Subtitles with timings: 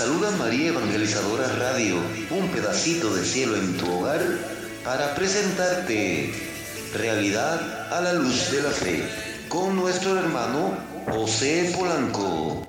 [0.00, 1.96] saluda María Evangelizadora Radio,
[2.30, 4.22] un pedacito de cielo en tu hogar,
[4.82, 6.32] para presentarte
[6.94, 9.04] Realidad a la luz de la fe,
[9.50, 10.74] con nuestro hermano
[11.06, 12.66] José Polanco.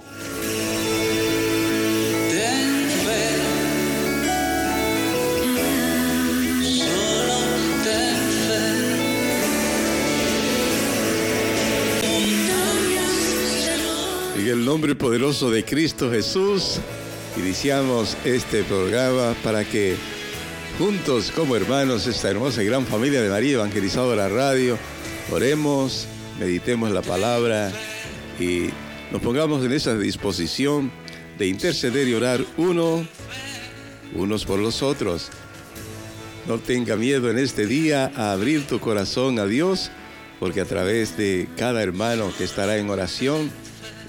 [14.36, 16.82] En el nombre poderoso de Cristo Jesús,
[17.38, 19.96] iniciamos este programa para que
[20.78, 24.78] juntos como hermanos, esta hermosa y gran familia de María Evangelizadora Radio,
[25.32, 26.08] oremos,
[26.40, 27.72] meditemos la palabra
[28.40, 28.70] y
[29.12, 30.92] nos pongamos en esa disposición
[31.38, 33.06] de interceder y orar uno,
[34.16, 35.30] unos por los otros.
[36.48, 39.92] No tenga miedo en este día a abrir tu corazón a Dios,
[40.40, 43.52] porque a través de cada hermano que estará en oración,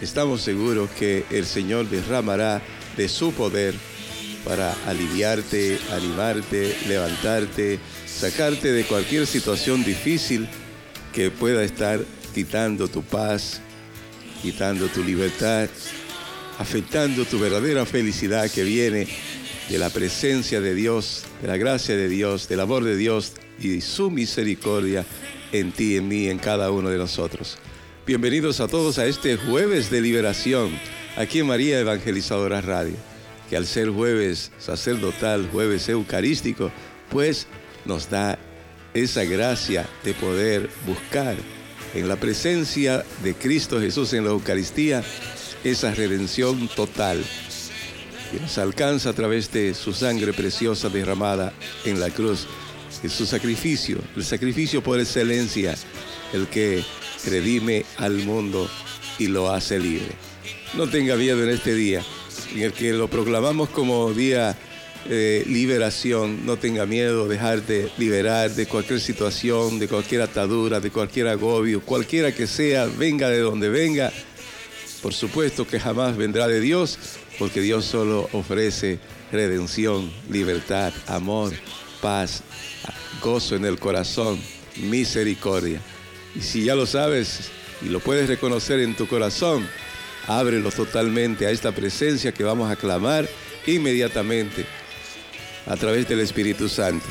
[0.00, 2.62] estamos seguros que el Señor derramará
[2.97, 3.75] de su poder
[4.45, 10.49] para aliviarte, animarte, levantarte, sacarte de cualquier situación difícil
[11.12, 12.01] que pueda estar
[12.34, 13.61] quitando tu paz,
[14.41, 15.69] quitando tu libertad,
[16.59, 19.06] afectando tu verdadera felicidad que viene
[19.69, 23.81] de la presencia de Dios, de la gracia de Dios, del amor de Dios y
[23.81, 25.06] su misericordia
[25.53, 27.59] en ti, en mí, en cada uno de nosotros.
[28.06, 30.71] Bienvenidos a todos a este jueves de liberación,
[31.17, 32.97] aquí en María Evangelizadora Radio,
[33.49, 36.71] que al ser jueves sacerdotal, jueves eucarístico,
[37.11, 37.47] pues
[37.85, 38.39] nos da
[38.95, 41.37] esa gracia de poder buscar
[41.95, 45.03] en la presencia de Cristo Jesús en la Eucaristía
[45.65, 47.23] esa redención total
[48.31, 51.53] que nos alcanza a través de su sangre preciosa derramada
[51.85, 52.47] en la cruz,
[53.03, 55.75] en su sacrificio, el sacrificio por excelencia,
[56.33, 56.83] el que
[57.27, 58.71] redime al mundo
[59.19, 60.31] y lo hace libre.
[60.75, 62.03] No tenga miedo en este día,
[62.55, 64.56] en el que lo proclamamos como día
[65.06, 66.47] de liberación.
[66.47, 72.33] No tenga miedo, dejarte liberar de cualquier situación, de cualquier atadura, de cualquier agobio, cualquiera
[72.33, 74.10] que sea, venga de donde venga.
[75.03, 76.99] Por supuesto que jamás vendrá de Dios,
[77.39, 78.99] porque Dios solo ofrece
[79.31, 81.53] redención, libertad, amor,
[82.00, 82.43] paz,
[83.21, 84.41] gozo en el corazón,
[84.77, 85.83] misericordia.
[86.34, 87.50] Y si ya lo sabes
[87.83, 89.69] y lo puedes reconocer en tu corazón,
[90.27, 93.28] ábrelo totalmente a esta presencia que vamos a clamar
[93.66, 94.65] inmediatamente
[95.66, 97.06] a través del Espíritu Santo.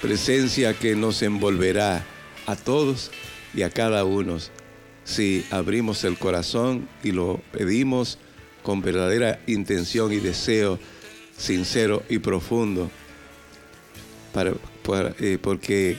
[0.00, 2.04] Presencia que nos envolverá
[2.46, 3.10] a todos
[3.54, 4.38] y a cada uno
[5.04, 8.18] si abrimos el corazón y lo pedimos
[8.62, 10.78] con verdadera intención y deseo
[11.36, 12.90] sincero y profundo,
[14.32, 14.52] para,
[15.18, 15.96] eh, porque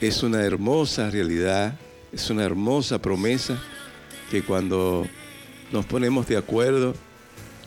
[0.00, 1.78] es una hermosa realidad,
[2.12, 3.60] es una hermosa promesa
[4.30, 5.06] que cuando
[5.72, 6.94] nos ponemos de acuerdo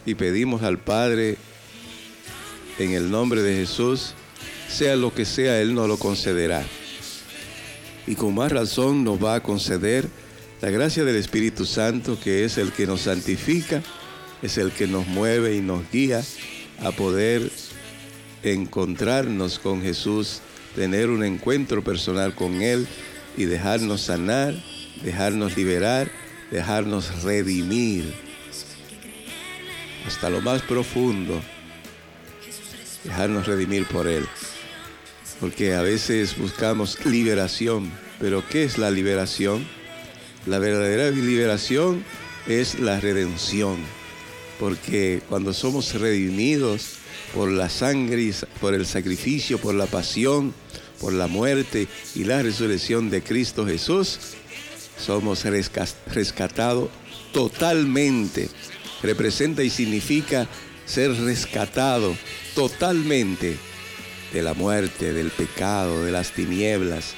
[0.05, 1.37] y pedimos al Padre
[2.79, 4.13] en el nombre de Jesús,
[4.69, 6.63] sea lo que sea, Él nos lo concederá.
[8.05, 10.07] Y con más razón nos va a conceder
[10.61, 13.83] la gracia del Espíritu Santo, que es el que nos santifica,
[14.41, 16.23] es el que nos mueve y nos guía
[16.83, 17.51] a poder
[18.43, 20.41] encontrarnos con Jesús,
[20.75, 22.87] tener un encuentro personal con Él
[23.35, 24.55] y dejarnos sanar,
[25.03, 26.09] dejarnos liberar,
[26.51, 28.13] dejarnos redimir
[30.05, 31.41] hasta lo más profundo,
[33.03, 34.25] dejarnos redimir por Él.
[35.39, 39.67] Porque a veces buscamos liberación, pero ¿qué es la liberación?
[40.45, 42.03] La verdadera liberación
[42.47, 43.77] es la redención,
[44.59, 46.93] porque cuando somos redimidos
[47.33, 50.53] por la sangre, por el sacrificio, por la pasión,
[50.99, 54.19] por la muerte y la resurrección de Cristo Jesús,
[54.97, 56.89] somos rescatados
[57.33, 58.49] totalmente.
[59.01, 60.47] Representa y significa
[60.85, 62.15] ser rescatado
[62.55, 63.57] totalmente
[64.33, 67.13] de la muerte, del pecado, de las tinieblas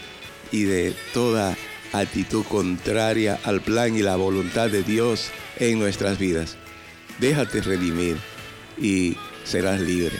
[0.52, 1.56] y de toda
[1.94, 6.58] actitud contraria al plan y la voluntad de Dios en nuestras vidas.
[7.20, 8.18] Déjate redimir
[8.78, 10.16] y serás libre.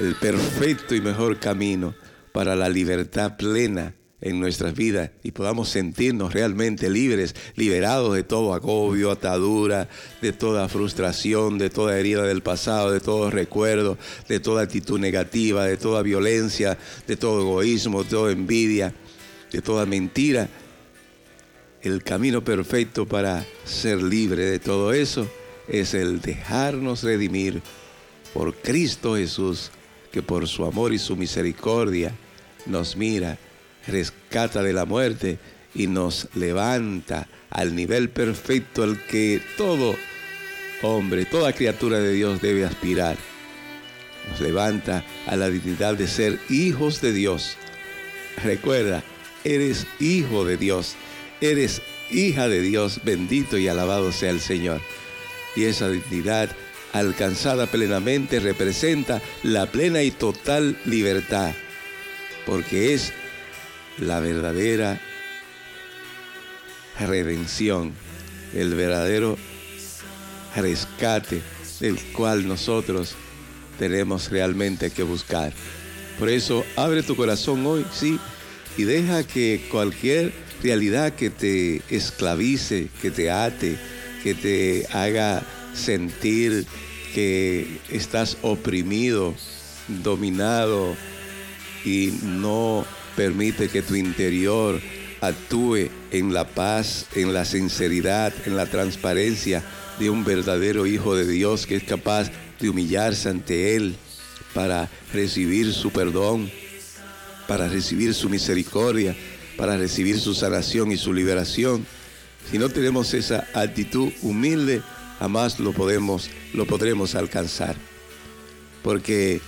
[0.00, 1.94] El perfecto y mejor camino
[2.32, 3.94] para la libertad plena
[4.24, 9.86] en nuestras vidas y podamos sentirnos realmente libres, liberados de todo agobio, atadura,
[10.22, 15.66] de toda frustración, de toda herida del pasado, de todo recuerdo, de toda actitud negativa,
[15.66, 18.94] de toda violencia, de todo egoísmo, de toda envidia,
[19.52, 20.48] de toda mentira.
[21.82, 25.30] El camino perfecto para ser libre de todo eso
[25.68, 27.60] es el dejarnos redimir
[28.32, 29.70] por Cristo Jesús,
[30.10, 32.14] que por su amor y su misericordia
[32.64, 33.38] nos mira
[33.86, 35.38] rescata de la muerte
[35.74, 39.96] y nos levanta al nivel perfecto al que todo
[40.82, 43.16] hombre, toda criatura de Dios debe aspirar.
[44.30, 47.56] Nos levanta a la dignidad de ser hijos de Dios.
[48.42, 49.02] Recuerda,
[49.44, 50.94] eres hijo de Dios,
[51.40, 54.80] eres hija de Dios, bendito y alabado sea el Señor.
[55.56, 56.50] Y esa dignidad
[56.92, 61.52] alcanzada plenamente representa la plena y total libertad,
[62.46, 63.12] porque es
[63.98, 65.00] la verdadera
[66.98, 67.92] redención,
[68.54, 69.36] el verdadero
[70.56, 71.42] rescate
[71.80, 73.14] del cual nosotros
[73.78, 75.52] tenemos realmente que buscar.
[76.18, 78.18] Por eso abre tu corazón hoy, sí,
[78.76, 80.32] y deja que cualquier
[80.62, 83.76] realidad que te esclavice, que te ate,
[84.22, 85.42] que te haga
[85.74, 86.66] sentir
[87.14, 89.34] que estás oprimido,
[89.88, 90.96] dominado
[91.84, 92.84] y no
[93.16, 94.80] permite que tu interior
[95.20, 99.62] actúe en la paz, en la sinceridad, en la transparencia
[99.98, 102.30] de un verdadero Hijo de Dios que es capaz
[102.60, 103.96] de humillarse ante Él
[104.52, 106.50] para recibir su perdón,
[107.48, 109.16] para recibir su misericordia,
[109.56, 111.86] para recibir su sanación y su liberación.
[112.50, 114.82] Si no tenemos esa actitud humilde,
[115.18, 117.76] jamás lo podemos lo podremos alcanzar.
[118.82, 119.40] Porque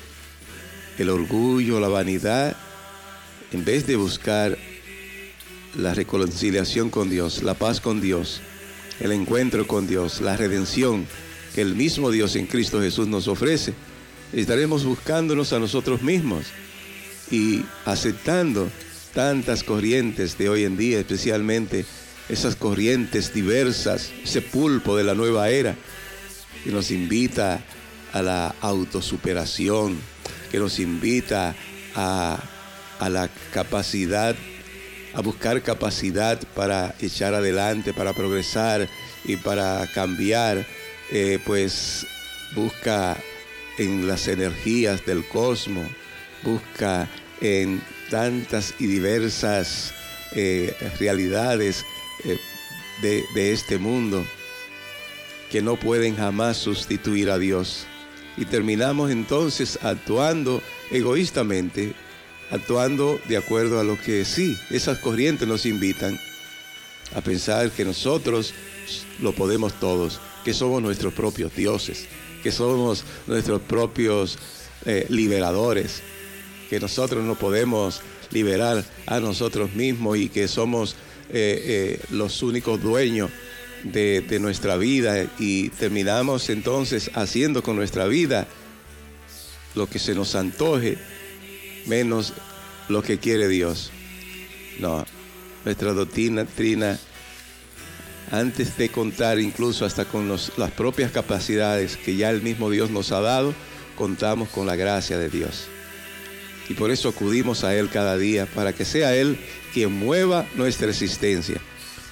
[0.98, 2.56] el orgullo, la vanidad,
[3.52, 4.56] en vez de buscar
[5.76, 8.40] la reconciliación con Dios, la paz con Dios,
[9.00, 11.06] el encuentro con Dios, la redención
[11.54, 13.75] que el mismo Dios en Cristo Jesús nos ofrece,
[14.32, 16.46] estaremos buscándonos a nosotros mismos
[17.31, 18.70] y aceptando
[19.14, 21.87] tantas corrientes de hoy en día, especialmente
[22.28, 25.76] esas corrientes diversas, ese pulpo de la nueva era,
[26.64, 27.64] que nos invita
[28.12, 29.96] a la autosuperación,
[30.50, 31.54] que nos invita
[31.94, 32.43] a,
[32.98, 34.37] a la capacidad
[35.16, 38.87] a buscar capacidad para echar adelante, para progresar
[39.25, 40.66] y para cambiar,
[41.10, 42.06] eh, pues
[42.54, 43.16] busca
[43.78, 45.87] en las energías del cosmos,
[46.43, 47.08] busca
[47.40, 49.94] en tantas y diversas
[50.32, 51.87] eh, realidades
[52.25, 52.38] eh,
[53.00, 54.22] de, de este mundo
[55.50, 57.87] que no pueden jamás sustituir a Dios.
[58.37, 61.94] Y terminamos entonces actuando egoístamente
[62.50, 66.19] actuando de acuerdo a lo que sí, esas corrientes nos invitan
[67.14, 68.54] a pensar que nosotros
[69.20, 72.06] lo podemos todos, que somos nuestros propios dioses,
[72.43, 74.38] que somos nuestros propios
[74.84, 76.02] eh, liberadores,
[76.70, 78.00] que nosotros no podemos
[78.31, 80.96] liberar a nosotros mismos y que somos
[81.31, 83.31] eh, eh, los únicos dueños
[83.84, 88.46] de, de nuestra vida y terminamos entonces haciendo con nuestra vida
[89.75, 90.98] lo que se nos antoje
[91.86, 92.32] menos
[92.88, 93.90] lo que quiere Dios.
[94.78, 95.04] No,
[95.64, 96.98] nuestra doctrina, trina,
[98.30, 103.12] antes de contar incluso hasta con las propias capacidades que ya el mismo Dios nos
[103.12, 103.54] ha dado,
[103.96, 105.68] contamos con la gracia de Dios.
[106.68, 109.38] Y por eso acudimos a Él cada día, para que sea Él
[109.72, 111.60] quien mueva nuestra existencia,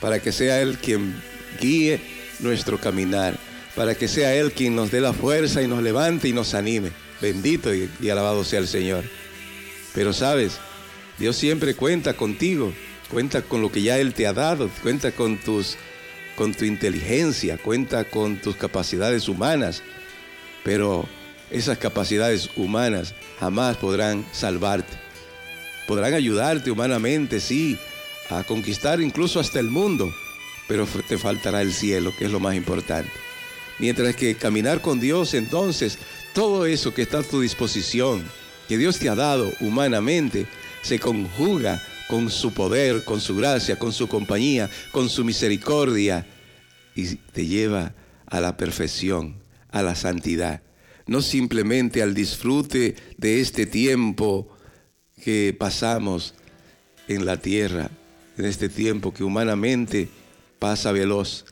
[0.00, 1.14] para que sea Él quien
[1.60, 2.00] guíe
[2.38, 3.36] nuestro caminar,
[3.74, 6.92] para que sea Él quien nos dé la fuerza y nos levante y nos anime.
[7.20, 9.04] Bendito y, y alabado sea el Señor.
[9.94, 10.58] Pero sabes,
[11.18, 12.72] Dios siempre cuenta contigo,
[13.10, 15.76] cuenta con lo que ya Él te ha dado, cuenta con, tus,
[16.36, 19.82] con tu inteligencia, cuenta con tus capacidades humanas.
[20.64, 21.08] Pero
[21.50, 24.92] esas capacidades humanas jamás podrán salvarte.
[25.86, 27.78] Podrán ayudarte humanamente, sí,
[28.30, 30.12] a conquistar incluso hasta el mundo,
[30.66, 33.10] pero te faltará el cielo, que es lo más importante.
[33.78, 35.98] Mientras que caminar con Dios, entonces,
[36.32, 38.24] todo eso que está a tu disposición,
[38.68, 40.46] que Dios te ha dado humanamente
[40.82, 46.26] se conjuga con su poder, con su gracia, con su compañía, con su misericordia
[46.94, 47.94] y te lleva
[48.26, 49.36] a la perfección,
[49.70, 50.62] a la santidad.
[51.06, 54.48] No simplemente al disfrute de este tiempo
[55.22, 56.34] que pasamos
[57.08, 57.90] en la tierra,
[58.38, 60.08] en este tiempo que humanamente
[60.58, 61.44] pasa veloz,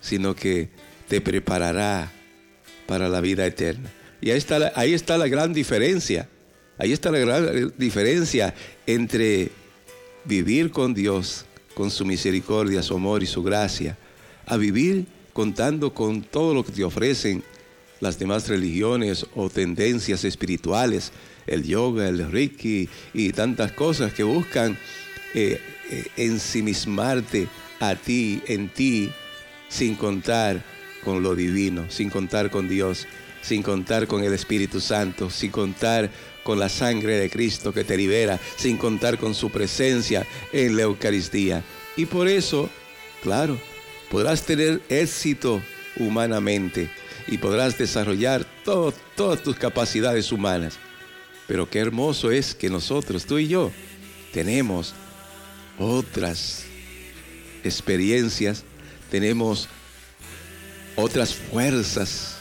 [0.00, 0.70] sino que
[1.08, 2.10] te preparará
[2.86, 3.90] para la vida eterna.
[4.20, 6.28] Y ahí está la, ahí está la gran diferencia.
[6.82, 8.52] Ahí está la gran diferencia
[8.88, 9.52] entre
[10.24, 11.44] vivir con Dios,
[11.76, 13.96] con su misericordia, su amor y su gracia,
[14.46, 17.44] a vivir contando con todo lo que te ofrecen
[18.00, 21.12] las demás religiones o tendencias espirituales,
[21.46, 24.76] el yoga, el reiki y tantas cosas que buscan
[25.34, 27.46] eh, eh, ensimismarte
[27.78, 29.12] a ti, en ti,
[29.68, 30.64] sin contar
[31.04, 33.06] con lo divino, sin contar con Dios
[33.42, 36.08] sin contar con el Espíritu Santo, sin contar
[36.42, 40.82] con la sangre de Cristo que te libera, sin contar con su presencia en la
[40.82, 41.62] Eucaristía.
[41.96, 42.68] Y por eso,
[43.22, 43.58] claro,
[44.10, 45.62] podrás tener éxito
[45.96, 46.90] humanamente
[47.26, 50.78] y podrás desarrollar todas tus capacidades humanas.
[51.46, 53.70] Pero qué hermoso es que nosotros, tú y yo,
[54.32, 54.94] tenemos
[55.78, 56.64] otras
[57.64, 58.64] experiencias,
[59.10, 59.68] tenemos
[60.96, 62.36] otras fuerzas,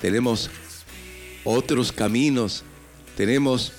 [0.00, 0.50] tenemos
[1.44, 2.64] otros caminos,
[3.16, 3.72] tenemos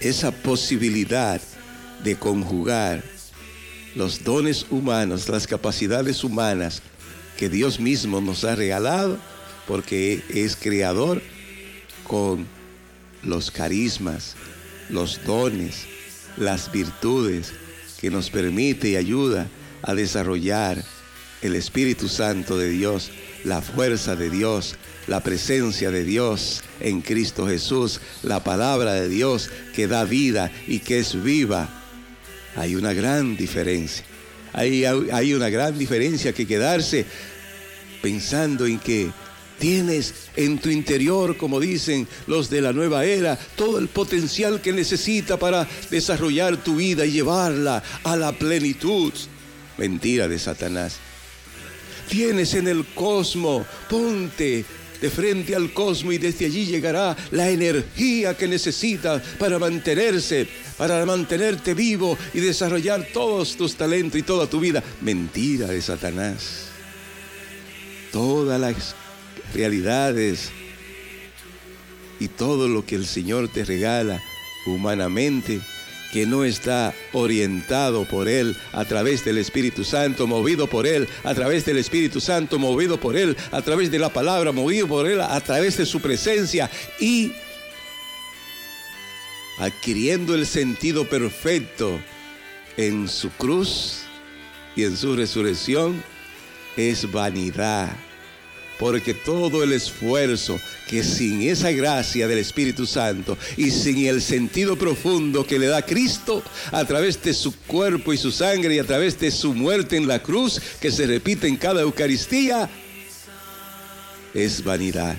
[0.00, 1.40] esa posibilidad
[2.02, 3.02] de conjugar
[3.94, 6.82] los dones humanos, las capacidades humanas
[7.36, 9.18] que Dios mismo nos ha regalado,
[9.66, 11.22] porque es creador,
[12.04, 12.46] con
[13.22, 14.34] los carismas,
[14.88, 15.86] los dones,
[16.36, 17.52] las virtudes
[18.00, 19.48] que nos permite y ayuda
[19.82, 20.82] a desarrollar
[21.40, 23.10] el Espíritu Santo de Dios,
[23.44, 29.50] la fuerza de Dios, la presencia de Dios en Cristo Jesús, la palabra de Dios
[29.74, 31.68] que da vida y que es viva.
[32.56, 34.04] Hay una gran diferencia.
[34.52, 37.06] Hay, una gran diferencia que quedarse
[38.02, 39.10] pensando en que
[39.58, 44.72] tienes en tu interior, como dicen los de la nueva era, todo el potencial que
[44.72, 49.12] necesita para desarrollar tu vida y llevarla a la plenitud.
[49.78, 50.98] Mentira de Satanás.
[52.08, 54.64] Tienes en el cosmos, ponte
[55.00, 60.46] de frente al cosmos y desde allí llegará la energía que necesitas para mantenerse,
[60.78, 64.82] para mantenerte vivo y desarrollar todos tus talentos y toda tu vida.
[65.00, 66.68] Mentira de Satanás.
[68.12, 68.94] Todas las
[69.54, 70.50] realidades
[72.20, 74.22] y todo lo que el Señor te regala
[74.66, 75.60] humanamente
[76.12, 81.34] que no está orientado por Él a través del Espíritu Santo, movido por Él, a
[81.34, 85.22] través del Espíritu Santo, movido por Él, a través de la palabra, movido por Él,
[85.22, 87.32] a través de su presencia y
[89.58, 91.98] adquiriendo el sentido perfecto
[92.76, 94.02] en su cruz
[94.76, 96.02] y en su resurrección,
[96.76, 97.96] es vanidad
[98.82, 100.58] porque todo el esfuerzo
[100.88, 105.82] que sin esa gracia del Espíritu Santo y sin el sentido profundo que le da
[105.82, 109.96] Cristo a través de su cuerpo y su sangre y a través de su muerte
[109.96, 112.68] en la cruz que se repite en cada Eucaristía,
[114.34, 115.16] es vanidad.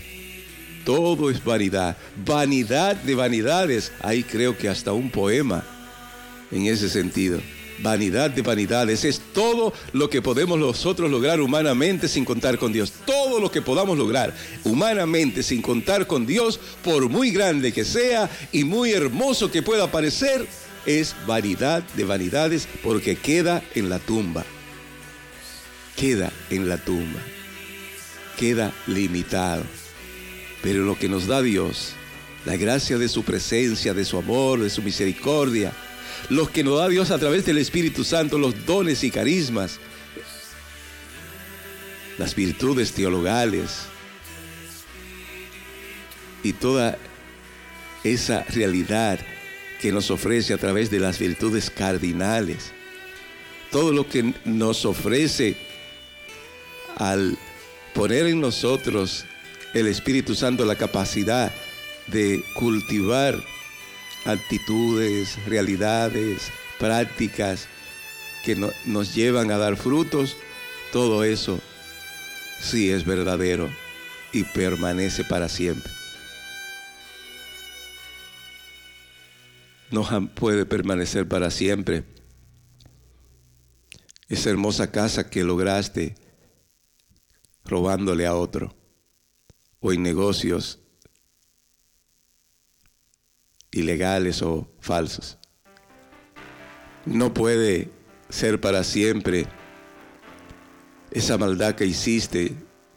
[0.84, 1.96] Todo es vanidad.
[2.26, 3.94] Vanidad de vanidades.
[4.02, 5.64] Ahí creo que hasta un poema
[6.52, 7.40] en ese sentido
[7.84, 9.04] vanidad de vanidades.
[9.04, 12.94] Es todo lo que podemos nosotros lograr humanamente sin contar con Dios.
[13.06, 18.30] Todo lo que podamos lograr humanamente sin contar con Dios, por muy grande que sea
[18.52, 20.48] y muy hermoso que pueda parecer,
[20.86, 24.44] es vanidad de vanidades porque queda en la tumba.
[25.96, 27.20] Queda en la tumba.
[28.40, 29.64] Queda limitado.
[30.64, 31.94] Pero lo que nos da Dios,
[32.46, 35.74] la gracia de su presencia, de su amor, de su misericordia,
[36.30, 39.80] los que nos da Dios a través del Espíritu Santo, los dones y carismas,
[42.18, 43.84] las virtudes teologales
[46.44, 46.98] y toda
[48.04, 49.20] esa realidad
[49.82, 52.72] que nos ofrece a través de las virtudes cardinales.
[53.72, 55.58] Todo lo que nos ofrece
[56.96, 57.38] al
[57.94, 59.26] poner en nosotros
[59.74, 61.52] el Espíritu Santo la capacidad
[62.08, 63.42] de cultivar
[64.26, 67.68] actitudes, realidades, prácticas
[68.44, 70.36] que nos llevan a dar frutos,
[70.92, 71.60] todo eso
[72.62, 73.70] sí es verdadero
[74.32, 75.92] y permanece para siempre.
[79.92, 80.04] No
[80.34, 82.04] puede permanecer para siempre
[84.28, 86.16] esa hermosa casa que lograste
[87.64, 88.76] robándole a otro
[89.80, 90.83] o en negocios
[93.74, 95.38] ilegales o falsos.
[97.06, 97.90] No puede
[98.30, 99.46] ser para siempre
[101.12, 102.56] esa maldad que hiciste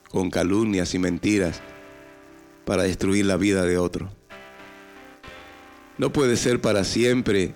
[0.08, 1.60] con calumnias y mentiras
[2.64, 4.10] para destruir la vida de otro.
[5.98, 7.54] No puede ser para siempre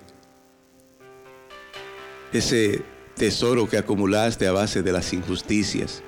[2.33, 2.83] ese
[3.17, 6.03] tesoro que acumulaste a base de las injusticias,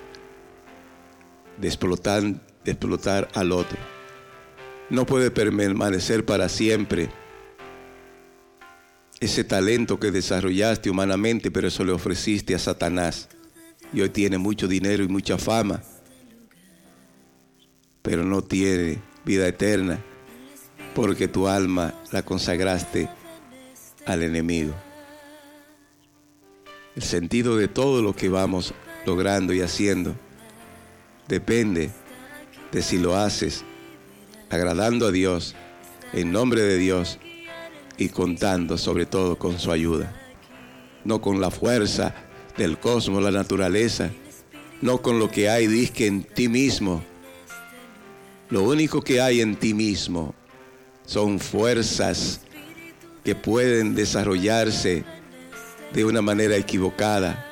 [1.59, 2.23] de explotar,
[2.65, 3.92] explotar al otro
[4.91, 7.11] no puede permanecer para siempre.
[9.21, 13.29] Ese talento que desarrollaste humanamente, pero eso le ofreciste a Satanás.
[13.93, 15.83] Y hoy tiene mucho dinero y mucha fama,
[18.01, 20.01] pero no tiene vida eterna,
[20.95, 23.09] porque tu alma la consagraste
[24.07, 24.75] al enemigo.
[26.97, 28.75] El sentido de todo lo que vamos
[29.07, 30.15] logrando y haciendo
[31.29, 31.91] depende
[32.71, 33.65] de si lo haces
[34.53, 35.55] agradando a Dios,
[36.13, 37.19] en nombre de Dios
[37.97, 40.13] y contando sobre todo con su ayuda.
[41.05, 42.15] No con la fuerza
[42.57, 44.11] del cosmos, la naturaleza,
[44.83, 47.03] no con lo que hay, disque en ti mismo.
[48.51, 50.35] Lo único que hay en ti mismo
[51.07, 52.41] son fuerzas
[53.25, 55.05] que pueden desarrollarse
[55.93, 57.47] de una manera equivocada.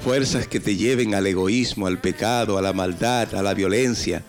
[0.00, 4.22] Fuerzas que te lleven al egoísmo, al pecado, a la maldad, a la violencia.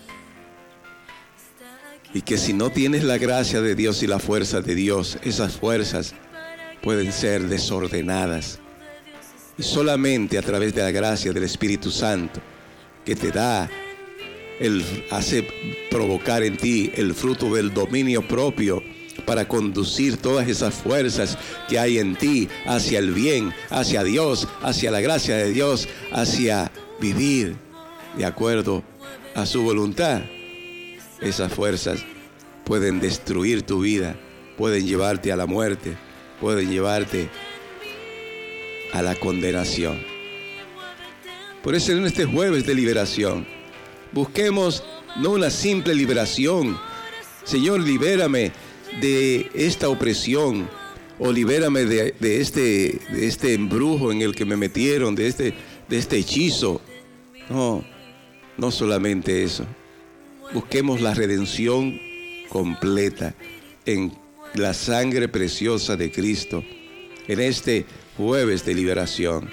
[2.13, 5.57] Y que si no tienes la gracia de Dios y la fuerza de Dios, esas
[5.57, 6.15] fuerzas
[6.81, 8.59] pueden ser desordenadas.
[9.57, 12.41] Y solamente a través de la gracia del Espíritu Santo,
[13.05, 13.69] que te da,
[14.59, 15.47] el, hace
[15.91, 18.81] provocar en ti el fruto del dominio propio
[19.25, 21.37] para conducir todas esas fuerzas
[21.67, 26.71] que hay en ti hacia el bien, hacia Dios, hacia la gracia de Dios, hacia
[26.99, 27.55] vivir
[28.17, 28.83] de acuerdo
[29.35, 30.21] a su voluntad.
[31.21, 32.05] Esas fuerzas
[32.63, 34.15] pueden destruir tu vida,
[34.57, 35.97] pueden llevarte a la muerte,
[36.39, 37.29] pueden llevarte
[38.93, 39.99] a la condenación.
[41.63, 43.45] Por eso en este jueves de liberación,
[44.13, 44.83] busquemos
[45.17, 46.77] no una simple liberación.
[47.43, 48.51] Señor, libérame
[49.01, 50.69] de esta opresión
[51.19, 55.53] o libérame de, este, de este embrujo en el que me metieron, de este,
[55.89, 56.81] de este hechizo.
[57.49, 57.83] No,
[58.57, 59.65] no solamente eso.
[60.51, 62.01] Busquemos la redención
[62.49, 63.35] completa
[63.85, 64.11] en
[64.55, 66.63] la sangre preciosa de Cristo
[67.27, 67.85] en este
[68.17, 69.51] jueves de liberación.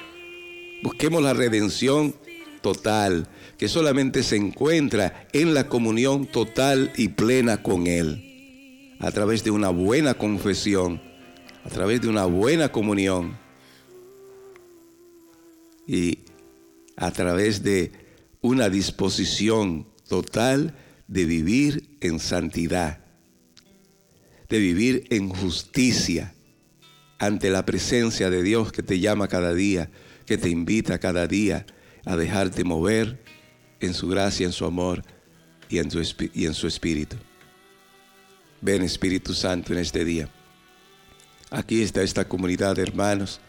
[0.82, 2.14] Busquemos la redención
[2.62, 9.44] total que solamente se encuentra en la comunión total y plena con Él a través
[9.44, 11.02] de una buena confesión,
[11.62, 13.36] a través de una buena comunión
[15.86, 16.20] y
[16.96, 17.92] a través de
[18.40, 20.74] una disposición total
[21.08, 23.00] de vivir en santidad,
[24.48, 26.34] de vivir en justicia
[27.18, 29.90] ante la presencia de Dios que te llama cada día,
[30.26, 31.66] que te invita cada día
[32.04, 33.22] a dejarte mover
[33.80, 35.02] en su gracia, en su amor
[35.68, 35.88] y en,
[36.34, 37.16] y en su espíritu.
[38.60, 40.28] Ven Espíritu Santo en este día.
[41.50, 43.40] Aquí está esta comunidad de hermanos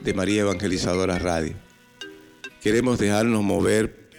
[0.00, 1.54] de María Evangelizadora Radio.
[2.60, 4.10] Queremos dejarnos mover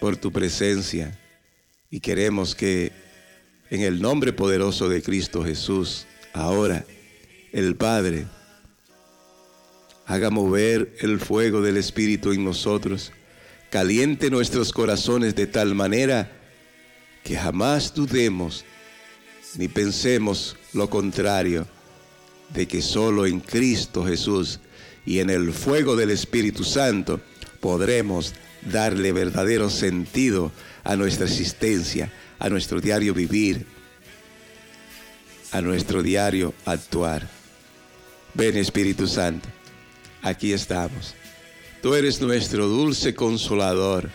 [0.00, 1.18] por tu presencia
[1.94, 2.90] y queremos que
[3.70, 6.84] en el nombre poderoso de Cristo Jesús, ahora
[7.52, 8.26] el Padre
[10.04, 13.12] haga mover el fuego del Espíritu en nosotros,
[13.70, 16.32] caliente nuestros corazones de tal manera
[17.22, 18.64] que jamás dudemos
[19.56, 21.64] ni pensemos lo contrario,
[22.52, 24.58] de que solo en Cristo Jesús
[25.06, 27.20] y en el fuego del Espíritu Santo
[27.60, 28.34] podremos
[28.72, 30.50] darle verdadero sentido
[30.84, 33.66] a nuestra existencia, a nuestro diario vivir,
[35.50, 37.28] a nuestro diario actuar.
[38.34, 39.48] Ven Espíritu Santo,
[40.22, 41.14] aquí estamos.
[41.84, 44.10] Tú eres nuestro dulce consolador.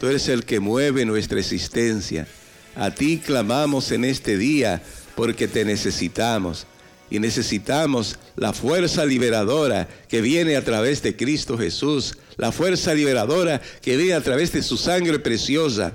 [0.00, 2.26] Tú eres el que mueve nuestra existencia.
[2.74, 4.82] A ti clamamos en este día
[5.14, 6.66] porque te necesitamos
[7.10, 13.62] y necesitamos la fuerza liberadora que viene a través de Cristo Jesús, la fuerza liberadora
[13.80, 15.94] que viene a través de su sangre preciosa,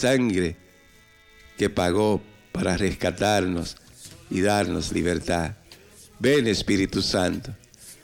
[0.00, 0.56] sangre
[1.58, 3.76] que pagó para rescatarnos
[4.30, 5.52] y darnos libertad.
[6.18, 7.54] Ven Espíritu Santo.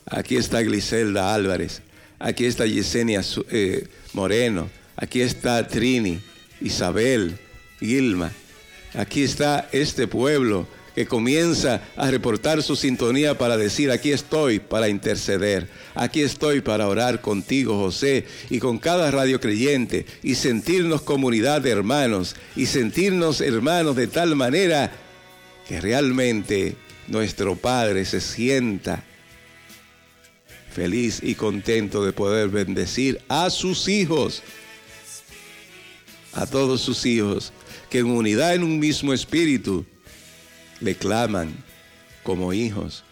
[0.07, 1.83] Aquí está Gliselda Álvarez,
[2.19, 6.21] aquí está Yesenia eh, Moreno, aquí está Trini,
[6.61, 7.39] Isabel,
[7.81, 8.31] Gilma.
[8.95, 14.89] Aquí está este pueblo que comienza a reportar su sintonía para decir, aquí estoy para
[14.89, 21.61] interceder, aquí estoy para orar contigo, José, y con cada radio creyente, y sentirnos comunidad
[21.61, 24.91] de hermanos, y sentirnos hermanos de tal manera
[25.69, 26.77] que realmente
[27.09, 29.05] nuestro Padre se sienta
[30.73, 34.43] feliz y contento de poder bendecir a sus hijos,
[36.33, 37.53] a todos sus hijos
[37.91, 39.85] que en unidad en un mismo espíritu
[40.81, 41.55] le claman
[42.23, 43.05] como hijos.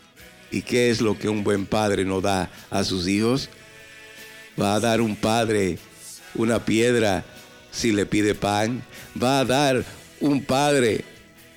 [0.50, 3.48] ¿Y qué es lo que un buen padre no da a sus hijos?
[4.60, 5.78] Va a dar un padre
[6.34, 7.24] una piedra
[7.70, 8.82] si le pide pan.
[9.20, 9.84] Va a dar
[10.20, 11.04] un padre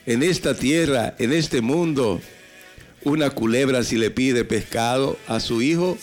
[0.06, 2.22] en esta tierra, en este mundo,
[3.04, 5.98] una culebra si le pide pescado a su hijo.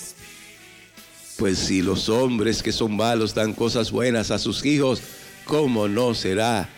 [1.36, 5.02] Pues si los hombres que son malos dan cosas buenas a sus hijos,
[5.44, 6.68] ¿cómo no será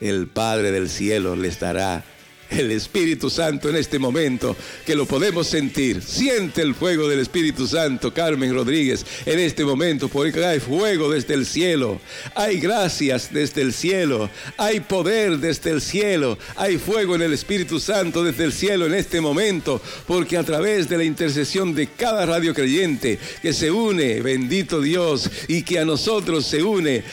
[0.00, 2.04] el Padre del cielo les dará
[2.50, 6.02] el Espíritu Santo en este momento, que lo podemos sentir.
[6.02, 11.34] Siente el fuego del Espíritu Santo, Carmen Rodríguez, en este momento, porque hay fuego desde
[11.34, 12.00] el cielo,
[12.34, 17.80] hay gracias desde el cielo, hay poder desde el cielo, hay fuego en el Espíritu
[17.80, 22.26] Santo desde el cielo en este momento, porque a través de la intercesión de cada
[22.26, 27.04] radio creyente que se une, bendito Dios, y que a nosotros se une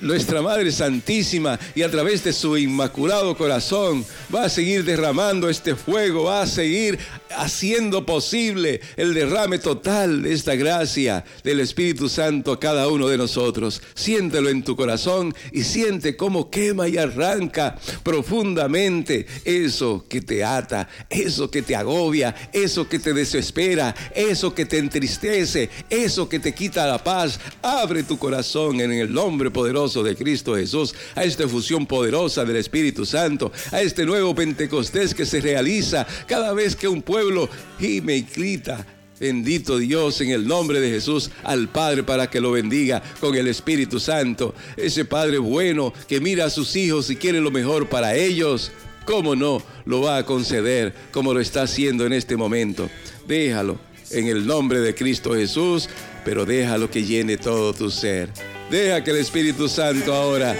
[0.00, 5.74] nuestra Madre Santísima, y a través de su inmaculado corazón, va a seguir derramando este
[5.74, 6.98] fuego, va a seguir
[7.36, 13.16] haciendo posible el derrame total de esta gracia del Espíritu Santo a cada uno de
[13.16, 13.82] nosotros.
[13.94, 20.88] Siéntelo en tu corazón y siente cómo quema y arranca profundamente eso que te ata,
[21.08, 26.54] eso que te agobia, eso que te desespera, eso que te entristece, eso que te
[26.54, 27.40] quita la paz.
[27.62, 32.56] Abre tu corazón en el nombre poderoso de Cristo Jesús a esta fusión poderosa del
[32.56, 38.16] Espíritu Santo, a este nuevo Pentecostés que se realiza cada vez que un pueblo gime
[38.16, 38.84] y grita.
[39.20, 43.46] Bendito Dios en el nombre de Jesús al Padre para que lo bendiga con el
[43.46, 44.52] Espíritu Santo.
[44.76, 48.72] Ese Padre bueno que mira a sus hijos y quiere lo mejor para ellos.
[49.04, 52.90] ¿Cómo no lo va a conceder como lo está haciendo en este momento?
[53.28, 53.78] Déjalo
[54.10, 55.88] en el nombre de Cristo Jesús,
[56.24, 58.28] pero déjalo que llene todo tu ser.
[58.72, 60.56] Deja que el Espíritu Santo ahora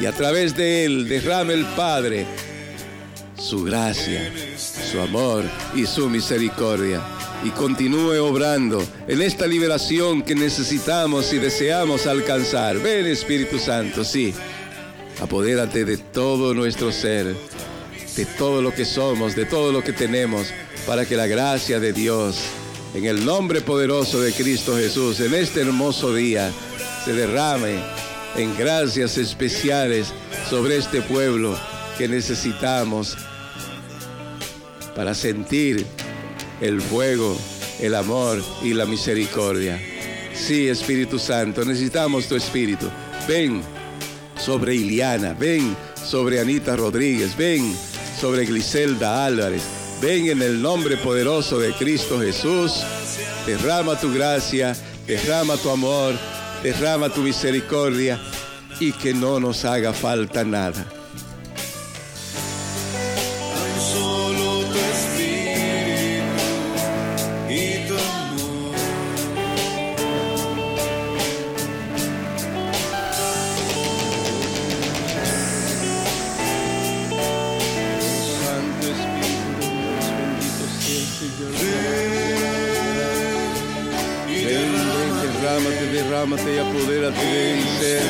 [0.00, 2.26] y a través de él derrame el Padre
[3.42, 7.02] su gracia, su amor y su misericordia.
[7.44, 12.78] Y continúe obrando en esta liberación que necesitamos y deseamos alcanzar.
[12.78, 14.32] Ven Espíritu Santo, sí.
[15.20, 17.34] Apodérate de todo nuestro ser,
[18.16, 20.46] de todo lo que somos, de todo lo que tenemos,
[20.86, 22.38] para que la gracia de Dios,
[22.94, 26.52] en el nombre poderoso de Cristo Jesús, en este hermoso día,
[27.04, 27.80] se derrame
[28.36, 30.12] en gracias especiales
[30.48, 31.58] sobre este pueblo
[31.98, 33.16] que necesitamos
[34.94, 35.86] para sentir
[36.60, 37.36] el fuego,
[37.80, 39.80] el amor y la misericordia.
[40.34, 42.86] Sí, Espíritu Santo, necesitamos tu Espíritu.
[43.28, 43.62] Ven
[44.38, 47.74] sobre Iliana, ven sobre Anita Rodríguez, ven
[48.20, 49.62] sobre Griselda Álvarez.
[50.00, 52.82] Ven en el nombre poderoso de Cristo Jesús.
[53.46, 54.76] Derrama tu gracia,
[55.06, 56.14] derrama tu amor,
[56.62, 58.20] derrama tu misericordia
[58.80, 61.01] y que no nos haga falta nada.
[85.92, 88.02] Derrámate y apodérate mi ser.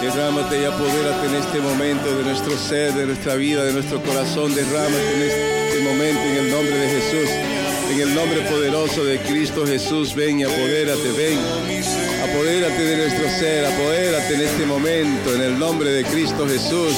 [0.00, 4.54] Derrámate y apodérate en este momento de nuestro ser, de nuestra vida, de nuestro corazón.
[4.54, 7.30] Derrámate en este momento en el nombre de Jesús.
[7.92, 11.38] En el nombre poderoso de Cristo Jesús, ven y apodérate, ven.
[12.24, 16.94] Apodérate de nuestro ser, apodérate en este momento, en el nombre de Cristo Jesús.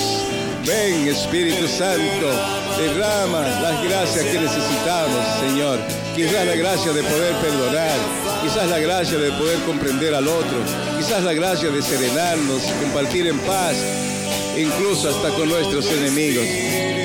[0.65, 5.79] Ven, Espíritu Santo, derrama las gracias que necesitamos, Señor.
[6.15, 7.99] Quizás la gracia de poder perdonar,
[8.43, 10.59] quizás la gracia de poder comprender al otro,
[10.97, 13.75] quizás la gracia de serenarnos, compartir en paz,
[14.57, 16.47] incluso hasta con nuestros enemigos.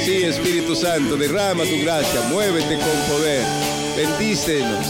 [0.06, 3.44] Sí, Espíritu Santo, derrama tu gracia, muévete con poder,
[3.96, 4.86] bendícenos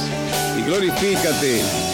[0.57, 1.88] y glorifícate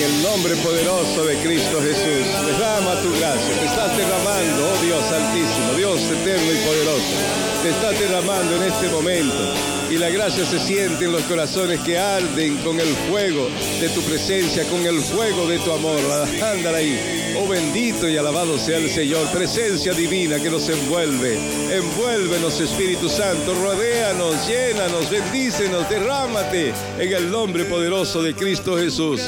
[0.00, 2.26] en el nombre poderoso de Cristo Jesús.
[2.46, 7.16] Derrama tu gracia, te estás derramando, oh Dios Altísimo, Dios eterno y poderoso,
[7.62, 11.98] te estás derramando en este momento y la gracia se siente en los corazones que
[11.98, 13.48] arden con el fuego
[13.80, 15.98] de tu presencia, con el fuego de tu amor.
[16.40, 17.34] Ándale ahí.
[17.36, 19.28] Oh bendito y alabado sea el Señor.
[19.32, 21.36] Presencia divina que nos envuelve.
[21.74, 23.52] Envuélvenos Espíritu Santo.
[23.52, 29.22] Rodéanos, llénanos, bendícenos, derrámate en el nombre poderoso de Cristo Jesús.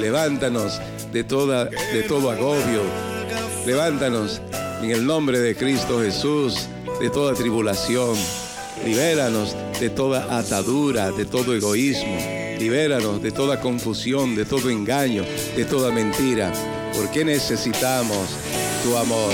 [0.00, 0.80] Levántanos
[1.12, 2.82] de, toda, de todo agobio.
[3.66, 4.40] Levántanos
[4.82, 6.68] en el nombre de Cristo Jesús
[7.00, 8.16] de toda tribulación
[8.84, 12.16] Libéranos de toda atadura, de todo egoísmo.
[12.58, 15.24] Libéranos de toda confusión, de todo engaño,
[15.56, 16.52] de toda mentira.
[16.94, 18.28] Porque necesitamos
[18.82, 19.32] tu amor.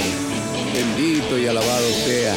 [0.74, 2.35] Bendito y alabado sea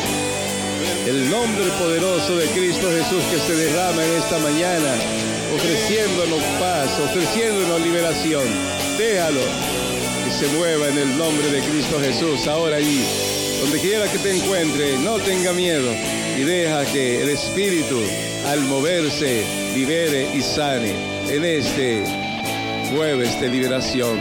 [1.08, 4.94] el nombre poderoso de Cristo Jesús que se derrama en esta mañana,
[5.54, 8.46] ofreciéndonos paz, ofreciéndonos liberación.
[8.98, 9.42] Déjalo
[10.24, 13.04] que se mueva en el nombre de Cristo Jesús ahora allí.
[13.62, 15.92] Donde quiera que te encuentre, no tenga miedo
[16.38, 18.00] y deja que el Espíritu
[18.46, 19.44] al moverse
[19.76, 20.94] libere y sane
[21.28, 22.04] en este
[22.96, 24.18] jueves de liberación.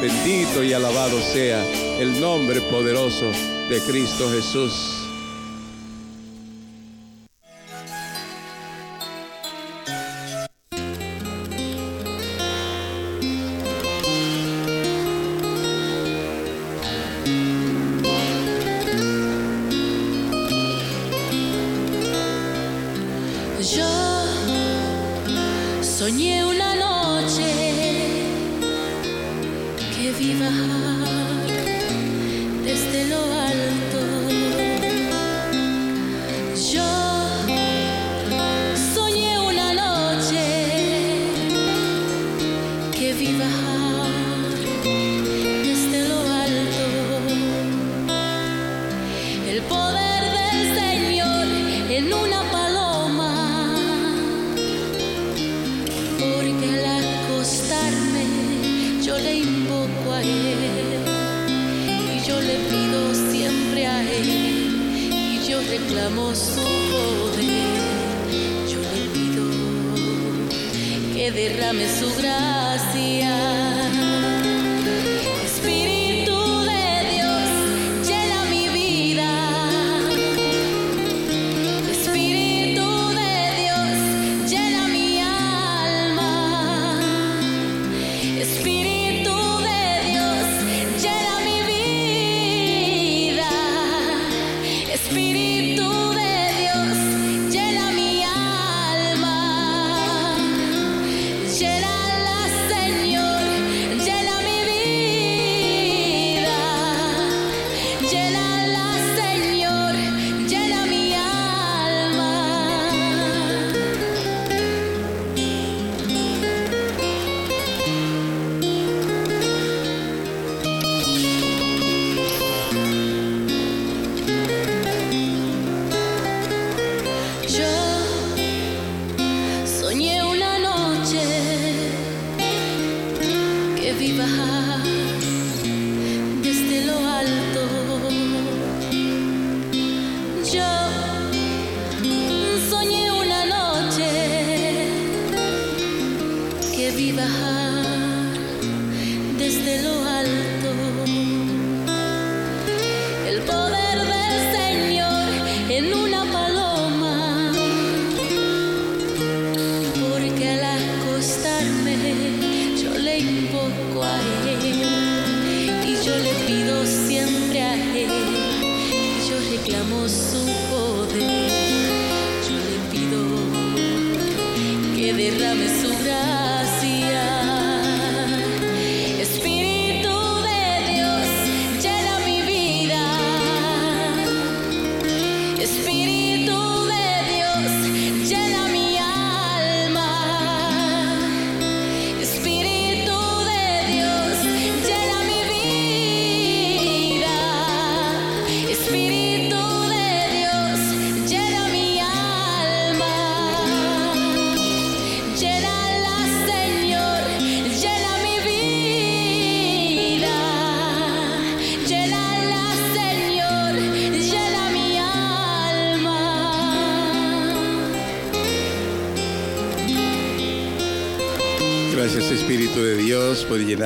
[0.00, 1.64] Bendito y alabado sea
[1.98, 3.30] el nombre poderoso
[3.68, 5.05] de Cristo Jesús.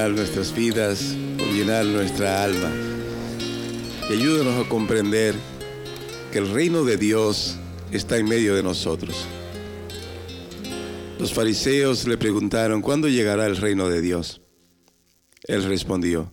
[0.08, 1.14] Nuestras vidas,
[1.52, 2.70] llenar nuestra alma.
[4.08, 5.34] Y ayúdanos a comprender
[6.32, 7.56] que el reino de Dios
[7.92, 9.26] está en medio de nosotros.
[11.18, 14.40] Los fariseos le preguntaron, ¿cuándo llegará el reino de Dios?
[15.42, 16.32] Él respondió,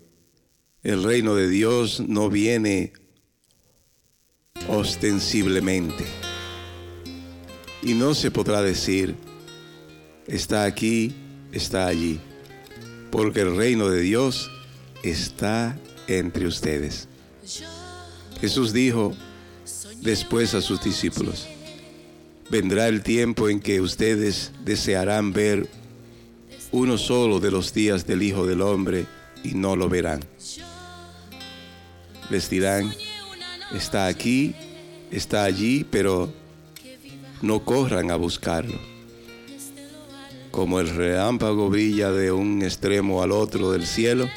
[0.84, 2.94] el reino de Dios no viene
[4.70, 6.06] ostensiblemente.
[7.84, 9.16] Y no se podrá decir,
[10.28, 11.14] está aquí,
[11.52, 12.22] está allí
[13.18, 14.52] porque el reino de Dios
[15.02, 15.76] está
[16.08, 17.08] entre ustedes.
[18.40, 19.12] Jesús dijo
[20.02, 21.48] después a sus discípulos,
[22.52, 25.68] vendrá el tiempo en que ustedes desearán ver
[26.72, 29.08] uno solo de los días del Hijo del Hombre
[29.44, 30.20] y no lo verán.
[32.30, 32.94] Les dirán,
[33.74, 34.54] está aquí,
[35.10, 36.32] está allí, pero
[37.42, 38.97] no corran a buscarlo
[40.58, 44.28] como el relámpago brilla de un extremo al otro del cielo,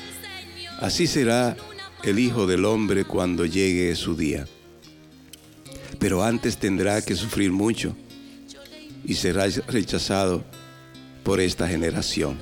[0.78, 1.56] así será
[2.04, 4.46] el Hijo del Hombre cuando llegue su día.
[5.98, 7.96] Pero antes tendrá que sufrir mucho
[9.02, 10.44] y será rechazado
[11.24, 12.38] por esta generación.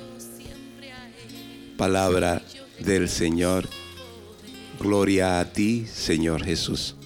[1.77, 2.41] Palabra
[2.81, 3.65] del Señor.
[4.77, 6.97] Gloria a ti, Señor Jesús.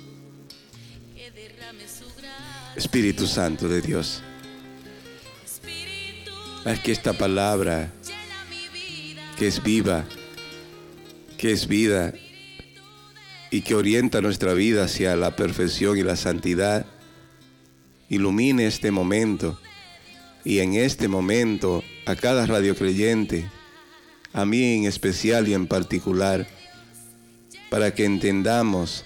[2.76, 4.24] Espíritu Santo de Dios.
[6.66, 7.92] Haz que esta palabra,
[9.38, 10.06] que es viva,
[11.38, 12.14] que es vida
[13.52, 16.86] y que orienta nuestra vida hacia la perfección y la santidad,
[18.08, 19.60] ilumine este momento.
[20.46, 23.52] Y en este momento a cada radio creyente,
[24.32, 26.48] a mí en especial y en particular,
[27.70, 29.04] para que entendamos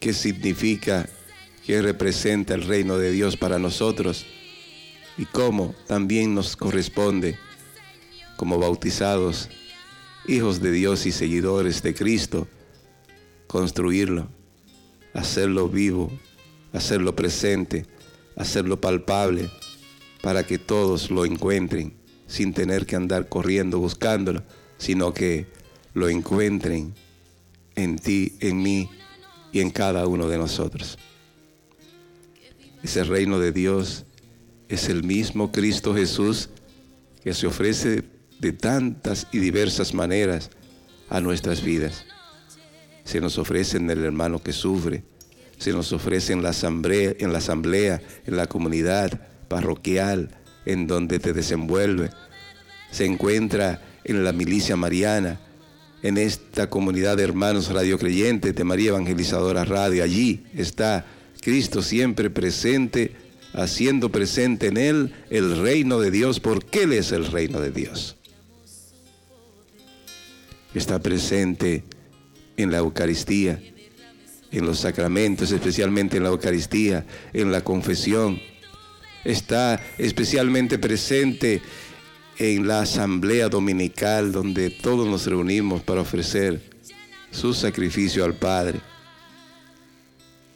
[0.00, 1.08] qué significa,
[1.64, 4.26] qué representa el reino de Dios para nosotros
[5.18, 7.38] y cómo también nos corresponde
[8.36, 9.48] como bautizados,
[10.26, 12.48] hijos de Dios y seguidores de Cristo,
[13.46, 14.28] construirlo,
[15.14, 16.10] hacerlo vivo,
[16.72, 17.86] hacerlo presente,
[18.36, 19.50] hacerlo palpable,
[20.22, 21.94] para que todos lo encuentren
[22.26, 24.42] sin tener que andar corriendo buscándolo,
[24.78, 25.46] sino que
[25.94, 26.94] lo encuentren
[27.74, 28.88] en ti, en mí
[29.52, 30.98] y en cada uno de nosotros.
[32.82, 34.06] Ese reino de Dios
[34.72, 36.48] es el mismo Cristo Jesús
[37.22, 38.04] que se ofrece
[38.38, 40.48] de tantas y diversas maneras
[41.10, 42.06] a nuestras vidas.
[43.04, 45.04] Se nos ofrece en el hermano que sufre,
[45.58, 50.30] se nos ofrece en la asamblea, en la, asamblea, en la comunidad parroquial,
[50.64, 52.08] en donde te desenvuelve.
[52.90, 55.38] Se encuentra en la milicia mariana,
[56.02, 60.02] en esta comunidad de hermanos radiocreyentes de María Evangelizadora Radio.
[60.02, 61.04] Allí está
[61.42, 63.21] Cristo siempre presente,
[63.54, 68.16] haciendo presente en Él el reino de Dios, porque Él es el reino de Dios.
[70.74, 71.84] Está presente
[72.56, 73.62] en la Eucaristía,
[74.50, 78.40] en los sacramentos, especialmente en la Eucaristía, en la confesión.
[79.24, 81.62] Está especialmente presente
[82.38, 86.60] en la asamblea dominical donde todos nos reunimos para ofrecer
[87.30, 88.80] su sacrificio al Padre.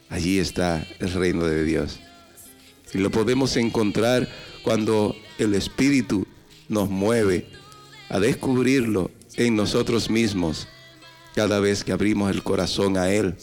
[0.09, 2.01] Allí está el reino de Dios.
[2.95, 4.29] Y lo podemos encontrar
[4.63, 6.27] cuando el Espíritu
[6.69, 7.47] nos mueve
[8.09, 10.69] a descubrirlo en nosotros mismos
[11.35, 13.35] cada vez que abrimos el corazón a Él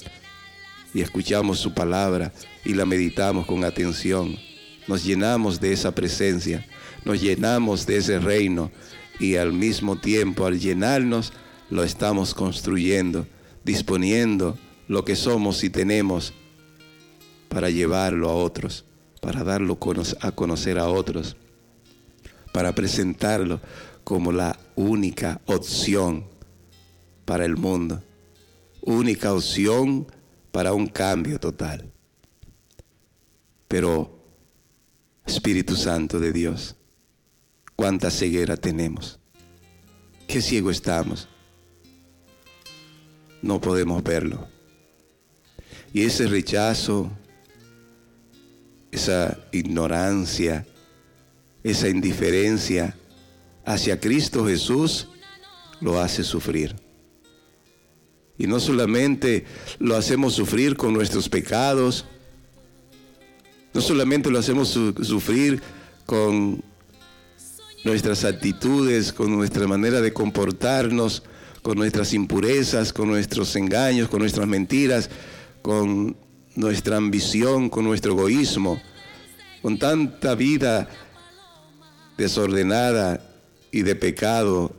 [0.93, 2.33] y escuchamos su palabra
[2.65, 4.37] y la meditamos con atención.
[4.87, 6.65] Nos llenamos de esa presencia
[7.05, 8.71] nos llenamos de ese reino
[9.19, 11.33] y al mismo tiempo al llenarnos
[11.69, 13.27] lo estamos construyendo,
[13.63, 16.33] disponiendo lo que somos y tenemos
[17.49, 18.85] para llevarlo a otros,
[19.23, 19.79] para darlo
[20.19, 21.37] a conocer a otros,
[22.51, 23.61] para presentarlo
[24.03, 26.25] como la única opción
[27.23, 28.03] para el mundo,
[28.81, 30.07] única opción
[30.51, 31.89] para un cambio total.
[33.69, 34.19] Pero
[35.25, 36.75] Espíritu Santo de Dios,
[37.77, 39.21] cuánta ceguera tenemos.
[40.27, 41.29] Qué ciego estamos.
[43.41, 44.49] No podemos verlo.
[45.93, 47.09] Y ese rechazo,
[48.93, 50.67] esa ignorancia,
[51.63, 52.95] esa indiferencia
[53.65, 55.07] hacia Cristo Jesús
[55.81, 56.75] lo hace sufrir.
[58.37, 59.45] Y no solamente
[59.79, 62.05] lo hacemos sufrir con nuestros pecados,
[63.73, 65.61] no solamente lo hacemos sufrir
[66.05, 66.63] con
[67.83, 71.23] nuestras actitudes, con nuestra manera de comportarnos,
[71.63, 75.09] con nuestras impurezas, con nuestros engaños, con nuestras mentiras,
[75.63, 76.15] con
[76.55, 78.81] nuestra ambición, con nuestro egoísmo,
[79.61, 80.89] con tanta vida
[82.17, 83.21] desordenada
[83.71, 84.75] y de pecado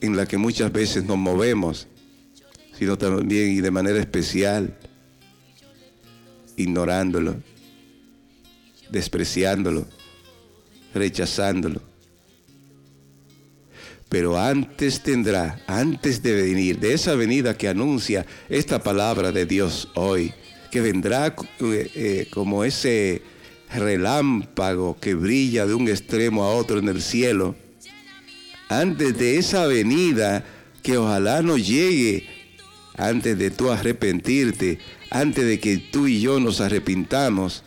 [0.00, 1.86] en la que muchas veces nos movemos,
[2.78, 4.76] sino también y de manera especial
[6.56, 7.36] ignorándolo,
[8.90, 9.86] despreciándolo,
[10.92, 11.80] rechazándolo.
[14.08, 19.88] Pero antes tendrá, antes de venir, de esa venida que anuncia esta palabra de Dios
[19.94, 20.32] hoy,
[20.74, 23.22] que vendrá eh, eh, como ese
[23.72, 27.54] relámpago que brilla de un extremo a otro en el cielo,
[28.68, 30.44] antes de esa venida
[30.82, 32.26] que ojalá no llegue,
[32.96, 37.62] antes de tú arrepentirte, antes de que tú y yo nos arrepintamos,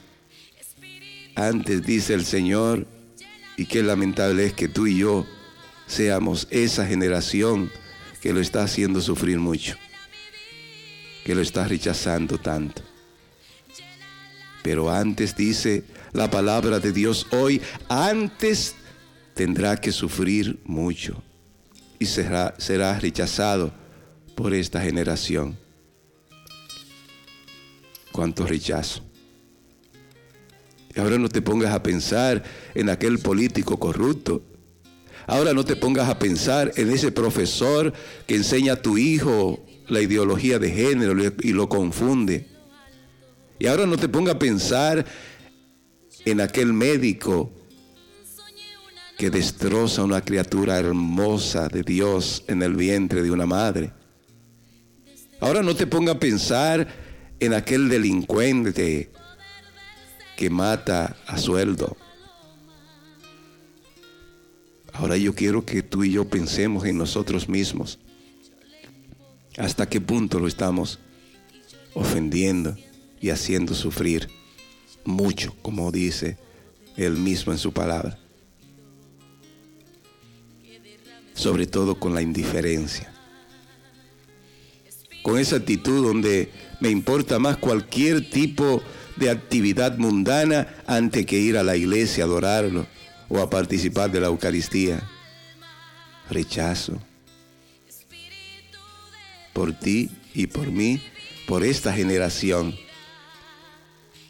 [1.33, 2.87] antes dice el Señor,
[3.55, 5.25] y qué lamentable es que tú y yo
[5.85, 7.71] seamos esa generación
[8.21, 9.77] que lo está haciendo sufrir mucho,
[11.23, 12.87] que lo está rechazando tanto.
[14.67, 18.75] Pero antes dice la palabra de Dios hoy, antes
[19.33, 21.23] tendrá que sufrir mucho
[21.99, 22.53] y será,
[22.99, 23.71] rechazado
[24.35, 25.57] por esta generación.
[28.11, 29.05] Cuánto rechazo.
[30.93, 32.43] Y ahora no te pongas a pensar
[32.75, 34.43] en aquel político corrupto
[35.27, 37.93] Ahora no te pongas a pensar en ese profesor
[38.25, 42.56] que enseña a tu hijo la ideología de género y lo confunde.
[43.60, 45.05] Y ahora no te pongas a pensar
[46.25, 47.51] en aquel médico
[49.17, 53.91] que destroza una criatura hermosa de Dios en el vientre de una madre.
[55.39, 56.87] Ahora no te pongas a pensar
[57.39, 59.12] en aquel delincuente
[60.35, 61.97] que mata a sueldo.
[64.93, 67.99] Ahora yo quiero que tú y yo pensemos en nosotros mismos.
[69.58, 70.99] ¿Hasta qué punto lo estamos
[71.95, 72.75] ofendiendo
[73.21, 74.29] y haciendo sufrir
[75.05, 76.37] mucho, como dice
[76.95, 78.19] él mismo en su palabra?
[81.33, 83.13] Sobre todo con la indiferencia.
[85.23, 88.81] Con esa actitud donde me importa más cualquier tipo
[89.17, 92.87] de actividad mundana antes que ir a la iglesia a adorarlo
[93.29, 95.03] o a participar de la Eucaristía.
[96.29, 96.99] Rechazo.
[99.53, 101.01] Por ti y por mí,
[101.47, 102.75] por esta generación.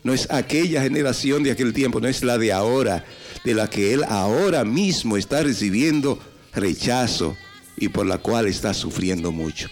[0.08, 3.04] No es aquella generación de aquel tiempo, no es la de ahora,
[3.44, 6.18] de la que Él ahora mismo está recibiendo
[6.54, 7.36] rechazo
[7.76, 9.68] y por la cual está sufriendo mucho.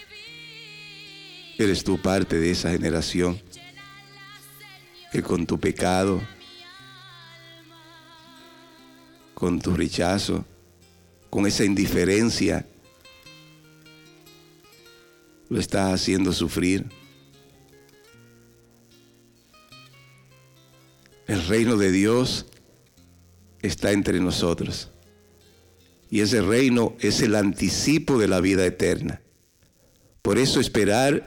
[1.56, 3.40] Eres tú parte de esa generación
[5.10, 6.20] que con tu pecado,
[9.32, 10.44] con tu rechazo,
[11.30, 12.66] con esa indiferencia,
[15.48, 16.84] lo estás haciendo sufrir.
[21.26, 22.46] El reino de Dios
[23.62, 24.90] está entre nosotros.
[26.08, 29.20] Y ese reino es el anticipo de la vida eterna.
[30.22, 31.26] Por eso esperar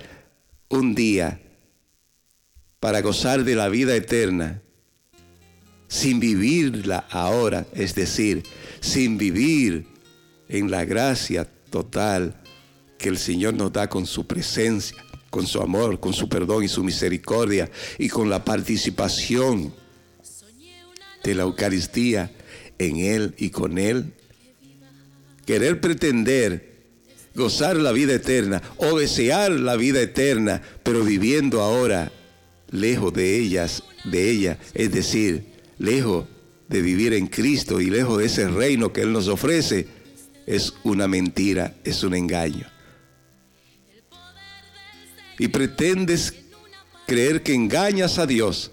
[0.69, 1.41] un día
[2.79, 4.61] para gozar de la vida eterna
[5.89, 8.43] sin vivirla ahora, es decir,
[8.79, 9.87] sin vivir
[10.47, 12.41] en la gracia total
[12.97, 14.97] que el Señor nos da con su presencia,
[15.29, 19.73] con su amor, con su perdón y su misericordia y con la participación
[21.23, 22.31] de la Eucaristía
[22.77, 24.13] en Él y con Él.
[25.45, 26.69] Querer pretender
[27.35, 32.11] gozar la vida eterna o desear la vida eterna, pero viviendo ahora
[32.71, 35.45] lejos de ellas, de ella, es decir,
[35.77, 36.25] lejos
[36.67, 39.87] de vivir en Cristo y lejos de ese reino que Él nos ofrece,
[40.45, 42.67] es una mentira, es un engaño.
[45.37, 46.33] Y pretendes
[47.07, 48.71] creer que engañas a Dios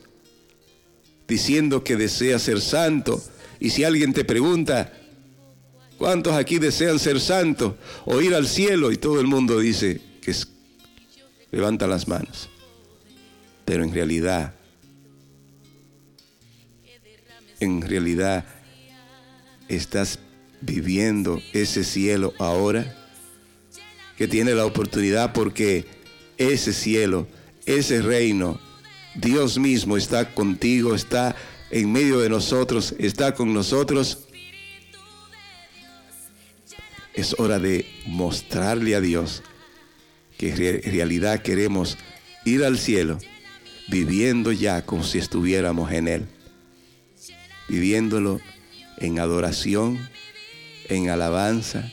[1.29, 3.22] diciendo que deseas ser santo.
[3.61, 4.93] Y si alguien te pregunta,
[5.99, 7.74] ¿cuántos aquí desean ser santos
[8.05, 8.93] o ir al cielo?
[8.93, 10.35] Y todo el mundo dice que
[11.51, 12.49] levanta las manos.
[13.64, 14.57] Pero en realidad
[17.61, 18.45] en realidad
[19.68, 20.18] estás
[20.61, 22.95] viviendo ese cielo ahora,
[24.16, 25.87] que tiene la oportunidad porque
[26.39, 27.27] ese cielo,
[27.66, 28.61] ese reino,
[29.16, 31.34] Dios mismo está contigo, está
[31.70, 34.26] en medio de nosotros, está con nosotros.
[37.14, 39.42] Es hora de mostrarle a Dios
[40.36, 41.96] que en realidad queremos
[42.44, 43.18] ir al cielo
[43.88, 46.28] viviendo ya como si estuviéramos en Él
[47.68, 48.40] viviéndolo
[48.98, 50.08] en adoración,
[50.88, 51.90] en alabanza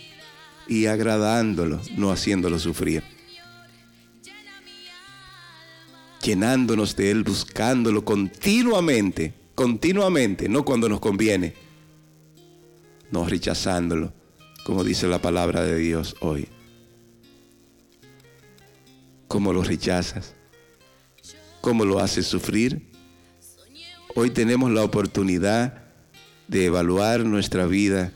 [0.67, 3.03] y agradándolo, no haciéndolo sufrir.
[6.23, 11.53] Llenándonos de Él, buscándolo continuamente, continuamente, no cuando nos conviene,
[13.11, 14.13] no rechazándolo,
[14.65, 16.47] como dice la palabra de Dios hoy.
[19.27, 20.33] ¿Cómo lo rechazas?
[21.59, 22.89] ¿Cómo lo haces sufrir?
[24.15, 25.83] Hoy tenemos la oportunidad
[26.47, 28.13] de evaluar nuestra vida,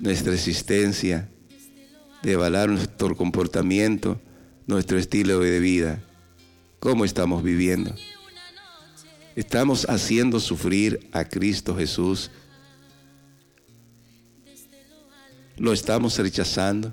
[0.00, 1.28] nuestra existencia,
[2.22, 4.20] de evaluar nuestro comportamiento,
[4.66, 6.02] nuestro estilo de vida.
[6.84, 7.94] ¿Cómo estamos viviendo?
[9.34, 12.30] ¿Estamos haciendo sufrir a Cristo Jesús?
[15.56, 16.92] ¿Lo estamos rechazando?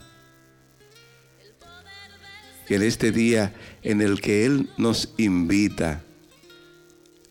[2.65, 6.01] Que en este día en el que Él nos invita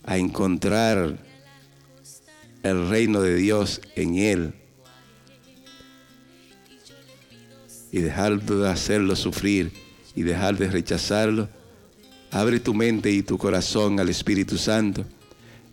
[0.03, 1.17] a encontrar
[2.61, 4.53] el reino de Dios en Él
[7.91, 9.71] y dejar de hacerlo sufrir
[10.15, 11.49] y dejar de rechazarlo,
[12.31, 15.05] abre tu mente y tu corazón al Espíritu Santo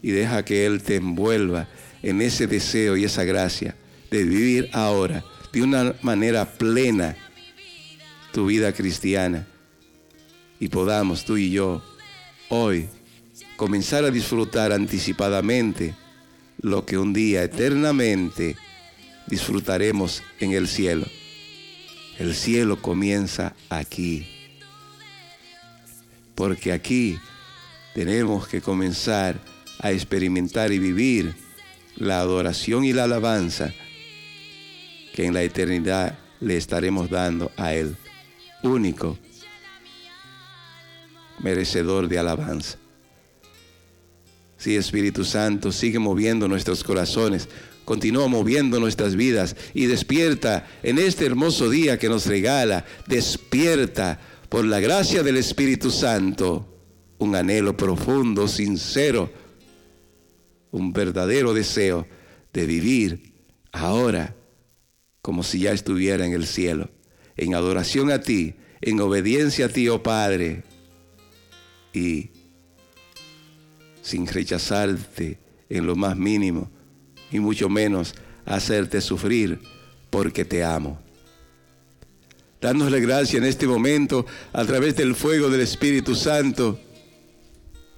[0.03, 1.69] y deja que Él te envuelva
[2.03, 3.77] en ese deseo y esa gracia
[4.11, 7.17] de vivir ahora de una manera plena
[8.33, 9.47] tu vida cristiana
[10.61, 11.83] y podamos tú y yo
[12.49, 12.89] hoy
[13.57, 15.95] comenzar a disfrutar anticipadamente
[16.61, 18.57] lo que un día eternamente
[19.27, 21.07] disfrutaremos en el cielo.
[22.19, 24.38] El cielo comienza aquí.
[26.39, 27.19] Porque aquí
[27.95, 29.41] tenemos que comenzar
[29.81, 31.35] a experimentar y vivir
[31.97, 33.75] la adoración y la alabanza
[35.13, 37.97] que en la eternidad le estaremos dando a Él,
[38.63, 39.19] único,
[41.41, 42.79] merecedor de alabanza.
[44.59, 47.49] Sí, Espíritu Santo, sigue moviendo nuestros corazones,
[47.85, 54.65] continúa moviendo nuestras vidas y despierta en este hermoso día que nos regala, despierta por
[54.65, 56.75] la gracia del Espíritu Santo
[57.19, 59.31] un anhelo profundo, sincero,
[60.71, 62.07] un verdadero deseo
[62.53, 63.33] de vivir
[63.73, 64.35] ahora
[65.21, 66.91] como si ya estuviera en el cielo,
[67.37, 70.63] en adoración a ti, en obediencia a ti, oh Padre,
[71.93, 72.31] y
[74.01, 75.39] sin rechazarte
[75.69, 76.71] en lo más mínimo,
[77.31, 78.15] y mucho menos
[78.47, 79.61] hacerte sufrir
[80.09, 80.99] porque te amo.
[82.61, 86.79] Dándole gracia en este momento a través del fuego del Espíritu Santo,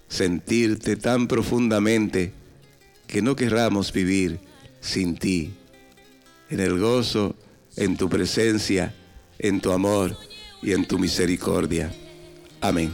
[0.08, 2.32] sentirte tan profundamente
[3.06, 4.38] que no querramos vivir
[4.80, 5.52] sin ti,
[6.50, 7.36] en el gozo,
[7.76, 8.94] en tu presencia,
[9.38, 10.16] en tu amor
[10.62, 11.92] y en tu misericordia.
[12.61, 12.92] Amén.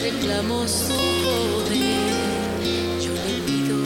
[0.00, 0.94] Reclamo su
[1.24, 2.60] poder,
[3.00, 3.76] yo le pido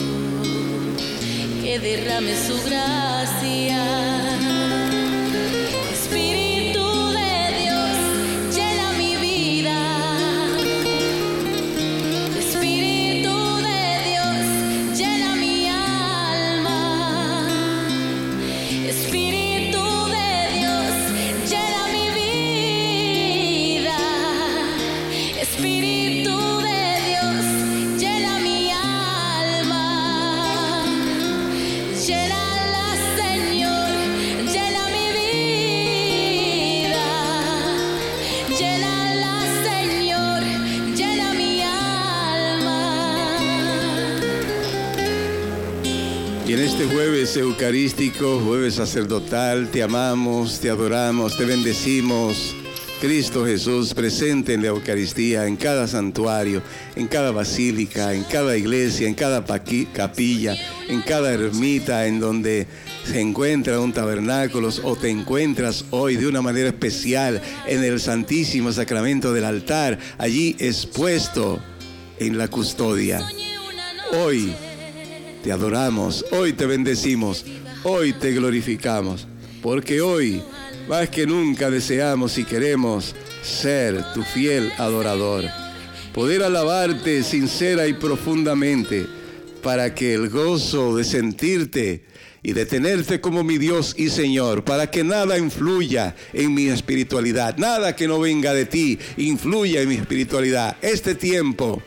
[1.61, 4.82] que derrame su gracia.
[47.37, 52.55] Eucarístico, jueves sacerdotal, te amamos, te adoramos, te bendecimos.
[53.01, 56.61] Cristo Jesús presente en la Eucaristía, en cada santuario,
[56.95, 60.55] en cada basílica, en cada iglesia, en cada capilla,
[60.87, 62.67] en cada ermita en donde
[63.03, 68.71] se encuentra un tabernáculo o te encuentras hoy de una manera especial en el Santísimo
[68.71, 71.59] Sacramento del altar, allí expuesto
[72.19, 73.25] en la custodia.
[74.11, 74.53] Hoy
[75.43, 77.45] te adoramos, hoy te bendecimos,
[77.83, 79.27] hoy te glorificamos,
[79.61, 80.41] porque hoy
[80.87, 85.43] más que nunca deseamos y queremos ser tu fiel adorador,
[86.13, 89.05] poder alabarte sincera y profundamente,
[89.61, 92.05] para que el gozo de sentirte
[92.41, 97.57] y de tenerte como mi Dios y Señor, para que nada influya en mi espiritualidad,
[97.57, 100.77] nada que no venga de ti influya en mi espiritualidad.
[100.81, 101.81] Este tiempo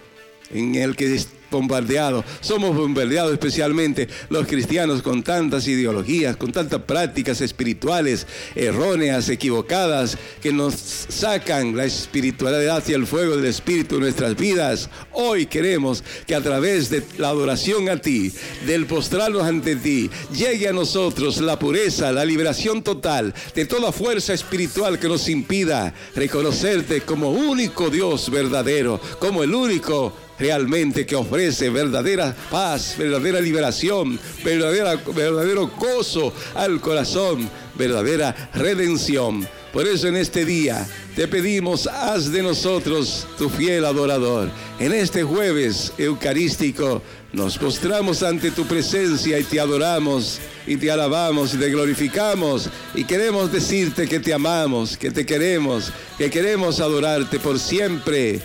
[0.51, 1.09] en el que
[1.47, 9.29] es bombardeado, somos bombardeados especialmente los cristianos con tantas ideologías, con tantas prácticas espirituales erróneas,
[9.29, 14.91] equivocadas, que nos sacan la espiritualidad y el fuego del Espíritu en nuestras vidas.
[15.13, 18.33] Hoy queremos que a través de la adoración a ti,
[18.67, 24.35] del postrarnos ante ti, llegue a nosotros la pureza, la liberación total de toda fuerza
[24.35, 31.71] espiritual que nos impida reconocerte como único Dios verdadero, como el único realmente que ofrece
[31.71, 39.47] verdadera paz, verdadera liberación, verdadera, verdadero gozo al corazón, verdadera redención.
[39.73, 44.49] Por eso en este día te pedimos, haz de nosotros tu fiel adorador.
[44.79, 51.53] En este jueves eucarístico nos postramos ante tu presencia y te adoramos y te alabamos
[51.53, 57.39] y te glorificamos y queremos decirte que te amamos, que te queremos, que queremos adorarte
[57.39, 58.41] por siempre,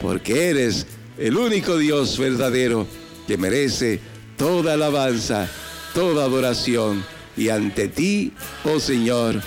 [0.00, 0.86] porque eres
[1.18, 2.86] el único Dios verdadero
[3.26, 4.00] que merece
[4.36, 5.48] toda alabanza,
[5.94, 7.04] toda adoración.
[7.36, 8.32] Y ante ti,
[8.64, 9.40] oh Señor,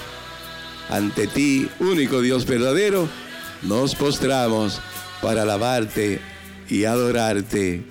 [0.90, 3.08] ante ti, único Dios verdadero,
[3.64, 4.80] nos postramos
[5.22, 6.20] para alabarte
[6.70, 7.84] y adorarte,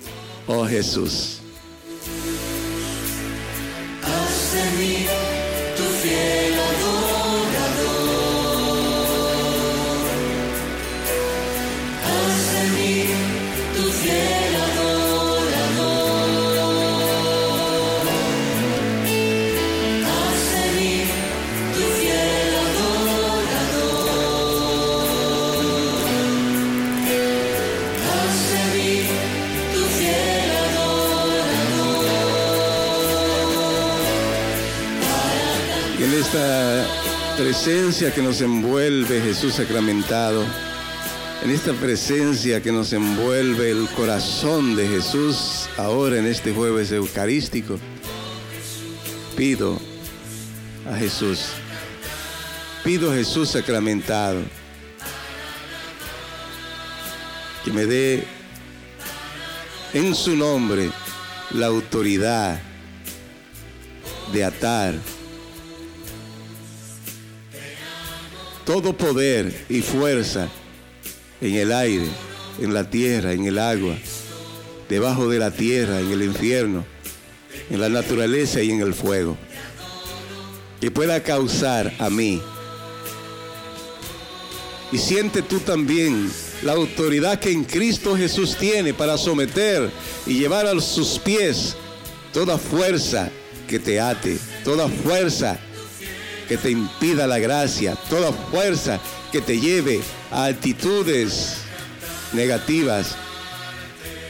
[0.47, 1.41] oh Jesús.
[36.33, 36.87] Esta
[37.35, 40.45] presencia que nos envuelve Jesús sacramentado,
[41.43, 47.77] en esta presencia que nos envuelve el corazón de Jesús ahora en este jueves eucarístico,
[49.35, 49.77] pido
[50.89, 51.47] a Jesús,
[52.85, 54.41] pido a Jesús sacramentado,
[57.65, 58.23] que me dé
[59.93, 60.91] en su nombre
[61.49, 62.57] la autoridad
[64.31, 64.95] de atar
[68.71, 70.47] todo poder y fuerza
[71.41, 72.07] en el aire,
[72.57, 73.97] en la tierra, en el agua,
[74.87, 76.85] debajo de la tierra, en el infierno,
[77.69, 79.35] en la naturaleza y en el fuego,
[80.79, 82.41] que pueda causar a mí.
[84.93, 86.31] Y siente tú también
[86.63, 89.91] la autoridad que en Cristo Jesús tiene para someter
[90.25, 91.75] y llevar a sus pies
[92.31, 93.29] toda fuerza
[93.67, 95.59] que te ate, toda fuerza
[96.51, 98.99] que te impida la gracia, toda fuerza
[99.31, 101.59] que te lleve a actitudes
[102.33, 103.15] negativas,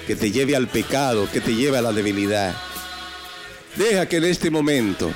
[0.06, 2.56] que te lleve al pecado, que te lleve a la debilidad.
[3.76, 5.12] Deja que en este momento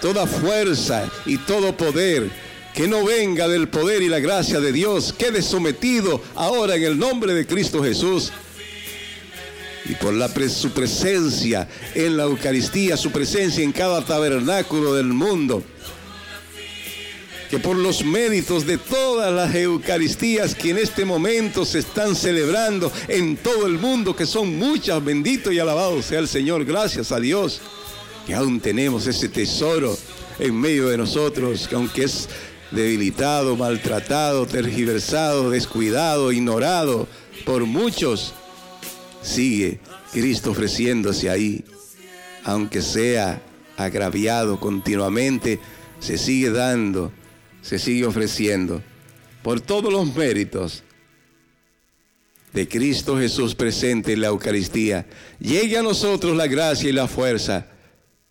[0.00, 2.30] toda fuerza y todo poder
[2.72, 6.98] que no venga del poder y la gracia de Dios quede sometido ahora en el
[6.98, 8.32] nombre de Cristo Jesús.
[9.84, 15.62] Y por la su presencia en la Eucaristía, su presencia en cada tabernáculo del mundo,
[17.52, 22.90] que por los méritos de todas las Eucaristías que en este momento se están celebrando
[23.08, 27.20] en todo el mundo, que son muchas, bendito y alabado sea el Señor, gracias a
[27.20, 27.60] Dios,
[28.26, 29.98] que aún tenemos ese tesoro
[30.38, 32.26] en medio de nosotros, que aunque es
[32.70, 37.06] debilitado, maltratado, tergiversado, descuidado, ignorado
[37.44, 38.32] por muchos,
[39.20, 39.78] sigue
[40.10, 41.62] Cristo ofreciéndose ahí,
[42.44, 43.42] aunque sea
[43.76, 45.60] agraviado continuamente,
[46.00, 47.12] se sigue dando
[47.62, 48.82] se sigue ofreciendo
[49.42, 50.82] por todos los méritos
[52.52, 55.06] de Cristo Jesús presente en la Eucaristía.
[55.40, 57.66] Llegue a nosotros la gracia y la fuerza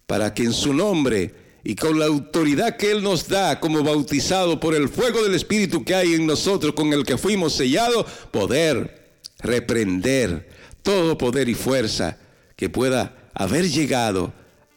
[0.06, 4.60] para que en su nombre y con la autoridad que Él nos da como bautizado
[4.60, 9.20] por el fuego del Espíritu que hay en nosotros, con el que fuimos sellados, poder
[9.40, 10.50] reprender
[10.84, 12.18] todo poder y fuerza
[12.56, 14.34] que pueda haber llegado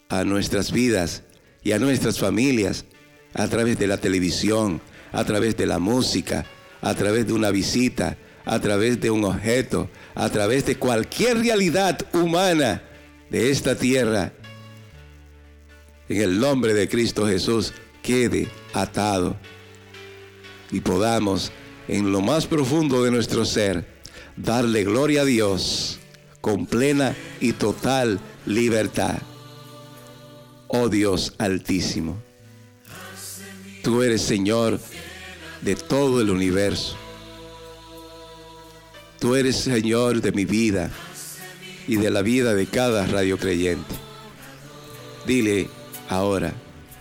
[0.08, 1.22] a nuestras vidas
[1.62, 2.84] y a nuestras familias
[3.34, 4.80] a través de la televisión,
[5.12, 6.46] a través de la música,
[6.80, 11.98] a través de una visita, a través de un objeto, a través de cualquier realidad
[12.12, 12.82] humana
[13.30, 14.32] de esta tierra,
[16.08, 17.72] en el nombre de Cristo Jesús,
[18.02, 19.36] quede atado
[20.70, 21.50] y podamos
[21.88, 23.86] en lo más profundo de nuestro ser
[24.36, 25.98] darle gloria a Dios
[26.40, 29.16] con plena y total libertad.
[30.68, 32.22] Oh Dios altísimo.
[33.84, 34.80] Tú eres Señor
[35.60, 36.96] de todo el universo.
[39.20, 40.90] Tú eres Señor de mi vida
[41.86, 43.94] y de la vida de cada radio creyente.
[45.26, 45.68] Dile
[46.08, 46.54] ahora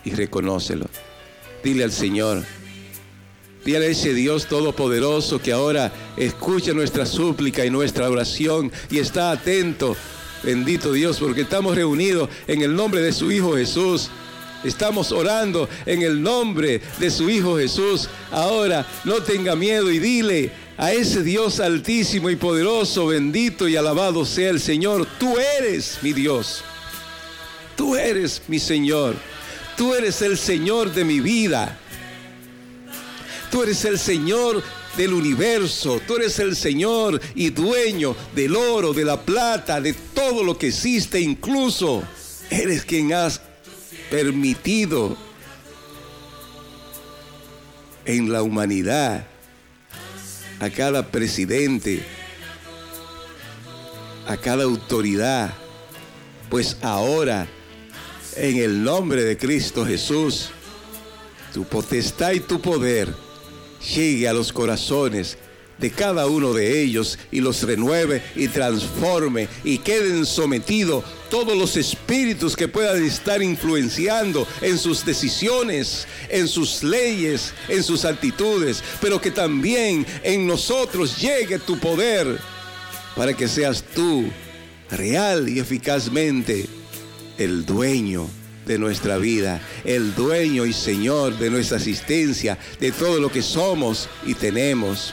[0.04, 0.84] y reconócelo.
[1.64, 2.44] Dile al Señor.
[3.64, 9.30] Dile a ese Dios todopoderoso que ahora escucha nuestra súplica y nuestra oración y está
[9.30, 9.96] atento.
[10.42, 14.10] Bendito Dios, porque estamos reunidos en el nombre de su Hijo Jesús
[14.64, 18.08] Estamos orando en el nombre de su Hijo Jesús.
[18.30, 24.24] Ahora no tenga miedo y dile a ese Dios altísimo y poderoso, bendito y alabado
[24.24, 25.06] sea el Señor.
[25.18, 26.64] Tú eres mi Dios.
[27.76, 29.14] Tú eres mi Señor.
[29.76, 31.78] Tú eres el Señor de mi vida.
[33.50, 34.62] Tú eres el Señor
[34.96, 36.00] del universo.
[36.06, 40.68] Tú eres el Señor y dueño del oro, de la plata, de todo lo que
[40.68, 41.20] existe.
[41.20, 42.02] Incluso
[42.50, 43.40] eres quien has
[44.14, 45.16] permitido
[48.04, 49.26] en la humanidad
[50.60, 52.00] a cada presidente,
[54.28, 55.52] a cada autoridad,
[56.48, 57.48] pues ahora,
[58.36, 60.50] en el nombre de Cristo Jesús,
[61.52, 63.12] tu potestad y tu poder
[63.96, 65.38] llegue a los corazones
[65.84, 71.76] de cada uno de ellos y los renueve y transforme y queden sometidos todos los
[71.76, 79.20] espíritus que puedan estar influenciando en sus decisiones, en sus leyes, en sus actitudes, pero
[79.20, 82.38] que también en nosotros llegue tu poder
[83.14, 84.24] para que seas tú
[84.90, 86.64] real y eficazmente
[87.36, 88.26] el dueño
[88.64, 94.08] de nuestra vida, el dueño y Señor de nuestra asistencia, de todo lo que somos
[94.24, 95.12] y tenemos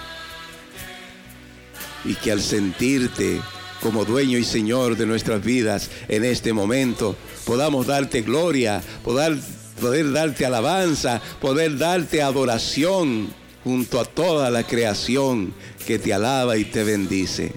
[2.06, 3.42] y que al sentirte
[3.82, 10.46] como dueño y Señor de nuestras vidas en este momento, podamos darte gloria, poder darte
[10.46, 13.34] alabanza, poder darte adoración
[13.64, 15.54] junto a toda la creación
[15.86, 17.52] que te alaba y te bendice.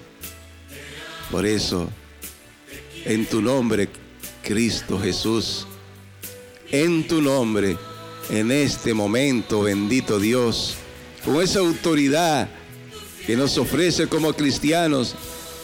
[1.30, 1.88] Por eso,
[3.05, 3.88] en tu nombre,
[4.42, 5.66] Cristo Jesús,
[6.70, 7.76] en tu nombre,
[8.30, 10.76] en este momento, bendito Dios,
[11.24, 12.49] con esa autoridad
[13.26, 15.14] que nos ofrece como cristianos,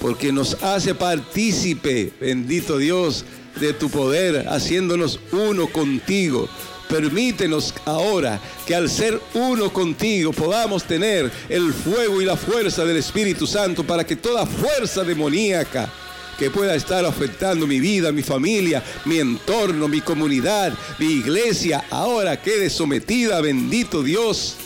[0.00, 3.24] porque nos hace partícipe, bendito Dios,
[3.60, 6.48] de tu poder, haciéndonos uno contigo.
[6.88, 12.96] Permítenos ahora que al ser uno contigo podamos tener el fuego y la fuerza del
[12.96, 15.92] Espíritu Santo para que toda fuerza demoníaca
[16.36, 22.40] que pueda estar afectando mi vida, mi familia, mi entorno, mi comunidad, mi iglesia, ahora
[22.40, 24.56] quede sometida, bendito Dios,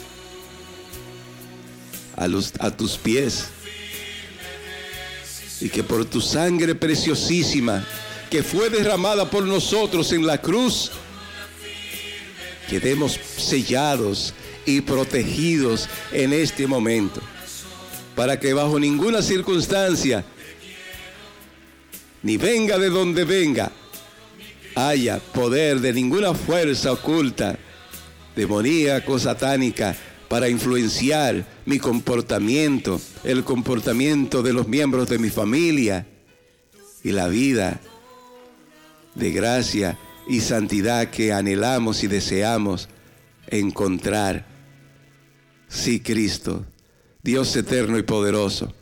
[2.17, 3.47] a, tus pies.
[5.61, 7.87] Y que por tu sangre preciosísima,
[8.31, 10.91] que fue derramada por nosotros en la cruz,
[12.69, 14.35] quedemos sellados
[14.67, 17.21] y protegidos en este momento,
[18.15, 20.25] para que bajo ninguna circunstancia,
[22.23, 23.71] ni venga de donde venga,
[24.75, 27.57] haya poder de ninguna fuerza oculta,
[28.35, 29.95] demoníaco, satánica,
[30.35, 36.09] para influenciar mi comportamiento, el comportamiento de los miembros de mi familia
[37.05, 37.81] y la vida
[39.15, 42.89] de gracia y santidad que anhelamos y deseamos
[43.47, 44.45] encontrar.
[45.69, 46.67] Sí, Cristo,
[47.23, 48.75] Dios eterno y poderoso,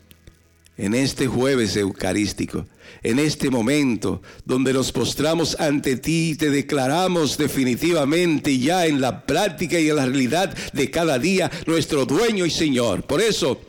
[0.78, 2.64] en este jueves eucarístico,
[3.02, 9.24] en este momento donde nos postramos ante ti y te declaramos definitivamente ya en la
[9.26, 13.04] práctica y en la realidad de cada día nuestro dueño y Señor.
[13.04, 13.60] Por eso,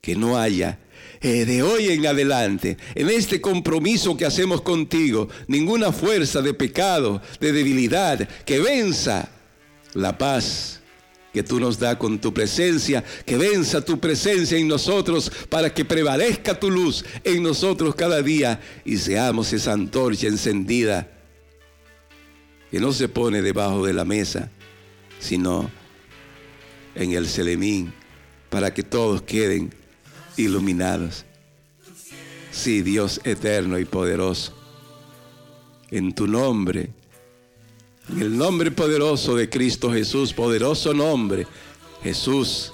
[0.00, 0.78] que no haya
[1.20, 7.22] eh, de hoy en adelante, en este compromiso que hacemos contigo, ninguna fuerza de pecado,
[7.40, 9.28] de debilidad, que venza
[9.94, 10.75] la paz
[11.36, 15.84] que tú nos das con tu presencia, que venza tu presencia en nosotros para que
[15.84, 21.10] prevalezca tu luz en nosotros cada día y seamos esa antorcha encendida
[22.70, 24.50] que no se pone debajo de la mesa,
[25.20, 25.70] sino
[26.94, 27.92] en el celemín,
[28.48, 29.74] para que todos queden
[30.38, 31.26] iluminados.
[32.50, 34.56] Sí, Dios eterno y poderoso,
[35.90, 36.94] en tu nombre,
[38.08, 41.46] en el nombre poderoso de Cristo Jesús, poderoso nombre,
[42.02, 42.72] Jesús,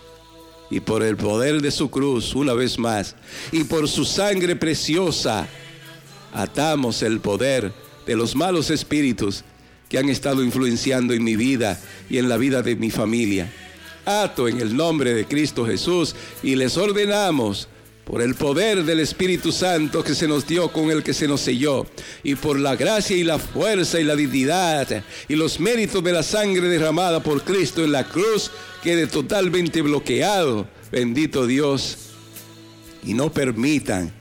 [0.70, 3.14] y por el poder de su cruz, una vez más,
[3.50, 5.46] y por su sangre preciosa,
[6.32, 7.72] atamos el poder
[8.06, 9.44] de los malos espíritus
[9.88, 13.52] que han estado influenciando en mi vida y en la vida de mi familia.
[14.04, 17.68] Ato en el nombre de Cristo Jesús y les ordenamos
[18.04, 21.40] por el poder del Espíritu Santo que se nos dio, con el que se nos
[21.40, 21.86] selló,
[22.22, 26.22] y por la gracia y la fuerza y la dignidad y los méritos de la
[26.22, 28.50] sangre derramada por Cristo en la cruz,
[28.82, 31.96] quede totalmente bloqueado, bendito Dios,
[33.04, 34.12] y no permitan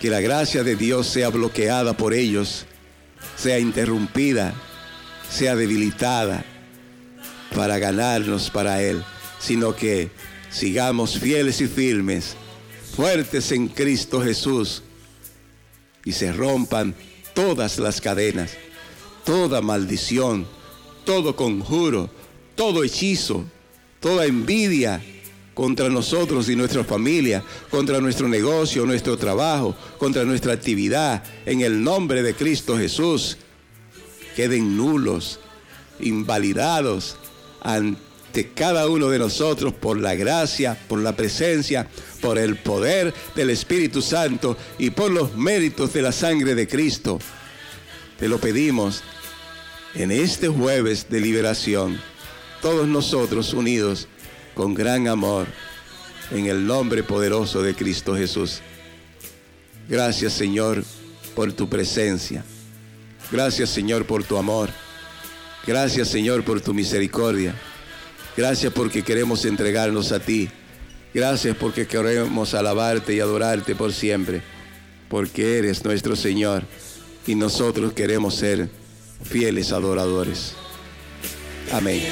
[0.00, 2.66] que la gracia de Dios sea bloqueada por ellos,
[3.36, 4.54] sea interrumpida,
[5.30, 6.44] sea debilitada
[7.54, 9.02] para ganarnos para Él,
[9.38, 10.10] sino que
[10.50, 12.36] sigamos fieles y firmes,
[12.94, 14.82] fuertes en Cristo Jesús,
[16.04, 16.94] y se rompan
[17.34, 18.52] todas las cadenas,
[19.24, 20.46] toda maldición,
[21.04, 22.10] todo conjuro,
[22.54, 23.44] todo hechizo,
[24.00, 25.02] toda envidia
[25.54, 31.82] contra nosotros y nuestra familia, contra nuestro negocio, nuestro trabajo, contra nuestra actividad, en el
[31.82, 33.36] nombre de Cristo Jesús,
[34.36, 35.38] queden nulos,
[35.98, 37.16] invalidados,
[37.60, 38.09] ante
[38.54, 41.88] cada uno de nosotros por la gracia, por la presencia,
[42.20, 47.18] por el poder del Espíritu Santo y por los méritos de la sangre de Cristo.
[48.18, 49.02] Te lo pedimos
[49.94, 52.00] en este jueves de liberación,
[52.62, 54.08] todos nosotros unidos
[54.54, 55.46] con gran amor,
[56.30, 58.60] en el nombre poderoso de Cristo Jesús.
[59.88, 60.84] Gracias Señor
[61.34, 62.44] por tu presencia.
[63.32, 64.70] Gracias Señor por tu amor.
[65.66, 67.54] Gracias Señor por tu misericordia.
[68.36, 70.48] Gracias porque queremos entregarnos a ti.
[71.12, 74.42] Gracias porque queremos alabarte y adorarte por siempre.
[75.08, 76.62] Porque eres nuestro Señor
[77.26, 78.68] y nosotros queremos ser
[79.24, 80.54] fieles adoradores.
[81.72, 82.02] Amén.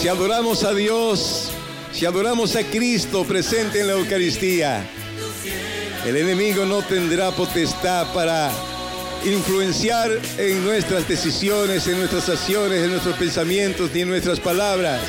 [0.00, 1.50] Si adoramos a Dios,
[1.92, 4.88] si adoramos a Cristo presente en la Eucaristía,
[6.06, 8.52] El enemigo no tendrá potestad para
[9.24, 15.00] influenciar en nuestras decisiones, en nuestras acciones, en nuestros pensamientos ni en nuestras palabras.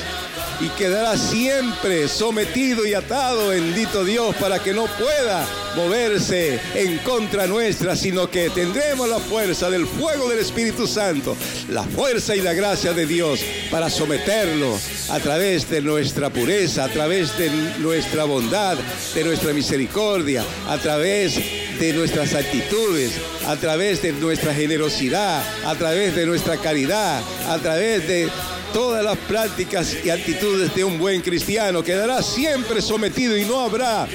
[0.60, 5.46] Y quedará siempre sometido y atado, bendito Dios, para que no pueda
[5.76, 11.38] moverse en contra nuestra, sino que tendremos la fuerza del fuego del Espíritu Santo,
[11.70, 13.40] la fuerza y la gracia de Dios
[13.70, 14.76] para someterlo
[15.12, 18.78] a través de nuestra pureza, a través de nuestra bondad,
[19.14, 21.36] de nuestra misericordia, a través
[21.80, 23.12] de nuestras actitudes,
[23.46, 28.28] a través de nuestra generosidad, a través de nuestra caridad, a través de
[28.74, 31.84] todas las prácticas y actitudes de un buen cristiano.
[31.84, 34.08] Quedará siempre sometido y no habrá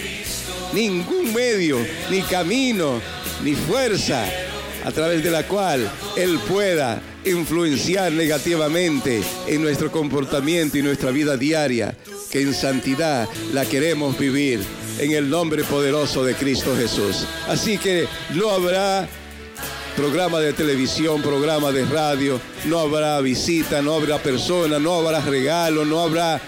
[0.73, 1.79] ningún medio,
[2.11, 3.01] ni camino,
[3.43, 4.25] ni fuerza
[4.85, 11.37] a través de la cual Él pueda influenciar negativamente en nuestro comportamiento y nuestra vida
[11.37, 11.97] diaria,
[12.31, 14.61] que en santidad la queremos vivir
[14.99, 17.27] en el nombre poderoso de Cristo Jesús.
[17.49, 19.09] Así que no habrá
[19.97, 25.85] programa de televisión, programa de radio, no habrá visita, no habrá persona, no habrá regalo,
[25.85, 26.41] no habrá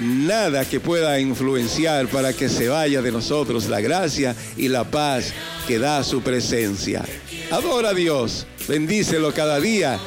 [0.00, 5.32] nada que pueda influenciar para que se vaya de nosotros la gracia y la paz
[5.66, 7.04] que da su presencia.
[7.50, 9.98] Adora a Dios, bendícelo cada día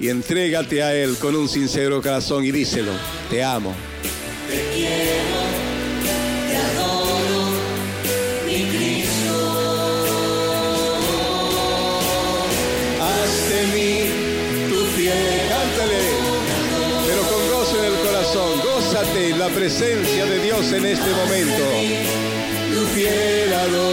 [0.00, 2.92] y entrégate a Él con un sincero corazón y díselo,
[3.30, 3.74] te amo.
[4.48, 5.43] Te quiero,
[13.64, 13.96] De mí
[14.68, 16.02] tu fiel, cántale,
[17.06, 21.64] pero con gozo en el corazón, gózate en la presencia de Dios en este momento.
[22.74, 23.84] Tu fiel adorador,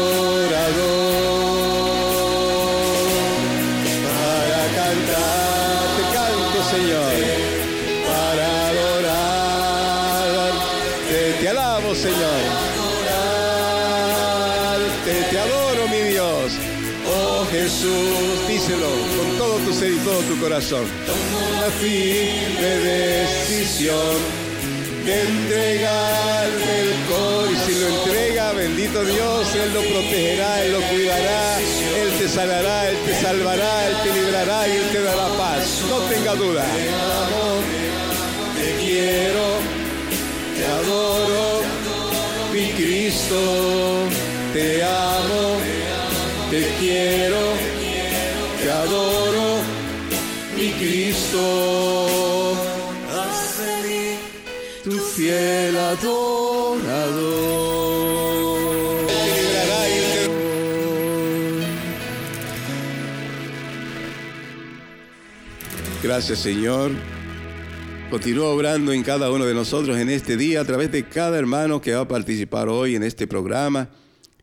[4.12, 7.14] para cantar, te canto Señor,
[8.10, 10.52] para adorar,
[11.10, 12.42] te, te alabo Señor,
[14.34, 16.52] adorarte, te adoro mi Dios.
[17.14, 18.88] Oh Jesús, díselo
[19.90, 20.86] y todo tu corazón.
[21.08, 24.16] Toma la firme decisión
[25.06, 30.82] de entregarme el cor y si lo entrega, bendito Dios, Él lo protegerá, Él lo
[30.82, 35.82] cuidará, Él te sanará, Él te salvará, Él te librará y Él te dará paz.
[35.90, 36.64] No tenga duda.
[36.64, 37.62] Te amo,
[38.56, 39.46] te quiero,
[40.58, 41.62] te adoro,
[42.54, 44.04] mi Cristo,
[44.54, 45.58] te amo,
[46.52, 47.40] te quiero,
[48.62, 49.61] te adoro,
[50.82, 52.58] Cristo.
[54.84, 56.82] Tu fiel adorador.
[66.02, 66.92] Gracias Señor.
[68.10, 71.80] Continúa obrando en cada uno de nosotros en este día a través de cada hermano
[71.80, 73.88] que va a participar hoy en este programa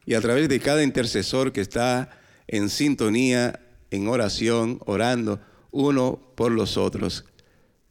[0.06, 2.10] y a través de cada intercesor que está
[2.46, 3.58] en sintonía,
[3.90, 7.24] en oración, orando uno por los otros.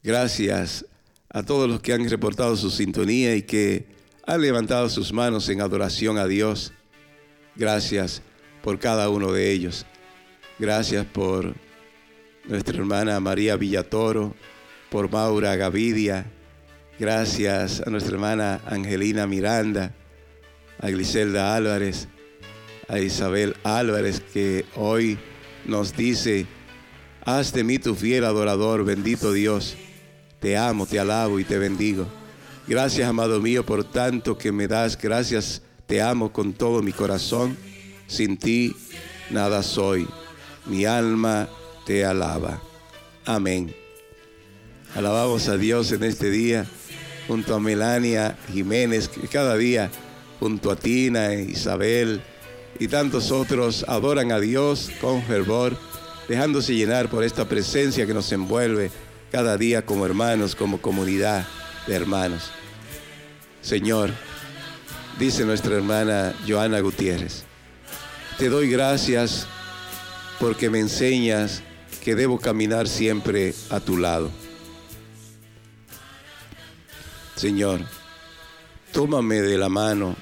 [0.03, 0.85] Gracias
[1.29, 3.87] a todos los que han reportado su sintonía y que
[4.25, 6.73] han levantado sus manos en adoración a Dios.
[7.55, 8.21] Gracias
[8.61, 9.85] por cada uno de ellos.
[10.59, 11.55] Gracias por
[12.45, 14.35] nuestra hermana María Villatoro,
[14.89, 16.25] por Maura Gavidia.
[16.99, 19.93] Gracias a nuestra hermana Angelina Miranda,
[20.79, 22.07] a Griselda Álvarez,
[22.87, 25.19] a Isabel Álvarez, que hoy
[25.65, 26.47] nos dice,
[27.27, 29.75] haz de mí tu fiel adorador, bendito Dios.
[30.39, 32.07] Te amo, te alabo y te bendigo.
[32.65, 34.97] Gracias, amado mío, por tanto que me das.
[34.97, 37.57] Gracias, te amo con todo mi corazón.
[38.07, 38.73] Sin ti
[39.29, 40.07] nada soy.
[40.67, 41.49] Mi alma
[41.85, 42.61] te alaba.
[43.25, 43.75] Amén.
[44.95, 46.65] Alabamos a Dios en este día,
[47.27, 49.91] junto a Melania Jiménez, que cada día,
[50.39, 52.21] junto a Tina, Isabel
[52.79, 55.77] y tantos otros, adoran a Dios con fervor,
[56.27, 58.91] dejándose llenar por esta presencia que nos envuelve
[59.31, 61.45] cada día como hermanos, como comunidad
[61.87, 62.51] de hermanos.
[63.61, 64.11] Señor,
[65.19, 67.43] dice nuestra hermana Joana Gutiérrez,
[68.37, 69.47] te doy gracias
[70.39, 71.63] porque me enseñas
[72.03, 74.31] que debo caminar siempre a tu lado.
[77.35, 77.81] Señor,
[78.91, 80.15] tómame de la mano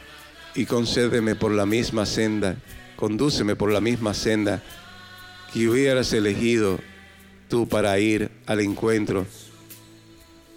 [0.53, 2.57] y concédeme por la misma senda,
[2.95, 4.63] condúceme por la misma senda
[5.55, 6.79] que hubieras elegido
[7.47, 9.25] tú para ir al encuentro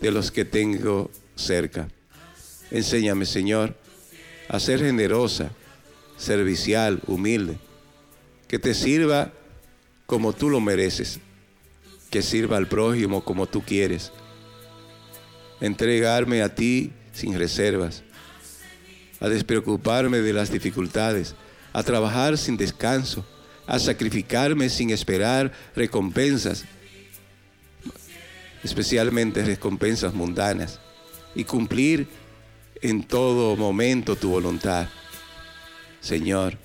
[0.01, 1.87] de los que tengo cerca.
[2.73, 3.77] Enséñame, Señor,
[4.49, 5.53] a ser generosa,
[6.17, 7.59] servicial, humilde,
[8.49, 9.33] que te sirva
[10.07, 11.21] como tú lo mereces,
[12.11, 14.11] que sirva al prójimo como tú quieres,
[15.61, 18.03] entregarme a ti sin reservas,
[19.21, 21.37] a despreocuparme de las dificultades,
[21.73, 23.25] a trabajar sin descanso,
[23.69, 26.65] a sacrificarme sin esperar recompensas,
[28.65, 30.81] especialmente recompensas mundanas,
[31.35, 32.09] y cumplir
[32.81, 34.89] en todo momento tu voluntad.
[36.01, 36.57] Señor,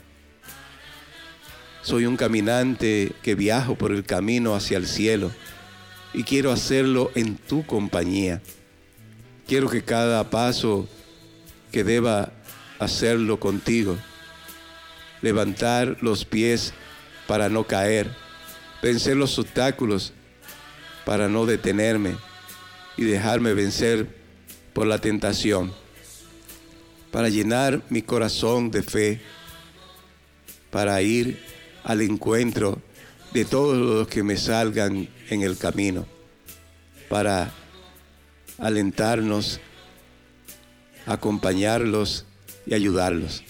[1.82, 5.30] soy un caminante que viajo por el camino hacia el cielo
[6.14, 8.42] y quiero hacerlo en tu compañía.
[9.46, 10.88] Quiero que cada paso
[11.74, 12.32] que deba
[12.80, 13.98] hacerlo contigo,
[15.22, 16.74] levantar los pies
[17.28, 18.10] para no caer,
[18.82, 20.14] vencer los obstáculos
[21.06, 22.16] para no detenerme
[22.98, 24.08] y dejarme vencer
[24.74, 25.74] por la tentación,
[27.12, 29.22] para llenar mi corazón de fe,
[30.72, 31.40] para ir
[31.84, 32.82] al encuentro
[33.34, 36.06] de todos los que me salgan en el camino,
[37.10, 37.52] para
[38.58, 39.60] alentarnos,
[41.06, 42.26] acompañarlos
[42.66, 43.44] y ayudarlos.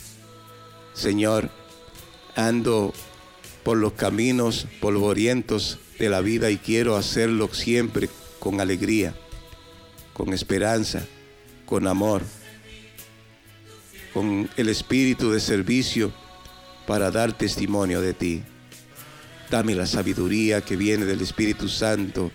[0.93, 1.49] Señor,
[2.35, 2.93] ando
[3.63, 8.09] por los caminos polvorientos de la vida y quiero hacerlo siempre
[8.39, 9.15] con alegría,
[10.13, 11.05] con esperanza,
[11.65, 12.21] con amor,
[14.13, 16.13] con el espíritu de servicio
[16.85, 18.43] para dar testimonio de ti.
[19.49, 22.31] Dame la sabiduría que viene del Espíritu Santo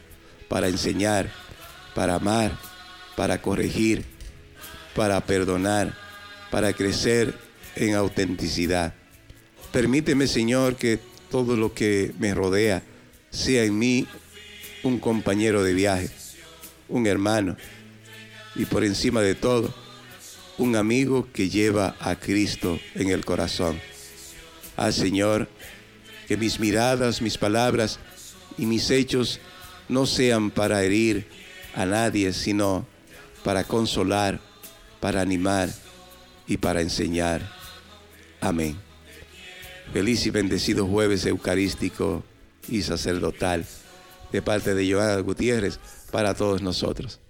[0.49, 1.31] para enseñar,
[1.95, 2.57] para amar,
[3.17, 4.05] para corregir,
[4.95, 5.95] para perdonar,
[6.51, 7.35] para crecer
[7.77, 8.95] en autenticidad.
[9.73, 11.01] Permíteme, Señor, que
[11.31, 12.83] todo lo que me rodea
[13.31, 14.07] sea en mí
[14.83, 16.11] un compañero de viaje,
[16.89, 17.57] un hermano
[18.55, 19.73] y por encima de todo,
[20.59, 23.79] un amigo que lleva a Cristo en el corazón.
[24.77, 25.49] Ah, Señor,
[26.27, 27.99] que mis miradas, mis palabras
[28.57, 29.41] y mis hechos
[29.89, 31.27] no sean para herir
[31.75, 32.87] a nadie, sino
[33.45, 34.41] para consolar,
[35.01, 35.71] para animar
[36.47, 37.49] y para enseñar.
[38.41, 38.88] Amén.
[39.93, 42.23] Feliz y bendecido jueves eucarístico
[42.69, 43.65] y sacerdotal
[44.31, 45.81] de parte de Joana Gutiérrez
[46.11, 47.21] para todos nosotros.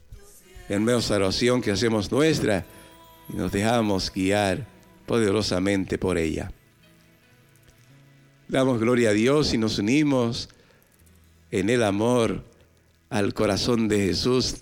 [0.68, 2.66] En medio oración que hacemos nuestra
[3.32, 4.66] y nos dejamos guiar
[5.06, 6.52] poderosamente por ella.
[8.48, 10.48] Damos gloria a Dios y nos unimos
[11.50, 12.44] en el amor
[13.09, 14.56] al corazón de Jesús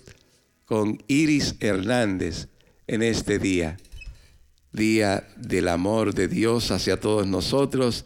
[0.65, 2.47] con Iris Hernández
[2.85, 3.77] en este día.
[4.77, 8.05] Día del amor de Dios hacia todos nosotros,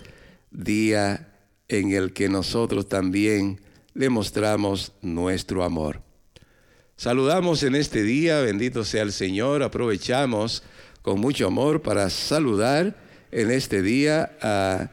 [0.51, 1.28] día
[1.67, 3.59] en el que nosotros también
[3.93, 6.01] le mostramos nuestro amor.
[6.95, 10.63] Saludamos en este día, bendito sea el Señor, aprovechamos
[11.01, 12.95] con mucho amor para saludar
[13.34, 14.89] en este día a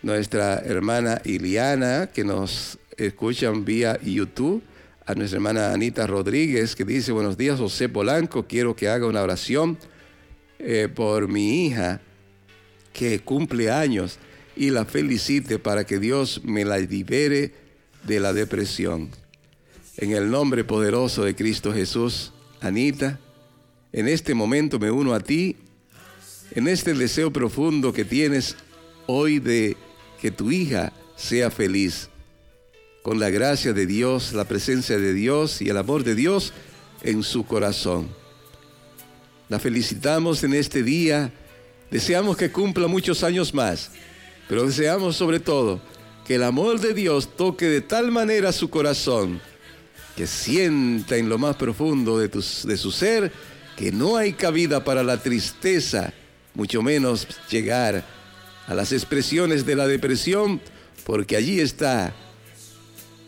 [0.00, 4.62] nuestra hermana Iliana, que nos escuchan vía YouTube,
[5.04, 9.22] a nuestra hermana Anita Rodríguez, que dice, buenos días, José Polanco, quiero que haga una
[9.22, 9.76] oración
[10.58, 12.00] eh, por mi hija
[12.92, 14.18] que cumple años
[14.56, 17.52] y la felicite para que Dios me la libere
[18.04, 19.10] de la depresión.
[19.96, 23.20] En el nombre poderoso de Cristo Jesús, Anita,
[23.92, 25.56] en este momento me uno a ti,
[26.52, 28.56] en este deseo profundo que tienes
[29.06, 29.76] hoy de
[30.20, 32.08] que tu hija sea feliz.
[33.02, 36.52] Con la gracia de Dios, la presencia de Dios y el amor de Dios
[37.02, 38.08] en su corazón.
[39.48, 41.32] La felicitamos en este día.
[41.90, 43.90] Deseamos que cumpla muchos años más
[44.48, 45.80] pero deseamos sobre todo
[46.26, 49.40] que el amor de Dios toque de tal manera su corazón
[50.16, 53.30] que sienta en lo más profundo de, de su ser
[53.76, 56.12] que no hay cabida para la tristeza,
[56.54, 58.04] mucho menos llegar
[58.66, 60.60] a las expresiones de la depresión,
[61.06, 62.12] porque allí está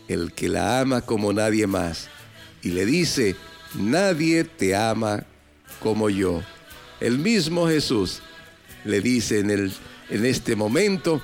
[0.09, 2.09] el que la ama como nadie más.
[2.61, 3.37] Y le dice,
[3.75, 5.25] nadie te ama
[5.81, 6.41] como yo.
[6.99, 8.21] El mismo Jesús
[8.85, 9.71] le dice en el
[10.11, 11.21] en este momento,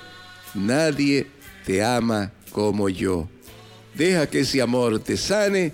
[0.54, 1.28] nadie
[1.66, 3.28] te ama como yo.
[3.94, 5.74] Deja que ese amor te sane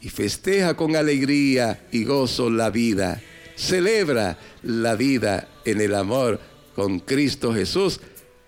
[0.00, 3.20] y festeja con alegría y gozo la vida.
[3.56, 6.40] Celebra la vida en el amor
[6.74, 8.00] con Cristo Jesús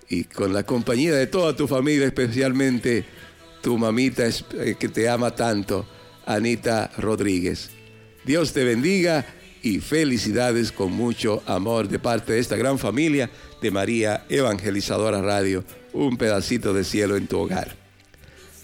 [0.08, 3.04] y con la compañía de toda tu familia, especialmente
[3.60, 5.86] tu mamita eh, que te ama tanto,
[6.24, 7.70] Anita Rodríguez.
[8.24, 9.26] Dios te bendiga
[9.62, 13.30] y felicidades con mucho amor de parte de esta gran familia
[13.60, 17.74] de María Evangelizadora Radio, un pedacito de cielo en tu hogar.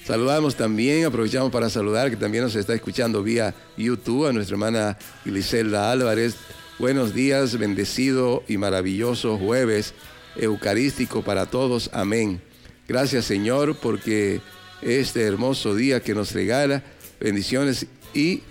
[0.05, 4.99] Saludamos también, aprovechamos para saludar que también nos está escuchando vía YouTube a nuestra hermana
[5.25, 6.37] Gliselda Álvarez.
[6.79, 9.95] Buenos días, bendecido y maravilloso jueves
[10.37, 11.89] eucarístico para todos.
[11.93, 12.43] Amén.
[12.87, 14.43] Gracias Señor porque
[14.83, 16.83] este hermoso día que nos regala
[17.19, 18.43] bendiciones y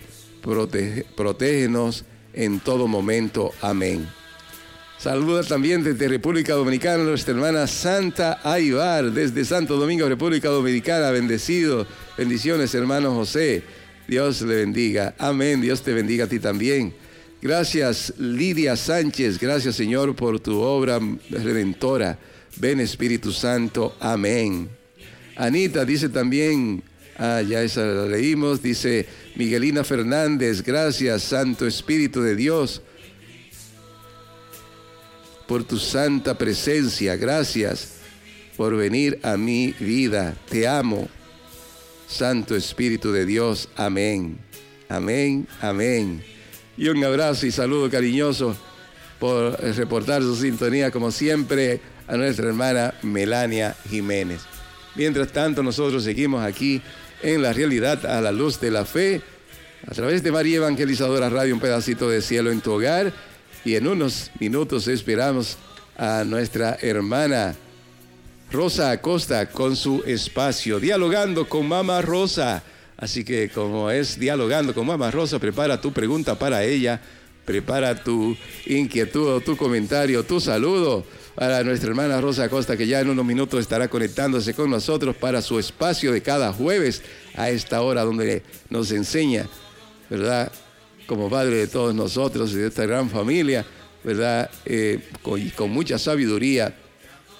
[0.41, 3.51] protege, protégenos en todo momento.
[3.61, 4.07] Amén.
[4.97, 11.11] Saluda también desde República Dominicana nuestra hermana Santa Aybar, desde Santo Domingo, República Dominicana.
[11.11, 11.85] Bendecido.
[12.17, 13.63] Bendiciones, hermano José.
[14.07, 15.13] Dios le bendiga.
[15.17, 15.59] Amén.
[15.59, 16.93] Dios te bendiga a ti también.
[17.41, 19.37] Gracias, Lidia Sánchez.
[19.37, 22.17] Gracias, Señor, por tu obra redentora.
[22.55, 23.97] Ven, Espíritu Santo.
[23.99, 24.69] Amén.
[25.35, 26.81] Anita dice también,
[27.17, 30.61] ah, ya esa la leímos, dice Miguelina Fernández.
[30.63, 32.81] Gracias, Santo Espíritu de Dios
[35.47, 37.15] por tu santa presencia.
[37.15, 37.95] Gracias
[38.57, 40.35] por venir a mi vida.
[40.49, 41.07] Te amo.
[42.07, 43.69] Santo Espíritu de Dios.
[43.75, 44.37] Amén.
[44.89, 45.47] Amén.
[45.61, 46.23] Amén.
[46.77, 48.55] Y un abrazo y saludo cariñoso
[49.19, 54.41] por reportar su sintonía, como siempre, a nuestra hermana Melania Jiménez.
[54.95, 56.81] Mientras tanto, nosotros seguimos aquí
[57.23, 59.21] en la realidad a la luz de la fe,
[59.87, 63.11] a través de María Evangelizadora Radio, un pedacito de cielo en tu hogar
[63.65, 65.57] y en unos minutos esperamos
[65.97, 67.55] a nuestra hermana
[68.51, 72.61] Rosa Acosta con su espacio, dialogando con Mamá Rosa.
[72.97, 77.01] Así que como es dialogando con Mamá Rosa, prepara tu pregunta para ella,
[77.45, 81.05] prepara tu inquietud, tu comentario, tu saludo
[81.35, 85.41] para nuestra hermana Rosa Acosta, que ya en unos minutos estará conectándose con nosotros para
[85.41, 87.01] su espacio de cada jueves
[87.35, 89.47] a esta hora donde nos enseña,
[90.09, 90.51] ¿verdad?
[91.07, 93.65] como padre de todos nosotros y de esta gran familia,
[94.03, 94.49] ¿verdad?
[94.65, 94.99] Eh,
[95.55, 96.75] con mucha sabiduría,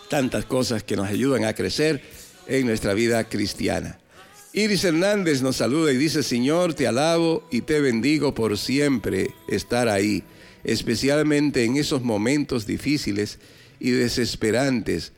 [0.09, 2.01] tantas cosas que nos ayudan a crecer
[2.47, 3.99] en nuestra vida cristiana.
[4.53, 9.89] Iris Hernández nos saluda y dice, Señor, te alabo y te bendigo por siempre estar
[9.89, 10.23] ahí,
[10.63, 13.39] especialmente en esos momentos difíciles
[13.83, 15.11] y desesperantes.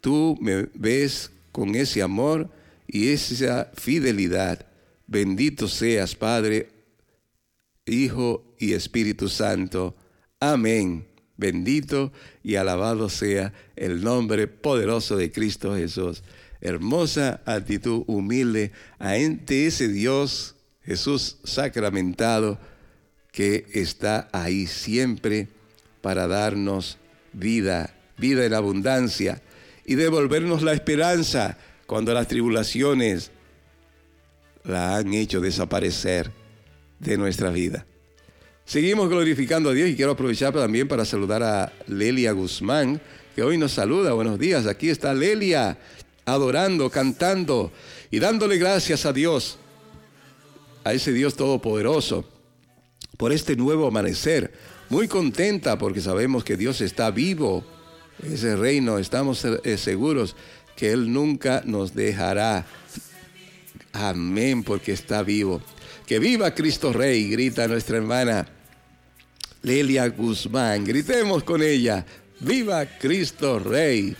[0.00, 2.48] Tú me ves con ese amor
[2.86, 4.64] y esa fidelidad.
[5.08, 6.68] Bendito seas, Padre,
[7.84, 9.96] Hijo y Espíritu Santo.
[10.38, 11.04] Amén.
[11.36, 12.12] Bendito
[12.44, 16.22] y alabado sea el nombre poderoso de Cristo Jesús.
[16.60, 18.70] Hermosa actitud humilde
[19.00, 20.54] ante ese Dios,
[20.84, 22.60] Jesús sacramentado,
[23.32, 25.48] que está ahí siempre
[26.02, 26.98] para darnos
[27.32, 29.42] vida, vida en abundancia
[29.84, 33.30] y devolvernos la esperanza cuando las tribulaciones
[34.64, 36.30] la han hecho desaparecer
[36.98, 37.84] de nuestra vida.
[38.64, 43.00] Seguimos glorificando a Dios y quiero aprovechar también para saludar a Lelia Guzmán,
[43.34, 44.12] que hoy nos saluda.
[44.12, 45.78] Buenos días, aquí está Lelia,
[46.24, 47.72] adorando, cantando
[48.10, 49.58] y dándole gracias a Dios,
[50.84, 52.24] a ese Dios todopoderoso,
[53.16, 54.52] por este nuevo amanecer.
[54.88, 57.64] Muy contenta porque sabemos que Dios está vivo,
[58.22, 60.36] ese reino, estamos eh, seguros
[60.76, 62.66] que Él nunca nos dejará.
[63.92, 65.60] Amén, porque está vivo.
[66.06, 68.46] Que viva Cristo Rey, grita nuestra hermana
[69.62, 70.84] Lelia Guzmán.
[70.84, 72.04] Gritemos con ella,
[72.40, 74.16] viva Cristo Rey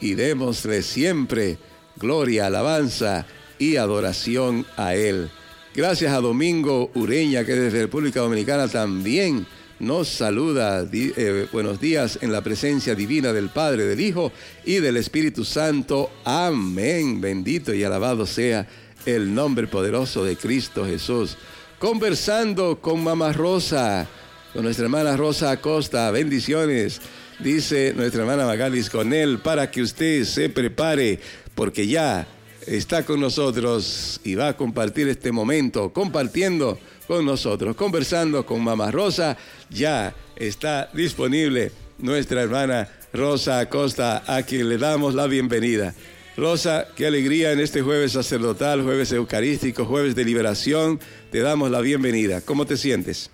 [0.00, 1.58] y démosle siempre
[1.96, 3.26] gloria, alabanza
[3.58, 5.30] y adoración a Él.
[5.74, 9.46] Gracias a Domingo Ureña, que desde República Dominicana también
[9.78, 10.86] nos saluda.
[10.92, 14.32] Eh, buenos días en la presencia divina del Padre, del Hijo
[14.64, 16.10] y del Espíritu Santo.
[16.24, 17.20] Amén.
[17.20, 18.66] Bendito y alabado sea
[19.04, 21.36] el nombre poderoso de Cristo Jesús.
[21.78, 24.06] Conversando con Mamá Rosa,
[24.52, 27.00] con nuestra hermana Rosa Acosta, bendiciones,
[27.38, 31.20] dice nuestra hermana Magalis con él, para que usted se prepare,
[31.54, 32.26] porque ya
[32.66, 38.90] está con nosotros y va a compartir este momento, compartiendo con nosotros, conversando con Mamá
[38.90, 39.36] Rosa,
[39.70, 45.94] ya está disponible nuestra hermana Rosa Acosta, a quien le damos la bienvenida.
[46.36, 51.00] Rosa, qué alegría en este jueves sacerdotal, jueves eucarístico, jueves de liberación.
[51.30, 52.42] Te damos la bienvenida.
[52.42, 53.30] ¿Cómo te sientes?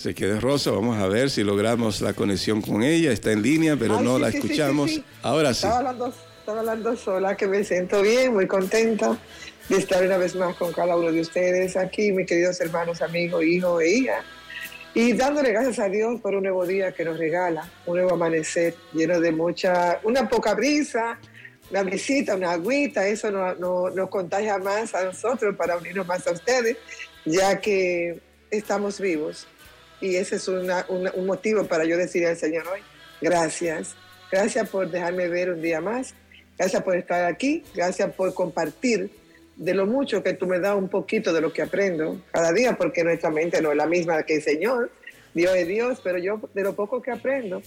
[0.00, 3.12] Se quedó Rosa, vamos a ver si logramos la conexión con ella.
[3.12, 4.98] Está en línea, pero no la escuchamos.
[5.20, 5.66] Ahora sí.
[5.66, 9.18] Estaba hablando, estaba hablando sola, que me siento bien, muy contenta
[9.68, 13.44] de estar una vez más con cada uno de ustedes aquí, mis queridos hermanos, amigos,
[13.44, 14.24] hijos e hijas
[14.94, 18.74] y dándole gracias a Dios por un nuevo día que nos regala, un nuevo amanecer
[18.94, 21.18] lleno de mucha, una poca brisa,
[21.70, 26.78] una visita, una agüita, eso nos contagia más a nosotros para unirnos más a ustedes,
[27.26, 28.18] ya que
[28.50, 29.46] estamos vivos.
[30.00, 32.80] Y ese es un motivo para yo decir al Señor hoy,
[33.20, 33.94] gracias,
[34.30, 36.14] gracias por dejarme ver un día más,
[36.56, 39.10] gracias por estar aquí, gracias por compartir
[39.56, 42.78] de lo mucho que tú me das un poquito de lo que aprendo cada día,
[42.78, 44.90] porque nuestra mente no es la misma que el Señor.
[45.34, 47.62] Dios es Dios, pero yo de lo poco que aprendo,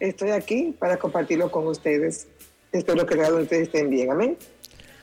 [0.00, 2.26] estoy aquí para compartirlo con ustedes.
[2.72, 4.10] Espero que cada uno de ustedes estén bien.
[4.10, 4.38] Amén.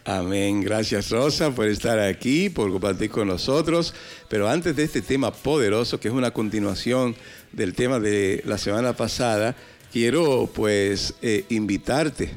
[0.06, 0.60] Amén.
[0.60, 3.94] Gracias Rosa por estar aquí, por compartir con nosotros.
[4.28, 7.16] Pero antes de este tema poderoso, que es una continuación
[7.54, 9.56] del tema de la semana pasada,
[9.94, 12.32] quiero pues eh, invitarte,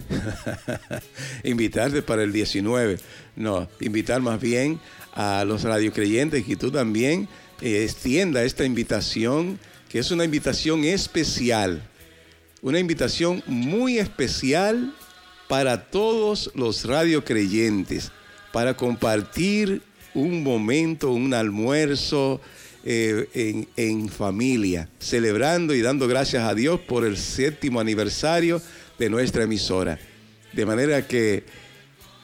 [1.43, 2.98] invitarte para el 19.
[3.34, 4.78] No, invitar más bien
[5.12, 7.26] a los radiocreyentes que tú también
[7.60, 11.82] eh, extienda esta invitación, que es una invitación especial,
[12.62, 14.94] una invitación muy especial
[15.48, 18.10] para todos los radiocreyentes,
[18.52, 19.82] para compartir
[20.14, 22.40] un momento, un almuerzo
[22.85, 28.62] eh, en, en familia, celebrando y dando gracias a Dios por el séptimo aniversario
[28.98, 29.98] de nuestra emisora.
[30.52, 31.44] De manera que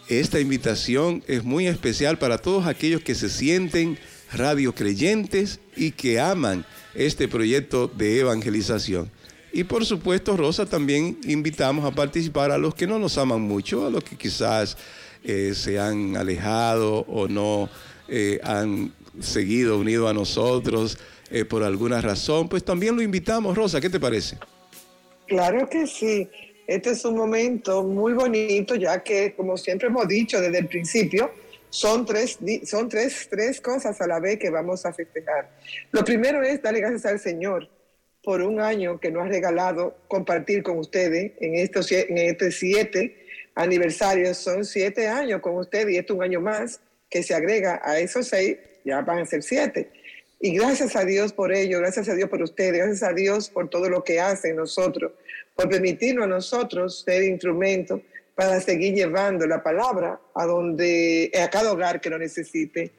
[0.08, 3.98] esta invitación es muy especial para todos aquellos que se sienten
[4.32, 9.10] radiocreyentes y que aman este proyecto de evangelización.
[9.52, 13.86] Y por supuesto, Rosa, también invitamos a participar a los que no nos aman mucho,
[13.86, 14.78] a los que quizás
[15.22, 17.68] eh, se han alejado o no
[18.08, 20.98] eh, han seguido unido a nosotros
[21.30, 22.48] eh, por alguna razón.
[22.48, 24.38] Pues también lo invitamos, Rosa, ¿qué te parece?
[25.26, 26.28] Claro que sí.
[26.66, 31.30] Este es un momento muy bonito, ya que, como siempre hemos dicho desde el principio,
[31.68, 35.50] son tres, son tres, tres cosas a la vez que vamos a festejar.
[35.90, 37.68] Lo primero es darle gracias al Señor
[38.22, 43.26] por un año que nos ha regalado compartir con ustedes en estos en este siete
[43.54, 44.38] aniversarios.
[44.38, 46.80] Son siete años con ustedes y esto es un año más
[47.10, 49.90] que se agrega a esos seis, ya van a ser siete.
[50.40, 53.68] Y gracias a Dios por ello, gracias a Dios por ustedes, gracias a Dios por
[53.68, 55.12] todo lo que hacen nosotros,
[55.54, 58.00] por permitirnos a nosotros ser instrumentos
[58.34, 62.90] para seguir llevando la palabra a donde a cada hogar que lo necesite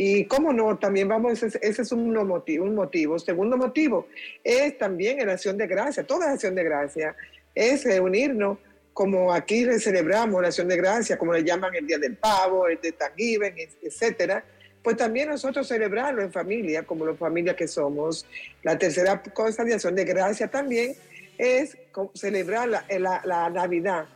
[0.00, 3.18] y cómo no, también vamos, ese, es un motivo, un motivo.
[3.18, 4.06] Segundo motivo
[4.44, 7.16] es también la acción de gracia, toda acción de gracia,
[7.52, 8.58] es reunirnos
[8.92, 12.80] como aquí celebramos la acción de gracia, como le llaman el Día del Pavo, el
[12.80, 14.44] de Thanksgiving, etcétera,
[14.84, 18.24] pues también nosotros celebrarlo en familia, como la familia que somos.
[18.62, 20.94] La tercera cosa de acción de gracia también
[21.36, 21.76] es
[22.14, 24.06] celebrar la, la, la Navidad,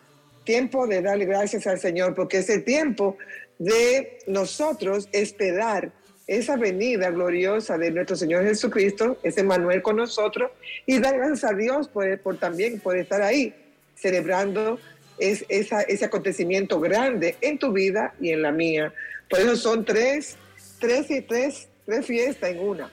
[0.44, 3.16] tiempo de darle gracias al Señor, porque ese tiempo
[3.64, 5.92] de nosotros esperar
[6.26, 10.50] esa venida gloriosa de nuestro Señor Jesucristo, ese Manuel con nosotros,
[10.84, 13.54] y dar gracias a Dios por, por también por estar ahí,
[13.94, 14.78] celebrando
[15.18, 18.92] es, ese acontecimiento grande en tu vida y en la mía.
[19.30, 20.36] Por eso son tres,
[20.80, 22.90] tres y tres, tres fiestas en una.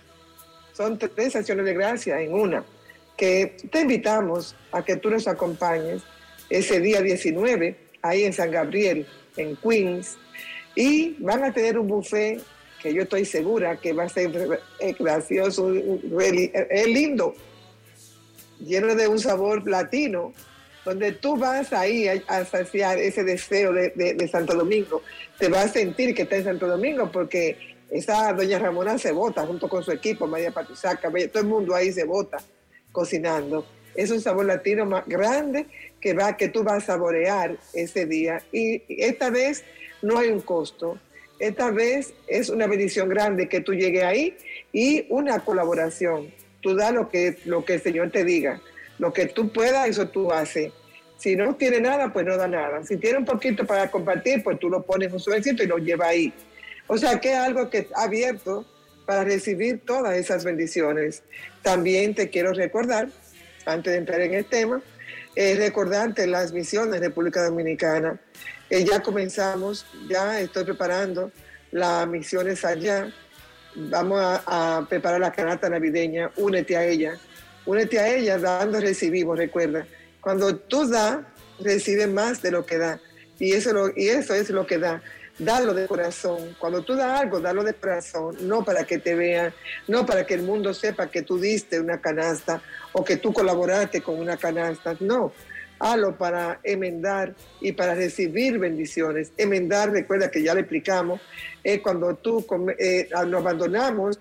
[0.73, 2.63] Son tres acciones de gracia en una.
[3.17, 6.03] Que te invitamos a que tú nos acompañes
[6.49, 10.17] ese día 19, ahí en San Gabriel, en Queens,
[10.75, 12.41] y van a tener un buffet
[12.81, 14.31] que yo estoy segura que va a ser
[14.97, 17.35] gracioso, es lindo,
[18.59, 20.33] lleno de un sabor latino,
[20.85, 25.03] donde tú vas ahí a, saciar ese deseo de, Santo Domingo.
[25.37, 27.57] Te vas a sentir que está en Santo Domingo porque
[27.91, 31.91] esa doña Ramona se vota junto con su equipo, María Patusaca, todo el mundo ahí
[31.91, 32.37] se vota
[32.91, 33.65] cocinando.
[33.95, 35.65] Es un sabor latino más grande
[35.99, 38.41] que, va, que tú vas a saborear ese día.
[38.51, 39.63] Y esta vez
[40.01, 40.99] no hay un costo.
[41.39, 44.37] Esta vez es una bendición grande que tú llegues ahí
[44.73, 46.33] y una colaboración.
[46.61, 48.61] Tú das lo que, lo que el Señor te diga.
[48.97, 50.73] Lo que tú puedas, eso tú haces.
[51.17, 52.83] Si no tiene nada, pues no da nada.
[52.83, 55.77] Si tiene un poquito para compartir, pues tú lo pones en un sobrecito y lo
[55.77, 56.33] llevas ahí.
[56.87, 58.65] O sea que es algo que está abierto
[59.05, 61.23] para recibir todas esas bendiciones.
[61.61, 63.09] También te quiero recordar,
[63.65, 64.81] antes de entrar en el tema,
[65.35, 68.19] eh, recordarte las misiones de República Dominicana.
[68.69, 71.31] Eh, ya comenzamos, ya estoy preparando
[71.71, 73.11] las misiones allá.
[73.75, 77.17] Vamos a, preparar la canasta navideña, únete a ella.
[77.65, 79.85] Únete a ella dando, recibimos, recuerda.
[80.21, 81.19] Cuando tú das,
[81.59, 82.99] recibes más de lo que da.
[83.39, 85.01] Y eso, y eso es lo que da.
[85.39, 86.55] Dalo de corazón.
[86.59, 88.35] Cuando tú das algo, dalo de corazón.
[88.41, 89.53] No para que te vean,
[89.87, 94.01] no para que el mundo sepa que tú diste una canasta o que tú colaboraste
[94.01, 94.95] con una canasta.
[94.99, 95.31] No,
[95.79, 99.31] halo para enmendar y para recibir bendiciones.
[99.37, 101.21] Enmendar, recuerda que ya le explicamos,
[101.63, 102.45] es cuando tú
[102.77, 104.19] eh, nos abandonamos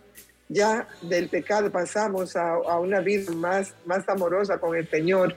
[0.48, 5.36] ya del pecado, pasamos a, una vida más, más amorosa con el Señor,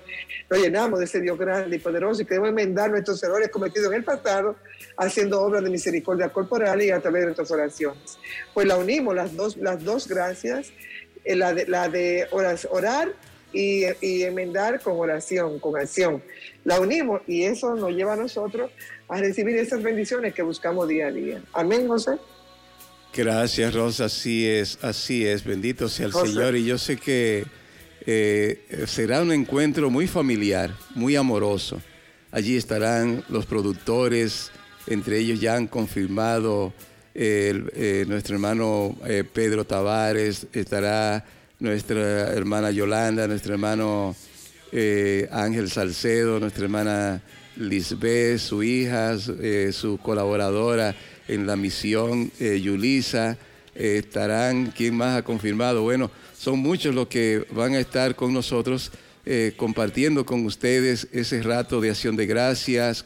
[0.49, 3.95] nos llenamos de ese Dios grande y poderoso y queremos enmendar nuestros errores cometidos en
[3.95, 4.55] el pasado,
[4.97, 8.17] haciendo obras de misericordia corporal y a través de nuestras oraciones.
[8.53, 10.71] Pues la unimos, las dos, las dos gracias,
[11.25, 13.09] eh, la de, la de orar
[13.53, 13.83] y,
[14.23, 16.21] enmendar con oración, con acción.
[16.63, 18.71] La unimos y eso nos lleva a nosotros
[19.07, 21.41] a recibir esas bendiciones que buscamos día a día.
[21.53, 22.11] Amén, José.
[23.13, 24.05] Gracias, Rosa.
[24.05, 25.43] Así es, así es.
[25.43, 26.55] Bendito sea el Señor.
[26.55, 27.45] Y yo sé que
[28.05, 31.81] eh, será un encuentro muy familiar, muy amoroso.
[32.31, 34.51] Allí estarán los productores
[34.87, 36.73] entre ellos ya han confirmado
[37.13, 41.25] eh, nuestro hermano eh, Pedro Tavares, estará
[41.61, 44.13] nuestra hermana Yolanda, nuestro hermano
[44.73, 47.21] eh, Ángel Salcedo, nuestra hermana
[47.55, 50.93] Lisbeth, su hija, su colaboradora
[51.29, 53.37] en la misión, Yulisa,
[53.73, 55.83] estarán, ¿quién más ha confirmado?
[55.83, 58.91] Bueno, son muchos los que van a estar con nosotros
[59.55, 63.05] compartiendo con ustedes ese rato de acción de gracias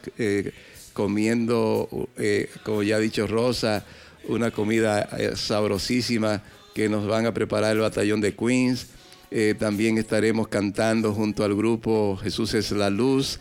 [0.96, 3.84] comiendo, eh, como ya ha dicho Rosa,
[4.28, 6.42] una comida eh, sabrosísima
[6.76, 8.88] que nos van a preparar el batallón de Queens.
[9.30, 13.40] Eh, también estaremos cantando junto al grupo Jesús es la luz,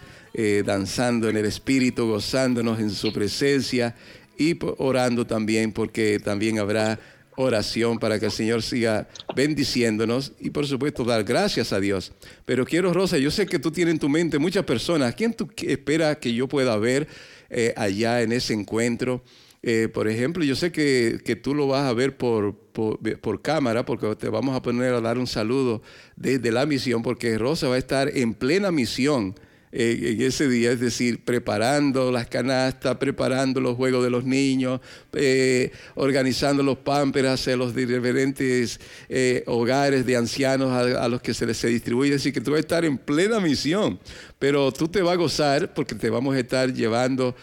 [0.65, 3.95] danzando en el Espíritu, gozándonos en su presencia
[4.37, 6.99] y orando también porque también habrá
[7.35, 12.11] oración para que el Señor siga bendiciéndonos y por supuesto dar gracias a Dios.
[12.45, 15.13] Pero quiero, Rosa, yo sé que tú tienes en tu mente muchas personas.
[15.15, 17.07] ¿Quién tú esperas que yo pueda ver?
[17.49, 19.21] Eh, allá en ese encuentro.
[19.67, 23.41] Eh, por ejemplo, yo sé que, que, tú lo vas a ver por, por, por,
[23.41, 25.81] cámara, porque te vamos a poner a dar un saludo
[26.15, 29.33] desde la misión, porque Rosa va a estar en plena misión
[29.77, 34.79] en ese día, es decir, preparando las canastas, preparando los juegos de los niños,
[35.11, 38.79] eh, organizando los pámperas en los diferentes
[39.09, 42.11] eh, hogares de ancianos a, los que se les se distribuye.
[42.11, 43.99] Es decir, que tú vas a estar en plena misión,
[44.39, 47.35] pero tú te vas a gozar porque te vamos a estar llevando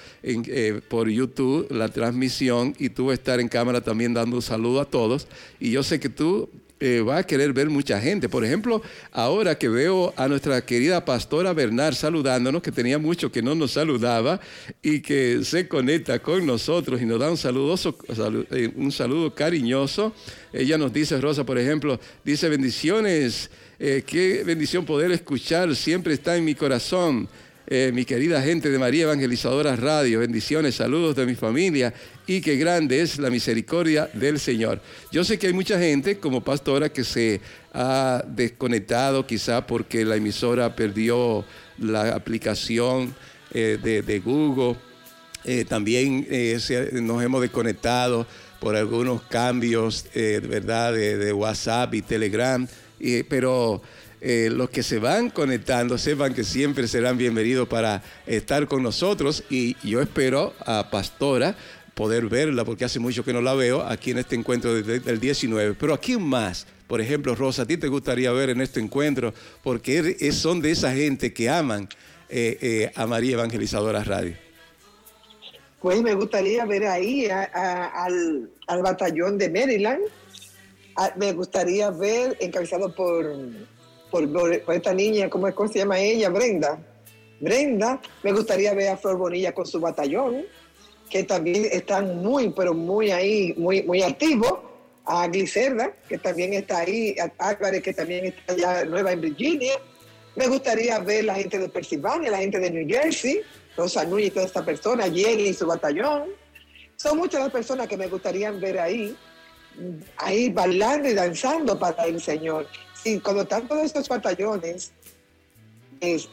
[0.88, 4.80] por YouTube la transmisión y tú vas a estar en cámara también dando un saludo
[4.80, 5.28] a todos.
[5.60, 6.48] Y yo sé que tú
[6.84, 8.28] eh, va a querer ver mucha gente.
[8.28, 8.82] Por ejemplo,
[9.12, 13.70] ahora que veo a nuestra querida pastora Bernard saludándonos, que tenía mucho que no nos
[13.70, 14.40] saludaba
[14.82, 17.96] y que se conecta con nosotros y nos da un, saludoso,
[18.50, 20.12] eh, un saludo cariñoso.
[20.52, 23.48] Ella nos dice, Rosa, por ejemplo, dice bendiciones,
[23.78, 27.28] eh, qué bendición poder escuchar, siempre está en mi corazón.
[27.68, 31.94] Eh, mi querida gente de María Evangelizadora Radio, bendiciones, saludos de mi familia
[32.26, 34.80] y qué grande es la misericordia del Señor.
[35.12, 37.40] Yo sé que hay mucha gente como pastora que se
[37.72, 41.44] ha desconectado quizá porque la emisora perdió
[41.78, 43.14] la aplicación
[43.54, 44.76] eh, de, Google.
[45.44, 46.26] Eh, también
[46.94, 48.26] nos hemos desconectado
[48.58, 52.66] por algunos cambios, ¿verdad?, de, WhatsApp y Telegram,
[53.28, 53.82] pero
[54.24, 59.42] eh, los que se van conectando sepan que siempre serán bienvenidos para estar con nosotros
[59.50, 61.56] y yo espero a Pastora
[61.94, 65.74] poder verla porque hace mucho que no la veo aquí en este encuentro del 19.
[65.74, 66.68] Pero ¿a quién más?
[66.86, 69.34] Por ejemplo, Rosa, ¿a ti te gustaría ver en este encuentro?
[69.60, 71.88] Porque son de esa gente que aman
[72.28, 74.36] eh, eh, a María Evangelizadora Radio.
[75.80, 80.02] Pues me gustaría ver ahí al, al, batallón de Maryland.
[81.16, 83.26] me gustaría ver, encabezado por
[84.12, 86.28] por, esta niña, ¿cómo, es, ¿cómo se llama ella?
[86.28, 86.78] Brenda.
[87.40, 90.44] Brenda, me gustaría ver a Flor Bonilla con su batallón,
[91.10, 94.52] que también están muy, pero muy ahí, muy, muy activos.
[95.04, 99.72] A Glicerda, que también está ahí, a Álvarez, que también está ya nueva en Virginia.
[100.36, 103.40] Me gustaría ver la gente de Pensilvania, la gente de New Jersey,
[103.76, 106.28] Rosa Núñez y toda esta persona, Jenny y su batallón.
[106.94, 109.16] Son muchas las personas que me gustaría ver ahí,
[110.18, 112.68] ahí bailando y danzando para el Señor
[113.04, 114.92] y cuando están todos estos batallones,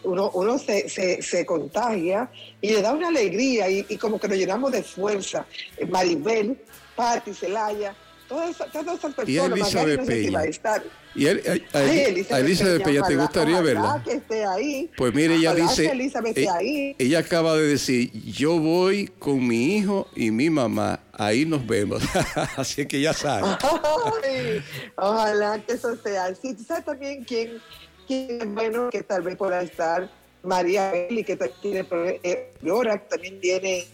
[0.03, 0.89] uno, uno se,
[1.21, 2.29] se, contagia
[2.59, 5.45] y le da una alegría y, como que nos llenamos de fuerza.
[5.87, 6.59] Maribel,
[6.95, 7.95] Patti, Celaya,
[8.29, 9.27] todas, todas esas personas.
[9.27, 10.41] Y Elizabeth Peña.
[11.15, 11.31] Y a,
[12.39, 14.01] Elizabeth, Peña, ¿te gustaría verla?
[14.05, 14.89] Que esté ahí.
[14.95, 15.91] Pues mire, ella dice,
[16.35, 16.57] ella,
[16.97, 22.03] ella acaba de decir, yo voy con mi hijo y mi mamá, ahí nos vemos.
[22.55, 23.57] Así que ya sabe.
[24.95, 26.53] ojalá que eso sea así.
[26.53, 27.59] ¿Tú sabes también quién,
[28.07, 30.09] quién es bueno que tal vez pueda estar?
[30.41, 32.53] María Eli, que también tiene, eh,
[33.09, 33.85] también tiene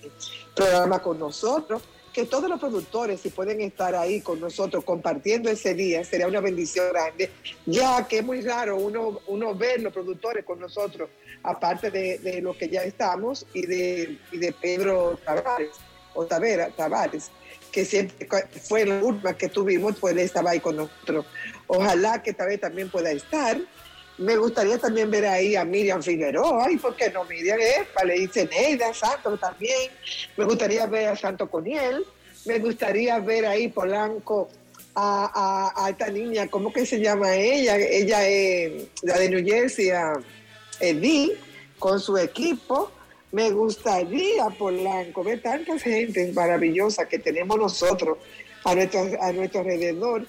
[0.54, 1.82] programa con nosotros
[2.16, 6.40] que todos los productores, si pueden estar ahí con nosotros compartiendo ese día, sería una
[6.40, 7.30] bendición grande,
[7.66, 11.10] ya que es muy raro uno, uno ver los productores con nosotros,
[11.44, 15.72] aparte de, de los que ya estamos, y de, y de Pedro Tavares,
[16.14, 17.32] o Tavera, Tavares,
[17.70, 18.30] que siempre
[18.64, 21.26] fue la última que tuvimos, pues él estaba ahí con nosotros.
[21.68, 23.60] Ojalá que tal vez también pueda estar.
[24.18, 28.14] Me gustaría también ver ahí a Miriam Figueroa, y por qué no Miriam Epa, le
[28.20, 29.92] dice Neida, Santo también.
[30.38, 32.06] Me gustaría ver a Santo Coniel.
[32.46, 34.50] Me gustaría ver ahí Polanco
[34.94, 37.76] a, a, esta niña, ¿cómo que se llama ella?
[37.76, 40.14] Ella es la de New Jersey, a
[40.80, 41.34] Edith,
[41.78, 42.92] con su equipo.
[43.34, 48.18] Me gustaría, Polanco, ver tantas gente maravillosa que tenemos nosotros
[48.64, 50.26] a nuestro, a nuestro alrededor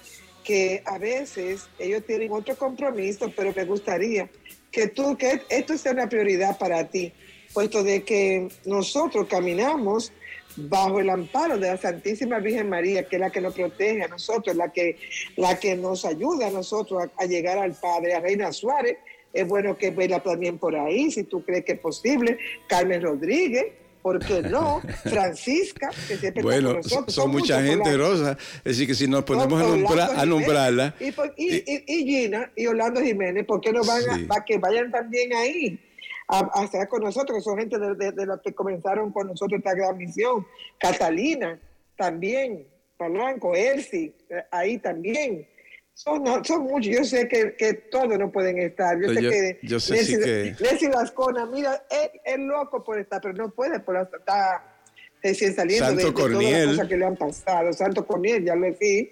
[0.47, 4.31] que a veces ellos tienen otro compromiso, pero me gustaría
[4.70, 7.12] que tú, que esto sea una prioridad para ti,
[7.52, 10.12] puesto de que nosotros caminamos
[10.56, 14.09] bajo el amparo de la Santísima Virgen María, que es la que nos protege a
[14.09, 14.98] nosotros, la que,
[15.35, 18.98] la que nos ayuda a nosotros a, llegar al Padre, a Reina Suárez.
[19.32, 22.39] Es bueno que vea también por ahí, si tú crees que es posible.
[22.68, 23.66] Carmen Rodríguez,
[24.07, 24.81] ¿por qué no?
[25.03, 27.15] Francisca, que siempre bueno, está con nosotros.
[27.15, 30.95] Son, mucha gente rosa, es decir, que si nos ponemos a, nombrarla.
[31.01, 35.81] Y, y, Gina y Orlando Jiménez, ¿por qué no van a, que vayan también ahí?
[36.28, 39.99] a, estar con nosotros, son gente de, de, los que comenzaron con nosotros esta gran
[39.99, 40.47] misión.
[40.78, 41.59] Catalina,
[41.97, 42.65] también,
[42.97, 45.49] Palanco, Elsie, eh, ahí también.
[45.97, 49.01] Son, son muchos, yo sé que, que, todos no pueden estar.
[49.01, 50.56] Yo, sé que, yo sé Leslie, que...
[50.60, 51.86] Leslie Vascona, mira,
[52.23, 54.77] es, loco por estar, pero no puede por estar
[55.23, 57.73] recién saliendo Santo de, todas las cosas que le han pasado.
[57.73, 59.10] Santo Corniel, ya lo vi.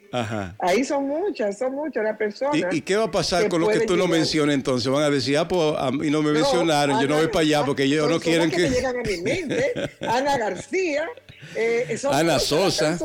[0.59, 2.75] Ahí son muchas, son muchas las personas.
[2.75, 4.93] ¿Y, qué va a pasar con lo que tú no mencionas entonces?
[4.93, 7.65] Van a decir, ah, pues a mí no me mencionaron, yo no voy para allá
[7.65, 8.59] porque ellos no quieren que...
[8.59, 9.73] que llegan a mi mente.
[10.07, 11.09] Ana García.
[11.57, 12.99] Eh, Ana Sosa.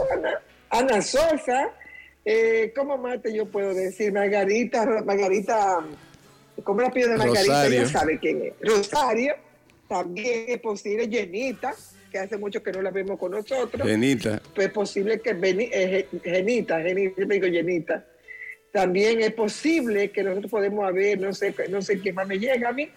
[0.70, 1.72] Ana Sosa.
[2.26, 4.12] Eh, ¿Cómo más te yo puedo decir?
[4.12, 5.80] Margarita, Margarita,
[6.64, 7.64] ¿cómo la pido de Margarita?
[7.64, 7.88] Rosario.
[7.88, 8.54] sabe quién es.
[8.62, 9.36] Rosario,
[9.88, 11.76] también es posible, Llenita
[12.10, 13.88] que hace mucho que no la vemos con nosotros.
[13.88, 14.42] Genita.
[14.54, 18.06] Pues es posible que eh, Genita, Genita, digo Genita.
[18.72, 22.70] También es posible que nosotros podemos haber, no sé, no sé quién más me llega
[22.70, 22.90] a mí,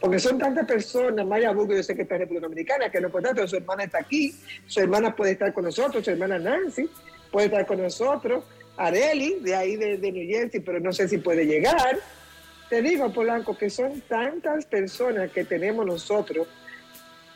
[0.00, 3.10] porque son tantas personas, Maya Bugo, yo sé que está en República Dominicana, que no
[3.10, 4.34] pero su hermana está aquí,
[4.66, 6.88] su hermana puede estar con nosotros, su hermana Nancy
[7.30, 8.44] puede estar con nosotros,
[8.76, 11.98] Areli, de ahí de, de New Jersey, pero no sé si puede llegar.
[12.68, 16.46] Te digo, Polanco, que son tantas personas que tenemos nosotros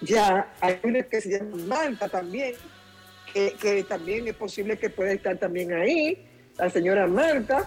[0.00, 2.54] ya hay una que se llama Malta también,
[3.32, 6.26] que, también es posible que pueda estar también ahí.
[6.56, 7.66] La señora Marta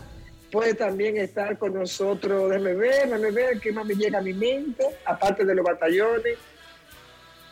[0.51, 2.49] puede también estar con nosotros.
[2.49, 6.37] Déjame ver, déjame ver qué más me llega a mi mente, aparte de los batallones.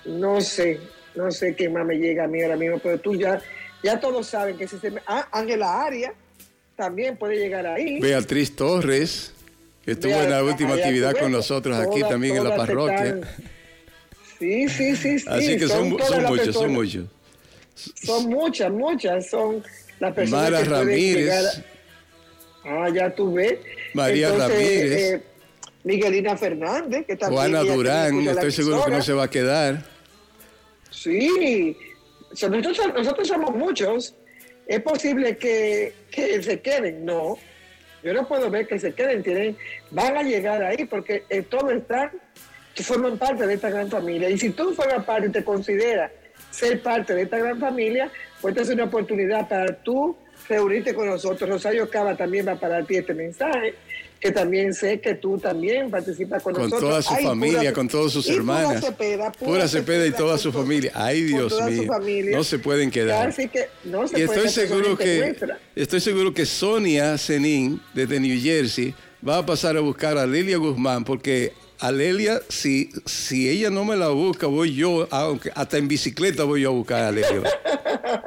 [0.06, 0.80] No sé,
[1.15, 3.39] no sé qué más me llega a mí ahora mismo, pero tú ya,
[3.84, 5.02] ya todos saben que si se me...
[5.08, 6.14] Ah, Ángela Aria
[6.76, 7.99] también puede llegar ahí.
[7.99, 9.34] Beatriz Torres,
[9.84, 13.22] que estuvo en la última actividad con nosotros aquí también en la parroquia.
[14.40, 15.26] Sí, sí, sí, sí.
[15.28, 17.06] Así que son, son, muchos, son muchos.
[17.76, 19.30] Son muchas, muchas.
[19.30, 19.64] Son
[19.99, 21.64] las personas Mara que Ramírez.
[22.64, 23.60] Ah, ya tú ves.
[23.94, 25.14] María Ramírez.
[25.14, 25.24] Eh,
[25.84, 27.40] Miguelina Fernández, que también.
[27.40, 29.84] Juana Durán, estoy seguro que no se va a quedar.
[30.90, 31.78] Sí,
[32.49, 34.16] nosotros, nosotros somos muchos.
[34.68, 37.38] Es posible que, que, se queden, no.
[38.03, 39.58] Yo no puedo ver que se queden, tienen,
[39.91, 42.12] van a llegar ahí porque eh, todo está
[42.74, 44.30] que forman parte de esta gran familia.
[44.30, 46.12] Y si tú formas parte y te consideras
[46.49, 48.10] ser parte de esta gran familia,
[48.40, 50.16] pues esta es una oportunidad para tú
[50.48, 51.49] reunirte con nosotros.
[51.49, 53.76] Rosario Cava también va para ti este mensaje,
[54.22, 56.80] que también sé que tú también participas con, nosotros.
[56.80, 58.85] Con toda su familia, con todas sus hermanas.
[59.39, 60.91] Pura Cepeda, y toda su familia.
[60.93, 61.84] Ay, Dios mío.
[62.31, 63.34] No se pueden quedar.
[64.15, 65.35] y estoy seguro que
[65.76, 68.93] estoy seguro que Sonia Zenin desde New Jersey
[69.27, 73.84] va a pasar a buscar a Lilia Guzmán porque a Lelia, si, si ella no
[73.84, 77.41] me la busca, voy yo, aunque hasta en bicicleta voy yo a buscar a Lelia.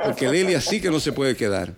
[0.05, 1.73] Porque Lelia sí que no se puede quedar.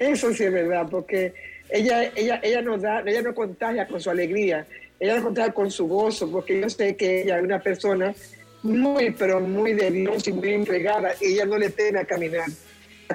[0.00, 1.32] Eso sí es verdad, porque
[1.70, 4.66] ella, ella, ella nos da, ella nos contagia con su alegría,
[4.98, 8.14] ella nos contagia con su gozo, porque yo sé que ella es una persona
[8.62, 12.46] muy, pero muy de Dios y muy entregada, y ella no le teme a caminar.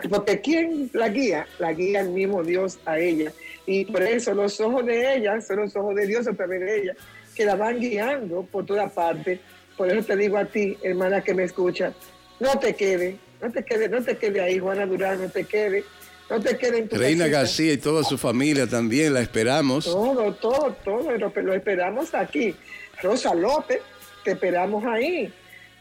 [0.10, 1.46] Porque ¿quién la guía?
[1.60, 3.32] La guía el mismo Dios a ella.
[3.66, 6.82] Y por eso los ojos de ella son los ojos de Dios a través de
[6.82, 6.96] ella
[7.36, 9.40] que la van guiando por toda parte.
[9.78, 11.94] Por eso te digo a ti, hermana que me escucha,
[12.40, 15.84] no te quede, no te quede, no te quede ahí, Juana Durán, no te quede,
[16.34, 19.86] no te quede en tu Reina García y toda su familia también, la esperamos.
[19.86, 22.56] Todo, todo, todo, lo, esperamos aquí.
[23.04, 23.80] Rosa López,
[24.24, 25.32] te esperamos ahí.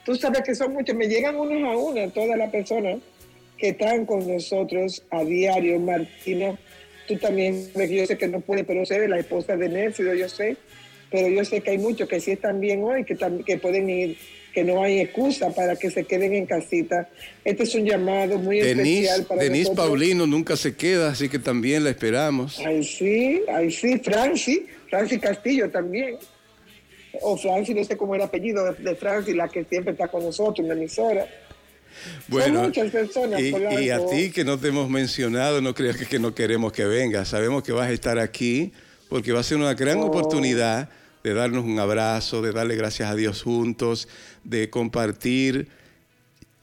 [0.05, 2.99] Tú sabes que son muchos, me llegan unos a una todas las personas
[3.57, 5.79] que están con nosotros a diario.
[5.79, 6.59] Martina,
[7.09, 10.59] tú también, yo sé que no puede, pero sé, la esposa de Nércido, yo sé
[11.13, 13.15] pero yo sé que hay muchos que sí están bien hoy, que,
[13.45, 14.17] que pueden ir,
[14.53, 17.09] que no hay excusa para que se queden en casita.
[17.45, 21.85] Este es un llamado muy especial para Denise Paulino nunca se queda, así que también
[21.85, 22.61] la esperamos.
[22.65, 26.17] Ay, sí, ay, sí, Franci, Franci Castillo también.
[27.21, 30.25] O Franci, no sé cómo era el apellido de, Franci, la que siempre está con
[30.25, 31.27] nosotros en la emisora.
[32.29, 36.07] Bueno, muchas personas, y, y, a ti que no te hemos mencionado, no creas que,
[36.07, 37.29] que no queremos que vengas.
[37.29, 38.73] Sabemos que vas a estar aquí
[39.11, 40.07] porque va a ser una gran oh.
[40.07, 40.89] oportunidad
[41.23, 44.09] de darnos un abrazo, de darle gracias a Dios juntos,
[44.45, 45.69] de compartir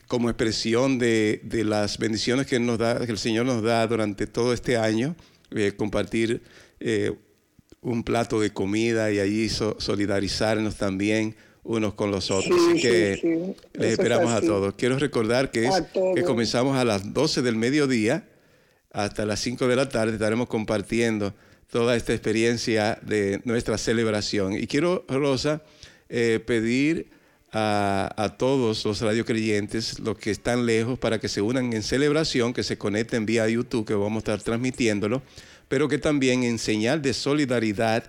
[0.07, 4.53] como expresión de, las bendiciones que, nos da, que el Señor nos da durante todo
[4.53, 5.15] este año,
[5.52, 6.41] eh, compartir
[6.80, 7.14] eh,
[7.81, 12.60] un plato de comida y allí solidarizarnos también unos con los otros.
[12.69, 14.73] Así que les esperamos a todos.
[14.76, 15.84] Quiero recordar que, es,
[16.15, 18.27] que comenzamos a las 12 del mediodía
[18.91, 20.14] hasta las 5 de la tarde.
[20.14, 21.34] Estaremos compartiendo
[21.71, 24.53] toda esta experiencia de nuestra celebración.
[24.53, 25.61] Y quiero, Rosa,
[26.09, 27.07] eh, pedir
[27.51, 32.53] a, a, todos los radiocreyentes, los que están lejos, para que se unan en celebración,
[32.53, 35.21] que se conecten vía YouTube, que vamos a estar transmitiéndolo,
[35.67, 38.03] pero que también en señal de solidaridad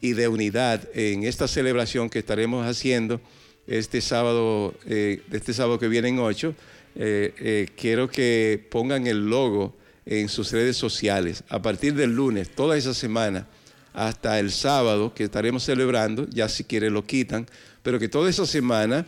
[0.00, 3.20] y de unidad en esta celebración que estaremos haciendo
[3.66, 6.54] este sábado, eh, este sábado que viene en 8,
[6.96, 9.74] eh, eh, quiero que pongan el logo
[10.06, 11.44] en sus redes sociales.
[11.48, 13.46] A partir del lunes, toda esa semana,
[13.92, 17.46] hasta el sábado que estaremos celebrando, ya si quieren lo quitan,
[17.82, 19.06] pero que toda esa semana,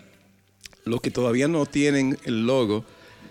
[0.84, 2.84] los que todavía no tienen el logo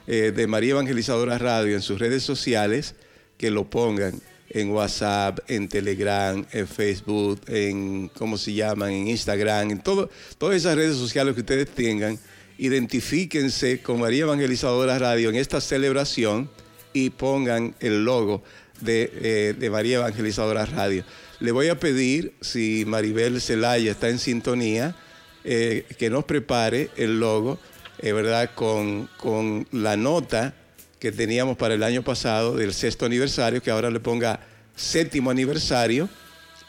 [0.05, 2.93] de María Evangelizadora Radio en sus redes sociales,
[3.37, 8.91] que lo pongan en WhatsApp, en Telegram, en Facebook, en, ¿cómo se llaman?
[8.91, 12.17] En Instagram, en todo, todas esas redes sociales que ustedes tengan,
[12.57, 16.49] identifíquense con María Evangelizadora Radio en esta celebración
[16.95, 18.41] y pongan el logo
[18.79, 19.11] de,
[19.59, 21.03] eh, María Evangelizadora Radio.
[21.41, 24.95] Le voy a pedir, si Maribel Zelaya está en sintonía,
[25.43, 27.59] eh, que nos prepare el logo,
[27.99, 28.51] eh, ¿verdad?
[28.55, 30.55] Con, con la nota
[30.97, 34.39] que teníamos para el año pasado del sexto aniversario, que ahora le ponga
[34.73, 36.07] séptimo aniversario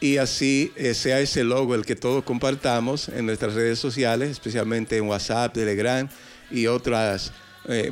[0.01, 4.97] y así eh, sea ese logo el que todos compartamos en nuestras redes sociales, especialmente
[4.97, 6.07] en WhatsApp, Telegram
[6.51, 7.31] y otras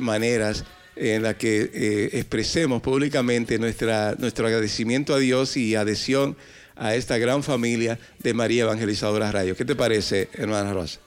[0.00, 0.64] maneras
[0.96, 6.36] en las que eh, expresemos públicamente nuestra, nuestro agradecimiento a Dios y adhesión
[6.74, 9.56] a esta gran familia de María Evangelizadora Radio.
[9.56, 11.00] ¿Qué te parece, hermana Rosa?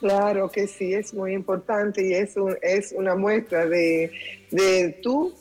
[0.00, 4.10] Claro que sí, es muy importante y es, es una muestra de,
[4.50, 5.34] de tú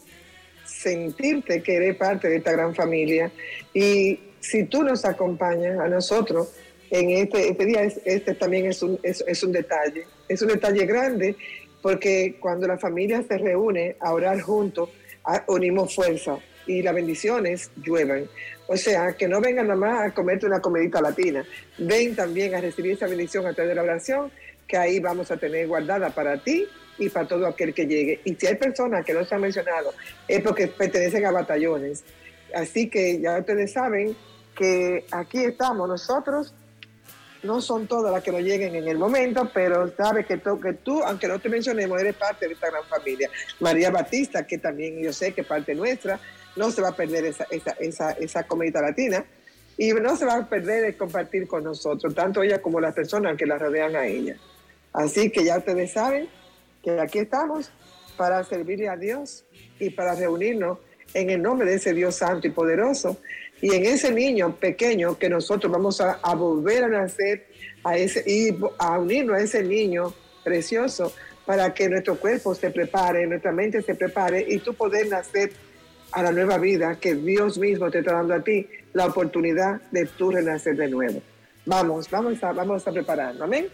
[0.66, 3.32] sentirte que eres parte de esta gran familia.
[3.74, 6.49] Y si tú nos acompañas a nosotros
[6.91, 11.36] en este, este día, este también es un, es, un detalle, es un detalle grande
[11.86, 14.90] porque cuando la familia se reúne a orar juntos,
[15.45, 18.28] unimos fuerza y las bendiciones llueven.
[18.66, 21.45] O sea, que no vengan nada más a comerte una comidita latina,
[21.78, 24.32] ven también a recibir esa bendición a través de la oración
[24.68, 26.66] que ahí vamos a tener guardada para ti
[26.98, 28.20] y para todo aquel que llegue.
[28.26, 29.94] Y si hay personas que no se han mencionado,
[30.28, 32.03] es porque pertenecen a batallones.
[32.56, 34.16] Así que ya ustedes saben
[34.57, 36.52] que aquí estamos nosotros.
[37.46, 40.74] No son todas las que nos lleguen en el momento, pero sabes que, tú, que
[40.74, 43.30] tú, aunque no te mencionemos, eres parte de esta gran familia.
[43.60, 46.20] María Batista, que también yo sé que parte nuestra,
[46.56, 49.26] no se va a perder esa, esa, esa, esa comunidad latina
[49.78, 53.38] y no se va a perder el compartir con nosotros, tanto ella como las personas
[53.38, 54.38] que la rodean a ella.
[54.94, 56.30] Así que ya ustedes saben
[56.82, 57.72] que aquí estamos
[58.16, 59.46] para servirle a Dios
[59.80, 60.80] y para reunirnos
[61.14, 63.18] en el nombre de ese Dios santo y poderoso
[63.61, 67.48] y en ese niño pequeño que nosotros vamos a, volver a nacer
[67.84, 70.14] a ese, y a unirnos a ese niño
[70.44, 71.14] precioso
[71.45, 75.52] para que nuestro cuerpo se prepare, nuestra mente se prepare y tú poder nacer
[76.11, 80.06] a la nueva vida que Dios mismo te está dando a ti, la oportunidad de
[80.06, 81.22] tú renacer de nuevo.
[81.65, 83.41] Vamos, vamos a, vamos a prepararnos.
[83.41, 83.68] Amén.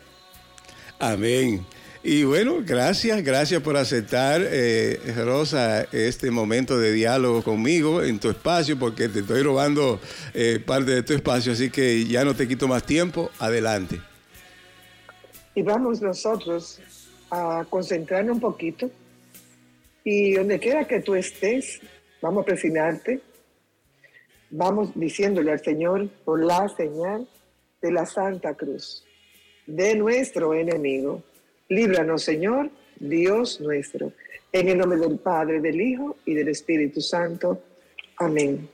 [1.00, 1.66] Amén.
[2.04, 8.32] Y bueno, gracias, gracias por aceptar, eh, Rosa, este momento de diálogo conmigo en tu
[8.32, 10.00] espacio, porque te estoy robando
[10.34, 13.30] eh, parte de tu espacio, así que ya no te quito más tiempo.
[13.38, 14.02] Adelante.
[15.54, 16.80] Y vamos nosotros
[17.30, 18.90] a concentrarnos un poquito
[20.04, 21.82] y donde quiera que tú estés,
[22.20, 23.22] vamos a presionarte,
[24.50, 27.28] vamos diciéndole al Señor por la señal
[27.80, 29.04] de la Santa Cruz
[29.68, 31.24] de nuestro enemigo.
[31.72, 32.70] Líbranos, Señor,
[33.00, 34.12] Dios nuestro.
[34.52, 37.64] En el nombre del Padre, del Hijo y del Espíritu Santo.
[38.18, 38.68] Amén.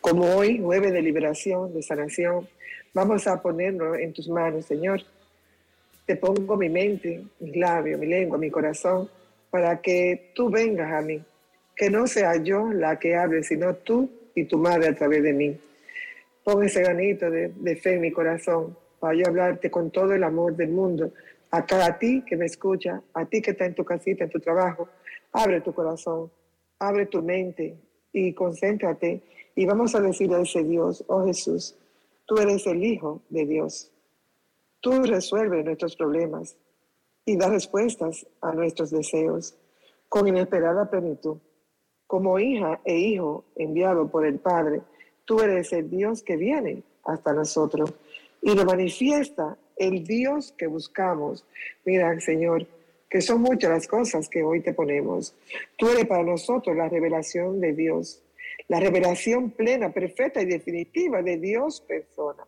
[0.00, 2.46] Como hoy, nueve de liberación, de sanación,
[2.94, 5.02] vamos a ponernos en tus manos, Señor.
[6.06, 9.10] Te pongo mi mente, mis labios, mi lengua, mi corazón,
[9.50, 11.20] para que tú vengas a mí.
[11.74, 15.32] Que no sea yo la que hable, sino tú y tu madre a través de
[15.32, 15.58] mí.
[16.44, 20.22] Pon ese granito de, de fe en mi corazón para yo hablarte con todo el
[20.22, 21.12] amor del mundo.
[21.50, 24.38] A cada ti que me escucha, a ti que está en tu casita, en tu
[24.38, 24.88] trabajo,
[25.32, 26.30] abre tu corazón,
[26.78, 27.76] abre tu mente
[28.12, 29.22] y concéntrate
[29.54, 31.76] y vamos a decir a ese Dios, oh Jesús,
[32.26, 33.90] tú eres el Hijo de Dios.
[34.80, 36.56] Tú resuelves nuestros problemas
[37.26, 39.54] y das respuestas a nuestros deseos
[40.08, 41.36] con inesperada plenitud.
[42.06, 44.80] Como hija e hijo enviado por el Padre,
[45.24, 47.92] tú eres el Dios que viene hasta nosotros
[48.42, 51.44] y lo manifiesta el Dios que buscamos.
[51.84, 52.66] Mira, Señor,
[53.08, 55.34] que son muchas las cosas que hoy te ponemos.
[55.76, 58.22] Tú eres para nosotros la revelación de Dios,
[58.68, 62.44] la revelación plena, perfecta y definitiva de Dios persona,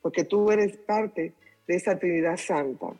[0.00, 1.32] porque tú eres parte
[1.66, 2.94] de esa Trinidad Santa.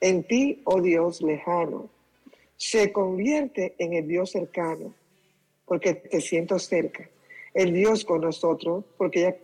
[0.00, 1.90] En ti, oh Dios lejano,
[2.56, 4.94] se convierte en el Dios cercano,
[5.66, 7.08] porque te siento cerca.
[7.52, 9.36] El Dios con nosotros, porque ya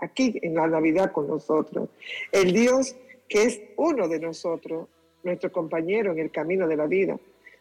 [0.00, 1.88] aquí en la Navidad con nosotros.
[2.32, 2.96] El Dios
[3.30, 4.88] que es uno de nosotros,
[5.22, 7.16] nuestro compañero en el camino de la vida.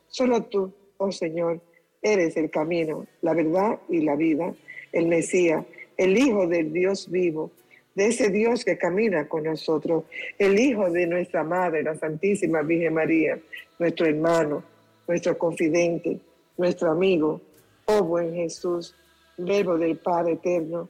[0.07, 1.61] Solo tú, oh Señor,
[2.01, 4.53] eres el camino, la verdad y la vida,
[4.91, 5.63] el Mesías,
[5.95, 7.51] el Hijo del Dios vivo,
[7.93, 10.05] de ese Dios que camina con nosotros,
[10.39, 13.37] el Hijo de nuestra Madre, la Santísima Virgen María,
[13.77, 14.63] nuestro hermano,
[15.07, 16.19] nuestro confidente,
[16.57, 17.41] nuestro amigo,
[17.85, 18.95] oh buen Jesús,
[19.37, 20.89] Verbo del Padre Eterno,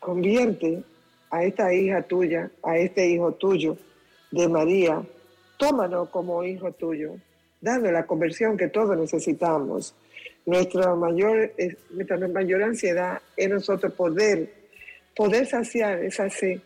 [0.00, 0.82] convierte
[1.30, 3.76] a esta hija tuya, a este hijo tuyo
[4.32, 5.02] de María,
[5.56, 7.14] tómanos como hijo tuyo,
[7.60, 9.94] dando la conversión que todos necesitamos.
[10.44, 11.52] Nuestra mayor,
[11.90, 14.60] nuestra mayor ansiedad es nosotros poder
[15.20, 16.60] poder saciar esa sed,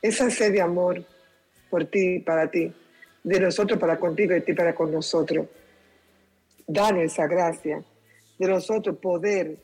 [0.00, 1.04] esa sed de amor
[1.68, 2.72] por ti para ti,
[3.22, 5.46] de nosotros para contigo y ti para con nosotros.
[6.66, 7.82] Danos esa gracia
[8.38, 9.58] de nosotros poder,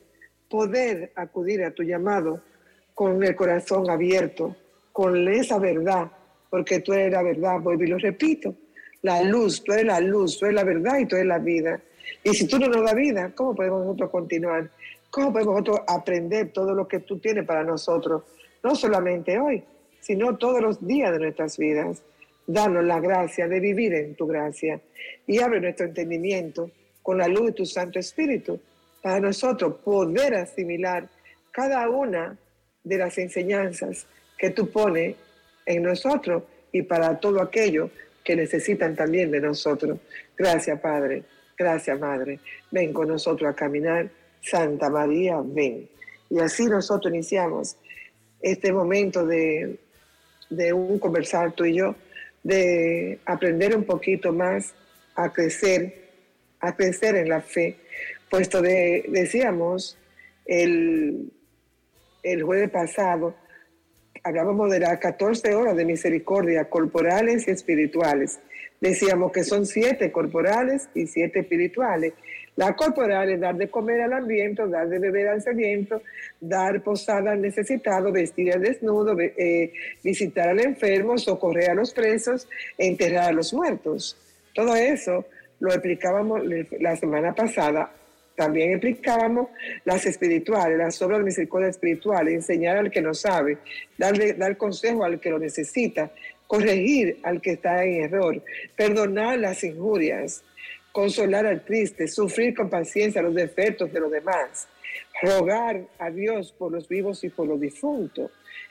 [0.49, 2.41] poder acudir a tu llamado
[2.97, 4.55] con el corazón abierto,
[4.91, 6.09] con esa verdad,
[6.49, 8.55] porque tú eres la verdad, vuelvo y lo repito,
[9.03, 11.79] la luz, tú eres la luz, tú eres la verdad y tú eres la vida.
[12.23, 14.71] Y si tú no nos das vida, ¿cómo podemos nosotros continuar?
[15.11, 18.23] ¿Cómo podemos nosotros aprender todo lo que tú tienes para nosotros?
[18.63, 19.63] No solamente hoy,
[19.99, 22.01] sino todos los días de nuestras vidas.
[22.47, 24.81] Danos la gracia de vivir en tu gracia
[25.27, 26.71] y abre nuestro entendimiento
[27.03, 28.59] con la luz de tu Santo Espíritu
[29.03, 31.07] para nosotros poder asimilar
[31.51, 32.35] cada una
[32.87, 34.07] de las enseñanzas
[34.37, 35.15] que tú pones
[35.65, 37.89] en nosotros y para todo aquello
[38.23, 39.99] que necesitan también de nosotros.
[40.37, 41.23] Gracias, Padre.
[41.57, 42.39] Gracias, Madre.
[42.71, 44.09] Ven con nosotros a caminar
[44.41, 45.89] Santa María, ven.
[46.29, 47.77] Y así nosotros iniciamos
[48.41, 49.79] este momento de,
[50.73, 51.95] un conversar tú y yo,
[52.43, 54.73] de aprender un poquito más
[55.15, 56.09] a crecer,
[56.59, 57.75] a crecer en la fe,
[58.29, 59.97] puesto de, decíamos
[60.45, 61.31] el,
[62.33, 63.35] el jueves pasado,
[64.23, 68.39] hablábamos de las 14 horas de misericordia corporales y espirituales.
[68.79, 72.13] Decíamos que son siete corporales y siete espirituales.
[72.55, 76.01] La corporal es dar de comer al hambriento, dar de beber al sediento,
[76.39, 79.71] dar posada al necesitado, vestir al desnudo, eh,
[80.03, 82.47] visitar al enfermo, socorrer a los presos,
[82.77, 84.17] enterrar a los muertos.
[84.53, 85.25] Todo eso
[85.59, 86.41] lo explicábamos
[86.79, 87.91] la semana pasada.
[88.37, 89.49] También explicábamos
[89.83, 93.57] las espirituales, las obras de misericordia espiritual, enseñar al que no sabe,
[93.97, 96.11] darle, dar consejo al que lo necesita,
[96.45, 98.39] corregir al que está en error,
[98.75, 100.43] perdonar las injurias,
[100.91, 104.67] consolar al triste, sufrir con paciencia los defectos de los demás,
[105.23, 108.29] rogar a Dios por los vivos y por los difuntos.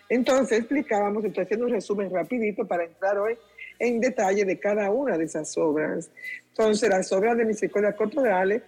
[0.09, 3.36] Entonces explicábamos, estoy haciendo un resumen rapidito para entrar hoy
[3.80, 6.09] en detalle de cada una de esas obras.
[6.51, 8.62] Entonces las obras de misericordia corporales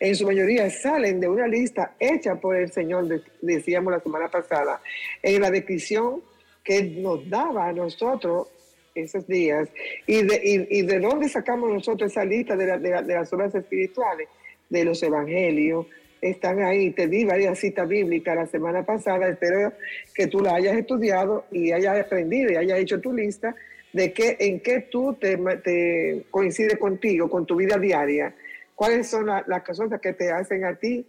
[0.00, 4.80] en su mayoría salen de una lista hecha por el Señor, decíamos la semana pasada,
[5.22, 6.22] en la descripción
[6.62, 8.48] que nos daba a nosotros
[8.94, 9.68] esos días.
[10.06, 14.28] ¿Y de, y, de dónde sacamos nosotros esa lista de, de, las obras espirituales?
[14.68, 15.86] De los evangelios.
[16.20, 16.90] Están ahí.
[16.90, 19.28] Te di varias citas bíblicas la semana pasada.
[19.28, 19.72] Espero
[20.14, 23.54] que tú la hayas estudiado y hayas aprendido y hayas hecho tu lista
[23.92, 28.34] de qué, en qué tú te, te coincide contigo, con tu vida diaria.
[28.76, 31.04] ¿Cuáles son las cosas que te hacen a ti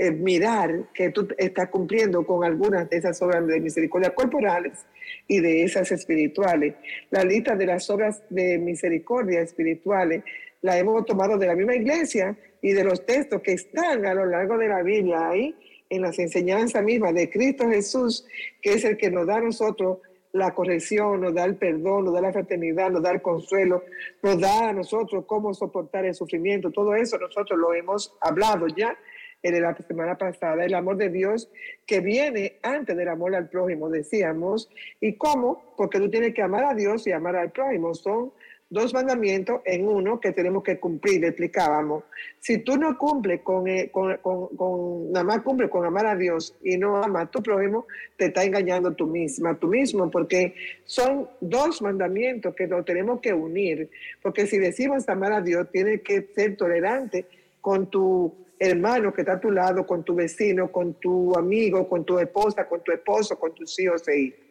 [0.00, 4.86] eh, mirar que tú estás cumpliendo con algunas de esas obras de misericordia corporales
[5.26, 6.76] y de esas espirituales.
[7.10, 10.22] La lista de las obras de misericordia espirituales
[10.62, 14.24] la hemos tomado de la misma iglesia y de los textos que están a lo
[14.24, 15.56] largo de la Biblia ahí
[15.90, 18.24] en las enseñanzas mismas de Cristo Jesús,
[18.62, 19.98] que es el que nos da a nosotros
[20.32, 23.82] la corrección, nos da el perdón, nos da la fraternidad, nos da el consuelo,
[24.22, 26.70] nos da a nosotros cómo soportar el sufrimiento.
[26.70, 28.96] Todo eso nosotros lo hemos hablado ya
[29.42, 31.48] en la semana pasada, el amor de Dios
[31.86, 34.68] que viene antes del amor al prójimo, decíamos.
[35.00, 35.74] ¿Y cómo?
[35.76, 37.94] Porque tú tienes que amar a Dios y amar al prójimo.
[37.94, 38.32] Son
[38.70, 42.04] dos mandamientos en uno que tenemos que cumplir, explicábamos.
[42.38, 46.54] Si tú no cumples con, eh, con, con, nada más cumples con amar a Dios
[46.62, 47.86] y no amas a tu prójimo,
[48.16, 50.54] te está engañando tú misma, tú mismo, porque
[50.84, 53.88] son dos mandamientos que nos tenemos que unir.
[54.22, 57.26] Porque si decimos amar a Dios, tienes que ser tolerante
[57.60, 62.04] con tu hermano que está a tu lado, con tu vecino, con tu amigo, con
[62.04, 64.47] tu esposa, con tu esposo, con tus hijos e hijas.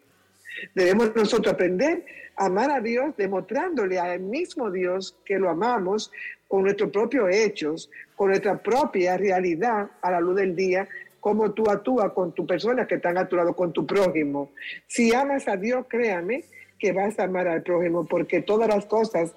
[0.73, 2.05] Debemos nosotros aprender
[2.35, 6.11] a amar a Dios demostrándole al mismo Dios que lo amamos
[6.47, 10.87] con nuestros propios hechos, con nuestra propia realidad a la luz del día,
[11.19, 14.51] como tú actúas con tu persona que están a tu lado, con tu prójimo.
[14.87, 16.45] Si amas a Dios, créame
[16.79, 19.33] que vas a amar al prójimo, porque todas las cosas,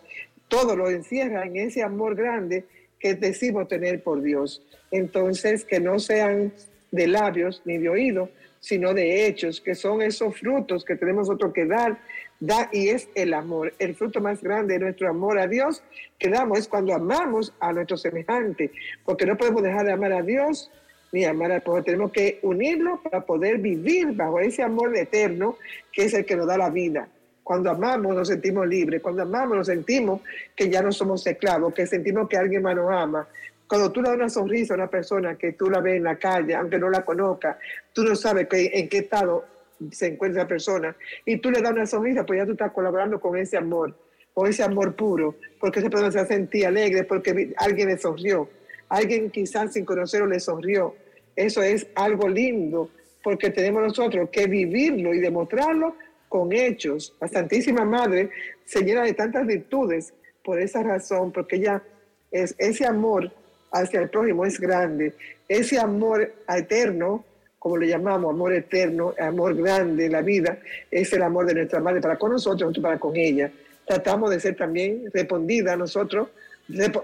[0.49, 2.65] todo lo encierra en ese amor grande
[2.99, 4.63] que decimos tener por Dios.
[4.91, 6.53] Entonces, que no sean
[6.91, 8.29] de labios ni de oídos,
[8.61, 11.99] sino de hechos, que son esos frutos que tenemos nosotros que dar,
[12.39, 13.73] da, y es el amor.
[13.79, 15.83] El fruto más grande de nuestro amor a Dios
[16.19, 18.71] que damos es cuando amamos a nuestro semejante,
[19.05, 20.71] porque no podemos dejar de amar a Dios
[21.13, 21.85] ni amar al prójimo.
[21.85, 25.57] Tenemos que unirlo para poder vivir bajo ese amor eterno
[25.91, 27.09] que es el que nos da la vida.
[27.43, 30.21] Cuando amamos nos sentimos libres, cuando amamos nos sentimos
[30.55, 33.27] que ya no somos esclavos, que sentimos que alguien más nos ama,
[33.71, 36.17] cuando tú le das una sonrisa a una persona que tú la ves en la
[36.17, 37.57] calle, aunque no la conozca,
[37.93, 39.45] tú no sabes en qué estado
[39.93, 43.21] se encuentra la persona, y tú le das una sonrisa, pues ya tú estás colaborando
[43.21, 43.95] con ese amor,
[44.35, 48.49] con ese amor puro, porque esa persona se sentía alegre porque alguien le sonrió,
[48.89, 50.97] alguien quizás sin conocerlo le sonrió.
[51.37, 52.91] Eso es algo lindo,
[53.23, 55.95] porque tenemos nosotros que vivirlo y demostrarlo
[56.29, 57.15] con hechos.
[57.21, 58.31] La Santísima Madre
[58.65, 61.85] se llena de tantas virtudes por esa razón, porque ella
[62.33, 63.31] es ese amor
[63.73, 65.15] hacia el prójimo es grande.
[65.49, 67.25] Ese amor eterno,
[67.59, 70.59] como le llamamos, amor eterno, amor grande, la vida,
[70.91, 73.51] es el amor de nuestra madre para con nosotros, nosotros para con ella.
[73.87, 76.29] Tratamos de ser también respondida a nosotros,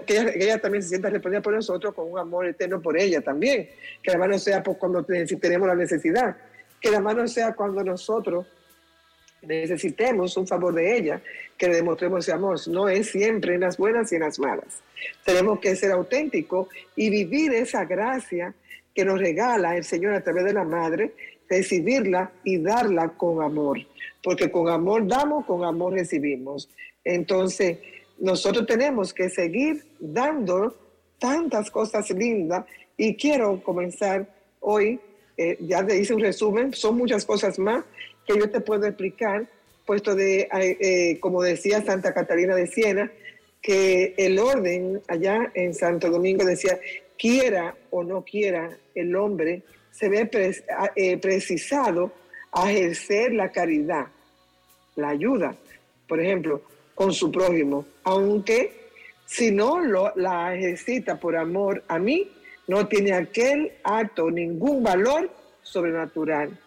[0.05, 3.69] que ella, también se sienta respondida por nosotros con un amor eterno por ella también.
[4.01, 6.37] Que la mano sea por cuando tenemos la necesidad.
[6.79, 8.45] Que la mano sea cuando nosotros
[9.41, 11.21] necesitemos un favor de ella,
[11.57, 12.59] que le demostremos ese amor.
[12.67, 14.81] No es siempre en las buenas y en las malas.
[15.25, 18.53] Tenemos que ser auténticos y vivir esa gracia
[18.93, 21.13] que nos regala el Señor a través de la Madre,
[21.49, 23.79] recibirla y darla con amor.
[24.23, 26.69] Porque con amor damos, con amor recibimos.
[27.03, 27.77] Entonces,
[28.19, 30.75] nosotros tenemos que seguir dando
[31.19, 32.65] tantas cosas lindas
[32.97, 34.27] y quiero comenzar
[34.59, 34.99] hoy,
[35.37, 37.83] eh, ya te hice un resumen, son muchas cosas más
[38.27, 39.47] que yo te puedo explicar,
[39.85, 43.09] puesto de, eh, eh, como decía Santa Catalina de Siena,
[43.61, 46.77] que el orden allá en Santo Domingo decía,
[47.17, 50.29] quiera o no quiera el hombre, se ve
[50.95, 52.11] eh, precisado
[52.51, 54.07] a ejercer la caridad,
[54.95, 55.55] la ayuda,
[56.07, 56.61] por ejemplo,
[56.93, 58.87] con su prójimo, aunque
[59.25, 62.31] si no lo, la ejercita por amor a mí,
[62.67, 65.29] no tiene aquel acto ningún valor
[65.61, 66.57] sobrenatural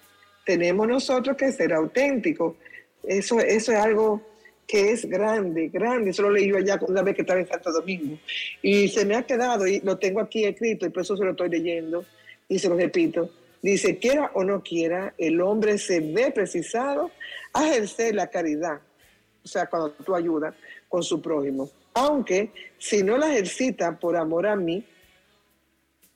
[0.51, 2.57] tenemos nosotros que ser auténticos.
[3.05, 4.21] Eso, eso es algo
[4.67, 6.11] que es grande, grande.
[6.11, 8.19] Eso lo leí yo allá una vez que estaba en Santo Domingo.
[8.61, 11.31] Y se me ha quedado, y lo tengo aquí escrito, y por eso se lo
[11.31, 12.05] estoy leyendo,
[12.49, 13.31] y se lo repito.
[13.63, 17.13] Dice, quiera o no quiera, el hombre se ve precisado
[17.53, 18.81] a ejercer la caridad.
[19.45, 20.53] O sea, cuando tú ayudas
[20.89, 21.71] con su prójimo.
[21.95, 24.85] Aunque si no la ejercita por amor a mí,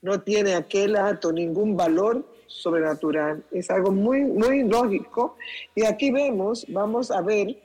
[0.03, 3.45] no tiene aquel acto ningún valor sobrenatural.
[3.51, 5.37] Es algo muy, muy lógico.
[5.75, 7.57] Y aquí vemos, vamos a ver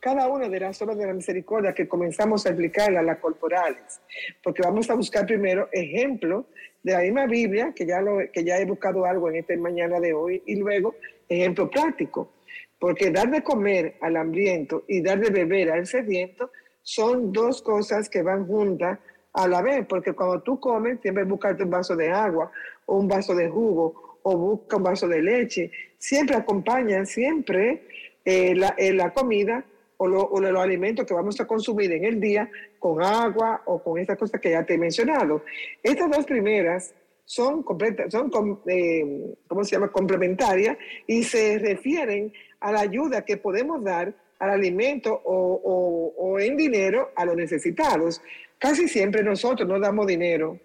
[0.00, 4.00] cada una de las obras de la misericordia que comenzamos a aplicar a las corporales,
[4.42, 6.46] porque vamos a buscar primero ejemplo
[6.82, 9.98] de la misma Biblia, que ya, lo, que ya he buscado algo en esta mañana
[9.98, 10.94] de hoy, y luego
[11.28, 12.30] ejemplo práctico,
[12.78, 16.50] porque dar de comer al hambriento y dar de beber al sediento
[16.82, 19.00] son dos cosas que van juntas
[19.32, 22.52] a la vez, porque cuando tú comes, siempre buscarte un vaso de agua
[22.86, 25.70] o un vaso de jugo o busca un vaso de leche.
[25.98, 27.82] Siempre acompañan, siempre
[28.24, 29.64] eh, la, eh, la, comida
[29.98, 32.50] o, los alimentos que vamos a consumir en el día
[32.80, 35.44] con agua o con estas cosas que ya te he mencionado.
[35.80, 36.92] Estas dos primeras
[37.24, 37.64] son,
[38.08, 39.92] son eh, ¿cómo se llama?
[39.92, 40.76] complementarias
[41.06, 47.12] y se refieren a la ayuda que podemos dar al alimento o, o, en dinero
[47.14, 48.20] a los necesitados.
[48.58, 50.58] Casi siempre nosotros no damos dinero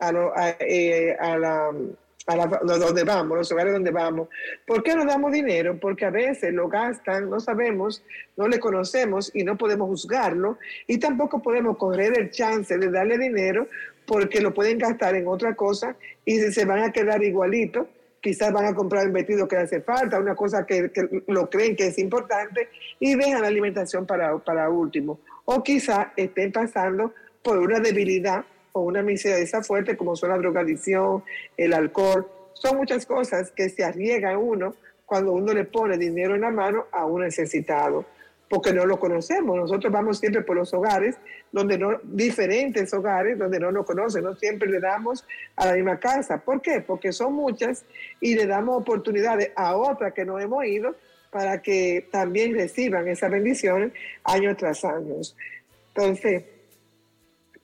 [0.00, 1.70] a, a la
[2.26, 4.28] a, donde vamos, los hogares donde vamos.
[4.66, 5.78] ¿Por qué no damos dinero?
[5.78, 8.02] Porque a veces lo gastan, no sabemos,
[8.36, 13.18] no le conocemos y no podemos juzgarlo y tampoco podemos correr el chance de darle
[13.18, 13.68] dinero
[14.06, 17.86] porque lo pueden gastar en otra cosa y se van a quedar igualitos.
[18.20, 20.90] Quizás van a comprar un vestido que hace falta, una cosa que,
[21.26, 25.20] lo creen que es importante y dejan la alimentación para, para último.
[25.44, 31.22] O quizás estén pasando por una debilidad o una miseria fuerte como son la drogadicción,
[31.56, 32.26] el alcohol.
[32.54, 34.74] Son muchas cosas que se arriesga uno
[35.06, 38.04] cuando uno le pone dinero en la mano a un necesitado,
[38.48, 39.56] porque no lo conocemos.
[39.56, 41.16] Nosotros vamos siempre por los hogares,
[41.52, 45.24] donde no, diferentes hogares, donde no nos conocen, no siempre le damos
[45.54, 46.38] a la misma casa.
[46.38, 46.80] ¿Por qué?
[46.80, 47.84] Porque son muchas
[48.20, 50.96] y le damos oportunidades a otras que no hemos ido
[51.30, 53.92] para que también reciban esas bendiciones
[54.24, 55.14] año tras año.
[55.94, 56.42] Entonces,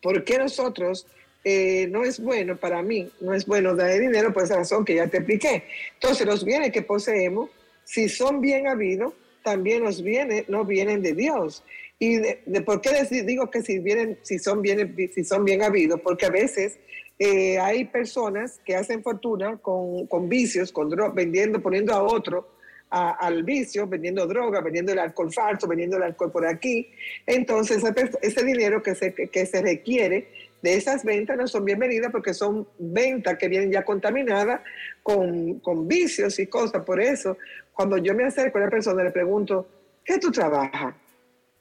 [0.02, 1.06] ¿Por qué nosotros
[1.44, 4.94] eh, no es bueno para mí, no es bueno dar dinero por esa razón que
[4.94, 5.64] ya te expliqué?
[5.94, 7.50] Entonces, los bienes que poseemos,
[7.84, 9.12] si son bien habidos,
[9.42, 11.64] también nos viene, no vienen de Dios.
[11.98, 16.00] ¿Y de, por qué digo que si, vienen, si, son bien, si son bien habidos?
[16.00, 16.78] Porque a veces
[17.18, 22.59] eh, hay personas que hacen fortuna con, con vicios, con vendiendo, poniendo a otro
[22.90, 26.90] al vicio, vendiendo droga, vendiendo el alcohol falso, vendiendo el alcohol por aquí.
[27.24, 27.82] Entonces,
[28.20, 30.28] ese dinero que se, que se requiere
[30.62, 34.60] de esas ventas no son bienvenidas porque son ventas que vienen ya contaminadas
[35.02, 36.84] con, con vicios y cosas.
[36.84, 37.36] Por eso,
[37.72, 39.68] cuando yo me acerco a la persona, le pregunto,
[40.04, 40.94] ¿qué tú trabajas?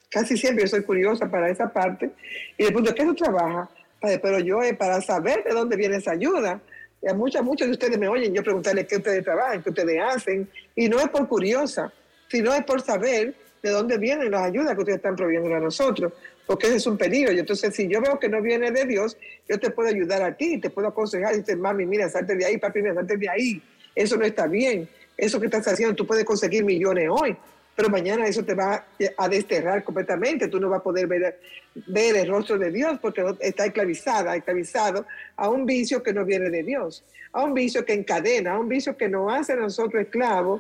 [0.10, 2.10] Casi siempre yo soy curiosa para esa parte
[2.57, 3.69] y le pregunto, ¿qué tú trabajas?
[4.01, 6.61] Pero yo, es para saber de dónde viene esa ayuda,
[7.07, 10.49] a muchas, muchos de ustedes me oyen yo preguntarles qué ustedes trabajan, qué ustedes hacen,
[10.76, 11.93] y no es por curiosa,
[12.27, 16.13] sino es por saber de dónde vienen las ayudas que ustedes están proveyendo a nosotros,
[16.45, 17.31] porque ese es un peligro.
[17.31, 19.17] Y entonces, si yo veo que no viene de Dios,
[19.47, 22.45] yo te puedo ayudar a ti, te puedo aconsejar y decir, mami, mira, salte de
[22.45, 23.61] ahí, papi, mira, salte de ahí.
[23.95, 24.88] Eso no está bien.
[25.17, 27.35] Eso que estás haciendo, tú puedes conseguir millones hoy,
[27.80, 30.49] pero mañana eso te va a desterrar completamente.
[30.49, 31.39] Tú no vas a poder ver,
[31.88, 35.06] ver el rostro de Dios porque está esclavizada, esclavizado
[35.38, 38.68] a un vicio que no viene de Dios, a un vicio que encadena, a un
[38.68, 40.60] vicio que nos hace a nosotros esclavos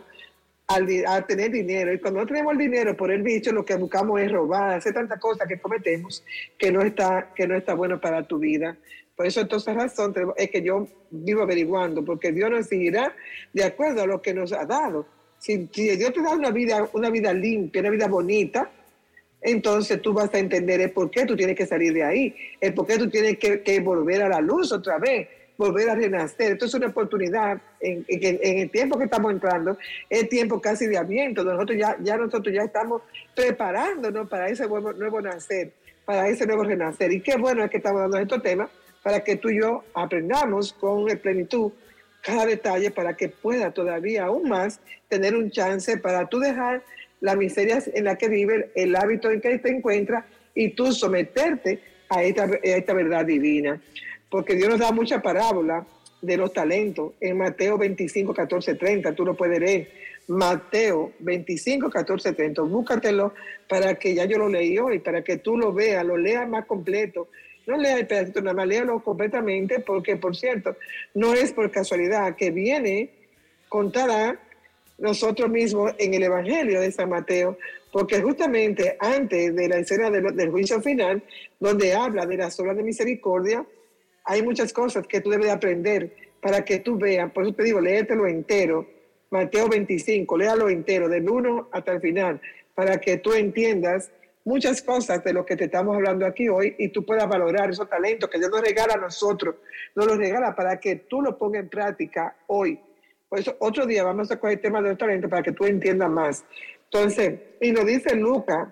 [0.67, 0.87] al,
[1.27, 1.91] tener dinero.
[1.91, 4.93] Y cuando no tenemos el dinero por el vicio, lo que buscamos es robar, hacer
[4.93, 6.23] tantas cosas que cometemos
[6.57, 8.77] que no está, que no está bueno para tu vida.
[9.17, 13.13] Por eso, entonces, razón es que yo vivo averiguando, porque Dios nos seguirá
[13.51, 15.18] de acuerdo a lo que nos ha dado.
[15.39, 18.69] Si, Dios te da una vida, una vida limpia, una vida bonita,
[19.41, 22.73] entonces tú vas a entender el por qué tú tienes que salir de ahí, el
[22.73, 26.53] por qué tú tienes que, volver a la luz otra vez, volver a renacer.
[26.53, 29.77] Esto es una oportunidad en, el tiempo que estamos entrando,
[30.09, 31.43] es tiempo casi de aviento.
[31.45, 33.01] Nosotros ya, ya nosotros ya estamos
[33.33, 35.71] preparándonos para ese nuevo, nuevo nacer,
[36.03, 37.13] para ese nuevo renacer.
[37.13, 38.69] Y qué bueno es que estamos dando estos temas
[39.01, 41.71] para que tú y yo aprendamos con plenitud
[42.21, 46.83] cada detalle para que pueda todavía aún más tener un chance para tú dejar
[47.21, 50.25] la miseria en la que vive, el hábito en que te encuentras
[50.55, 51.79] y tú someterte
[52.09, 53.81] a esta, esta verdad divina.
[54.29, 55.85] Porque Dios nos da mucha parábola
[56.21, 57.13] de los talentos.
[57.19, 59.89] En Mateo 25, 14, 30, tú lo puedes leer.
[60.27, 62.61] Mateo 25, 14, 30.
[62.61, 63.33] Búscatelo
[63.67, 66.65] para que ya yo lo leí hoy, para que tú lo veas, lo leas más
[66.65, 67.29] completo
[67.69, 70.75] no lea el pedacito, nada más léalo completamente, porque, por cierto,
[71.13, 73.11] no es por casualidad que viene
[73.67, 74.39] contada
[74.97, 77.57] nosotros mismos en el Evangelio de San Mateo,
[77.91, 81.23] porque justamente antes de la escena del, juicio final,
[81.59, 83.65] donde habla de las obras de misericordia,
[84.25, 87.31] hay muchas cosas que tú debes aprender para que tú veas.
[87.31, 88.87] Por eso te digo, léetelo entero.
[89.31, 92.41] Mateo 25, léalo entero, del 1 hasta el final,
[92.73, 94.11] para que tú entiendas
[94.49, 97.87] muchas cosas de lo que te estamos hablando aquí hoy y tú puedas valorar esos
[97.87, 99.57] talentos que Dios nos regala a nosotros,
[99.93, 102.79] nos los regala para que tú lo pongas en práctica hoy.
[103.29, 105.65] Por eso otro día vamos a coger el tema de los talentos para que tú
[105.65, 106.43] entiendas más.
[106.85, 108.69] Entonces, y nos dice Lucas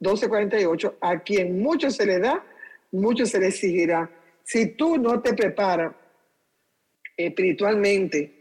[0.00, 2.42] 12:48, a quien mucho se le da,
[2.92, 4.10] mucho se le exigirá.
[4.42, 5.92] Si tú no te preparas
[7.14, 8.32] espiritualmente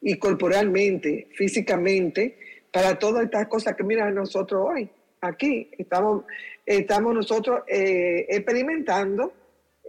[0.00, 2.38] y corporalmente, físicamente,
[2.72, 4.88] para todas estas cosas que miran nosotros hoy,
[5.20, 5.70] aquí.
[5.78, 6.24] Estamos,
[6.64, 9.32] estamos nosotros eh, experimentando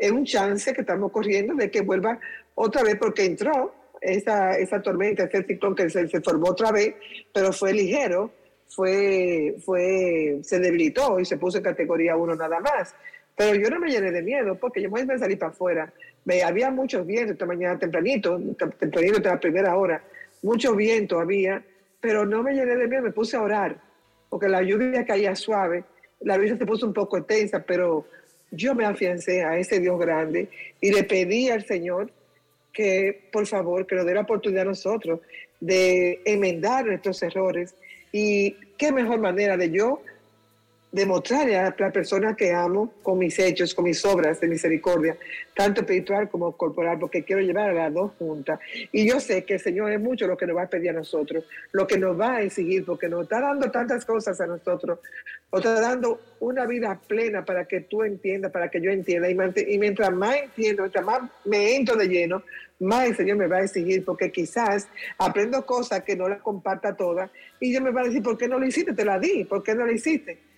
[0.10, 2.20] un chance que estamos corriendo de que vuelva
[2.56, 6.95] otra vez porque entró esa, esa tormenta, ese ciclón que se, se, formó otra vez,
[7.32, 8.32] pero fue ligero,
[8.68, 12.95] fue, fue, se debilitó y se puso en categoría 1 nada más.
[13.36, 15.94] Pero yo no me llené de miedo porque yo me iba a salir para afuera.
[16.26, 18.40] Me, había muchos vientos esta mañana tempranito,
[18.80, 20.03] tempranito de la primera hora,
[20.41, 21.64] mucho viento había,
[21.99, 23.90] pero no me llené de miedo, me puse a orar
[24.32, 25.84] porque la lluvia caía suave,
[26.22, 28.08] la brisa se puso un poco tensa, pero
[28.49, 30.48] yo me afiancé a ese Dios grande
[30.80, 32.10] y le pedí al Señor
[32.72, 35.20] que, por favor, que nos dé la oportunidad a nosotros
[35.60, 37.76] de enmendar nuestros errores.
[38.14, 40.02] Y qué mejor manera de yo
[40.91, 45.15] demostrarle a la persona que amo con mis hechos, con mis obras de misericordia,
[45.55, 48.59] tanto espiritual como corporal, porque quiero llevar a las dos juntas.
[48.91, 50.93] Y yo sé que el Señor es mucho lo que nos va a pedir a
[50.93, 54.99] nosotros, lo que nos va a exigir, porque nos está dando tantas cosas a nosotros,
[55.51, 59.30] nos está dando una vida plena para que tú entiendas, para que yo entienda.
[59.30, 62.43] Y, mientras más entiendo, mientras más me entro de lleno,
[62.80, 64.88] más el Señor me va a exigir, porque quizás
[65.18, 68.47] aprendo cosas que no las comparta todas, y yo me va a decir, ¿por qué
[68.47, 68.93] no lo hiciste?
[68.93, 70.51] Te la di, ¿por qué no lo hiciste?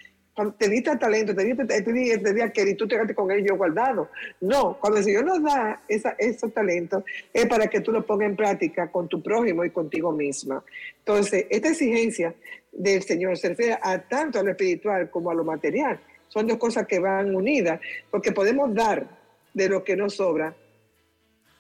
[0.58, 4.10] Te diste talento, te diste, te, te, que tú te quedaste con ellos guardado.
[4.42, 8.30] No, cuando el Señor nos da esa, esos talentos es para que tú los pongas
[8.30, 10.64] en práctica con tu prójimo y contigo misma.
[11.00, 12.34] Entonces, esta exigencia
[12.72, 16.00] del Señor se refiere a tanto a lo espiritual como a lo material.
[16.30, 17.80] Son dos cosas que van unidas,
[18.10, 19.06] porque podemos dar
[19.54, 20.56] de lo que nos sobra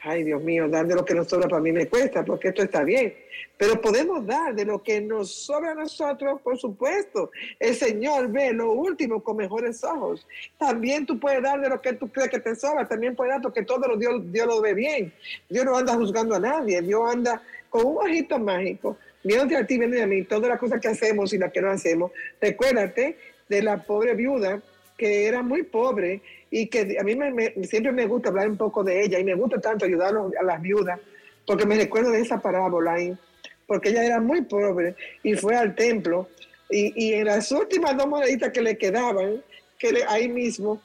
[0.03, 2.61] ay Dios mío, dar de lo que nos sobra para mí me cuesta, porque esto
[2.61, 3.15] está bien.
[3.57, 7.31] Pero podemos dar de lo que nos sobra a nosotros, por supuesto.
[7.59, 10.27] El Señor ve lo último con mejores ojos.
[10.57, 13.41] También tú puedes dar de lo que tú crees que te sobra, también puedes dar
[13.41, 15.13] porque todo lo Dios, Dios lo ve bien.
[15.49, 19.77] Dios no anda juzgando a nadie, Dios anda con un ojito mágico, viéndote a ti,
[19.77, 22.11] viendo a mí, todas las cosas que hacemos y las que no hacemos.
[22.41, 23.17] Recuérdate
[23.47, 24.61] de la pobre viuda
[24.97, 26.21] que era muy pobre
[26.55, 27.17] y que a mí
[27.63, 30.61] siempre me gusta hablar un poco de ella y me gusta tanto ayudar a las
[30.61, 30.99] viudas,
[31.47, 33.17] porque me recuerdo de esa parábola ahí,
[33.65, 36.29] porque ella era muy pobre y fue al templo
[36.69, 39.43] y, y en las últimas dos moneditas que le quedaban,
[39.79, 40.79] que le, ahí mismo,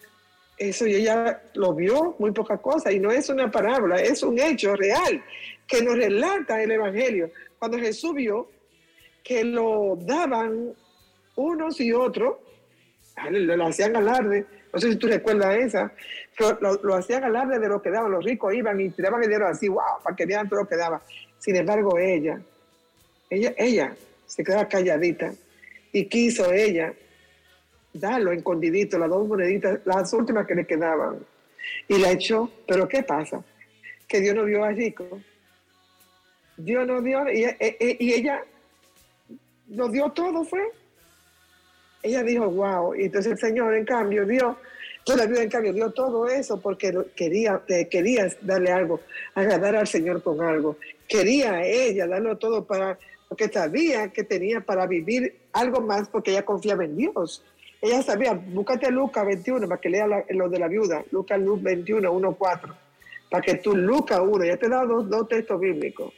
[0.57, 4.39] eso y ella lo vio, muy poca cosa, y no es una parábola, es un
[4.39, 5.23] hecho real
[5.67, 7.31] que nos relata el Evangelio.
[7.59, 8.49] Cuando Jesús vio
[9.23, 10.75] que lo daban
[11.37, 12.37] unos y otros,
[13.31, 15.93] lo hacían alarde, no sé si tú recuerdas esa.
[16.61, 18.11] Lo, lo, hacían alarde de lo que daban.
[18.11, 21.03] Los ricos iban y tiraban dinero así, wow, para que vean todo lo que daba.
[21.39, 22.41] Sin embargo, ella,
[23.31, 23.97] ella, ella
[24.27, 25.33] se quedaba calladita
[25.93, 26.93] y quiso ella
[27.93, 31.19] darlo escondidito, las dos moneditas, las últimas que le quedaban.
[31.89, 32.51] Y la echó.
[32.67, 33.43] Pero ¿qué pasa?
[34.07, 35.21] Que Dios no vio a rico.
[36.57, 37.47] Dios no dio, y,
[38.01, 38.43] y ella
[39.69, 40.61] nos dio todo, fue
[42.03, 42.95] ella dijo, wow.
[42.95, 44.57] Y entonces el Señor, en cambio, dio,
[45.05, 49.01] toda la vida, en cambio, dio todo eso porque quería, quería darle algo,
[49.35, 50.77] agradar al Señor con algo.
[51.07, 52.99] Quería ella darlo todo para,
[53.29, 57.45] porque sabía que tenía para vivir algo más porque ella confiaba en Dios.
[57.81, 62.35] Ella sabía, búscate Lucas 21 para que lea lo de la viuda, Lucas 21, 1,
[62.35, 62.75] 4.
[63.31, 66.13] Para que tú, Lucas 1, ya te he dos, dos textos bíblicos,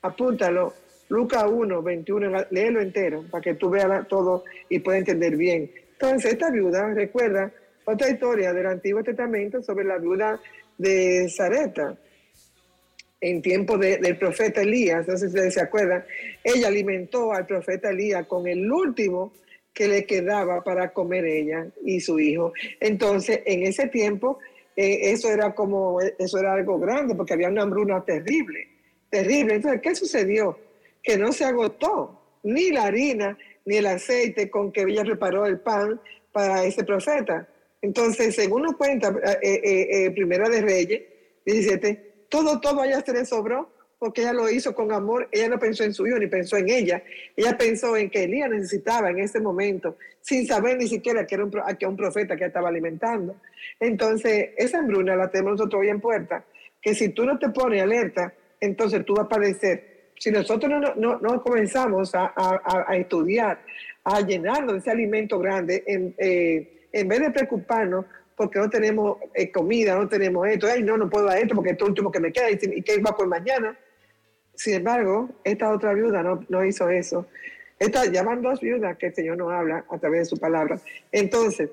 [0.00, 0.72] apúntalo
[1.12, 5.70] Lucas 1, 21, léelo entero para que tú veas todo y puedas entender bien.
[5.92, 7.52] Entonces, esta viuda recuerda
[7.84, 10.40] otra historia del Antiguo Testamento sobre la viuda
[10.78, 11.98] de Zareta
[13.20, 15.06] en tiempo del profeta Elías.
[15.06, 16.02] No si ustedes se acuerdan.
[16.42, 19.34] Ella alimentó al profeta Elías con el último
[19.74, 22.54] que le quedaba para comer ella y su hijo.
[22.80, 24.38] Entonces, en ese tiempo,
[24.74, 28.66] eh, eso era como, eso era algo grande porque había una hambruna terrible,
[29.10, 29.56] terrible.
[29.56, 30.56] Entonces, ¿qué sucedió?
[31.02, 35.60] Que no se agotó ni la harina ni el aceite con que ella preparó el
[35.60, 36.00] pan
[36.32, 37.48] para ese profeta.
[37.80, 39.08] Entonces, según nos cuenta
[39.42, 41.02] eh, eh, eh, Primera de Reyes
[41.44, 45.28] 17, todo, todo ella se le sobró porque ella lo hizo con amor.
[45.30, 47.02] Ella no pensó en su hijo ni pensó en ella.
[47.36, 51.44] Ella pensó en que Elías necesitaba en ese momento, sin saber ni siquiera que era
[51.44, 53.36] un, que un profeta que estaba alimentando.
[53.78, 56.44] Entonces, esa hambruna la tenemos nosotros hoy en puerta,
[56.80, 59.91] que si tú no te pones alerta, entonces tú vas a padecer
[60.22, 63.60] si nosotros no, comenzamos a, estudiar,
[64.04, 68.04] a llenarnos de ese alimento grande, en, eh, en vez de preocuparnos
[68.36, 71.70] porque no tenemos eh, comida, no tenemos esto, ay, no, no puedo dar esto porque
[71.70, 73.76] es lo último que me queda y, y que va por mañana.
[74.54, 77.26] Sin embargo, esta otra viuda no, hizo eso.
[77.80, 80.78] Esta, llaman dos viudas que el Señor nos habla a través de su palabra.
[81.10, 81.68] Entonces,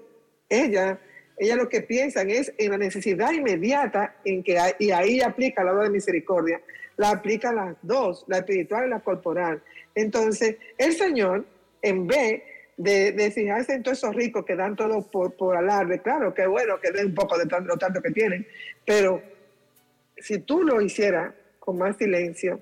[0.49, 0.99] ella,
[1.38, 5.63] ella lo que piensan es en la necesidad inmediata en que hay, y ahí aplica
[5.63, 6.59] la obra de misericordia
[6.99, 9.63] la aplica las dos, la espiritual y la corporal.
[9.95, 11.45] Entonces, el Señor,
[11.81, 12.43] en vez
[12.76, 16.77] de, fijarse en todos esos ricos que dan todo por, por alarde, claro, que bueno,
[16.81, 18.45] que den un poco de lo tanto que tienen,
[18.85, 19.23] pero
[20.17, 22.61] si tú lo hicieras con más silencio,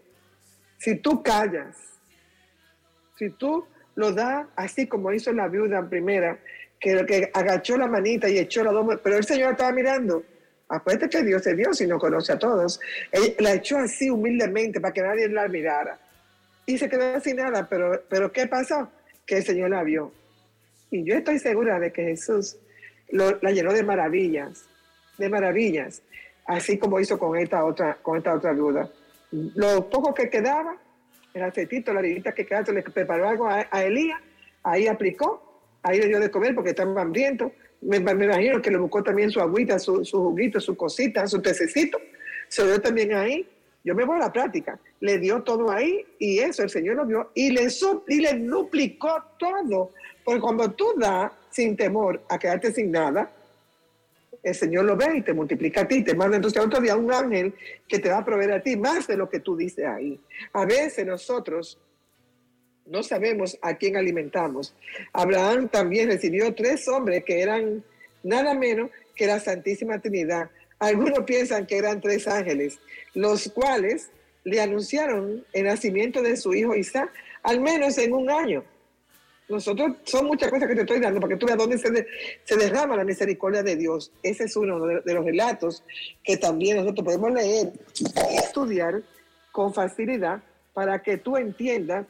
[0.77, 1.75] si tú callas,
[3.17, 3.65] si tú
[3.95, 6.37] lo das así como hizo la viuda primera,
[6.79, 10.23] que, que agachó la manita y echó la dos, pero el Señor estaba mirando
[10.69, 12.79] Acuérdate que Dios es Dios y no conoce a todos.
[13.11, 15.97] Él la echó así humildemente para que nadie la mirara.
[16.65, 18.91] Y se quedó sin nada, pero, pero ¿qué pasó?
[19.25, 20.11] Que el Señor la vio.
[20.91, 22.57] Y yo estoy segura de que Jesús
[23.09, 24.65] la llenó de maravillas,
[25.17, 26.01] de maravillas,
[26.45, 28.89] así como hizo con esta otra, con esta otra duda.
[29.31, 30.77] Lo poco que quedaba,
[31.33, 34.19] el aceitito, la harinita que quedaba, le preparó algo a, a Elías,
[34.63, 37.51] ahí aplicó, ahí le dio de comer porque estaba hambriento,
[37.81, 41.99] me, imagino que le buscó también su agüita, su, su juguito, su cosita, su tececito.
[42.47, 43.47] Se dio también ahí.
[43.83, 44.79] Yo me voy a la práctica.
[44.99, 47.67] Le dio todo ahí y eso el Señor lo vio y le,
[48.07, 49.91] y le duplicó todo.
[50.23, 53.31] Porque cuando tú das sin temor a quedarte sin nada,
[54.43, 57.11] el Señor lo ve y te multiplica a ti, te manda entonces otro día un
[57.11, 57.53] ángel
[57.87, 60.19] que te va a proveer a ti más de lo que tú dices ahí.
[60.53, 61.79] A veces nosotros
[62.89, 64.73] no sabemos a quién alimentamos.
[65.13, 67.83] Abraham también recibió tres hombres que eran
[68.23, 70.49] nada menos que la Santísima Trinidad.
[70.79, 72.79] Algunos piensan que eran tres ángeles,
[73.13, 74.09] los cuales
[74.43, 77.11] le anunciaron el nacimiento de su hijo Isaac,
[77.43, 78.63] al menos en un año.
[79.49, 82.05] nosotros son muchas cosas que te estoy dando para que tú veas dónde se,
[82.43, 84.11] se derrama la misericordia de Dios.
[84.21, 85.83] Ese es uno de, de, los relatos
[86.23, 89.01] que también nosotros podemos leer y estudiar
[89.51, 90.43] con facilidad
[90.73, 92.05] para que tú entiendas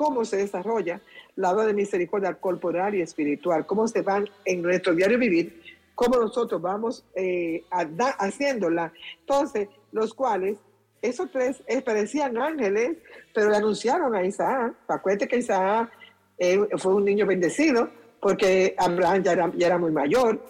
[0.00, 0.98] cómo se desarrolla
[1.36, 5.60] la obra de misericordia corporal y espiritual, cómo se van en nuestro diario vivir,
[5.94, 8.94] cómo nosotros vamos eh, haciéndola.
[9.20, 10.56] Entonces, los cuales,
[11.02, 12.96] esos tres eh, parecían ángeles,
[13.34, 14.72] pero le anunciaron a Isaac.
[14.88, 15.90] Acuérdate que Isaac
[16.38, 17.90] eh, fue un niño bendecido,
[18.22, 20.42] porque Abraham ya era, ya era muy mayor.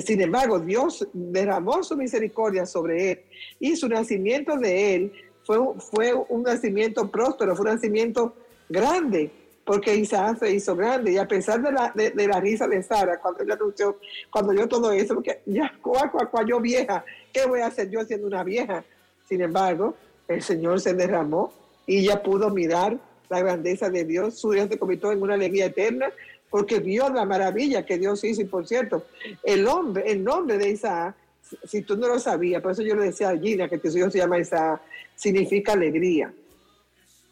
[0.00, 3.20] sin embargo, Dios derramó su misericordia sobre él
[3.60, 5.12] y su nacimiento de él
[5.44, 5.58] fue,
[5.90, 8.34] fue un nacimiento próspero, fue un nacimiento
[8.68, 9.30] grande
[9.64, 13.18] porque Isaac se hizo grande y a pesar de la, de, la risa de Sara
[13.18, 13.98] cuando ella anunció,
[14.30, 17.90] cuando yo todo eso, porque ya, cuá, cuá, cuá, yo vieja, ¿qué voy a hacer
[17.90, 18.84] yo siendo una vieja?
[19.26, 19.94] Sin embargo,
[20.28, 21.52] el Señor se derramó
[21.86, 22.98] y ella pudo mirar
[23.30, 26.12] la grandeza de Dios, su Dios se convirtió en una alegría eterna
[26.50, 29.06] porque vio la maravilla que Dios hizo y por cierto,
[29.42, 31.16] el hombre, el nombre de Isaac,
[31.64, 34.10] si tú no lo sabías, por eso yo le decía a Gina que tu hijo
[34.10, 34.80] se llama Isaac,
[35.16, 36.32] significa alegría,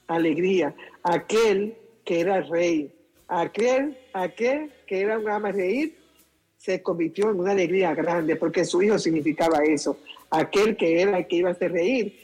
[0.08, 2.92] alegría, aquel que era rey.
[3.28, 5.96] Aquel, aquel que era un ama reír
[6.58, 9.98] se convirtió en una alegría grande porque su hijo significaba eso.
[10.30, 12.16] Aquel que era el que iba a hacer reír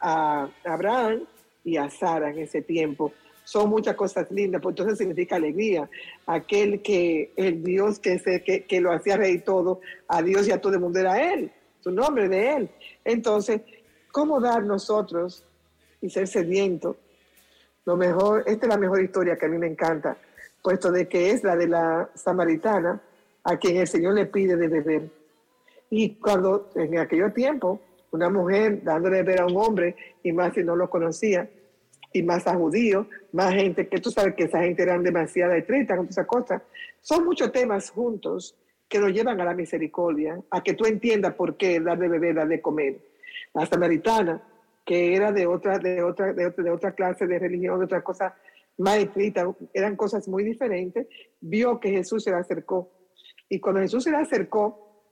[0.00, 1.24] a, Abraham
[1.64, 3.12] y a Sara en ese tiempo.
[3.44, 5.88] Son muchas cosas lindas, pues entonces significa alegría.
[6.26, 10.52] Aquel que el Dios que, se, que, que lo hacía reír todo, a Dios y
[10.52, 12.70] a todo el mundo era Él, su nombre de Él.
[13.04, 13.62] Entonces,
[14.12, 15.44] ¿cómo dar nosotros
[16.00, 16.96] y ser sediento
[17.90, 20.16] lo mejor, esta es la mejor historia que a mí me encanta,
[20.62, 23.00] puesto de que es la de la samaritana
[23.42, 25.10] a quien el Señor le pide de beber.
[25.90, 27.80] Y cuando en aquel tiempo
[28.12, 31.50] una mujer dándole de beber a un hombre, y más si no lo conocía,
[32.12, 35.96] y más a judíos, más gente, que tú sabes que esa gente eran demasiado estricta
[35.96, 36.62] con esas cosas.
[37.00, 38.54] Son muchos temas juntos
[38.88, 42.36] que nos llevan a la misericordia, a que tú entiendas por qué dar de beber,
[42.36, 42.98] dar de comer.
[43.52, 44.40] La samaritana
[44.90, 48.02] que era de otra, de otra, de otra, de otra clase de religión, de otra
[48.02, 48.34] cosa
[48.76, 51.06] más estricta, eran cosas muy diferentes,
[51.40, 52.90] vio que Jesús se le acercó.
[53.48, 55.04] Y cuando Jesús se le acercó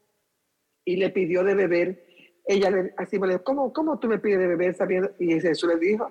[0.85, 2.05] y le pidió de beber,
[2.45, 5.13] ella le, así me dijo, ¿cómo, ¿cómo tú me pides de beber sabiendo?
[5.21, 6.11] Y Jesús le dijo,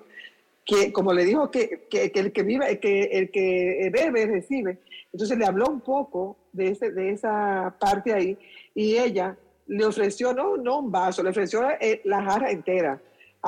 [0.64, 4.78] que como le dijo que, que, que el que que el que bebe recibe.
[5.12, 8.38] Entonces le habló un poco de, ese, de esa parte ahí
[8.74, 9.36] y ella
[9.66, 13.02] le ofreció, no, no un vaso, le ofreció eh, la jarra entera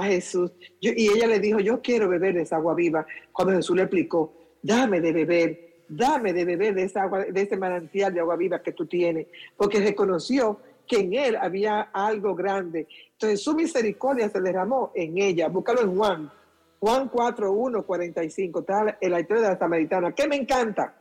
[0.04, 0.52] Jesús.
[0.80, 3.06] y ella le dijo, yo quiero beber de esa agua viva.
[3.32, 4.32] Cuando Jesús le explicó,
[4.62, 8.62] dame de beber, dame de beber de esa agua, de ese manantial de agua viva
[8.62, 12.88] que tú tienes, porque reconoció que en él había algo grande.
[13.12, 15.48] Entonces su misericordia se derramó en ella.
[15.48, 16.32] Búscalo en Juan.
[16.80, 20.94] Juan 4, 1, 45, tal, el historia de la samaritana, que me encanta,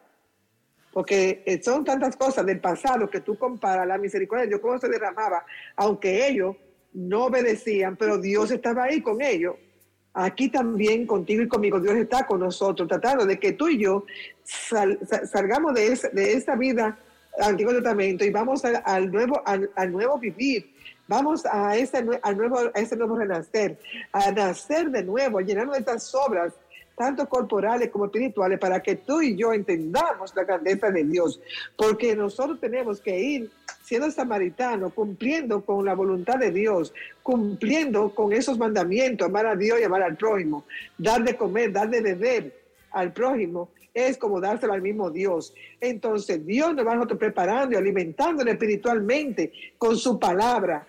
[0.91, 4.77] porque eh, son tantas cosas del pasado que tú comparas la misericordia de Dios, cómo
[4.77, 5.45] se derramaba,
[5.77, 6.57] aunque ellos
[6.93, 9.55] no obedecían, pero Dios estaba ahí con ellos.
[10.13, 14.05] Aquí también contigo y conmigo, Dios está con nosotros, tratando de que tú y yo
[14.43, 16.97] salgamos de, esa, esa vida
[17.39, 20.73] Antiguo Testamento y vamos al, nuevo, al, nuevo vivir,
[21.07, 23.77] vamos a ese, al nuevo, a ese nuevo renacer,
[24.11, 26.53] a nacer de nuevo, llenarnos de obras
[26.99, 31.39] tanto corporales como espirituales, para que tú y yo entendamos la grandeza de Dios,
[31.77, 33.49] porque nosotros tenemos que ir
[33.85, 36.93] siendo samaritano, cumpliendo con la voluntad de Dios,
[37.23, 40.65] cumpliendo con esos mandamientos, amar a Dios y amar al prójimo,
[40.97, 42.53] dar de comer, dar de beber
[42.91, 45.53] al prójimo, es como dárselo al mismo Dios.
[45.79, 50.85] Entonces Dios nos va a nosotros preparando y alimentándolo espiritualmente con su palabra,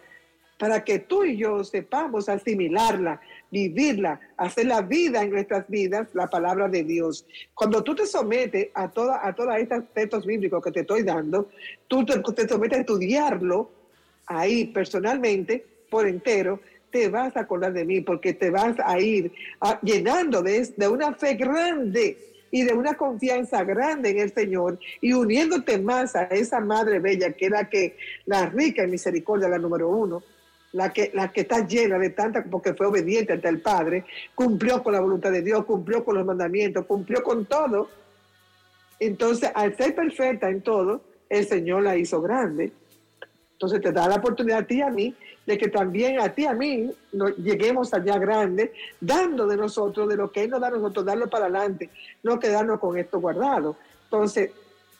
[0.59, 3.20] para que tú y yo sepamos asimilarla,
[3.51, 7.27] vivirla, hacer la vida en nuestras vidas, la palabra de Dios.
[7.55, 11.48] Cuando tú te sometes a, toda, a todos estos textos bíblicos que te estoy dando,
[11.89, 13.70] tú te, sometes a estudiarlo
[14.27, 16.60] ahí personalmente, por entero,
[16.90, 19.32] te vas a acordar de mí porque te vas a ir
[19.82, 22.16] llenando de, de una fe grande
[22.51, 27.32] y de una confianza grande en el Señor y uniéndote más a esa Madre Bella
[27.32, 27.97] que era que
[28.27, 30.22] la rica en misericordia, la número uno,
[30.72, 34.82] la que, la que está llena de tanta, porque fue obediente ante el Padre, cumplió
[34.82, 37.88] con la voluntad de Dios, cumplió con los mandamientos, cumplió con todo.
[38.98, 42.72] Entonces, al ser perfecta en todo, el Señor la hizo grande.
[43.52, 45.14] Entonces te da la oportunidad a ti y a mí
[45.44, 50.09] de que también a ti y a mí nos lleguemos allá grande, dando de nosotros,
[50.09, 51.90] de lo que Él nos da a nosotros, darlo para adelante,
[52.22, 53.76] no quedarnos con esto guardado.
[54.05, 54.51] Entonces,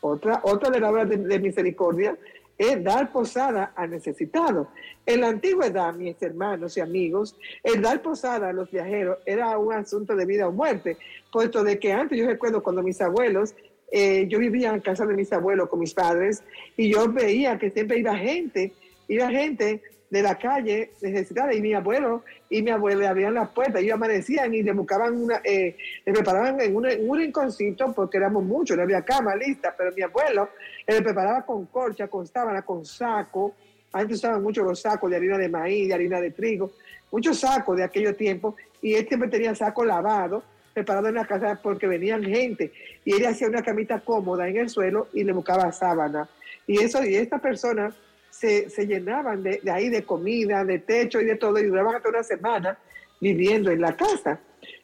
[0.01, 2.17] otra, otra de las obras de misericordia
[2.61, 4.69] es dar posada al necesitado.
[5.07, 9.73] En la antigüedad, mis hermanos y amigos, el dar posada a los viajeros era un
[9.73, 10.99] asunto de vida o muerte,
[11.33, 13.55] puesto de que antes yo recuerdo cuando mis abuelos
[13.91, 16.43] eh, yo vivía en casa de mis abuelos con mis padres
[16.77, 18.75] y yo veía que siempre iba gente,
[19.09, 19.81] iba gente
[20.11, 24.53] de la calle necesitada y mi abuelo y mi abuela abrían las puertas, ellos amanecían
[24.53, 28.77] y le buscaban una, eh, le preparaban en un, en un, rinconcito porque éramos muchos,
[28.77, 30.51] no había cama lista, pero mi abuelo
[30.87, 33.55] le preparaba con corcha, con sábana, con saco,
[33.93, 36.73] antes usaban mucho los sacos de harina de maíz, de harina de trigo,
[37.13, 40.43] muchos sacos de aquellos tiempos y él siempre tenía saco lavado
[40.75, 42.73] preparado en la casa porque venían gente
[43.05, 46.29] y él hacía una camita cómoda en el suelo y le buscaba sábana.
[46.67, 47.95] Y eso, y esta persona
[48.41, 52.09] se, llenaban de, de, ahí de comida, de techo y de todo, y duraban hasta
[52.09, 52.79] una semana
[53.21, 54.41] viviendo en la casa.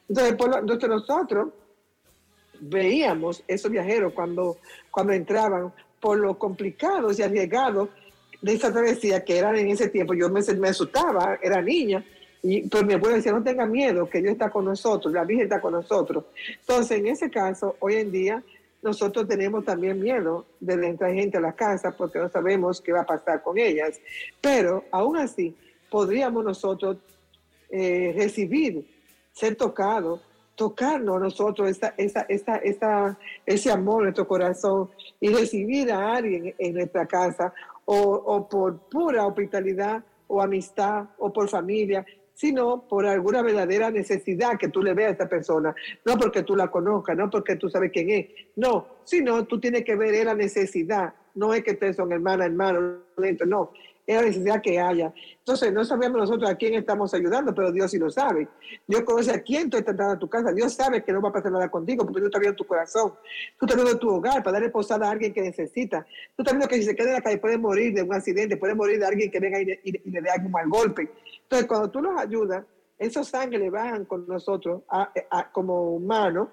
[0.07, 1.49] Entonces nosotros
[2.59, 4.57] veíamos esos viajeros cuando,
[4.91, 7.89] cuando entraban por lo complicados y arriesgados
[8.41, 10.13] de esa travesía que eran en ese tiempo.
[10.13, 12.05] Yo me, me asustaba, era niña,
[12.43, 15.45] y, pero mi abuelo decía, no tenga miedo, que Dios está con nosotros, la Virgen
[15.45, 16.25] está con nosotros.
[16.59, 18.43] Entonces, en ese caso, hoy en día,
[18.81, 23.01] nosotros tenemos también miedo de entrar gente a la casa porque no sabemos qué va
[23.01, 23.99] a pasar con ellas.
[24.39, 25.55] Pero aún así,
[25.89, 26.97] podríamos nosotros
[27.69, 28.85] eh, recibir,
[29.33, 30.21] ser tocados,
[30.55, 34.89] tocarnos nosotros esta, esta, ese amor en nuestro corazón
[35.19, 37.53] y recibir a alguien en nuestra casa
[37.85, 42.05] o, o por pura hospitalidad o amistad o por familia
[42.37, 46.55] sino por alguna verdadera necesidad que tú le veas a esta persona, no porque tú
[46.55, 50.35] la conozcas, no porque tú sabes quién es, no, sino tú tienes que ver la
[50.35, 52.99] necesidad, no es que ustedes son hermana, hermano,
[53.47, 53.71] no,
[54.05, 55.11] es la necesidad que haya.
[55.39, 58.47] Entonces, no sabemos nosotros a quién estamos ayudando, pero Dios sí lo sabe.
[58.87, 60.53] Dios conoce a quién tú estás entrando a tu casa.
[60.53, 63.13] Dios sabe que no va a pasar nada contigo, porque tú estás viendo tu corazón.
[63.59, 66.05] Tú estás viendo tu hogar para darle posada a alguien que necesita.
[66.35, 68.55] Tú estás viendo que si se queda en la calle puede morir de un accidente,
[68.55, 71.09] puede morir de alguien que venga y le, y le dé algún mal golpe.
[71.47, 72.65] Entonces, cuando tú los ayudas,
[72.97, 76.49] esos ángeles bajan con nosotros a, a, como humanos,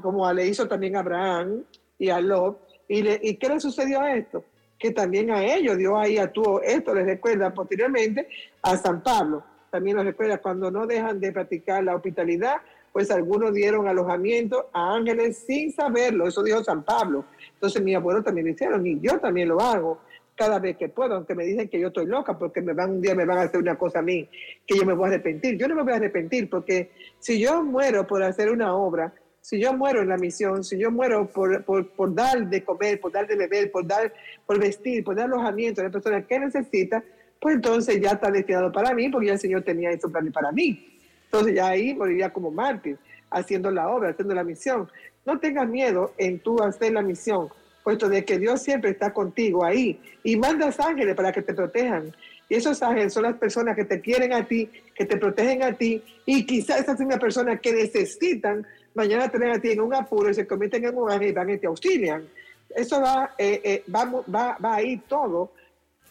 [0.00, 1.64] como le hizo también a Abraham
[1.98, 2.60] y a Lot.
[2.88, 4.44] ¿Y, le, ¿Y qué le sucedió a esto?
[4.80, 6.62] que también a ellos Dios ahí actuó.
[6.62, 8.26] Esto les recuerda posteriormente
[8.62, 9.44] a San Pablo.
[9.70, 12.56] También nos recuerda cuando no dejan de practicar la hospitalidad,
[12.90, 16.26] pues algunos dieron alojamiento a ángeles sin saberlo.
[16.26, 17.26] Eso dijo San Pablo.
[17.52, 20.00] Entonces mi abuelo también lo hicieron y yo también lo hago
[20.40, 23.02] cada vez que puedo, aunque me dicen que yo estoy loca porque me van un
[23.02, 24.26] día me van a hacer una cosa a mí
[24.66, 25.58] que yo me voy a arrepentir.
[25.58, 29.12] Yo no me voy a arrepentir porque si yo muero por hacer una obra,
[29.42, 32.98] si yo muero en la misión, si yo muero por, por, por, dar de comer,
[32.98, 34.14] por dar de beber, por dar,
[34.46, 37.04] por vestir, por dar alojamiento a la persona que necesita,
[37.38, 40.98] pues entonces ya está destinado para mí, porque ya el Señor tenía eso para mí.
[41.26, 42.96] Entonces ya ahí moriría como mártir,
[43.28, 44.88] haciendo la obra, haciendo la misión.
[45.26, 47.50] No tengas miedo en tú hacer la misión,
[47.82, 52.14] puesto de que Dios siempre está contigo ahí y mandas ángeles para que te protejan.
[52.48, 55.72] Y esos ángeles son las personas que te quieren a ti, que te protegen a
[55.72, 60.30] ti, y quizás esas las personas que necesitan mañana tener a ti en un apuro
[60.30, 62.28] y se convierten en un ángel y van y te auxilian.
[62.68, 65.52] Eso va, eh, eh, va, va, va ahí todo.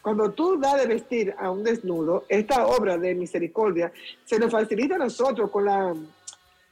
[0.02, 3.92] Cuando tú das de vestir a un desnudo, esta obra de misericordia
[4.24, 5.98] se nos facilita a nosotros con las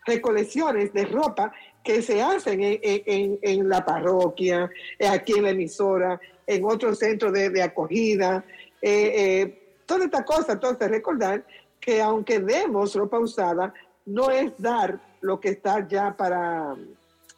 [0.05, 1.51] recolecciones de ropa
[1.87, 4.69] que se hacen en, en, la parroquia,
[5.09, 8.43] aquí en la emisora, en otros centros de, de acogida,
[8.81, 10.51] eh, eh, toda esta cosa.
[10.51, 11.45] Entonces, recordar
[11.79, 13.73] que aunque demos ropa usada,
[14.05, 16.75] no es dar lo que está ya para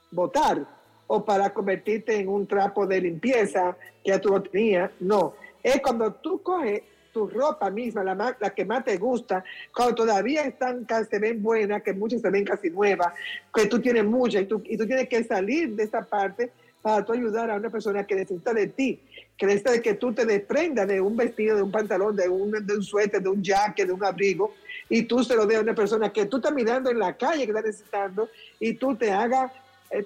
[0.09, 0.65] votar
[1.05, 4.89] o para convertirte en un trapo de limpieza que tú lo tenías.
[4.99, 6.81] No, es cuando tú coges
[7.11, 11.93] tu ropa misma, la, que más te gusta, cuando todavía están, se ven buenas, que
[11.93, 13.13] muchas se ven casi nuevas,
[13.53, 17.03] que tú tienes muchas y tú, y tú tienes que salir de esa parte para
[17.03, 18.99] tú ayudar a una persona que necesita de ti,
[19.37, 22.51] que necesita de que tú te desprendas de un vestido, de un pantalón, de un,
[22.51, 24.53] de un suéter, de un jacket, de un abrigo,
[24.87, 27.45] y tú se lo des a una persona que tú estás mirando en la calle
[27.45, 28.29] que está necesitando
[28.59, 29.51] y tú te haga,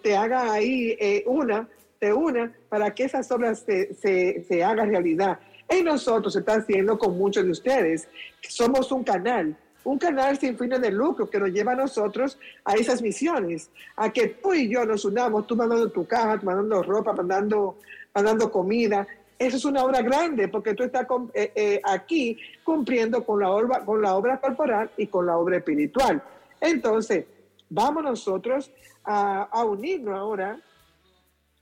[0.01, 1.67] te haga ahí eh, una,
[1.99, 5.39] te una, para que esas obras se, se, se hagan realidad.
[5.69, 8.07] Y nosotros se está haciendo con muchos de ustedes.
[8.41, 12.73] Somos un canal, un canal sin fines de lucro que nos lleva a nosotros a
[12.73, 17.13] esas misiones, a que tú y yo nos unamos, tú mandando tu caja, mandando ropa,
[17.13, 17.77] mandando,
[18.13, 19.07] mandando comida.
[19.37, 23.83] Eso es una obra grande porque tú estás eh, eh, aquí cumpliendo con la, obra,
[23.83, 26.21] con la obra corporal y con la obra espiritual.
[26.61, 27.25] Entonces,
[27.69, 28.71] vamos nosotros
[29.03, 30.59] a, a unirnos ahora,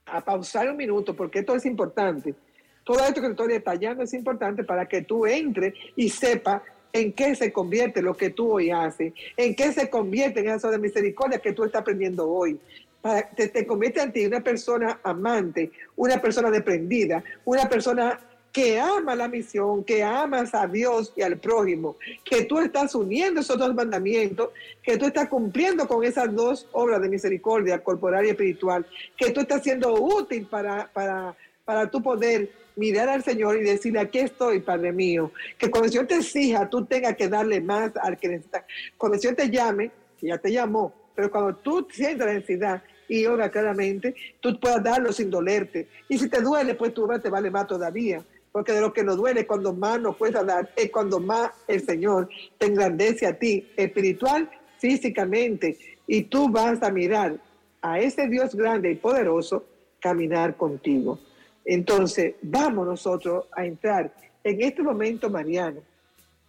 [0.06, 2.34] a pausar un minuto porque esto es importante.
[2.84, 7.34] Todo esto que estoy detallando es importante para que tú entres y sepas en qué
[7.34, 11.38] se convierte lo que tú hoy haces, en qué se convierte en eso de misericordia
[11.38, 12.58] que tú estás aprendiendo hoy.
[13.00, 18.20] Para, te, te convierte en ti una persona amante, una persona desprendida, una persona
[18.52, 23.40] que ama la misión, que amas a Dios y al prójimo, que tú estás uniendo
[23.40, 24.50] esos dos mandamientos,
[24.82, 28.86] que tú estás cumpliendo con esas dos obras de misericordia corporal y espiritual,
[29.16, 31.34] que tú estás siendo útil para, para,
[31.64, 35.92] para tu poder mirar al Señor y decirle, aquí estoy, Padre mío, que cuando el
[35.92, 38.64] Señor te exija, tú tengas que darle más al que necesita.
[38.96, 39.90] Cuando el Señor te llame,
[40.20, 45.12] ya te llamó, pero cuando tú sientas la necesidad y obra claramente, tú puedas darlo
[45.12, 45.88] sin dolerte.
[46.08, 49.02] Y si te duele, pues tu obra te vale más todavía porque de lo que
[49.02, 52.28] nos duele cuando más nos cuesta dar es cuando más el Señor
[52.58, 57.38] te engrandece a ti espiritual, físicamente, y tú vas a mirar
[57.80, 59.64] a ese Dios grande y poderoso
[59.98, 61.18] caminar contigo.
[61.64, 64.12] Entonces, vamos nosotros a entrar
[64.42, 65.80] en este momento mariano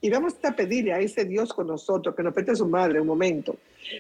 [0.02, 3.00] y vamos a pedirle a ese Dios con nosotros, que nos preste a su madre
[3.00, 3.56] un momento,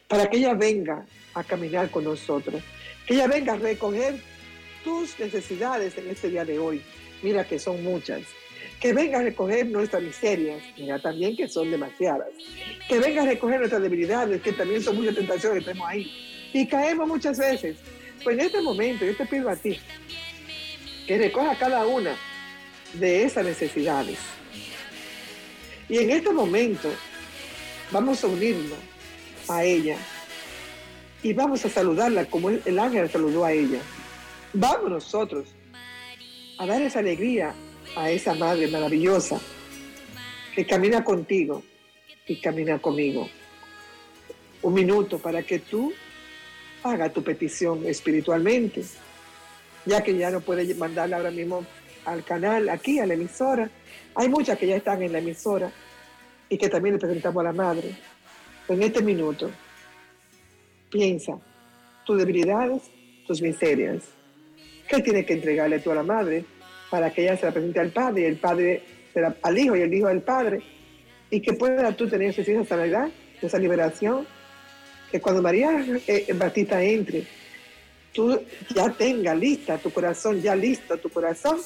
[0.07, 2.61] para que ella venga a caminar con nosotros,
[3.07, 4.15] que ella venga a recoger
[4.84, 6.81] tus necesidades en este día de hoy
[7.23, 8.22] mira que son muchas.
[8.80, 12.27] Que venga a recoger nuestras miserias, mira también que son demasiadas.
[12.88, 16.11] Que venga a recoger nuestras debilidades, que también son muchas tentaciones que tenemos ahí.
[16.53, 17.77] Y caemos muchas veces.
[18.23, 19.80] Pues en este momento yo te pido a ti
[21.08, 22.16] que recoja cada una
[22.94, 24.18] de esas necesidades.
[25.90, 26.90] Y en este momento
[27.92, 28.80] vamos a unirnos
[29.50, 29.98] a ella
[31.22, 33.80] y vamos a saludarla como el ángel saludó a ella.
[34.54, 35.48] Vamos nosotros
[36.58, 37.54] a dar esa alegría
[37.96, 39.40] a esa madre maravillosa
[40.56, 41.64] que camina contigo
[42.28, 43.30] y camina conmigo.
[44.62, 45.94] Un minuto para que tú
[46.84, 48.84] haga tu petición espiritualmente,
[49.85, 51.65] ya que ya no puedes mandarla ahora mismo
[52.05, 53.69] al canal, aquí a la emisora.
[54.15, 55.72] Hay muchas que ya están en la emisora
[56.49, 57.95] y que también le presentamos a la madre.
[58.68, 59.49] En este minuto,
[60.89, 61.38] piensa
[62.05, 62.81] tus debilidades,
[63.26, 64.03] tus miserias
[64.88, 66.45] ¿Qué tienes que entregarle tú a la madre
[66.89, 68.81] para que ella se la presente al padre y el padre
[69.41, 70.61] al hijo y el hijo al padre?
[71.30, 73.10] Y que pueda tú tener esa sanidad,
[73.41, 74.27] esa liberación.
[75.11, 77.26] Que cuando María eh, Batista entre,
[78.14, 78.40] tú
[78.73, 81.60] ya tengas lista tu corazón, ya listo tu corazón,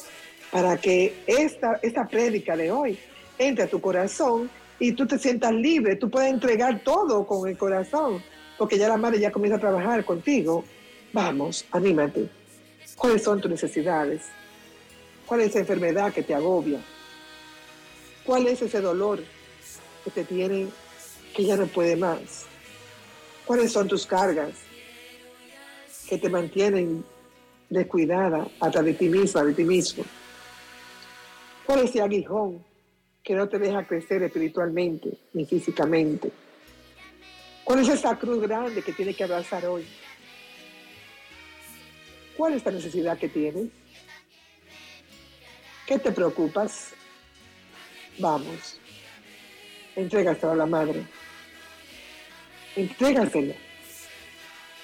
[0.51, 2.97] para que esta, esta prédica de hoy
[3.37, 4.49] entre a tu corazón
[4.79, 8.23] y tú te sientas libre, tú puedes entregar todo con el corazón,
[8.57, 10.63] porque ya la madre ya comienza a trabajar contigo.
[11.13, 12.29] Vamos, anímate.
[12.95, 14.23] ¿Cuáles son tus necesidades?
[15.25, 16.79] ¿Cuál es esa enfermedad que te agobia?
[18.23, 19.23] ¿Cuál es ese dolor
[20.03, 20.67] que te tiene
[21.35, 22.45] que ya no puede más?
[23.45, 24.66] ¿Cuáles son tus cargas
[26.07, 27.03] que te mantienen
[27.69, 30.03] descuidada hasta de ti misma, de ti mismo?
[31.65, 32.63] ¿Cuál es ese aguijón
[33.23, 36.31] que no te deja crecer espiritualmente ni físicamente?
[37.63, 39.85] ¿Cuál es esa cruz grande que tienes que abrazar hoy?
[42.37, 43.67] ¿Cuál es la necesidad que tienes?
[45.85, 46.93] ¿Qué te preocupas?
[48.19, 48.79] Vamos,
[49.95, 51.05] entrégaselo a la madre.
[52.75, 53.66] Entrégaselo.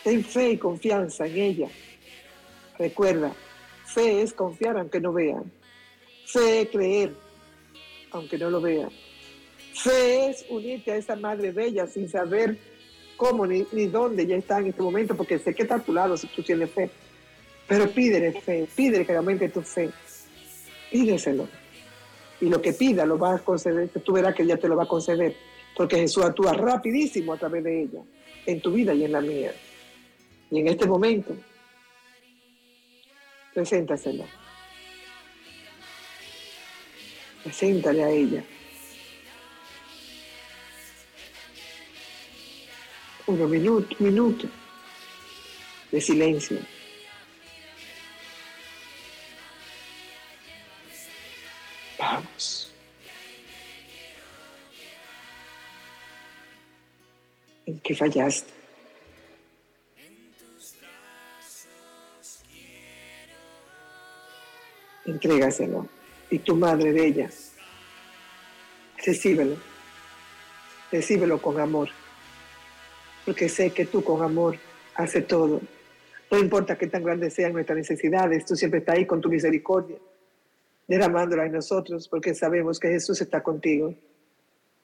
[0.04, 1.70] Ten fe y confianza en ella.
[2.78, 3.34] Recuerda,
[3.86, 5.52] fe es confiar aunque no vean.
[6.26, 7.14] Fe es creer
[8.12, 8.90] aunque no lo vean.
[9.74, 12.58] Fe es unirte a esa madre bella sin saber
[13.18, 16.18] cómo ni, dónde ya está en este momento, porque sé que está a tu lado
[16.18, 16.90] si tú tienes fe.
[17.68, 19.90] Pero pídele fe, pídele que tu fe.
[20.92, 21.48] Pídeselo.
[22.42, 24.84] Y lo que pida lo vas a conceder, tú verás que ella te lo va
[24.84, 25.36] a conceder.
[25.76, 28.02] Porque Jesús actúa rapidísimo a través de ella,
[28.46, 29.54] en tu vida y en la mía.
[30.54, 31.36] Y en este momento,
[33.56, 34.24] preséntaselo.
[37.44, 38.44] Preséntale a ella.
[43.26, 44.48] Unos minutos, minuto
[45.92, 46.60] de silencio.
[57.66, 58.63] ¿En qué fallaste?
[65.06, 65.88] Entrégaselo.
[66.30, 67.30] Y tu madre de ella,
[69.06, 69.58] recíbelo.
[70.92, 71.90] Recíbelo con amor.
[73.26, 74.58] Porque sé que tú con amor
[74.96, 75.62] haces todo.
[76.32, 79.98] No importa qué tan grandes sean nuestras necesidades, tú siempre estás ahí con tu misericordia
[80.88, 83.96] derramándola en nosotros, porque sabemos que Jesús está contigo.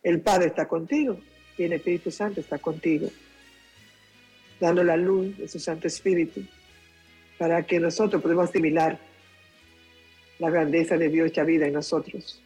[0.02, 1.20] El Padre está contigo
[1.58, 3.10] y el Espíritu Santo está contigo,
[4.60, 6.42] dando la luz de su Santo Espíritu
[7.38, 9.00] para que nosotros podamos asimilar
[10.40, 12.42] la grandeza de Dios hecha vida en nosotros.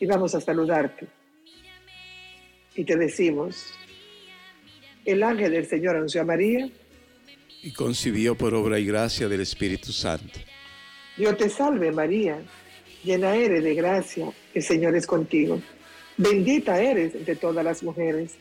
[0.00, 1.06] Y vamos a saludarte.
[2.74, 3.74] Y te decimos,
[5.04, 6.68] el ángel del Señor anunció a María.
[7.62, 10.40] Y concibió por obra y gracia del Espíritu Santo.
[11.16, 12.40] Dios te salve María,
[13.04, 15.60] llena eres de gracia, el Señor es contigo.
[16.16, 18.36] Bendita eres entre todas las mujeres,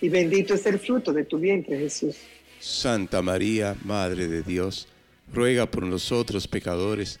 [0.00, 2.16] y bendito es el fruto de tu vientre, Jesús.
[2.58, 4.88] Santa María, Madre de Dios,
[5.32, 7.20] ruega por nosotros pecadores,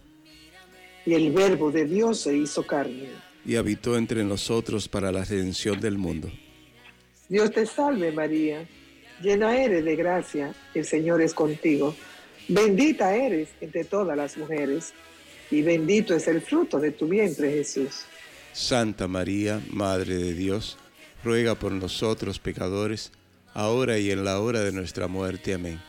[1.05, 3.09] Y el Verbo de Dios se hizo carne.
[3.45, 6.31] Y habitó entre nosotros para la redención del mundo.
[7.27, 8.67] Dios te salve María,
[9.21, 11.95] llena eres de gracia, el Señor es contigo.
[12.47, 14.93] Bendita eres entre todas las mujeres,
[15.49, 18.01] y bendito es el fruto de tu vientre Jesús.
[18.53, 20.77] Santa María, Madre de Dios,
[21.23, 23.11] ruega por nosotros pecadores,
[23.53, 25.53] ahora y en la hora de nuestra muerte.
[25.53, 25.81] Amén.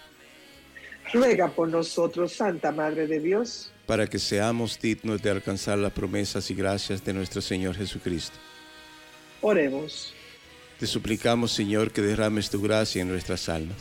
[1.12, 6.50] Ruega por nosotros, Santa Madre de Dios, para que seamos dignos de alcanzar las promesas
[6.50, 8.36] y gracias de nuestro Señor Jesucristo.
[9.40, 10.14] Oremos.
[10.78, 13.78] Te suplicamos, Señor, que derrames tu gracia en nuestras almas,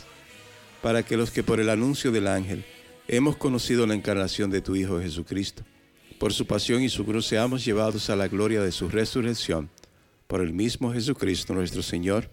[0.82, 2.64] para que los que por el anuncio del ángel
[3.08, 5.62] hemos conocido la encarnación de tu Hijo Jesucristo,
[6.18, 9.70] por su pasión y su cruz seamos llevados a la gloria de su resurrección,
[10.26, 12.28] por el mismo Jesucristo nuestro Señor.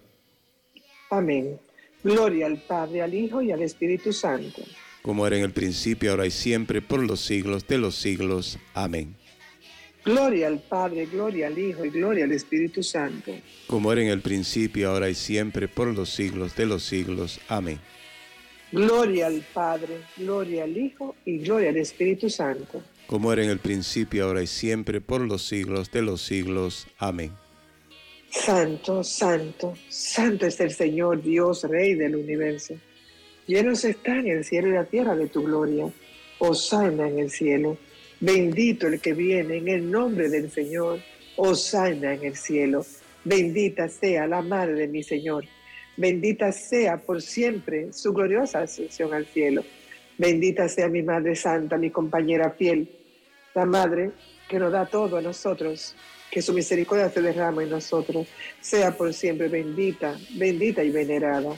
[1.10, 1.60] Amén.
[2.04, 4.62] Gloria al Padre, al Hijo y al Espíritu Santo.
[5.02, 8.60] Como era en el principio, ahora y siempre, por los siglos de los siglos.
[8.74, 9.16] Amén.
[10.06, 13.34] Gloria al Padre, gloria al Hijo y gloria al Espíritu Santo.
[13.68, 17.40] Como era en el principio, ahora y siempre, por los siglos de los siglos.
[17.48, 17.80] Amén.
[18.72, 22.82] Gloria al Padre, gloria al Hijo y gloria al Espíritu Santo.
[23.08, 26.88] Como era en el principio, ahora y siempre, por los siglos de los siglos.
[26.98, 27.32] Amén.
[28.30, 32.76] Santo, santo, santo es el Señor Dios, Rey del universo.
[33.50, 35.92] Llenos están el cielo y la tierra de tu gloria.
[36.38, 37.80] Osana en el cielo.
[38.20, 41.00] Bendito el que viene en el nombre del Señor.
[41.36, 42.86] Osana en el cielo.
[43.24, 45.46] Bendita sea la madre de mi Señor.
[45.98, 49.64] Bendita sea por siempre su gloriosa ascensión al cielo.
[50.16, 52.88] Bendita sea mi Madre Santa, mi compañera fiel,
[53.56, 54.12] la Madre
[54.48, 55.96] que nos da todo a nosotros
[56.30, 58.28] que su misericordia se derrama en nosotros,
[58.62, 61.56] sea por siempre bendita, bendita y venerada.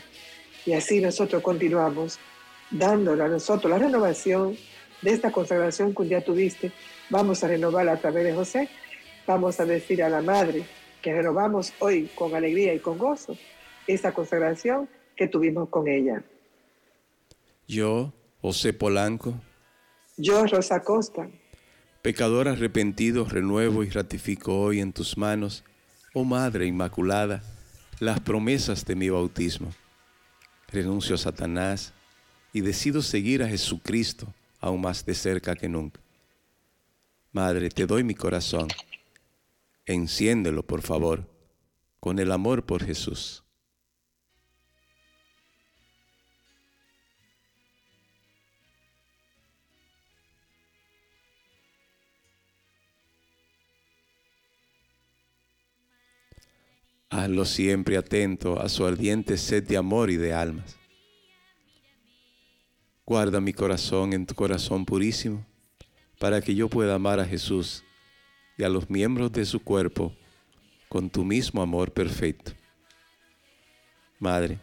[0.65, 2.19] Y así nosotros continuamos
[2.69, 4.55] dándole a nosotros la renovación
[5.01, 6.71] de esta consagración que un día tuviste.
[7.09, 8.69] Vamos a renovarla a través de José.
[9.27, 10.63] Vamos a decir a la Madre
[11.01, 13.37] que renovamos hoy con alegría y con gozo
[13.87, 16.23] esta consagración que tuvimos con ella.
[17.67, 19.33] Yo, José Polanco.
[20.17, 21.27] Yo, Rosa Costa
[22.01, 25.63] Pecador arrepentido, renuevo y ratifico hoy en tus manos,
[26.15, 27.43] oh Madre Inmaculada,
[27.99, 29.69] las promesas de mi bautismo.
[30.71, 31.93] Renuncio a Satanás
[32.53, 35.99] y decido seguir a Jesucristo aún más de cerca que nunca.
[37.31, 38.67] Madre, te doy mi corazón.
[39.85, 41.27] Enciéndelo, por favor,
[41.99, 43.43] con el amor por Jesús.
[57.11, 60.77] Hazlo siempre atento a su ardiente sed de amor y de almas.
[63.05, 65.45] Guarda mi corazón en tu corazón purísimo,
[66.19, 67.83] para que yo pueda amar a Jesús
[68.57, 70.15] y a los miembros de su cuerpo
[70.87, 72.53] con tu mismo amor perfecto.
[74.17, 74.59] Madre,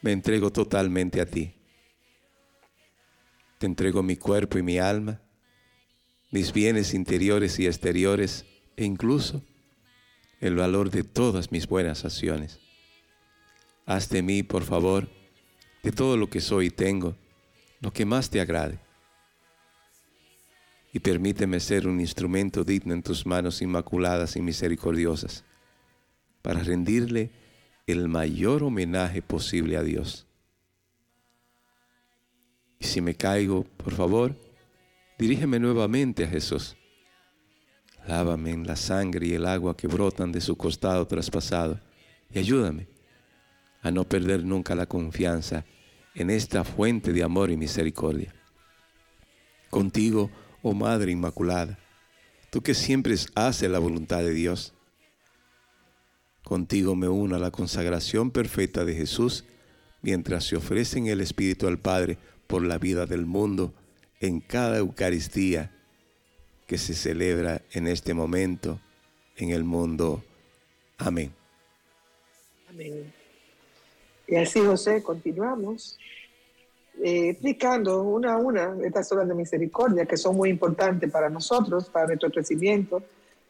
[0.00, 1.52] me entrego totalmente a ti.
[3.58, 5.20] Te entrego mi cuerpo y mi alma,
[6.30, 9.44] mis bienes interiores y exteriores, e incluso
[10.42, 12.58] el valor de todas mis buenas acciones.
[13.86, 15.08] Haz de mí, por favor,
[15.84, 17.14] de todo lo que soy y tengo,
[17.80, 18.80] lo que más te agrade.
[20.92, 25.44] Y permíteme ser un instrumento digno en tus manos inmaculadas y misericordiosas,
[26.42, 27.30] para rendirle
[27.86, 30.26] el mayor homenaje posible a Dios.
[32.80, 34.34] Y si me caigo, por favor,
[35.18, 36.76] dirígeme nuevamente a Jesús
[38.06, 41.78] Lávame en la sangre y el agua que brotan de su costado traspasado
[42.32, 42.88] y ayúdame
[43.80, 45.64] a no perder nunca la confianza
[46.14, 48.34] en esta fuente de amor y misericordia.
[49.70, 50.30] Contigo,
[50.62, 51.78] oh Madre Inmaculada,
[52.50, 54.74] tú que siempre haces la voluntad de Dios,
[56.44, 59.44] contigo me uno a la consagración perfecta de Jesús
[60.02, 63.72] mientras se ofrecen el Espíritu al Padre por la vida del mundo
[64.20, 65.72] en cada Eucaristía
[66.72, 68.80] que se celebra en este momento
[69.36, 70.24] en el mundo.
[70.96, 71.30] Amén.
[72.70, 73.12] Amén.
[74.26, 75.98] Y así, José, continuamos
[77.04, 81.90] eh, explicando una a una estas obras de misericordia que son muy importantes para nosotros,
[81.90, 83.02] para nuestro crecimiento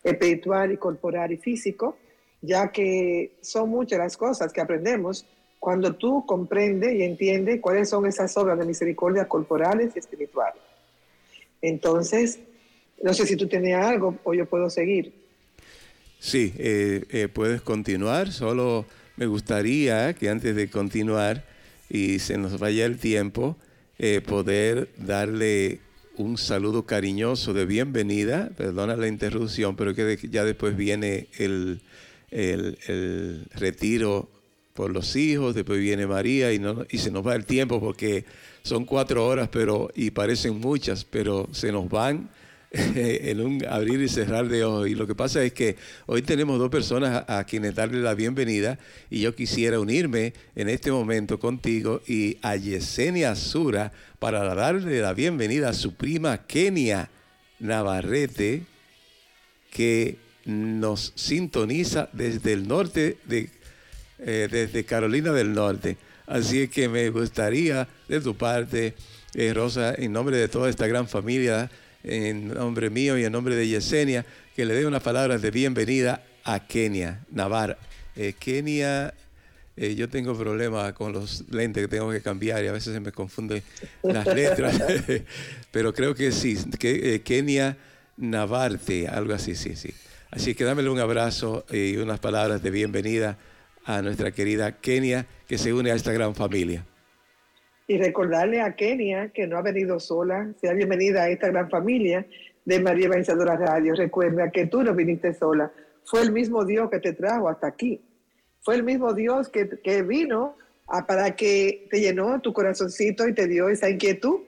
[0.03, 1.97] espiritual y corporal y físico,
[2.41, 5.25] ya que son muchas las cosas que aprendemos
[5.61, 10.61] cuando tú comprendes y entiendes cuáles son esas obras de misericordia corporales y espirituales.
[11.61, 12.41] Entonces,
[13.03, 15.13] no sé si tú tienes algo o yo puedo seguir.
[16.19, 21.45] Sí, eh, eh, puedes continuar, solo me gustaría que antes de continuar
[21.91, 23.57] y se nos vaya el tiempo,
[23.99, 25.81] eh, poder darle
[26.17, 31.81] un saludo cariñoso de bienvenida, perdona la interrupción, pero que ya después viene el,
[32.31, 34.31] el, retiro
[34.75, 38.25] por los hijos, después viene María y, no, y se nos va el tiempo porque
[38.63, 42.31] son cuatro horas pero, y parecen muchas, pero se nos van
[42.95, 44.89] en un abrir y cerrar de ojos.
[44.89, 45.77] Y lo que pasa es que
[46.07, 48.79] hoy tenemos dos personas a, quienes darle la bienvenida
[49.11, 55.13] y yo quisiera unirme en este momento contigo y a Yesenia Sura para darle la
[55.13, 57.11] bienvenida a su prima Kenia
[57.59, 58.63] Navarrete
[59.71, 60.17] que
[60.47, 63.51] nos sintoniza desde el norte de
[64.25, 65.97] eh, desde Carolina del Norte.
[66.27, 68.95] Así que me gustaría de tu parte,
[69.35, 71.69] eh, Rosa, en nombre de toda esta gran familia,
[72.05, 74.25] en nombre mío y en nombre de Yesenia,
[74.55, 77.79] que le dé unas palabras de bienvenida a Kenia, Navarra.
[78.17, 79.15] Eh, Kenia,
[79.77, 83.01] eh, yo tengo problemas con los lentes que tengo que cambiar y a veces se
[83.01, 83.63] me confunden
[84.03, 84.81] las letras,
[85.71, 87.77] pero creo que sí, que, eh, Kenia
[88.17, 89.93] Navarte, algo así, sí, sí.
[90.31, 93.39] Así que dámele un abrazo y unas palabras de bienvenida
[93.85, 96.85] a nuestra querida Kenia, que se une a esta gran familia.
[97.87, 102.27] Y recordarle a Kenia que no ha venido sola, sea bienvenida a esta gran familia
[102.65, 103.95] de María Evangelizadora Radio.
[103.95, 105.73] Recuerda que tú no viniste sola,
[106.05, 108.01] fue el mismo Dios que te trajo hasta aquí.
[108.61, 110.57] Fue el mismo Dios que, que vino
[110.87, 114.41] a, para que te llenó tu corazoncito y te dio esa inquietud.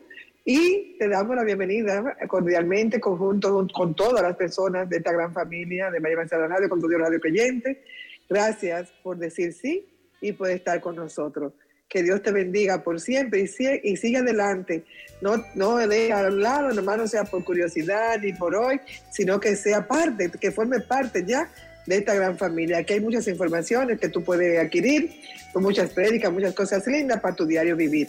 [0.44, 5.90] Y te damos la bienvenida cordialmente, conjunto con todas las personas de esta gran familia
[5.90, 7.82] de María Evangelizadora Radio, con tu Dios Radio Creyente.
[8.28, 9.86] Gracias por decir sí
[10.20, 11.54] y por estar con nosotros.
[11.94, 14.82] Que Dios te bendiga por siempre y, sigue, adelante.
[15.20, 18.80] No, no deje a un lado, nomás no sea por curiosidad ni por hoy,
[19.12, 21.48] sino que sea parte, que forme parte ya
[21.86, 22.78] de esta gran familia.
[22.78, 25.20] Aquí hay muchas informaciones que tú puedes adquirir,
[25.52, 28.08] con muchas prédicas, muchas cosas lindas para tu diario vivir.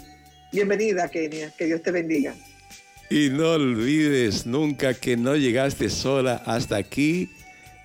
[0.51, 1.51] Bienvenida, Kenia.
[1.55, 2.33] Que Dios te bendiga.
[3.11, 7.29] Y no olvides nunca que no llegaste sola hasta aquí,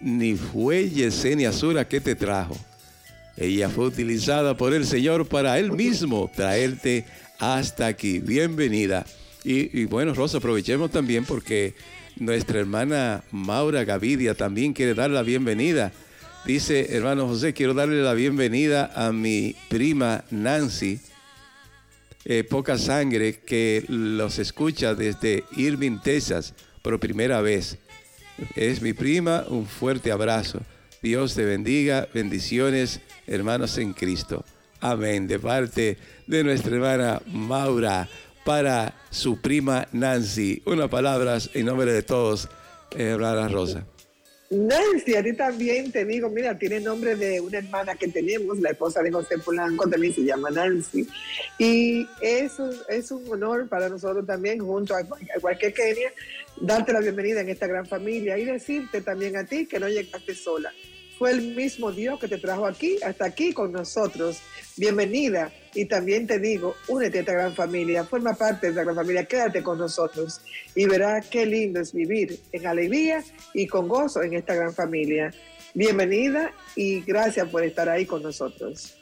[0.01, 2.57] ni fue Yesenia Sura que te trajo.
[3.37, 7.05] Ella fue utilizada por el Señor para Él mismo traerte
[7.39, 8.19] hasta aquí.
[8.19, 9.07] Bienvenida.
[9.43, 11.75] Y, bueno, Rosa, aprovechemos también porque
[12.17, 15.93] nuestra hermana Maura Gavidia también quiere dar la bienvenida.
[16.45, 21.01] Dice, hermano José, quiero darle la bienvenida a mi prima Nancy,
[22.25, 27.79] eh, poca sangre, que los escucha desde Irving, Texas, por primera vez.
[28.57, 30.61] Es mi prima, un fuerte abrazo.
[31.03, 33.01] Dios te bendiga, bendiciones,
[33.31, 34.45] hermanos en Cristo.
[34.81, 35.27] Amén.
[35.27, 35.97] De parte
[36.27, 38.09] de nuestra hermana Maura
[38.45, 40.63] para su prima Nancy.
[40.67, 42.49] Unas palabras en nombre de todos,
[42.91, 43.87] hermana Rosa.
[44.51, 48.71] Nancy, a ti también te digo, mira, tiene nombre de una hermana que tenemos, la
[48.71, 51.07] esposa de José Polanco, también se llama Nancy.
[51.57, 55.05] Y eso es un honor para nosotros también, junto a,
[55.41, 56.13] cualquier Kenia,
[56.61, 60.35] darte la bienvenida en esta gran familia y decirte también a ti que no llegaste
[60.35, 60.73] sola
[61.21, 64.39] fue el mismo Dios que te trajo aquí, hasta aquí con nosotros.
[64.79, 65.53] Bienvenida.
[65.75, 69.27] Y también te digo, únete a esta gran familia, forma parte de esta gran familia,
[69.27, 70.41] quédate con nosotros
[70.75, 73.23] y verás qué lindo es vivir en alegría
[73.53, 75.31] y con gozo en esta gran familia.
[75.75, 78.97] Bienvenida y gracias por estar ahí con nosotros.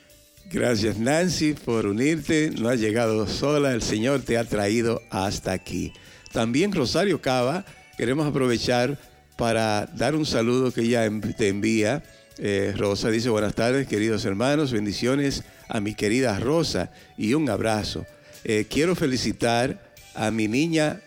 [0.50, 5.92] Gracias Nancy por unirte, no has llegado sola, el Señor te ha traído hasta aquí.
[6.32, 7.64] También Rosario Cava,
[7.96, 8.98] queremos aprovechar
[9.38, 12.02] para dar un saludo que ella te envía.
[12.38, 18.04] Eh, Rosa dice, buenas tardes, queridos hermanos, bendiciones a mi querida Rosa y un abrazo.
[18.42, 21.00] Eh, quiero felicitar a mi niña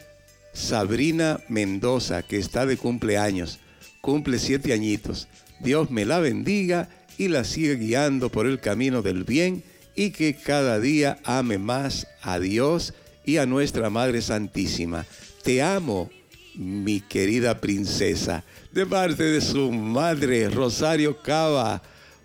[0.53, 3.59] Sabrina Mendoza, que está de cumpleaños,
[3.99, 5.27] cumple siete añitos.
[5.59, 6.87] Dios me la bendiga
[7.17, 9.61] y la siga guiando por el camino del bien
[9.93, 12.93] y que cada día ame más a Dios
[13.25, 15.05] y a nuestra Madre Santísima.
[15.43, 16.09] Te amo,
[16.55, 21.81] mi querida princesa, de parte de su madre Rosario Cava,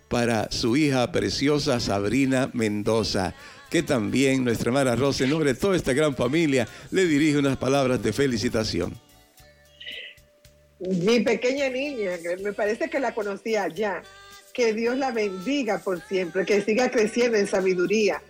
[0.07, 3.33] para su hija preciosa Sabrina Mendoza,
[3.69, 7.57] que también nuestra hermana Rosa, en nombre de toda esta gran familia, le dirige unas
[7.57, 8.97] palabras de felicitación.
[10.79, 14.03] Mi pequeña niña, me parece que la conocía ya,
[14.53, 18.21] que Dios la bendiga por siempre, que siga creciendo en sabiduría,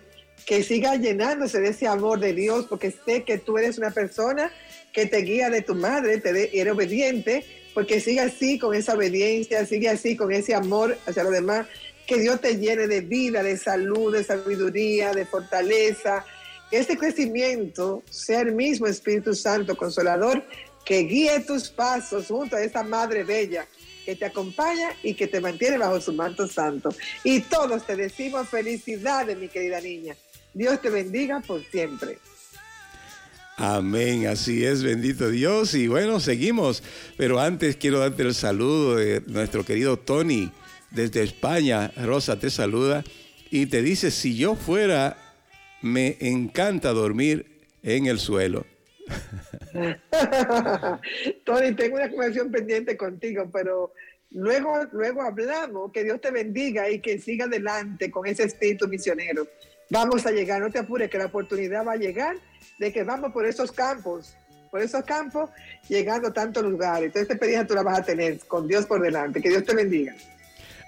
[0.46, 4.50] que siga llenándose de ese amor de Dios, porque sé que tú eres una persona
[4.98, 9.64] que te guía de tu madre, te eres obediente, porque siga así con esa obediencia,
[9.64, 11.68] sigue así con ese amor hacia los demás,
[12.04, 16.24] que Dios te llene de vida, de salud, de sabiduría, de fortaleza,
[16.68, 20.42] que este crecimiento sea el mismo Espíritu Santo Consolador
[20.84, 23.68] que guíe tus pasos junto a esa Madre Bella
[24.04, 26.88] que te acompaña y que te mantiene bajo su manto santo.
[27.22, 30.16] Y todos te decimos felicidades, mi querida niña.
[30.54, 32.18] Dios te bendiga por siempre.
[33.60, 35.74] Amén, así es, bendito Dios.
[35.74, 36.84] Y bueno, seguimos.
[37.16, 40.52] Pero antes quiero darte el saludo de nuestro querido Tony
[40.92, 41.90] desde España.
[41.96, 43.02] Rosa te saluda
[43.50, 45.16] y te dice, si yo fuera,
[45.82, 47.46] me encanta dormir
[47.82, 48.64] en el suelo.
[51.44, 53.92] Tony, tengo una conversación pendiente contigo, pero
[54.30, 55.90] luego, luego hablamos.
[55.90, 59.48] Que Dios te bendiga y que siga adelante con ese espíritu misionero.
[59.90, 62.36] Vamos a llegar, no te apures, que la oportunidad va a llegar
[62.78, 64.36] de que vamos por esos campos,
[64.70, 65.50] por esos campos,
[65.88, 67.06] llegando a tantos lugares.
[67.06, 69.40] Entonces, esta experiencia tú la vas a tener con Dios por delante.
[69.40, 70.14] Que Dios te bendiga.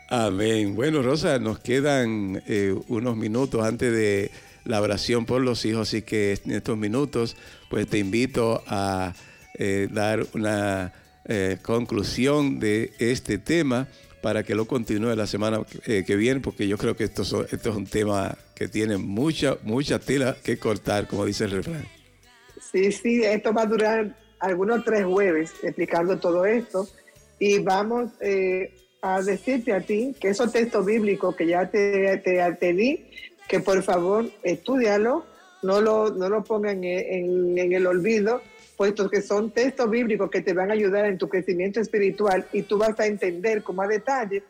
[0.09, 0.74] Amén.
[0.74, 4.31] Bueno, Rosa, nos quedan eh, unos minutos antes de
[4.64, 7.36] la oración por los hijos, así que en estos minutos
[7.70, 9.14] pues te invito a
[9.55, 10.93] eh, dar una
[11.24, 13.89] eh, conclusión de este tema
[14.22, 17.66] para que lo continúe la semana eh, que viene, porque yo creo que esto, es
[17.66, 21.84] un tema que tiene mucha, mucha tela que cortar, como dice el refrán.
[22.72, 26.88] Sí, sí, esto va a durar algunos tres jueves explicando todo esto
[27.38, 28.10] y vamos
[29.02, 33.06] a decirte a ti que esos textos bíblicos que ya te, te, di,
[33.48, 35.24] que por favor estudialo,
[35.62, 38.42] no lo, no lo pongan en, el olvido,
[38.81, 42.62] puesto que son textos bíblicos que te van a ayudar en tu crecimiento espiritual y
[42.62, 44.43] tú vas a entender como a detalle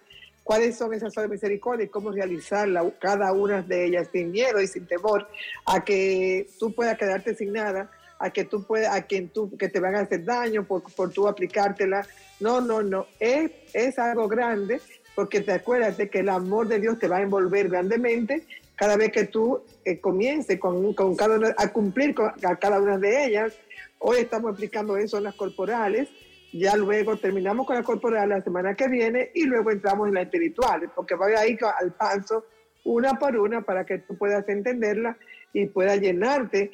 [0.44, 4.61] cuáles son esas obras de misericordia y cómo realizarla, cada una de ellas sin miedo
[4.61, 5.27] y sin temor
[5.66, 7.90] a que tú puedas quedarte sin nada,
[8.20, 11.11] a que tú puedas, a quien tú, que te van a hacer daño por, por
[11.11, 12.07] tú aplicártela.
[12.39, 14.81] No, no, no, es, es algo grande
[15.16, 18.44] porque te acuerdas de que el amor de Dios te va a envolver grandemente
[18.76, 23.26] cada vez que tú eh, comiences con, con, cada a cumplir con cada una de
[23.26, 23.55] ellas.
[24.02, 26.08] Hoy estamos aplicando eso en las corporales,
[26.54, 30.24] ya luego terminamos con la corporal la semana que viene y luego entramos en las
[30.24, 32.46] espirituales, porque voy a ir al paso
[32.84, 35.18] una por una para que tú puedas entenderla
[35.52, 36.70] y puedas llenarte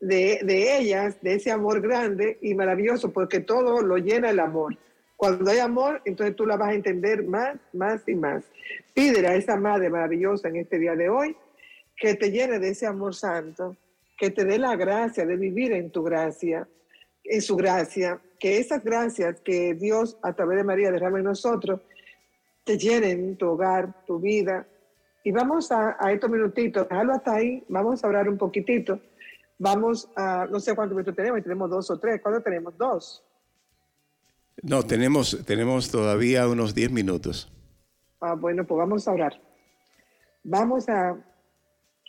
[0.00, 4.76] de, de ellas, de ese amor grande y maravilloso, porque todo lo llena el amor.
[5.16, 8.44] Cuando hay amor, entonces tú la vas a entender más, más y más.
[8.92, 11.34] Pídele a esa madre maravillosa en este día de hoy
[11.96, 13.78] que te llene de ese amor santo,
[14.16, 16.68] que te dé la gracia de vivir en tu gracia,
[17.24, 21.80] en su gracia, que esas gracias que Dios a través de María derrama en nosotros,
[22.64, 24.66] te llenen tu hogar, tu vida.
[25.24, 29.00] Y vamos a, estos minutitos, déjalo hasta ahí, vamos a orar un poquitito.
[29.58, 32.76] Vamos a, no sé cuántos minutos tenemos, tenemos dos o tres, ¿cuántos tenemos?
[32.76, 33.22] Dos.
[34.62, 37.52] No, tenemos, tenemos todavía unos diez minutos.
[38.20, 39.40] Ah, bueno, pues vamos a orar.
[40.42, 41.16] Vamos a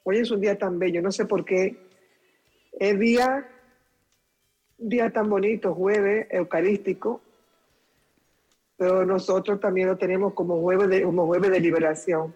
[0.09, 1.86] Hoy es un día tan bello, no sé por qué.
[2.79, 3.49] Es día,
[4.77, 7.21] día tan bonito, jueves eucarístico,
[8.77, 12.33] pero nosotros también lo tenemos como jueves de, como jueves de liberación.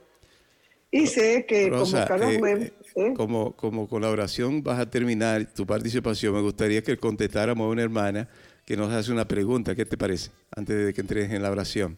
[0.89, 2.73] Y sé que como cada eh, jueves...
[2.95, 3.13] ¿eh?
[3.15, 7.69] Como, como con la oración vas a terminar tu participación, me gustaría que contestáramos a
[7.69, 8.27] una hermana
[8.65, 9.75] que nos hace una pregunta.
[9.75, 10.31] ¿Qué te parece?
[10.55, 11.97] Antes de que entres en la oración.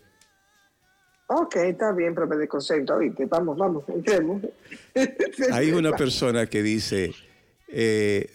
[1.27, 2.99] Ok, está bien, profe de concepto.
[3.29, 4.41] Vamos, vamos, entremos.
[5.51, 7.11] Hay una persona que dice,
[7.67, 8.29] eh,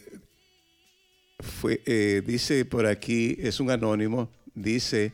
[1.41, 5.13] fue, eh, dice por aquí, es un anónimo, dice,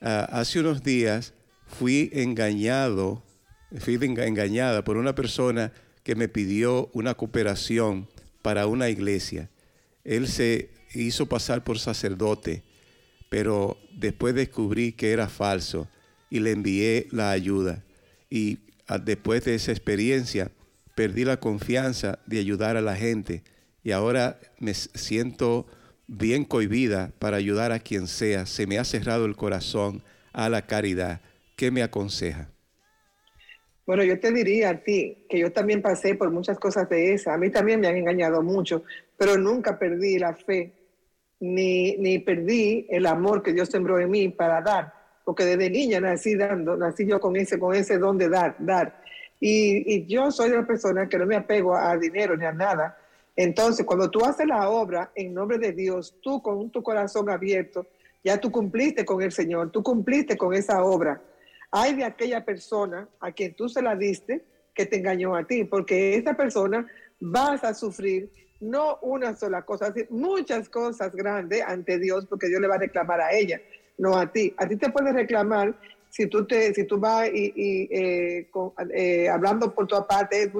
[0.00, 1.34] ah, hace unos días
[1.66, 3.22] fui engañado,
[3.78, 5.72] fui engañada por una persona
[6.02, 8.08] que me pidió una cooperación
[8.42, 9.50] para una iglesia.
[10.04, 12.62] Él se hizo pasar por sacerdote,
[13.28, 15.88] pero después descubrí que era falso
[16.30, 17.84] y le envié la ayuda.
[18.30, 20.50] Y ah, después de esa experiencia,
[20.94, 23.42] perdí la confianza de ayudar a la gente
[23.86, 25.64] y ahora me siento
[26.08, 28.44] bien cohibida para ayudar a quien sea.
[28.44, 31.20] Se me ha cerrado el corazón a la caridad.
[31.54, 32.48] ¿Qué me aconseja?
[33.86, 37.34] Bueno, yo te diría a ti que yo también pasé por muchas cosas de esas.
[37.34, 38.82] A mí también me han engañado mucho,
[39.16, 40.72] pero nunca perdí la fe,
[41.38, 46.00] ni, ni perdí el amor que Dios sembró en mí para dar porque desde niña
[46.00, 49.00] nací dando, nací yo con ese, con ese don de dar, dar.
[49.38, 52.96] Y, y yo soy la persona que no me apego a, dinero ni a nada.
[53.36, 57.86] Entonces, cuando tú haces la obra en nombre de Dios, tú con tu corazón abierto,
[58.24, 61.22] Ya tú cumpliste con el Señor, tú cumpliste con esa obra.
[61.70, 65.62] Hay de aquella persona a quien tú se la diste que te engañó a ti,
[65.62, 66.88] porque esa persona
[67.20, 72.66] vas a sufrir no una sola cosa, muchas cosas grandes ante Dios, porque Dios le
[72.66, 73.60] va a reclamar a ella,
[73.98, 74.52] no a ti.
[74.56, 75.78] A ti te puede reclamar
[76.10, 77.52] si tú te, si tú vas y,
[77.92, 78.48] eh,
[78.94, 80.50] eh, hablando por tu parte,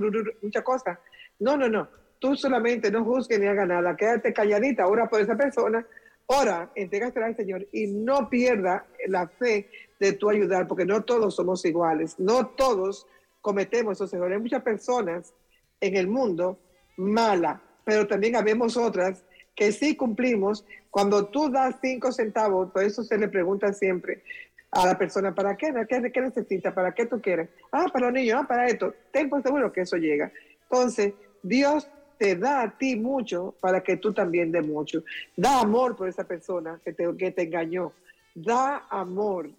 [0.42, 0.98] muchas cosas.
[1.38, 1.88] No, no, no.
[2.18, 3.96] Tú solamente no juzgues ni hagas nada.
[3.96, 5.86] Quédate calladita, ora por esa persona,
[6.26, 9.68] ora, entrégasela al Señor y no pierda la fe
[10.00, 13.06] de tu ayudar, porque no todos somos iguales, no todos
[13.40, 14.36] cometemos esos errores.
[14.36, 15.32] Hay muchas personas
[15.80, 16.58] en el mundo
[16.96, 20.64] malas, pero también habemos otras que sí cumplimos.
[20.90, 24.22] Cuando tú das cinco centavos, por eso se le pregunta siempre
[24.70, 25.72] a la persona, ¿para qué?
[25.88, 26.74] ¿Qué, qué necesita?
[26.74, 27.48] ¿Para qué tú quieres?
[27.72, 28.94] Ah, para los niños, ah, para esto.
[29.12, 30.30] Ten por seguro que eso llega.
[30.62, 31.88] Entonces, Dios
[32.18, 35.02] te da a ti mucho para que tú también des mucho.
[35.36, 37.92] Da amor por esa persona que te, que te engañó.
[38.34, 39.50] Da amor.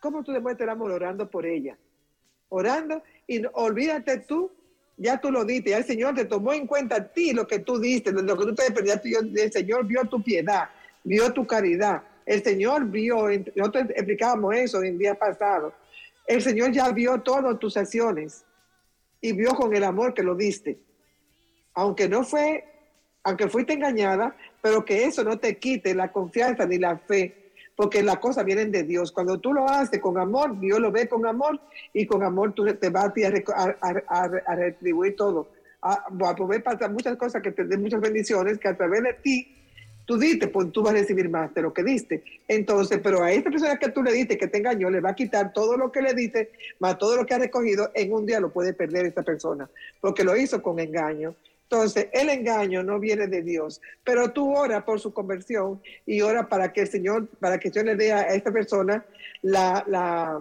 [0.00, 0.92] ¿Cómo tú demuestras el amor?
[0.92, 1.76] Orando por ella.
[2.48, 4.50] Orando y olvídate tú
[5.00, 7.60] ya tú lo diste, ya el Señor te tomó en cuenta a ti lo que
[7.60, 10.68] tú diste, lo que tú te desperdiste, el Señor vio tu piedad,
[11.02, 15.72] vio tu caridad, el Señor vio, nosotros explicábamos eso en el día pasado,
[16.26, 18.44] el Señor ya vio todas tus acciones
[19.22, 20.78] y vio con el amor que lo diste.
[21.80, 22.64] Aunque no fue,
[23.24, 27.34] aunque fuiste engañada, pero que eso no te quite la confianza ni la fe
[27.74, 29.10] porque las cosas vienen de Dios.
[29.10, 31.58] Cuando tú lo haces con amor, Dios lo ve con amor
[31.94, 35.48] y con amor tú te vas a, retribuir todo.
[35.80, 36.04] A,
[36.36, 39.56] poder pasar muchas cosas que te den muchas bendiciones que a través de ti
[40.04, 42.22] tú diste, pues tú vas a recibir más de lo que diste.
[42.46, 45.14] Entonces, pero a esta persona que tú le diste, que te engañó, le va a
[45.14, 46.50] quitar todo lo que le diste,
[46.80, 49.70] más todo lo que ha recogido, en un día lo puede perder esta persona,
[50.02, 51.34] porque lo hizo con engaño.
[51.70, 56.48] Entonces, el engaño no viene de Dios, pero tú ora por su conversión y ora
[56.48, 59.04] para que el Señor, para que yo le dé a esta persona
[59.42, 60.40] la, la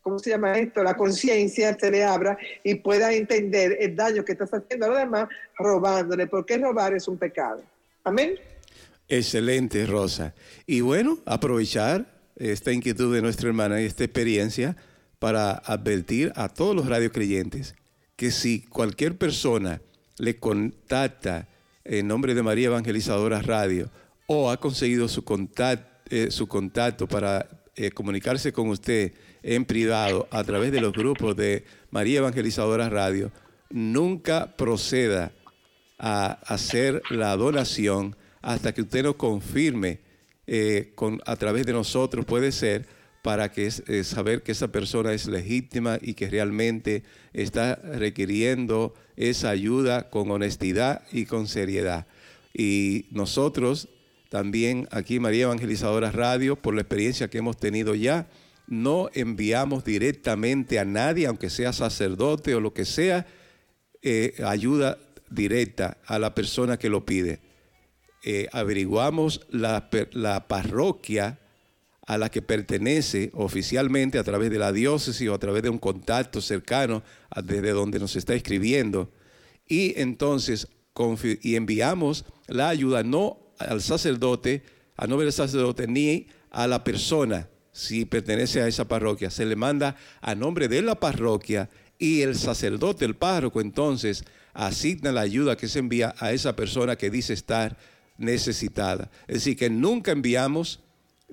[0.00, 0.84] ¿cómo se llama esto?
[0.84, 4.98] La conciencia se le abra y pueda entender el daño que estás haciendo a los
[4.98, 7.60] demás robándole, porque robar es un pecado.
[8.04, 8.36] Amén.
[9.08, 10.34] Excelente, Rosa.
[10.66, 14.76] Y bueno, aprovechar esta inquietud de nuestra hermana y esta experiencia
[15.18, 17.74] para advertir a todos los radiocreyentes
[18.14, 19.80] que si cualquier persona
[20.18, 21.48] le contacta
[21.84, 23.90] en nombre de María Evangelizadora Radio
[24.26, 25.24] o ha conseguido su,
[26.10, 29.12] eh, su contacto para eh, comunicarse con usted
[29.42, 33.30] en privado a través de los grupos de María Evangelizadora Radio,
[33.68, 35.32] nunca proceda
[35.98, 40.00] a hacer la donación hasta que usted nos confirme
[40.46, 42.86] eh, con, a través de nosotros, puede ser,
[43.22, 50.10] para que, saber que esa persona es legítima y que realmente está requiriendo esa ayuda
[50.10, 52.06] con honestidad y con seriedad.
[52.52, 53.88] Y nosotros
[54.28, 58.28] también aquí María Evangelizadora Radio, por la experiencia que hemos tenido ya,
[58.66, 63.26] no enviamos directamente a nadie, aunque sea sacerdote o lo que sea,
[64.02, 64.98] eh, ayuda
[65.30, 67.40] directa a la persona que lo pide.
[68.24, 71.38] Eh, averiguamos la, la parroquia
[72.06, 75.78] a la que pertenece oficialmente a través de la diócesis o a través de un
[75.78, 77.02] contacto cercano
[77.42, 79.10] desde donde nos está escribiendo.
[79.66, 80.68] Y entonces
[81.42, 84.62] y enviamos la ayuda no al sacerdote,
[84.96, 89.30] a no ver al sacerdote, ni a la persona si pertenece a esa parroquia.
[89.30, 91.68] Se le manda a nombre de la parroquia
[91.98, 96.96] y el sacerdote, el párroco, entonces asigna la ayuda que se envía a esa persona
[96.96, 97.76] que dice estar
[98.16, 99.10] necesitada.
[99.26, 100.83] Es decir, que nunca enviamos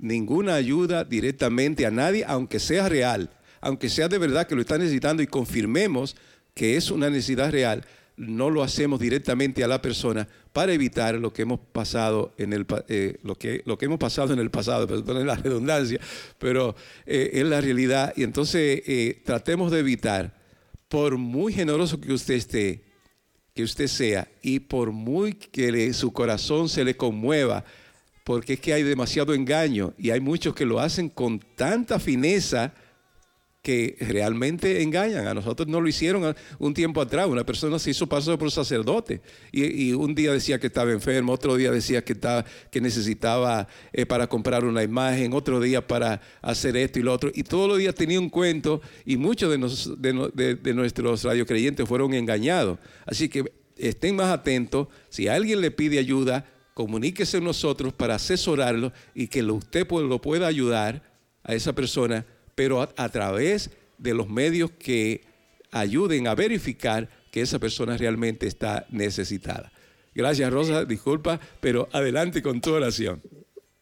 [0.02, 4.76] ninguna ayuda directamente a nadie, aunque sea real, aunque sea de verdad que lo está
[4.76, 6.16] necesitando y confirmemos
[6.54, 11.32] que es una necesidad real, no lo hacemos directamente a la persona para evitar lo
[11.32, 14.86] que hemos pasado en el eh, lo que lo que hemos pasado en el pasado,
[14.86, 15.98] perdón la redundancia,
[16.38, 16.74] pero
[17.06, 18.12] eh, es la realidad.
[18.16, 20.34] Y entonces eh, tratemos de evitar
[20.88, 22.84] por muy generoso que usted esté,
[23.54, 27.64] que usted sea y por muy que su corazón se le conmueva
[28.24, 32.72] porque es que hay demasiado engaño y hay muchos que lo hacen con tanta fineza
[33.62, 35.26] que realmente engañan.
[35.28, 37.28] A nosotros no lo hicieron un tiempo atrás.
[37.28, 41.54] Una persona se hizo pasar por sacerdote y, un día decía que estaba enfermo, otro
[41.54, 46.76] día decía que, estaba, que necesitaba eh, para comprar una imagen, otro día para hacer
[46.76, 47.30] esto y lo otro.
[47.32, 52.14] Y todos los días tenía un cuento y muchos de, de, de nuestros radiocreyentes fueron
[52.14, 52.78] engañados.
[53.06, 53.44] Así que
[53.76, 54.88] estén más atentos.
[55.08, 60.46] Si alguien le pide ayuda, comuníquese con nosotros para asesorarlo y que usted lo pueda
[60.46, 61.02] ayudar
[61.44, 65.22] a esa persona, pero a, través de los medios que
[65.70, 69.72] ayuden a verificar que esa persona realmente está necesitada.
[70.14, 73.22] Gracias, Rosa, disculpa, pero adelante con tu oración.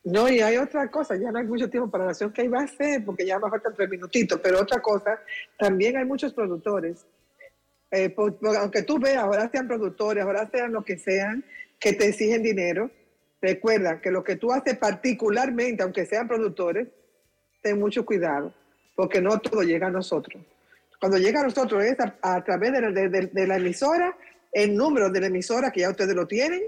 [0.04, 2.60] No, y hay otra cosa, ya no hay mucho tiempo para la acción que iba
[2.60, 5.20] a hacer, porque ya me faltan tres minutitos, pero otra cosa,
[5.58, 7.04] también hay muchos productores,
[7.90, 8.14] eh,
[8.58, 11.44] aunque tú veas, ahora sean productores, ahora sean lo que sean,
[11.80, 12.90] que te exigen dinero,
[13.40, 16.88] recuerda que lo que tú haces particularmente, aunque sean productores,
[17.62, 18.54] ten mucho cuidado,
[18.94, 20.44] porque no todo llega a nosotros.
[21.00, 24.16] Cuando llega a nosotros es a, través de la emisora,
[24.52, 26.60] el número de la emisora que ya ustedes lo tienen,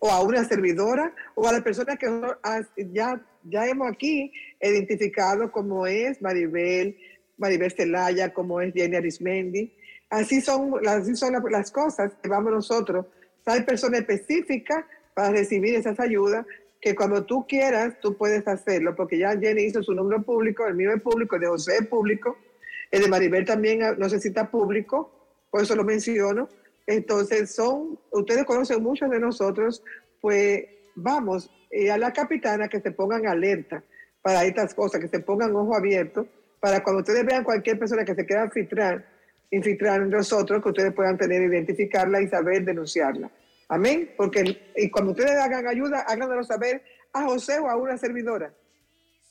[0.00, 2.06] o a una servidora o a la persona que
[2.92, 6.96] ya, ya hemos aquí identificado como es Maribel,
[7.36, 9.74] Maribel Celaya, como es Jenny Arismendi.
[10.10, 13.06] Así son, así son las cosas que vamos nosotros.
[13.46, 14.84] Hay personas específicas
[15.14, 16.46] para recibir esas ayudas
[16.80, 20.74] que cuando tú quieras, tú puedes hacerlo, porque ya Jenny hizo su número público, el
[20.74, 22.36] mío es público, el de José es público,
[22.90, 25.10] el de Maribel también no necesita público,
[25.50, 26.48] por eso lo menciono,
[26.88, 29.84] entonces, son, ustedes conocen muchos de nosotros,
[30.22, 33.84] pues vamos eh, a la capitana que se pongan alerta
[34.22, 36.26] para estas cosas, que se pongan ojo abierto,
[36.60, 39.04] para cuando ustedes vean cualquier persona que se quiera infiltrar,
[39.50, 43.30] infiltrar en nosotros, que ustedes puedan tener, identificarla y saber denunciarla.
[43.68, 44.12] Amén.
[44.16, 48.52] Porque y cuando ustedes hagan ayuda, háganlo saber a José o a una servidora.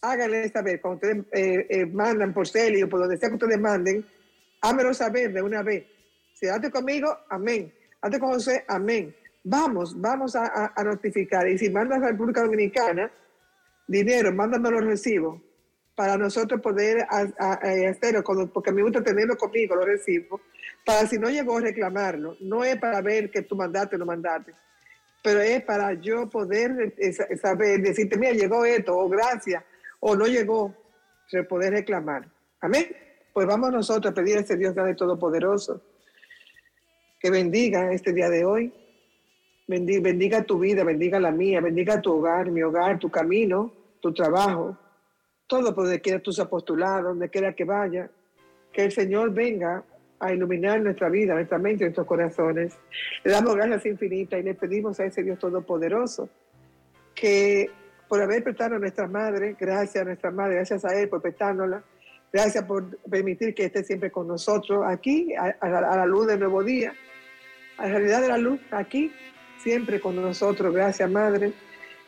[0.01, 3.59] Háganle saber, cuando ustedes eh, eh, mandan por Celi o por donde sea que ustedes
[3.59, 4.05] manden,
[4.61, 5.85] háganlo saber de una vez
[6.39, 7.73] si date conmigo, amén.
[7.99, 9.15] Date con José, amén.
[9.43, 11.47] Vamos, vamos a, notificar.
[11.49, 13.11] Y si mandas a República Dominicana
[13.87, 15.41] dinero, mándame los recibos
[15.97, 20.39] para nosotros poder hacerlo, porque me gusta tenerlo conmigo, los recibos,
[20.85, 22.37] para si no llegó a reclamarlo.
[22.39, 24.53] No es para ver que tú mandaste o no mandaste,
[25.23, 29.63] pero es para yo poder eh, saber, decirte, mira, llegó esto, o gracias,
[29.99, 30.71] o no llegó,
[31.49, 32.29] poder reclamar.
[32.61, 32.95] Amén.
[33.33, 35.81] Pues vamos nosotros a pedir a ese Dios de Todopoderoso
[37.19, 38.71] que bendiga este día de hoy.
[39.65, 44.77] Bendiga tu vida, bendiga la mía, bendiga tu hogar, mi hogar, tu camino, tu trabajo,
[45.47, 48.09] todo por donde quiera tus apostulados, donde quiera que vaya.
[48.71, 49.83] Que el Señor venga
[50.19, 52.77] a iluminar nuestra vida, nuestra mente, nuestros corazones.
[53.23, 56.29] Le damos gracias infinitas y le pedimos a ese Dios Todopoderoso
[57.15, 57.69] que
[58.07, 61.83] por haber prestado a nuestra madre, gracias a nuestra madre, gracias a Él por prestándola,
[62.31, 66.93] gracias por permitir que esté siempre con nosotros aquí, a la luz del nuevo día
[67.77, 69.11] a la realidad de la luz aquí,
[69.59, 70.73] siempre con nosotros.
[70.73, 71.53] Gracias, Madre.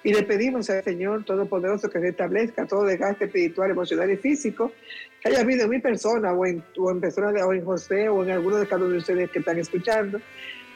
[0.03, 4.72] Y le pedimos al Señor Todopoderoso que restablezca todo desgaste espiritual, emocional y físico
[5.22, 8.24] que haya habido en mi persona o en, o en personas de o José o
[8.24, 10.22] en alguno de cada uno de ustedes que están escuchando.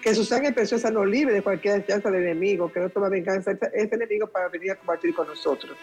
[0.02, 3.52] Que su sangre preciosa nos libre de cualquier chanza del enemigo, que no toma venganza
[3.52, 5.77] este enemigo para venir a combatir con nosotros.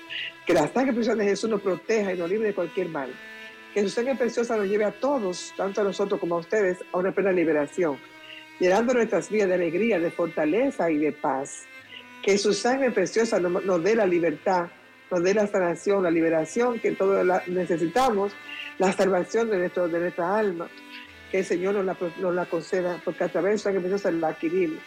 [0.46, 3.08] Que la sangre preciosa de Jesús nos proteja y nos libre de cualquier mal.
[3.72, 6.98] Que su sangre preciosa nos lleve a todos, tanto a nosotros como a ustedes, a
[6.98, 7.96] una plena liberación
[8.60, 11.64] llenando nuestras vidas de alegría, de fortaleza y de paz.
[12.22, 14.68] Que su sangre preciosa nos, dé la libertad,
[15.10, 18.32] nos dé la sanación, la liberación que todos necesitamos,
[18.78, 20.68] la salvación de, nuestro, de nuestra alma.
[21.30, 24.78] Que el Señor nos la, conceda, porque a través de su sangre preciosa la adquirimos.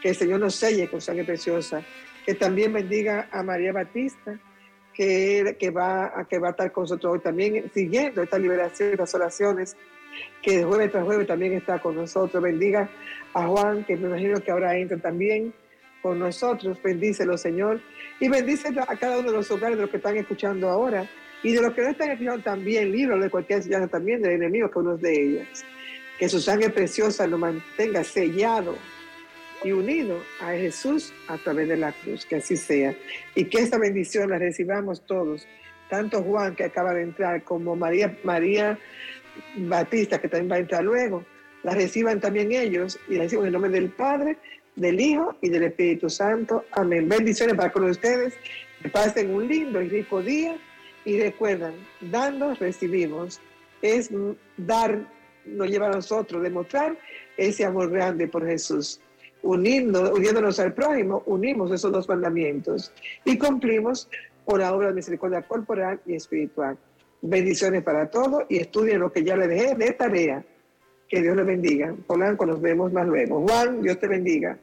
[0.00, 1.82] Que el Señor nos selle con sangre preciosa.
[2.24, 4.38] Que también bendiga a María Batista,
[4.94, 8.96] que, que, va, que va a estar con nosotros hoy también, siguiendo esta liberación y
[8.96, 9.76] las oraciones
[10.42, 12.42] que jueves tras jueves también está con nosotros.
[12.42, 12.88] Bendiga
[13.34, 15.52] a Juan, que me imagino que ahora entra también
[16.02, 16.78] con nosotros.
[16.82, 17.80] Bendícelo, Señor.
[18.20, 21.06] Y bendice a cada uno de los hogares de los que están escuchando ahora.
[21.42, 24.70] Y de los que no están escuchando también, libro de cualquier enseñanza también del enemigo,
[24.70, 25.64] que uno de ellas.
[26.18, 28.76] Que su sangre preciosa lo mantenga sellado
[29.62, 32.26] y unido a Jesús a través de la cruz.
[32.26, 32.94] Que así sea.
[33.34, 35.46] Y que esta bendición la recibamos todos.
[35.88, 38.78] Tanto Juan, que acaba de entrar, como María, María
[39.56, 41.24] Batista, que también va a entrar luego,
[41.62, 44.36] la reciban también ellos y la reciban en el nombre del Padre,
[44.78, 46.64] del Hijo y del Espíritu Santo.
[46.72, 47.08] Amén.
[47.08, 48.34] Bendiciones para con ustedes.
[48.82, 50.56] Que pasen un lindo y rico día
[51.04, 53.40] y recuerdan, dando recibimos.
[53.82, 54.10] Es
[54.56, 55.00] dar,
[55.44, 56.96] nos lleva a nosotros, demostrar
[57.36, 59.00] ese amor grande por Jesús.
[59.42, 62.92] Uniendo, uniéndonos al prójimo, unimos esos dos mandamientos
[63.24, 64.08] y cumplimos
[64.44, 66.76] por la obra de misericordia corporal y espiritual.
[67.20, 70.44] Bendiciones para todos y estudien lo que ya le dejé de tarea.
[71.08, 71.94] Que Dios les bendiga.
[72.06, 73.40] Polanco, nos vemos más luego.
[73.46, 74.58] Juan, Dios te bendiga.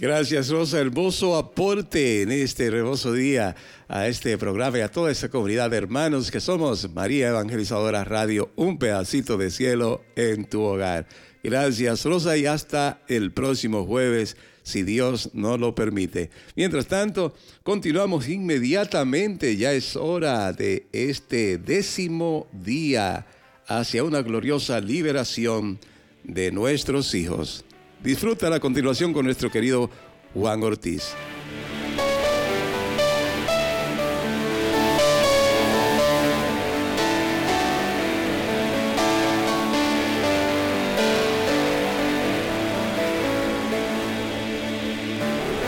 [0.00, 0.80] Gracias, Rosa.
[0.80, 3.54] Hermoso aporte en este hermoso día
[3.86, 8.50] a este programa y a toda esta comunidad de hermanos que somos María Evangelizadora Radio,
[8.56, 11.06] un pedacito de cielo en tu hogar.
[11.44, 16.30] Gracias, Rosa, y hasta el próximo jueves si Dios no lo permite.
[16.56, 23.26] Mientras tanto, continuamos inmediatamente, ya es hora de este décimo día
[23.66, 25.78] hacia una gloriosa liberación
[26.24, 27.66] de nuestros hijos.
[28.02, 29.90] Disfruta la continuación con nuestro querido
[30.32, 31.14] Juan Ortiz.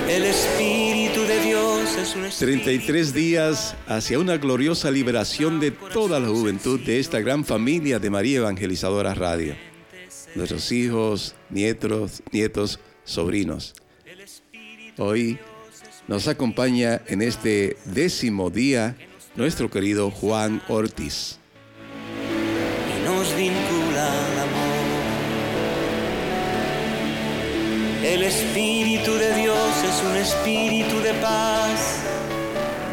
[0.08, 6.28] El Espíritu de Dios es un 33 días hacia una gloriosa liberación de toda la
[6.28, 9.71] juventud de esta gran familia de María Evangelizadora Radio.
[10.34, 13.74] Nuestros hijos, nietos, nietos, sobrinos.
[14.98, 15.38] Hoy
[16.08, 18.96] nos acompaña en este décimo día
[19.34, 21.38] nuestro querido Juan Ortiz.
[22.88, 24.72] Y nos vincula el amor.
[28.04, 32.02] El Espíritu de Dios es un espíritu de paz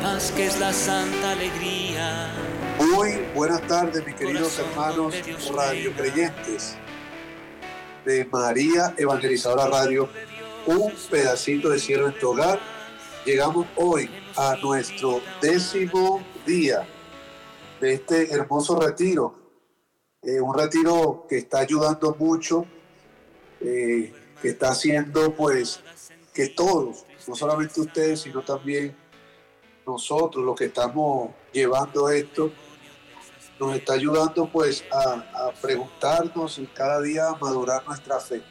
[0.02, 2.32] paz que es la santa alegría.
[2.94, 5.16] Muy buenas tardes, mis queridos hermanos
[5.54, 6.78] radio creyentes
[8.06, 10.10] de María Evangelizadora Radio,
[10.66, 12.60] un pedacito de cielo en tu hogar.
[13.26, 16.88] Llegamos hoy a nuestro décimo día
[17.80, 19.36] de este hermoso retiro.
[20.22, 22.66] Eh, un retiro que está ayudando mucho,
[23.62, 25.82] eh, que está haciendo pues
[26.34, 28.96] que todos, no solamente ustedes, sino también
[29.86, 32.52] nosotros, los que estamos llevando esto,
[33.60, 38.42] nos está ayudando pues a, preguntarnos y cada día a madurar nuestra fe.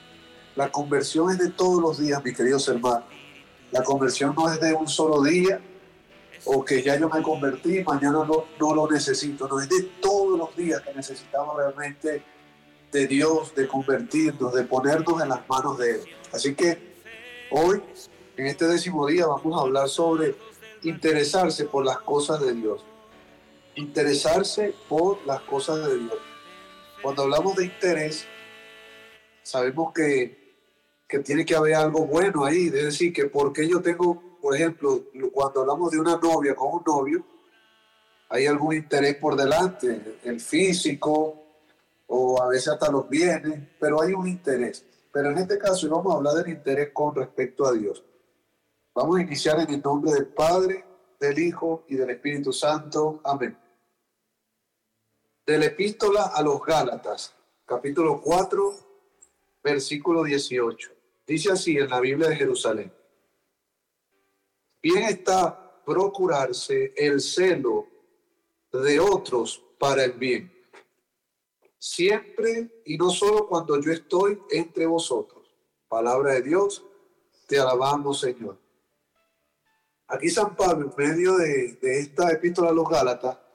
[0.55, 3.05] La conversión es de todos los días, mis queridos hermanos.
[3.71, 5.61] La conversión no es de un solo día
[6.45, 9.49] o que ya yo me convertí y mañana no, no lo necesito.
[9.49, 12.23] No, es de todos los días que necesitamos realmente
[12.91, 16.01] de Dios, de convertirnos, de ponernos en las manos de Él.
[16.33, 16.97] Así que
[17.51, 17.83] hoy,
[18.37, 20.35] en este décimo día, vamos a hablar sobre
[20.83, 22.85] interesarse por las cosas de Dios.
[23.79, 26.19] Interesarse por las cosas de Dios.
[27.01, 28.27] Cuando hablamos de interés,
[29.45, 30.57] sabemos que,
[31.07, 32.67] que tiene que haber algo bueno ahí.
[32.67, 36.83] Es decir, que porque yo tengo, por ejemplo, cuando hablamos de una novia con un
[36.85, 37.25] novio,
[38.29, 41.41] hay algún interés por delante, el físico
[42.09, 44.85] o a veces hasta los bienes, pero hay un interés.
[45.13, 48.05] Pero en este caso vamos a hablar del interés con respecto a Dios.
[48.93, 50.85] Vamos a iniciar en el nombre del Padre,
[51.21, 53.21] del Hijo y del Espíritu Santo.
[53.23, 53.57] Amén.
[55.49, 58.77] De la epístola a los Gálatas, capítulo 4,
[59.65, 60.91] versículo 18.
[61.27, 62.93] Dice así en la Biblia de Jerusalén.
[64.83, 67.87] Bien está procurarse el celo
[68.71, 70.53] de otros para el bien.
[71.79, 75.51] Siempre y no solo cuando yo estoy entre vosotros.
[75.89, 76.85] Palabra de Dios,
[77.47, 78.59] te alabamos, Señor.
[80.09, 83.48] Aquí San Pablo, en medio de, esta epístola a los Gálatas,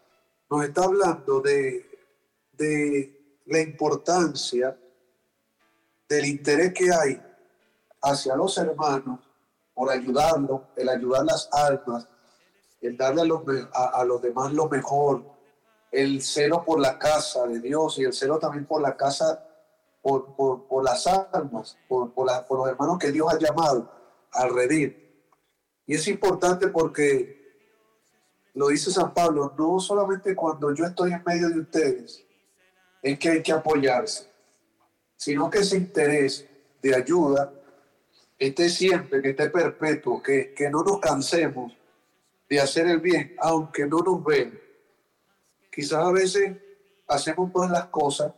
[0.50, 1.86] nos está hablando de,
[2.54, 4.78] de la importancia
[6.08, 7.22] del interés que hay
[8.02, 9.20] hacia los hermanos
[9.74, 12.08] por ayudarlos, el ayudar las almas,
[12.82, 13.42] el darle a los,
[13.74, 15.24] a, los demás lo mejor,
[15.92, 19.48] el celo por la casa de Dios y el celo también por la casa,
[20.02, 23.90] por, por, las almas, por, por, por los hermanos que Dios ha llamado
[24.32, 25.02] a redir.
[25.86, 27.43] Y es importante porque
[28.54, 32.24] lo dice San Pablo, no solamente cuando yo estoy en medio de ustedes,
[33.02, 34.30] es que hay que apoyarse,
[35.18, 36.46] sino que ese interés
[36.82, 37.52] de ayuda
[38.38, 41.74] esté siempre, que esté perpetuo, que, que no nos cansemos
[42.50, 44.60] de hacer el bien, aunque no nos ven.
[45.72, 46.56] Quizás a veces
[47.08, 48.34] hacemos todas las cosas,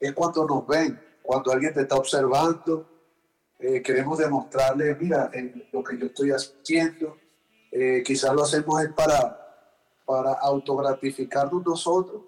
[0.00, 2.88] es cuando nos ven, cuando alguien te está observando,
[3.60, 5.30] eh, queremos demostrarle, mira,
[5.70, 7.16] lo que yo estoy haciendo,
[7.74, 9.66] eh, quizás lo hacemos es para,
[10.04, 12.22] para autogratificarnos nosotros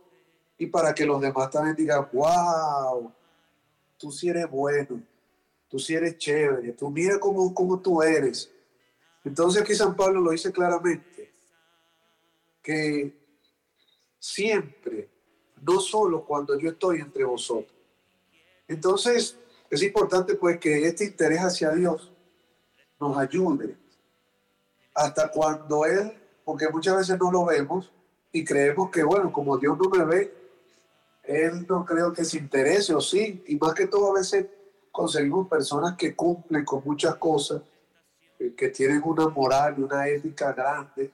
[0.56, 3.12] y para que los demás también digan, wow,
[3.98, 5.02] tú sí eres bueno,
[5.68, 8.50] tú sí eres chévere, tú mira cómo, cómo tú eres.
[9.22, 11.34] Entonces aquí San Pablo lo dice claramente,
[12.62, 13.14] que
[14.18, 15.10] siempre,
[15.60, 17.76] no solo cuando yo estoy entre vosotros.
[18.66, 19.36] Entonces,
[19.68, 22.10] es importante pues que este interés hacia Dios
[22.98, 23.83] nos ayude
[24.94, 26.12] hasta cuando Él,
[26.44, 27.92] porque muchas veces no lo vemos
[28.32, 30.34] y creemos que bueno, como Dios no me ve,
[31.24, 34.46] Él no creo que se interese o sí, y más que todo a veces
[34.92, 37.62] conseguimos personas que cumplen con muchas cosas,
[38.38, 41.12] eh, que tienen una moral y una ética grande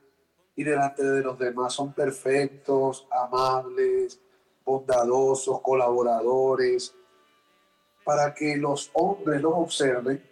[0.57, 4.21] y delante de los demás son perfectos, amables,
[4.65, 6.95] bondadosos, colaboradores,
[8.05, 10.23] para que los hombres los observen,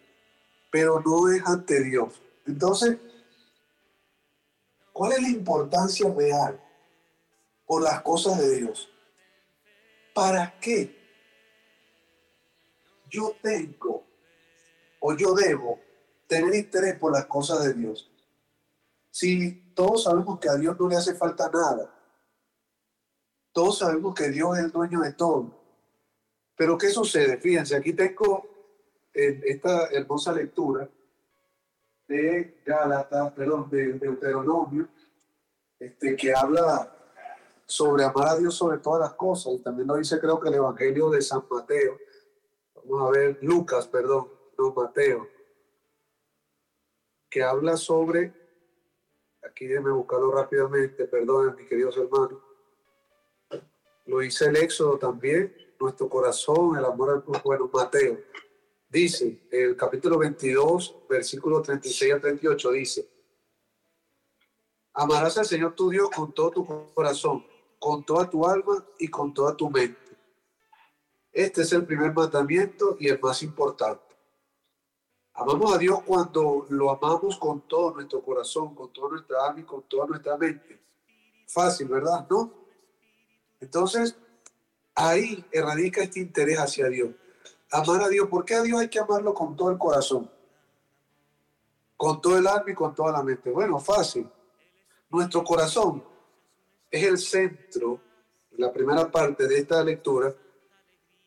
[0.71, 2.21] pero no es ante Dios.
[2.47, 2.99] Entonces,
[4.99, 6.61] ¿cuál es la importancia real
[7.65, 8.91] por las cosas de Dios?
[10.13, 10.93] ¿Para qué
[13.09, 14.05] yo tengo
[14.99, 15.79] o yo debo
[16.27, 18.11] tener interés por las cosas de Dios?
[19.13, 21.95] Si todos sabemos que a Dios no le hace falta nada,
[23.53, 25.63] todos sabemos que Dios es el dueño de todo,
[26.57, 27.39] pero ¿qué sucede?
[27.39, 28.51] Fíjense, aquí tengo
[29.15, 30.91] esta hermosa lectura
[32.09, 34.89] de Gálatas, perdón, de Deuteronomio,
[35.79, 36.95] este, que habla
[37.67, 40.55] sobre amar a Dios sobre todas las cosas, y también lo dice creo que el
[40.55, 41.99] Evangelio de San Mateo,
[42.75, 45.29] vamos a ver, Lucas, perdón, no Mateo,
[47.29, 48.33] que habla sobre,
[49.43, 52.41] aquí déjeme buscarlo rápidamente, perdón, mis queridos hermanos,
[54.07, 58.19] lo dice el Éxodo también, nuestro corazón, el amor al bueno, Mateo,
[58.89, 63.09] dice, el capítulo 22, versículo 36 a 38, dice,
[64.95, 67.45] amarás al Señor tu Dios con todo tu corazón,
[67.79, 70.01] con toda tu alma y con toda tu mente.
[71.33, 74.03] Este es el primer mandamiento y el más importante.
[75.35, 79.65] Amamos a Dios cuando lo amamos con todo nuestro corazón, con toda nuestra alma y
[79.65, 80.81] con toda nuestra mente.
[81.47, 82.27] Fácil, ¿verdad?
[82.29, 82.53] ¿No?
[83.61, 84.17] Entonces,
[84.95, 87.11] ahí erradica este interés hacia Dios.
[87.71, 88.29] Amar a Dios.
[88.29, 90.31] ¿Por qué a Dios hay que amarlo con todo el corazón?
[91.97, 93.51] Con todo el alma y con toda la mente.
[93.51, 94.29] Bueno, fácil.
[95.11, 96.05] Nuestro corazón
[96.91, 98.01] es el centro,
[98.57, 100.35] la primera parte de esta lectura.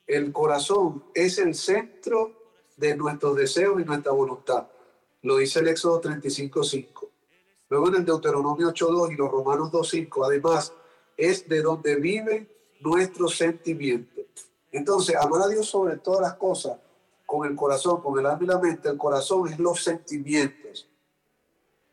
[0.08, 2.42] El corazón es el centro
[2.78, 4.68] de nuestros deseos y nuestra voluntad.
[5.24, 7.10] Lo dice el Éxodo 35.5.
[7.70, 10.74] Luego en el Deuteronomio 8.2 y los Romanos 2.5, además,
[11.16, 14.11] es de donde viven nuestros sentimientos.
[14.72, 16.78] Entonces, amar a Dios sobre todas las cosas,
[17.26, 20.88] con el corazón, con el alma y la mente, el corazón es los sentimientos.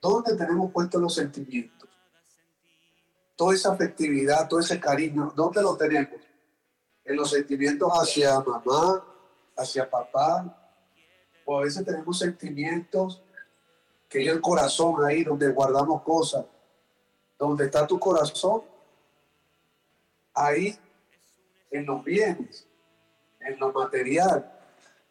[0.01, 1.89] ¿Dónde tenemos puestos los sentimientos?
[3.37, 6.21] Toda esa afectividad, todo ese cariño, ¿dónde lo tenemos?
[7.05, 9.05] En los sentimientos hacia mamá,
[9.57, 10.73] hacia papá,
[11.45, 13.23] o a veces tenemos sentimientos
[14.09, 16.45] que es el corazón ahí donde guardamos cosas.
[17.39, 18.63] Donde está tu corazón,
[20.35, 20.77] ahí
[21.71, 22.68] en los bienes,
[23.41, 24.53] en lo material,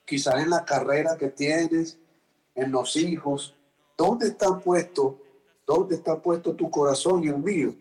[0.06, 1.98] quizás en la carrera que tienes,
[2.56, 3.56] en los hijos.
[3.98, 5.22] ¿Dónde está puesto?
[5.66, 7.76] ¿Dónde está puesto tu corazón y el mío?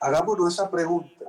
[0.00, 1.26] Hagámonos esa pregunta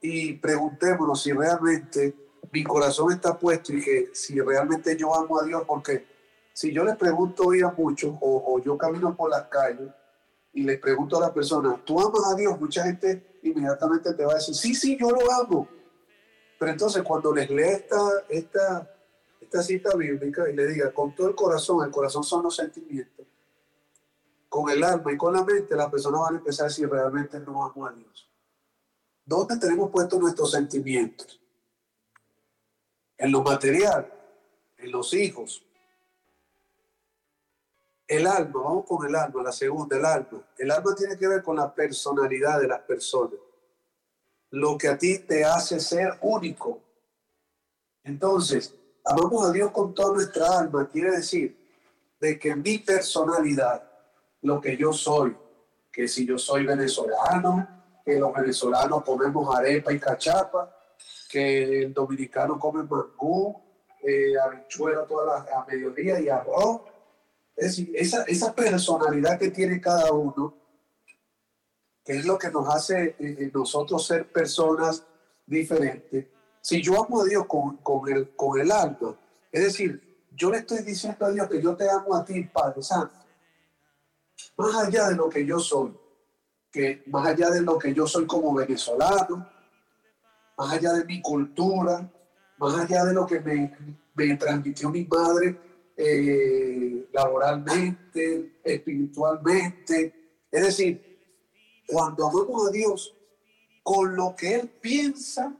[0.00, 2.14] y preguntémonos si realmente
[2.52, 6.06] mi corazón está puesto y que si realmente yo amo a Dios, porque
[6.52, 9.90] si yo les pregunto hoy a muchos, o, yo camino por las calles
[10.52, 12.60] y les pregunto a la persona, ¿tú amas a Dios?
[12.60, 15.68] Mucha gente inmediatamente te va a decir, sí, sí, yo lo amo.
[16.58, 17.98] Pero entonces cuando les lee esta,
[18.28, 18.96] esta,
[19.40, 23.26] esta cita bíblica y le diga, con todo el corazón, el corazón son los sentimientos,
[24.48, 27.40] con el alma y con la mente, las personas van a empezar a decir, realmente
[27.40, 28.28] no amo a Dios.
[29.24, 31.42] ¿Dónde tenemos puestos nuestros sentimientos?
[33.22, 34.12] en lo material,
[34.78, 35.64] en los hijos.
[38.12, 40.46] El alma, vamos con el alma, la segunda, el alma.
[40.58, 43.40] El alma tiene que ver con la personalidad de las personas.
[44.50, 46.78] Lo que a ti te hace ser único.
[48.04, 50.86] Entonces, amamos a Dios con toda nuestra alma.
[50.90, 51.56] Quiere decir
[52.20, 53.82] de que mi personalidad,
[54.42, 55.34] lo que yo soy,
[55.90, 57.66] que si yo soy venezolano,
[58.04, 60.76] que los venezolanos comemos arepa y cachapa,
[61.30, 63.58] que el dominicano come mangú,
[64.02, 66.91] eh, habichuela todas las, a mediodía y arroz.
[67.56, 70.54] Es decir, esa, esa personalidad que tiene cada uno,
[72.04, 75.04] que es lo que nos hace eh, eh, nosotros ser personas
[75.46, 76.26] diferentes.
[76.60, 79.16] Si yo amo a Dios con, con, el, con el alma,
[79.50, 82.82] es decir, yo le estoy diciendo a Dios que yo te amo a ti, Padre
[82.82, 83.14] Santo,
[84.56, 85.92] más allá de lo que yo soy,
[86.70, 89.48] que más allá de lo que yo soy como venezolano,
[90.56, 92.10] más allá de mi cultura,
[92.58, 93.76] más allá de lo que me,
[94.14, 95.71] me transmitió mi madre
[96.04, 100.40] eh, laboralmente, espiritualmente.
[100.50, 101.12] Es decir,
[101.86, 103.14] cuando amamos a Dios
[103.82, 105.56] con lo que Él piensa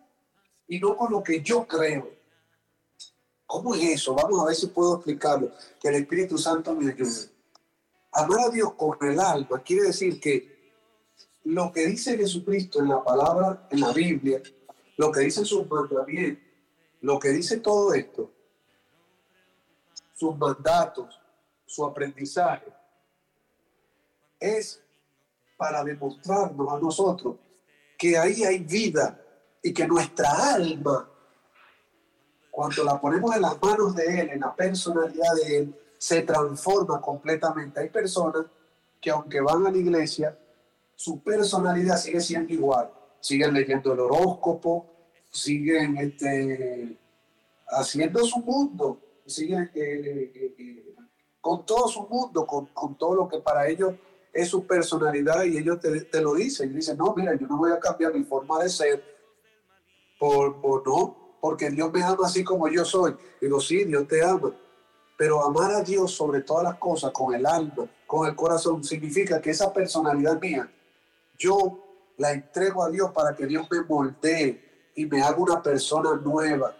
[0.67, 2.11] y no con lo que yo creo.
[3.47, 4.15] ¿Cómo es eso?
[4.15, 5.53] Vamos a ver si puedo explicarlo.
[5.81, 7.29] Que el Espíritu Santo me ayude.
[8.13, 10.73] Amar a Dios con el alma quiere decir que
[11.45, 14.43] lo que dice Jesucristo en la palabra, en la Biblia,
[14.97, 16.43] lo que dice sus mandamientos,
[17.01, 18.32] lo que dice todo esto,
[20.23, 21.21] sus mandatos,
[21.67, 22.73] su aprendizaje,
[24.39, 24.81] es
[25.57, 27.37] para demostrarnos a nosotros
[27.99, 29.21] que ahí hay vida
[29.61, 31.09] y que nuestra alma,
[32.53, 37.01] cuando la ponemos en las manos de Él, en la personalidad de Él, se transforma
[37.01, 37.81] completamente.
[37.81, 38.47] Hay personas
[39.01, 40.39] que aunque van a la iglesia,
[40.95, 42.89] su personalidad sigue siendo igual
[43.23, 44.85] siguen leyendo el horóscopo,
[45.31, 46.99] siguen este,
[47.69, 50.95] haciendo su mundo, siguen eh, eh, eh,
[51.41, 53.95] con todo su mundo, con, todo lo que para ellos
[54.33, 56.71] es su personalidad y ellos te, lo dicen.
[56.71, 59.03] Y dicen, no, mira, yo no voy a cambiar mi forma de ser
[60.19, 63.17] por, por no, porque Dios me ama así como yo soy.
[63.41, 64.55] Digo, sí, Dios te ama,
[65.19, 69.41] Pero amar a Dios sobre todas las cosas, con el alma, con el corazón, significa
[69.41, 70.71] que esa personalidad mía,
[71.39, 76.15] yo la entrego a Dios para que Dios me moldee y me haga una persona
[76.15, 76.77] nueva.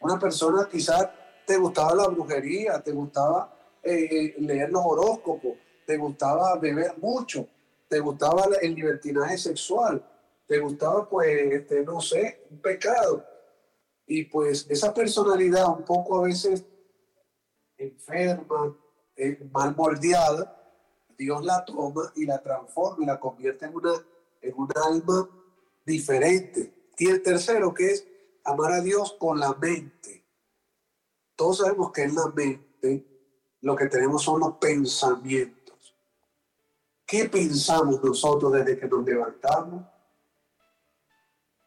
[0.00, 1.08] Una persona quizás
[1.46, 5.52] te gustaba la brujería, te gustaba eh, eh, leer los horóscopos,
[5.86, 7.46] te gustaba beber mucho,
[7.88, 10.04] te gustaba el libertinaje sexual,
[10.46, 13.24] te gustaba, pues, este, no sé, un pecado.
[14.06, 16.64] Y pues esa personalidad un poco a veces
[17.78, 18.76] enferma,
[19.16, 20.60] eh, mal moldeada,
[21.16, 23.92] Dios la toma y la transforma y la convierte en una
[24.44, 25.28] en un alma
[25.84, 26.72] diferente.
[26.98, 28.06] Y el tercero que es
[28.44, 30.23] amar a Dios con la mente.
[31.36, 33.06] Todos sabemos que en la mente
[33.60, 35.96] lo que tenemos son los pensamientos.
[37.06, 39.84] ¿Qué pensamos nosotros desde que nos levantamos?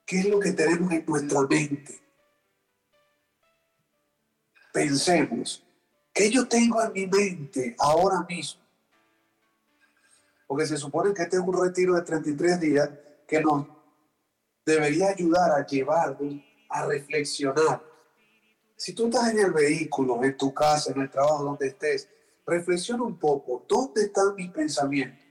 [0.05, 2.01] ¿Qué es lo que tenemos en nuestra mente?
[4.73, 5.65] Pensemos,
[6.13, 8.67] ¿qué yo tengo en mi mente ahora mismo?
[10.47, 12.89] porque se supone que este es un retiro de 33 días
[13.27, 13.67] que nos
[14.65, 16.35] debería ayudar a llevarnos
[16.69, 17.83] a reflexionar.
[18.77, 22.07] Si tú estás en el vehículo, en tu casa, en el trabajo, donde estés,
[22.45, 25.25] reflexiona un poco, ¿dónde están mis pensamientos?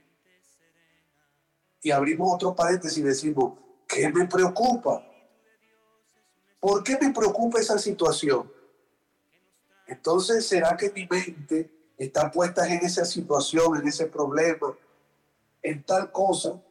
[1.81, 5.03] Y abrimos otro paréntesis y decimos, ¿qué me preocupa?
[6.59, 8.51] ¿Por qué me preocupa esa situación?
[9.87, 14.77] Entonces, ¿será que mi mente está puesta en esa situación, en ese problema,
[15.63, 16.61] en tal cosa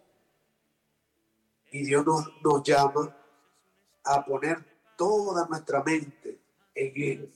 [1.71, 2.05] y Dios
[2.43, 3.15] nos, llama
[4.05, 4.65] a poner
[4.97, 6.39] toda nuestra mente
[6.77, 7.33] en Él.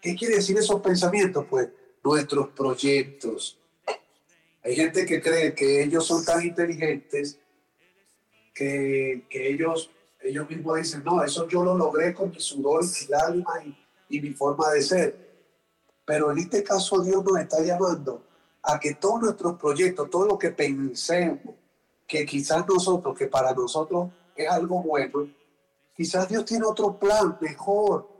[0.00, 1.46] ¿Qué quiere decir esos pensamientos?
[1.48, 1.68] Pues
[2.04, 3.58] nuestros proyectos.
[4.64, 7.38] Hay gente que cree que ellos son tan inteligentes
[8.54, 9.90] que, ellos,
[10.20, 14.20] ellos mismos dicen, no, eso yo lo logré con mi sudor, mi lágrimas y, y
[14.20, 15.32] mi forma de ser.
[16.04, 18.22] Pero en este caso Dios nos está llamando
[18.62, 21.54] a que todos nuestros proyectos, todo lo que pensemos,
[22.06, 25.28] que quizás nosotros, que para nosotros es algo bueno,
[25.96, 28.11] quizás Dios tiene otro plan mejor,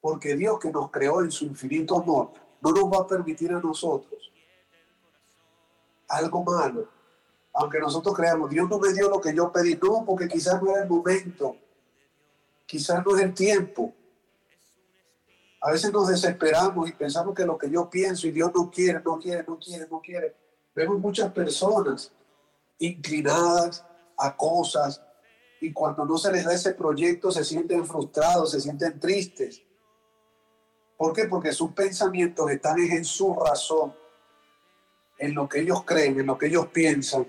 [0.00, 3.60] porque Dios que nos creó en su infinito amor, no nos va a permitir a
[3.60, 4.32] nosotros
[6.08, 6.88] algo malo.
[7.52, 10.70] Aunque nosotros creamos, Dios no me dio lo que yo pedí, no, porque quizás no
[10.70, 11.56] era el momento,
[12.66, 13.92] quizás no es el tiempo.
[15.60, 19.00] A veces nos desesperamos y pensamos que lo que yo pienso y Dios no quiere,
[19.04, 20.36] no quiere, no quiere, no quiere.
[20.74, 22.12] Vemos muchas personas
[22.78, 23.84] inclinadas
[24.16, 25.02] a cosas
[25.60, 29.62] y cuando no se les da ese proyecto se sienten frustrados, se sienten tristes.
[30.98, 31.26] ¿Por qué?
[31.26, 33.94] Porque sus pensamientos están en su razón,
[35.16, 37.24] en lo que ellos creen, en lo que ellos piensan,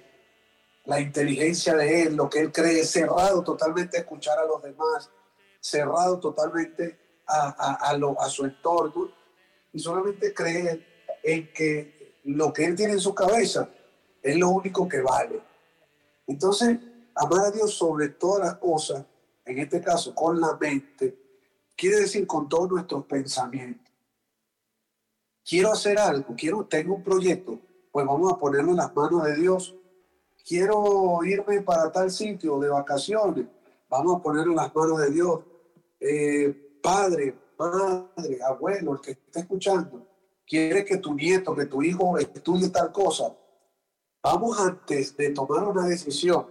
[0.85, 5.11] la inteligencia de él, lo que él cree, cerrado totalmente a escuchar a los demás,
[5.59, 9.11] cerrado totalmente a, lo, a su entorno
[9.71, 10.83] y solamente creer
[11.21, 13.69] en que lo que él tiene en su cabeza
[14.23, 15.39] es lo único que vale.
[16.25, 16.79] Entonces,
[17.13, 19.05] amar a Dios sobre todas las cosas,
[19.45, 21.28] en este caso con la mente,
[21.79, 23.87] quiere decir con todos nuestros pensamientos.
[25.45, 27.57] Quiero hacer algo, quiero, tengo un proyecto,
[27.89, 29.75] pues vamos a ponerlo en las manos de Dios.
[30.45, 33.45] Quiero irme para tal sitio de vacaciones,
[33.89, 35.39] vamos a ponerlo en las manos de Dios.
[36.01, 40.05] Eh, padre, madre, abuelo, el que está escuchando,
[40.45, 43.33] quiere que tu nieto, que tu hijo estudie tal cosa,
[44.21, 46.45] vamos antes de tomar una decisión,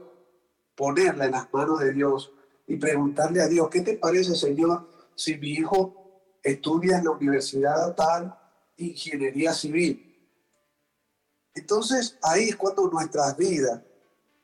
[0.75, 2.33] ponerla en las manos de Dios
[2.67, 7.95] y preguntarle a Dios, ¿qué te parece, Señor, si mi hijo estudia en la universidad
[7.95, 8.35] tal
[8.77, 10.05] ingeniería civil?
[11.55, 13.83] Entonces ahí es cuando nuestras vidas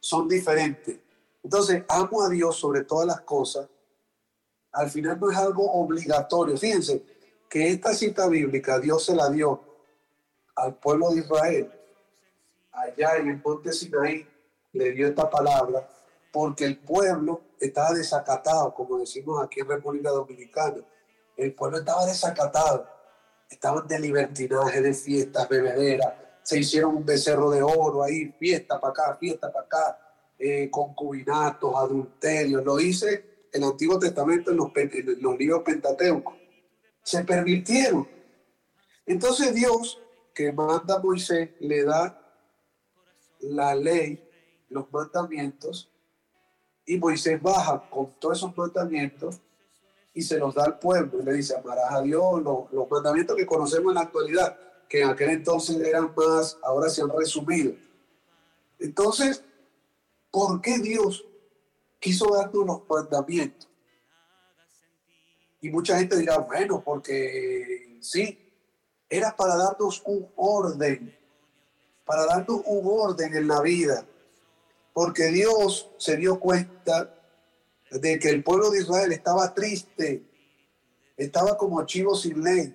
[0.01, 0.99] son diferentes.
[1.43, 3.69] Entonces amo a Dios sobre todas las cosas
[4.75, 6.57] al final no es algo obligatorio.
[6.57, 7.03] Fíjense
[7.49, 9.61] que esta cita bíblica Dios se la dio
[10.57, 11.73] al pueblo de Israel.
[12.73, 14.27] Allá en el monte Sinaí
[14.73, 15.89] le dio esta palabra
[16.33, 20.83] porque el pueblo estaba desacatado, como decimos aquí en República Dominicana.
[21.36, 22.86] El pueblo estaba desacatado.
[23.49, 26.15] Estaban de libertinaje, de fiestas, bebederas.
[26.42, 29.99] Se hicieron un becerro de oro ahí, fiesta para acá, fiesta para acá,
[30.39, 32.65] eh, concubinatos, adulterios.
[32.65, 34.70] Lo hice el Antiguo Testamento en los,
[35.20, 36.34] los libros Pentateucos.
[37.02, 38.08] Se permitieron.
[39.07, 40.00] Entonces Dios,
[40.34, 42.20] que manda a Moisés, le da
[43.41, 44.28] la ley,
[44.70, 45.93] los mandamientos,
[46.87, 49.41] y Moisés baja con todos esos mandamientos
[50.13, 51.21] y se los da al pueblo.
[51.21, 55.03] Y le dice, amarás a Dios, los, los mandamientos que conocemos en la actualidad, que
[55.03, 57.73] en aquel entonces eran más, ahora se han resumido.
[58.79, 59.43] Entonces,
[60.31, 61.25] ¿por qué Dios
[62.05, 63.67] quiso darnos los mandamientos.
[65.63, 68.39] Y mucha gente dirá, bueno, porque sí,
[69.09, 71.17] era para darnos un orden,
[72.05, 74.05] para darnos un orden en la vida,
[74.94, 77.12] porque Dios se dio cuenta
[77.90, 80.24] de que el pueblo de Israel estaba triste,
[81.16, 82.74] estaba como chivo sin ley,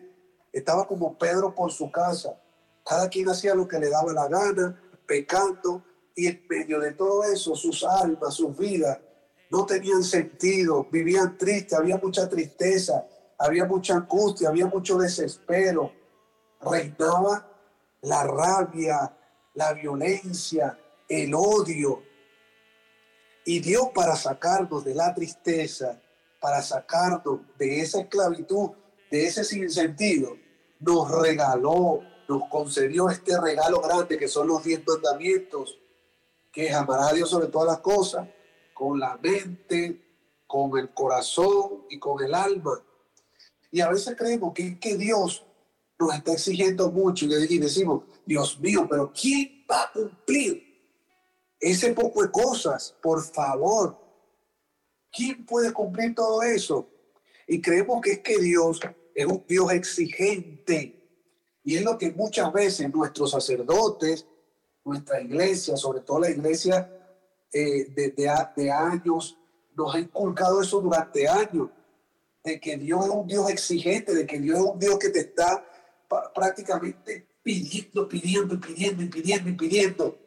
[0.53, 2.39] estaba como Pedro por su casa.
[2.85, 5.83] Cada quien hacía lo que le daba la gana, pecando,
[6.15, 8.99] y en medio de todo eso, sus almas, sus vidas,
[9.49, 13.07] no tenían sentido, vivían tristes, había mucha tristeza,
[13.37, 15.93] había mucha angustia, había mucho desespero.
[16.61, 17.49] Reinaba
[18.01, 19.17] la rabia,
[19.53, 22.08] la violencia, el odio.
[23.49, 25.99] Y Dios para sacarnos de la tristeza,
[26.39, 28.69] para sacarnos de esa esclavitud,
[29.09, 30.37] de ese sinsentido,
[30.79, 35.79] nos regaló, nos concedió este regalo grande que son los diez mandamientos,
[36.51, 38.27] que es amar a Dios sobre todas las cosas,
[38.71, 39.99] con la mente,
[40.45, 42.79] con el corazón y con el alma.
[43.71, 45.43] Y a veces creemos que, que Dios
[45.97, 50.68] nos está exigiendo mucho y decimos, Dios mío, pero ¿quién va a cumplir
[51.59, 52.95] ese poco de cosas?
[53.01, 53.97] Por favor,
[55.11, 56.89] ¿quién puede cumplir todo eso?
[57.47, 58.79] Y creemos que es que Dios
[59.15, 60.95] es un Dios exigente.
[61.63, 64.25] Y es lo que muchas veces nuestros sacerdotes,
[64.85, 66.89] nuestra iglesia, sobre todo la iglesia
[67.51, 68.11] eh, de,
[68.55, 69.37] de, años,
[69.75, 71.69] nos ha inculcado eso durante años,
[72.43, 75.19] de que Dios es un Dios exigente, de que Dios es un Dios que te
[75.19, 75.65] está
[76.33, 80.19] prácticamente pidiendo, pidiendo, pidiendo, pidiendo, pidiendo.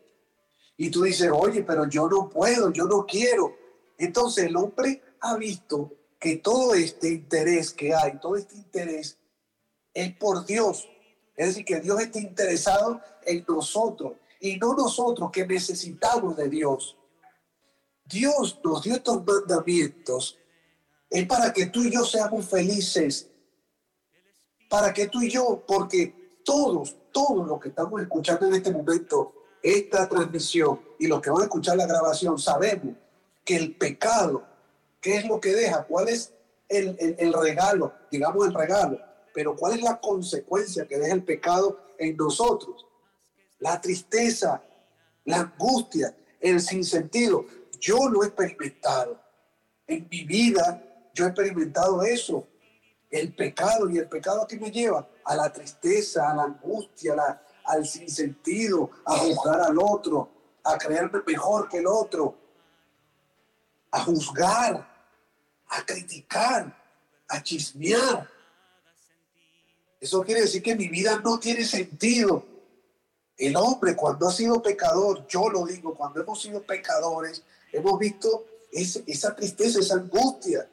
[0.83, 3.57] Y tú dices, oye, pero yo no puedo, yo no quiero.
[3.99, 9.17] Entonces el hombre ha visto que todo este interés que hay, todo este interés
[9.94, 10.89] es por Dios.
[11.36, 16.99] Es decir, que Dios está interesado en nosotros y no nosotros que necesitamos de Dios.
[18.05, 20.36] Dios nos dio estos mandamientos
[21.09, 23.31] es para que tú y yo seamos felices.
[24.69, 29.41] Para que tú y yo, porque todos, todos los que estamos escuchando en este momento
[29.62, 32.94] esta transmisión y los que van a escuchar la grabación, sabemos
[33.44, 34.44] que el pecado,
[35.00, 35.84] ¿qué es lo que deja?
[35.84, 36.32] ¿Cuál es
[36.68, 37.92] el, el regalo?
[38.10, 38.99] Digamos el regalo.
[39.34, 42.86] Pero ¿cuál es la consecuencia que deja el pecado en nosotros?
[43.58, 44.62] La tristeza,
[45.24, 47.47] la angustia, el sinsentido.
[47.81, 49.20] Yo lo he experimentado.
[49.86, 50.82] En mi vida
[51.15, 52.47] yo he experimentado eso.
[53.10, 57.15] El pecado y el pecado que me lleva a la tristeza, a la angustia,
[57.65, 60.28] al sinsentido, a juzgar al otro,
[60.65, 62.36] a creerme mejor que el otro,
[63.91, 64.89] a juzgar,
[65.68, 66.76] a criticar,
[67.28, 68.28] a chismear.
[70.00, 72.44] Eso quiere decir que mi vida no tiene sentido.
[73.36, 77.42] El hombre cuando ha sido pecador, yo lo digo, cuando hemos sido pecadores,
[77.73, 80.68] hemos visto esa tristeza, esa angustia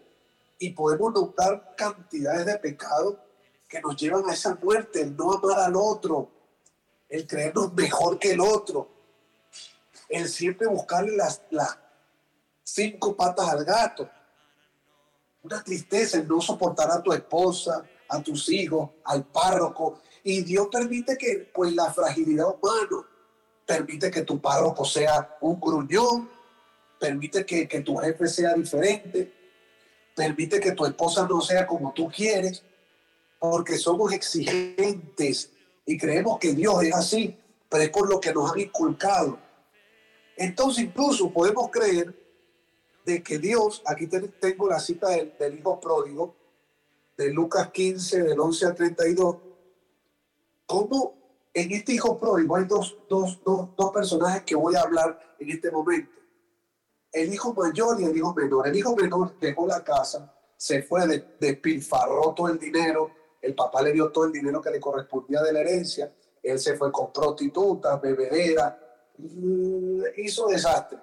[0.58, 3.16] y podemos notar cantidades de pecados
[3.68, 6.30] que nos llevan a esa muerte, el no amar al otro,
[7.10, 8.88] el creernos mejor que el otro,
[10.08, 11.42] el siempre buscarle las,
[12.64, 14.10] cinco patas al gato.
[15.42, 20.02] Una tristeza, el no soportar a tu esposa, a tus hijos, al párroco.
[20.24, 23.08] Y Dios permite que, pues, la fragilidad humana
[23.66, 26.30] permite que tu párroco sea un gruñón,
[27.00, 29.34] permite que, que tu jefe sea diferente,
[30.16, 32.64] permite que tu esposa no sea como tú quieres,
[33.40, 35.52] porque somos exigentes
[35.90, 37.36] y creemos que Dios es así,
[37.68, 39.40] pero es por lo que nos han inculcado.
[40.38, 42.14] Entonces incluso podemos creer
[43.04, 46.36] de que Dios, aquí tengo la cita del, hijo pródigo,
[47.18, 49.38] de Lucas 15, del 11 al 32,
[50.68, 51.16] como
[51.56, 55.50] en este hijo pródigo hay dos, dos, dos, dos personajes que voy a hablar en
[55.50, 56.12] este momento
[57.12, 58.68] el hijo mayor y el hijo menor.
[58.68, 63.10] El hijo menor dejó la casa, se fue, de, despilfarró todo el dinero,
[63.42, 66.78] el papá le dio todo el dinero que le correspondía de la herencia, él se
[66.78, 68.80] fue con prostitutas, bebedera,
[70.18, 71.00] hizo desastre.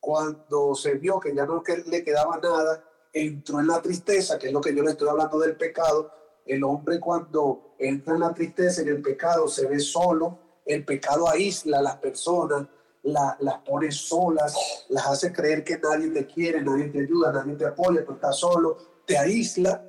[0.00, 4.52] Cuando se vio que ya no le quedaba nada, entró en la tristeza, que es
[4.52, 6.10] lo que yo le estoy hablando del pecado.
[6.44, 11.28] El hombre cuando entra en la tristeza, en el pecado, se ve solo, el pecado
[11.28, 12.66] aísla a las personas,
[13.02, 17.66] las pone solas, las hace creer que nadie te quiere, nadie te ayuda, nadie te
[17.66, 19.82] apoya, tú estás solo, te aísla.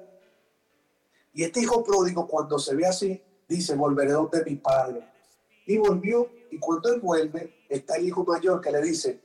[1.38, 5.08] Y este hijo pródigo cuando se ve así, dice, volveré donde mi padre.
[5.68, 9.22] Y volvió, y cuando él vuelve, está el hijo mayor que le dice,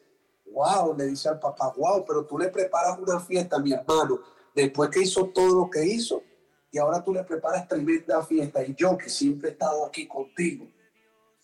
[0.53, 4.21] wow, le dice al papá, wow, pero tú le preparas una fiesta mi hermano,
[4.55, 6.23] después que hizo todo lo que hizo,
[6.71, 10.67] y ahora tú le preparas tremenda fiesta, y yo que siempre he estado aquí contigo,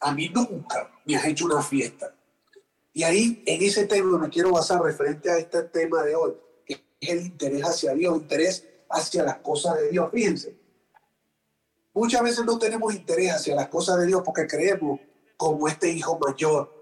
[0.01, 2.15] a mí nunca me has hecho una fiesta.
[2.93, 6.35] Y ahí, en ese tema, me quiero basar referente a este tema de hoy,
[6.67, 10.11] que es el interés hacia Dios, interés hacia las cosas de Dios.
[10.13, 10.57] Fíjense,
[11.99, 15.01] Muchas veces no tenemos interés hacia las cosas de Dios porque creemos,
[15.37, 16.73] como este hijo mayor,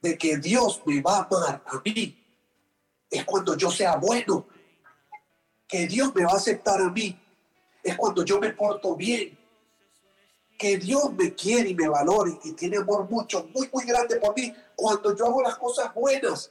[0.00, 2.24] de que Dios me va a amar a mí.
[3.10, 4.46] Es cuando yo sea bueno.
[5.68, 7.20] Que Dios me va a aceptar a mí.
[7.82, 9.38] Es cuando yo me porto bien.
[10.58, 14.34] Que Dios me quiere y me valore y tiene amor mucho, muy, muy grande por
[14.34, 16.50] mí cuando yo hago las cosas buenas.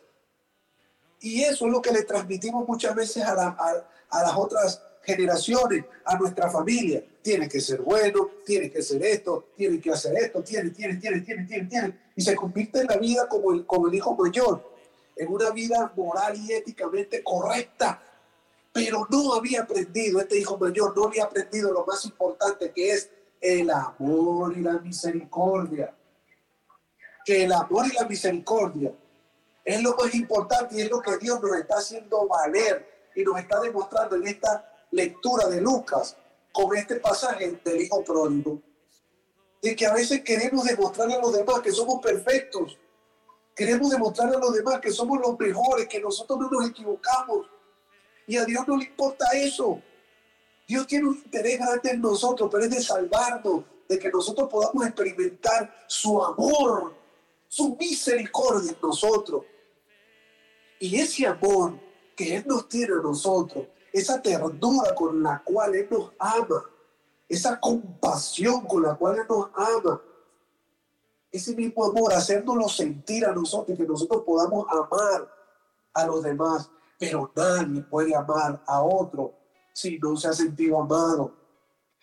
[1.21, 3.83] Y eso es lo que le transmitimos muchas veces a,
[4.15, 7.03] a las otras generaciones, a nuestra familia.
[7.21, 11.21] Tiene que ser bueno, tiene que ser esto, tiene que hacer esto, tiene, tiene, tiene,
[11.21, 11.99] tiene, tiene, tiene.
[12.15, 14.63] Y se convierte en la vida como el, como el hijo mayor,
[15.15, 18.01] en una vida moral y éticamente correcta.
[18.71, 23.09] Pero no había aprendido, este hijo mayor no había aprendido lo más importante que es
[23.41, 25.93] el amor y la misericordia.
[27.25, 28.93] Que el amor y la misericordia
[29.63, 33.39] es lo más importante y es lo que Dios nos está haciendo valer y nos
[33.39, 36.15] está demostrando en esta lectura de Lucas
[36.51, 38.61] con este pasaje del hijo pródigo,
[39.61, 42.77] de que a veces queremos demostrarle a los demás que somos perfectos,
[43.55, 47.47] queremos demostrarle a los demás que somos los mejores, que nosotros no nos equivocamos,
[48.27, 49.81] y a Dios no le importa eso.
[50.67, 54.85] Dios tiene un interés grande en nosotros, pero es de salvarnos, de que nosotros podamos
[54.85, 56.95] experimentar su amor,
[57.47, 59.43] su misericordia en nosotros.
[60.79, 61.79] Y ese amor
[62.15, 66.63] que Él nos tiene a nosotros esa ternura con la cual Él nos ama,
[67.27, 70.01] esa compasión con la cual Él nos ama,
[71.31, 75.29] ese mismo amor, haciéndolo sentir a nosotros que nosotros podamos amar
[75.93, 76.69] a los demás.
[76.97, 79.33] Pero nadie puede amar a otro
[79.73, 81.33] si no se ha sentido amado.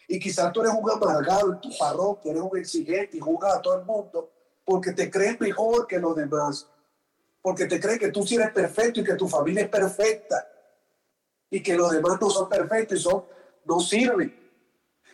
[0.06, 3.62] Y quizás tú eres un amargado en tu parroquia, eres un exigente y juzgas a
[3.62, 4.30] todo el mundo
[4.64, 6.68] porque te crees mejor que los demás,
[7.42, 10.48] porque te crees que tú sí eres perfecto y que tu familia es perfecta
[11.50, 13.24] y que los demás no son perfectos y son,
[13.64, 14.34] no sirven.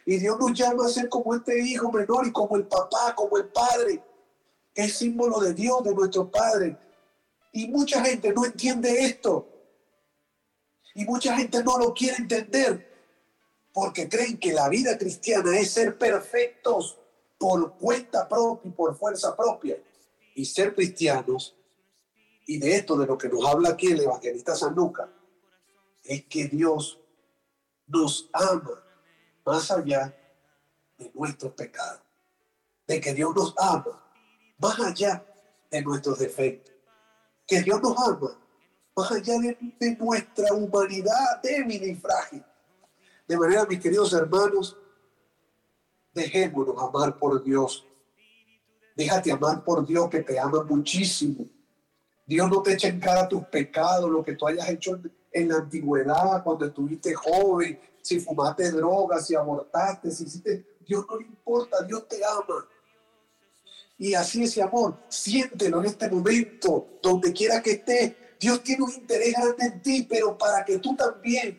[0.07, 3.37] Y Dios nos llama a ser como este hijo menor y como el papá, como
[3.39, 4.03] el padre,
[4.75, 6.77] es símbolo de Dios, de nuestro Padre.
[7.53, 9.49] Y mucha gente no entiende esto.
[10.95, 12.89] Y mucha gente no lo quiere entender
[13.73, 16.99] porque creen que la vida cristiana es ser perfectos
[17.39, 19.77] por cuenta propia y por fuerza propia.
[20.35, 21.57] Y ser cristianos,
[22.49, 25.07] y de esto de lo que nos habla aquí el evangelista San Lucas,
[26.03, 26.99] es que Dios
[27.87, 28.83] nos ama
[29.45, 30.17] más allá
[30.97, 32.01] de nuestros pecados,
[32.87, 34.03] de que Dios nos ama
[34.57, 35.27] más allá
[35.71, 36.75] de nuestros defectos,
[37.47, 38.41] que Dios nos ama
[38.97, 42.43] más allá de, nuestra humanidad débil y frágil.
[43.27, 44.75] De manera, mis queridos hermanos,
[46.15, 47.87] dejémonos amar por Dios.
[48.97, 51.47] Déjate amar por Dios que te ama muchísimo.
[52.29, 55.01] Dios no te echa en cara tus pecados, lo que tú hayas hecho
[55.33, 61.17] en la antigüedad, cuando estuviste joven, si fumaste drogas, si abortaste, si hiciste, Dios no
[61.17, 62.69] le importa, Dios te ama.
[63.97, 68.13] Y así ese amor, siéntelo en este momento, donde quiera que estés.
[68.39, 71.59] Dios tiene un interés grande en ti, pero para que tú también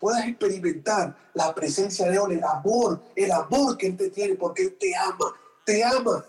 [0.00, 4.64] puedas experimentar la presencia de Él, el amor, el amor que Él te tiene, porque
[4.64, 5.32] Él te ama,
[5.64, 6.26] te ama.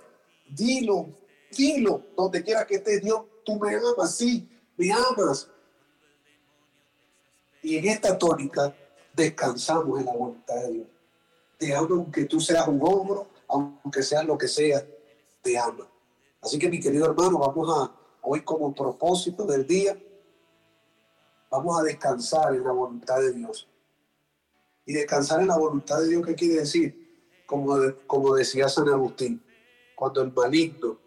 [0.47, 1.09] Dilo,
[1.49, 5.49] dilo, donde quiera que estés, Dios, tú me amas, sí, me amas.
[7.61, 8.75] Y en esta tónica
[9.13, 10.87] descansamos en la voluntad de Dios.
[11.57, 14.85] Te amo aunque tú seas un hombro, aunque seas lo que sea,
[15.41, 15.85] te amo.
[16.41, 19.97] Así que mi querido hermano, vamos a, hoy como propósito del día,
[21.49, 23.67] vamos a descansar en la voluntad de Dios.
[24.85, 27.43] Y descansar en la voluntad de Dios, ¿qué quiere decir?
[27.47, 29.43] Como, como decía San Agustín,
[29.95, 30.99] cuando el maligno,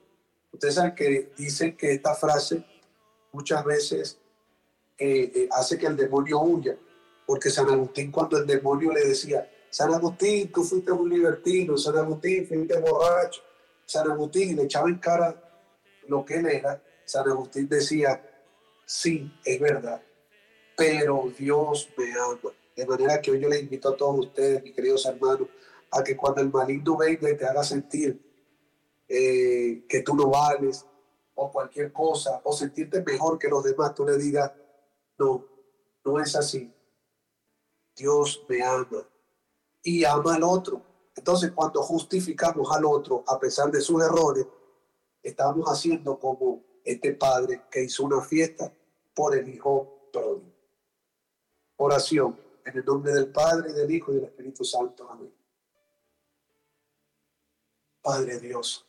[0.52, 2.65] ustedes saben que dicen que esta frase
[3.33, 4.18] muchas veces
[4.99, 6.77] eh, eh, hace que el demonio huya.
[7.27, 11.97] Porque San Agustín, cuando el demonio le decía, San Agustín, tú fuiste un libertino, San
[11.97, 13.43] Agustín, fuiste borracho,
[13.85, 15.36] San Agustín, y le echaba en cara
[16.07, 18.23] lo que él era, San Agustín decía,
[18.86, 20.02] sí, es verdad,
[20.77, 22.52] pero Dios me ama.
[22.75, 25.49] De manera que hoy yo les invito a todos ustedes, mis queridos hermanos,
[25.91, 28.18] a que cuando el maligno venga y te haga sentir
[29.09, 30.87] eh, que tú no vales,
[31.35, 34.53] o cualquier cosa, o sentirte mejor que los demás, tú le digas,
[35.19, 35.45] no,
[36.05, 36.73] no es así.
[37.95, 39.09] Dios me ama
[39.83, 40.83] y ama al otro.
[41.15, 44.47] Entonces, cuando justificamos al otro a pesar de sus errores,
[45.23, 48.73] estamos haciendo como este padre que hizo una fiesta
[49.15, 50.53] por el hijo pródigo.
[51.77, 55.09] Oración en el nombre del Padre del Hijo y del Espíritu Santo.
[55.09, 55.33] Amén.
[58.03, 58.88] Padre Dios,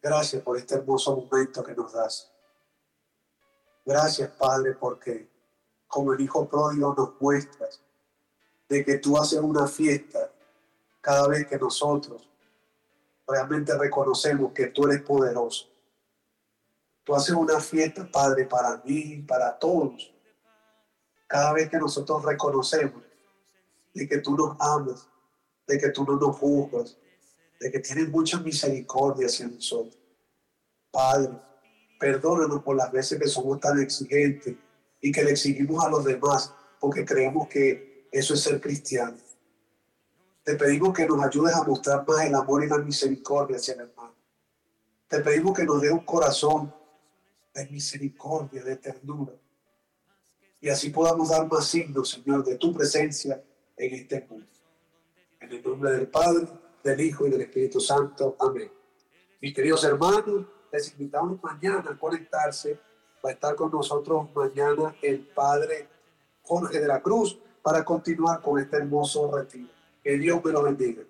[0.00, 2.32] gracias por este hermoso momento que nos das.
[3.84, 5.30] Gracias, Padre, porque
[5.86, 7.82] como el Hijo pródigo nos muestras
[8.68, 10.30] de que tú haces una fiesta
[11.00, 12.28] cada vez que nosotros
[13.26, 15.66] realmente reconocemos que tú eres poderoso.
[17.04, 20.12] Tú haces una fiesta, Padre, para mí, para todos.
[21.26, 23.02] Cada vez que nosotros reconocemos
[23.94, 25.08] de que tú nos amas,
[25.66, 26.96] de que tú no nos juzgas,
[27.58, 29.98] de que tienes mucha misericordia hacia nosotros.
[30.90, 31.32] Padre,
[31.98, 34.54] perdónanos por las veces que somos tan exigentes
[35.00, 39.16] y que le exigimos a los demás porque creemos que eso es ser cristiano.
[40.42, 43.80] Te pedimos que nos ayudes a mostrar más el amor y la misericordia hacia el
[43.80, 44.14] hermano.
[45.06, 46.72] Te pedimos que nos dé un corazón
[47.54, 49.32] de misericordia, de ternura.
[50.60, 53.42] Y así podamos dar más signos, Señor, de tu presencia
[53.76, 54.46] en este mundo.
[55.40, 56.48] En el nombre del Padre,
[56.82, 58.36] del Hijo y del Espíritu Santo.
[58.40, 58.70] Amén.
[59.40, 62.78] Mis queridos hermanos, les invitamos mañana a conectarse.
[63.24, 65.88] Va a estar con nosotros mañana el Padre
[66.42, 69.68] Jorge de la Cruz para continuar con este hermoso retiro.
[70.02, 71.02] Que Dios me lo bendiga.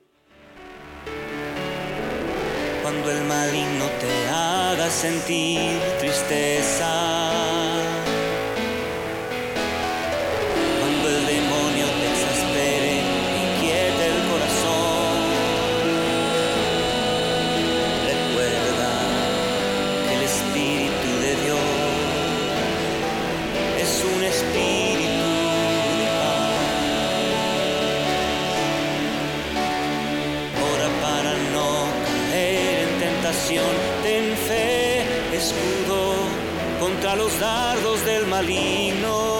[2.82, 7.27] Cuando el maligno te haga sentir tristeza
[37.08, 39.38] contra los dardos del maligno.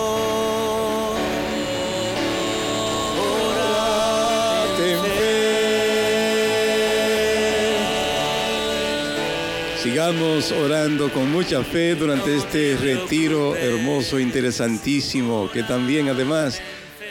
[9.83, 16.61] Sigamos orando con mucha fe durante este retiro hermoso, interesantísimo, que también además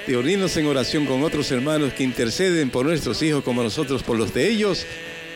[0.05, 4.17] de unirnos en oración con otros hermanos que interceden por nuestros hijos como nosotros por
[4.17, 4.85] los de ellos,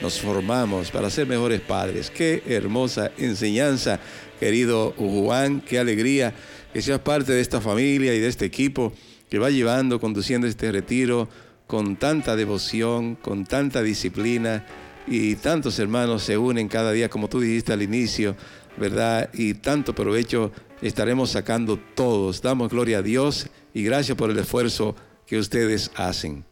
[0.02, 2.10] nos formamos para ser mejores padres.
[2.10, 4.00] Qué hermosa enseñanza,
[4.42, 6.34] querido Juan, qué alegría
[6.74, 8.92] que seas parte de esta familia y de este equipo
[9.30, 11.30] que va llevando, conduciendo este retiro
[11.68, 14.66] con tanta devoción, con tanta disciplina
[15.06, 18.36] y tantos hermanos se unen cada día, como tú dijiste al inicio,
[18.78, 19.30] ¿verdad?
[19.32, 22.42] Y tanto provecho estaremos sacando todos.
[22.42, 24.96] Damos gloria a Dios y gracias por el esfuerzo
[25.28, 26.44] que ustedes hacen.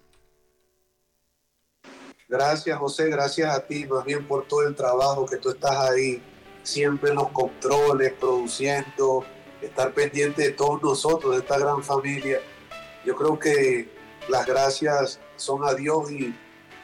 [2.27, 6.22] Gracias, José, gracias a ti más bien por todo el trabajo que tú estás ahí,
[6.63, 9.25] siempre los controles, produciendo,
[9.61, 12.39] estar pendiente de todos nosotros, de esta gran familia.
[13.05, 13.89] Yo creo que
[14.27, 16.35] las gracias son a Dios y,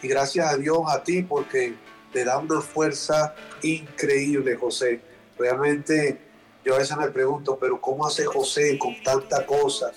[0.01, 1.75] y gracias a Dios a ti porque
[2.11, 5.01] te da una fuerza increíble, José.
[5.37, 6.19] Realmente
[6.63, 9.91] yo a veces me pregunto, pero ¿cómo hace José con tanta cosa?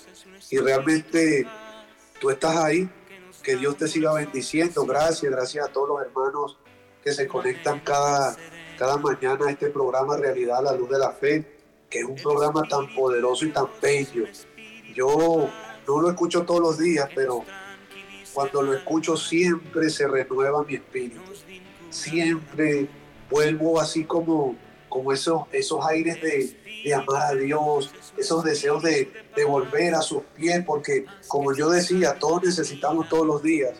[0.50, 1.47] Y realmente
[2.20, 2.90] tú estás ahí
[3.42, 4.84] que Dios te siga bendiciendo.
[4.84, 6.58] Gracias, gracias a todos los hermanos
[7.02, 8.36] que se conectan cada,
[8.78, 11.44] cada mañana este programa Realidad a la Luz de la Fe,
[11.90, 14.24] que es un programa tan poderoso y tan bello.
[14.94, 15.48] Yo
[15.86, 17.44] no lo escucho todos los días, pero
[18.32, 21.20] cuando lo escucho siempre se renueva mi espíritu.
[21.90, 22.89] Siempre
[23.28, 24.55] vuelvo así como,
[24.89, 30.02] como esos, esos aires de, de amar a Dios, esos deseos de, de, volver a
[30.02, 33.74] sus pies, porque como yo decía, todos necesitamos todos los días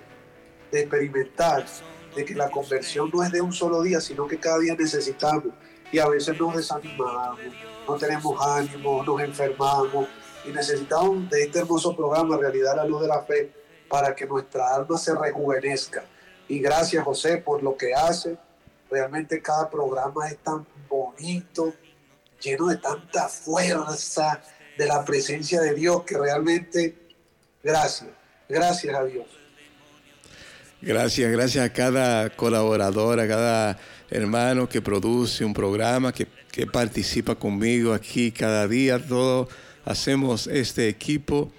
[0.73, 1.67] de experimentar
[2.15, 5.55] de que la conversión no es de un solo día, sino que cada día necesitamos.
[5.91, 7.41] Y a veces nos desanimamos,
[7.87, 10.09] no tenemos ánimo, nos enfermamos
[10.45, 13.53] y necesitamos de este hermoso programa, Realidad la Luz de la Fe,
[13.89, 16.05] para que nuestra alma se rejuvenezca.
[16.47, 18.37] Y gracias José por lo que hace.
[18.91, 21.75] Realmente cada programa es tan bonito,
[22.41, 24.43] lleno de tanta fuerza
[24.77, 26.97] de la presencia de Dios que realmente,
[27.63, 28.11] gracias,
[28.49, 29.38] gracias a Dios.
[30.81, 33.79] Gracias, gracias a cada colaborador, a cada
[34.11, 38.99] hermano que produce un programa, que, que participa conmigo aquí cada día.
[38.99, 39.49] Todos
[39.85, 41.53] hacemos este equipo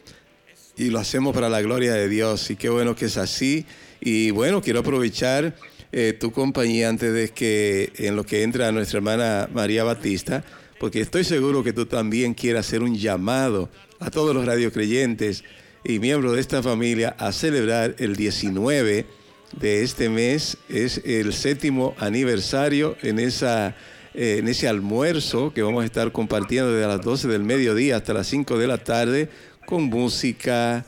[0.78, 2.50] y lo hacemos para la gloria de Dios.
[2.50, 3.66] Y qué bueno que es así.
[4.00, 5.54] Y bueno, quiero aprovechar
[5.92, 10.44] eh, tu compañía antes de que en lo que entra nuestra hermana María Batista
[10.80, 15.44] porque estoy seguro que tú también quieres hacer un llamado a todos los radiocreyentes
[15.84, 19.06] y miembros de esta familia a celebrar el 19
[19.60, 20.58] de este mes.
[20.68, 23.76] Es el séptimo aniversario en, esa,
[24.14, 28.14] eh, en ese almuerzo que vamos a estar compartiendo desde las 12 del mediodía hasta
[28.14, 29.30] las 5 de la tarde
[29.66, 30.86] con música,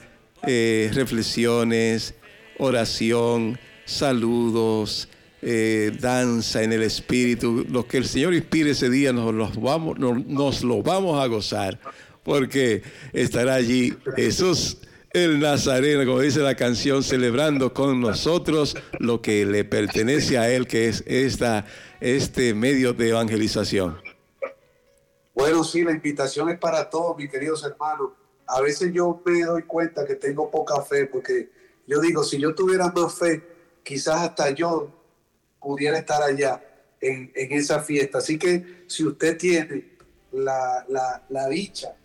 [0.48, 2.16] eh, reflexiones,
[2.58, 5.08] oración, saludos
[5.44, 7.66] eh, danza en el espíritu.
[7.68, 11.80] Lo que el Señor inspire ese día nos, los vamos, nos, lo vamos a gozar,
[12.24, 12.84] porque
[13.14, 14.78] estará allí Jesús
[15.14, 20.68] el Nazareno, como dice la canción, celebrando con nosotros lo que le pertenece a él,
[20.68, 21.66] que es esta,
[22.00, 24.00] este medio de evangelización.
[25.34, 28.12] Bueno, sí, la invitación es para todos, mis queridos hermanos.
[28.48, 31.50] A veces yo me doy cuenta que tengo poca fe, porque
[31.88, 33.44] yo digo, si yo tuviera más fe,
[33.84, 34.90] quizás hasta yo
[35.60, 36.64] pudiera estar allá
[37.02, 38.20] en, esa fiesta.
[38.20, 39.98] Así que si usted tiene
[40.32, 40.86] la,
[41.28, 41.96] la dicha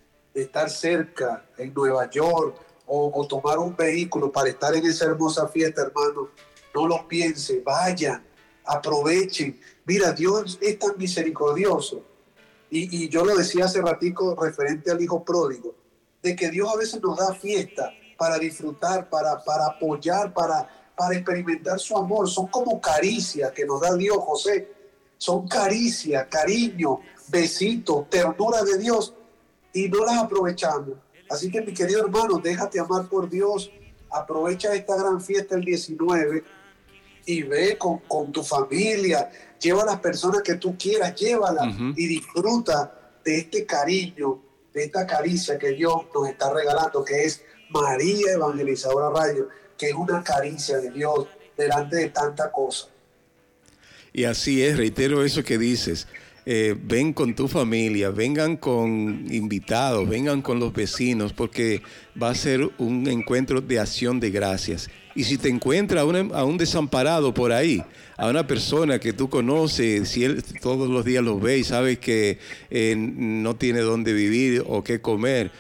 [0.42, 2.56] estar cerca en Nueva York,
[2.86, 6.28] o, tomar un vehículo para estar en esa hermosa fiesta, hermano,
[6.74, 8.24] no lo piense, vayan,
[8.64, 9.58] aprovechen.
[9.84, 12.04] Mira, Dios es tan misericordioso.
[12.70, 15.74] Y, yo lo decía hace ratico referente al hijo pródigo,
[16.22, 21.16] de que Dios a veces nos da fiesta para disfrutar, para, para apoyar, para, para
[21.16, 22.28] experimentar su amor.
[22.28, 24.72] Son como caricias que nos da Dios, José.
[25.18, 29.15] Son caricias, cariño, besitos, ternura de Dios
[29.76, 30.94] y no las aprovechamos.
[31.28, 33.70] Así que mi querido hermano, déjate amar por Dios,
[34.10, 36.44] aprovecha esta gran fiesta el 19
[37.26, 39.30] y ve con, tu familia,
[39.60, 44.40] lleva a las personas que tú quieras, llévala y disfruta de este cariño,
[44.72, 49.94] de esta caricia que Dios nos está regalando, que es María Evangelizadora Rayo, que es
[49.94, 52.88] una caricia de Dios delante de tanta cosa.
[54.12, 56.06] Y así es, reitero eso que dices.
[56.48, 61.82] Eh, ven con tu familia, vengan con invitados, vengan con los vecinos, porque
[62.22, 64.88] va a ser un encuentro de acción de gracias.
[65.16, 67.82] Y si te encuentras a, un desamparado por ahí,
[68.16, 71.98] a una persona que tú conoces, si él todos los días lo ve y sabes
[71.98, 72.38] que
[72.70, 75.50] eh, no tiene dónde vivir o qué comer,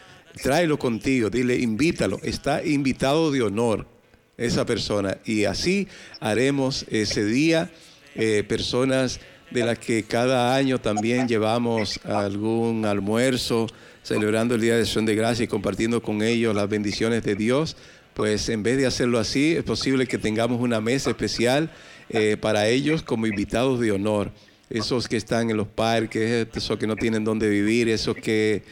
[0.40, 3.88] tráelo contigo, dile, invítalo, está invitado de honor
[4.36, 5.18] esa persona.
[5.24, 5.88] Y así
[6.20, 7.72] haremos ese día
[8.14, 9.18] eh, personas
[9.50, 13.66] de las que cada año también llevamos algún almuerzo
[14.02, 17.76] celebrando el Día de Acción de Gracia y compartiendo con ellos las bendiciones de Dios,
[18.14, 21.70] pues en vez de hacerlo así, es posible que tengamos una mesa especial
[22.08, 24.30] eh, para ellos como invitados de honor.
[24.70, 28.62] Esos que están en los parques, esos que no tienen dónde vivir, esos que,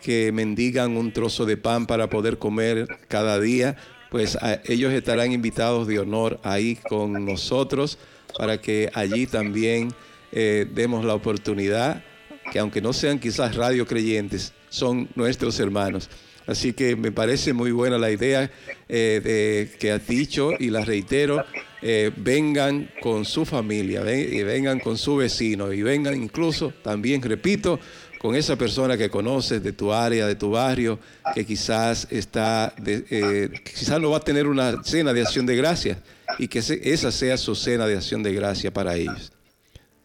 [0.00, 3.76] que mendigan un trozo de pan para poder comer cada día,
[4.10, 7.98] pues ellos estarán invitados de honor ahí con nosotros
[8.38, 9.88] para que allí también
[10.36, 12.02] eh, demos la oportunidad,
[12.50, 16.10] que aunque no sean quizás radio creyentes, son nuestros hermanos.
[16.48, 18.50] Así que me parece muy buena la idea
[18.88, 21.44] eh, de, que has dicho y la reitero,
[21.80, 27.78] eh, vengan con su familia, vengan con su vecino y vengan incluso, también repito,
[28.18, 30.98] con esa persona que conoces de tu área, de tu barrio,
[31.32, 36.02] que quizás está, quizás no va a tener una cena de acción de gracia
[36.40, 39.33] y que esa sea su cena de acción de gracia para ellos.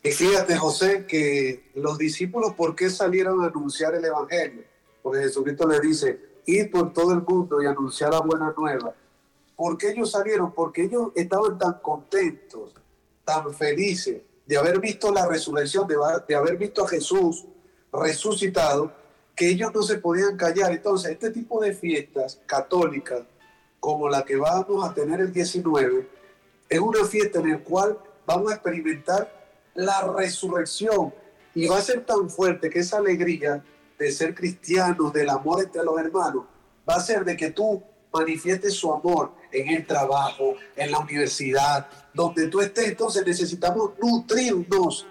[0.01, 4.63] Y fíjate, José, que los discípulos, ¿por qué salieron a anunciar el Evangelio?
[5.01, 8.93] Porque Jesucristo les dice, ir por todo el mundo y anunciar la buena nueva.
[9.55, 10.53] ¿Por qué ellos salieron?
[10.53, 12.73] Porque ellos estaban tan contentos,
[13.25, 15.95] tan felices de haber visto la resurrección, de,
[16.27, 17.45] de haber visto a Jesús
[17.91, 18.93] resucitado,
[19.35, 20.71] que ellos no se podían callar.
[20.71, 23.21] Entonces, este tipo de fiestas católicas,
[23.79, 26.07] como la que vamos a tener el 19,
[26.69, 29.38] es una fiesta en la cual vamos a experimentar
[29.79, 31.13] la resurrección.
[31.55, 33.63] Y va a ser tan fuerte que esa alegría
[33.97, 36.45] de ser cristianos, del amor entre los hermanos,
[36.87, 37.83] va a ser de que tú
[38.13, 42.89] manifiestes su amor en el trabajo, en la universidad, donde tú estés.
[42.89, 45.05] Entonces necesitamos nutrirnos,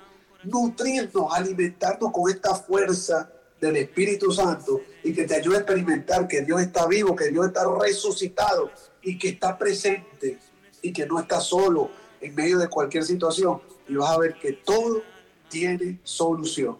[0.45, 3.31] nutrirnos, alimentarnos con esta fuerza
[3.61, 7.47] del Espíritu Santo y que te ayude a experimentar que Dios está vivo, que Dios
[7.47, 8.71] está resucitado
[9.03, 10.39] y que está presente
[10.81, 11.91] y que no está solo
[12.21, 15.03] en medio de cualquier situación, y vas a ver que todo
[15.49, 16.77] tiene solución.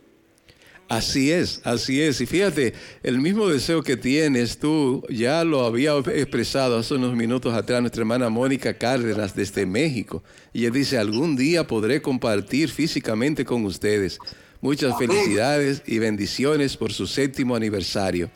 [0.89, 2.19] Así es, así es.
[2.23, 2.73] Y fíjate,
[3.03, 8.01] el mismo deseo que tienes tú, ya lo había expresado hace unos minutos atrás nuestra
[8.01, 10.23] hermana Mónica Cárdenas desde México.
[10.55, 14.19] Y ella dice, algún día podré compartir físicamente con ustedes.
[14.63, 18.31] Muchas felicidades y bendiciones por su séptimo aniversario.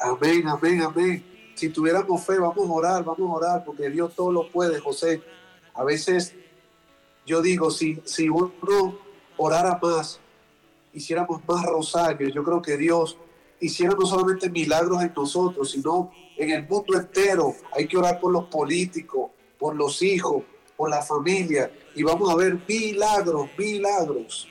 [0.00, 1.24] Amén, amén, amén.
[1.54, 5.22] Si tuviéramos fe, vamos a orar, vamos a orar, porque Dios todo lo puede, José.
[5.74, 6.34] A veces
[7.26, 8.98] yo digo, si, si uno
[9.36, 10.20] orara más,
[10.92, 13.16] hiciéramos más rosarios, yo creo que Dios
[13.60, 17.54] hiciera no solamente milagros en nosotros, sino en el mundo entero.
[17.74, 20.42] Hay que orar por los políticos, por los hijos,
[20.76, 24.48] por la familia, y vamos a ver milagros, milagros.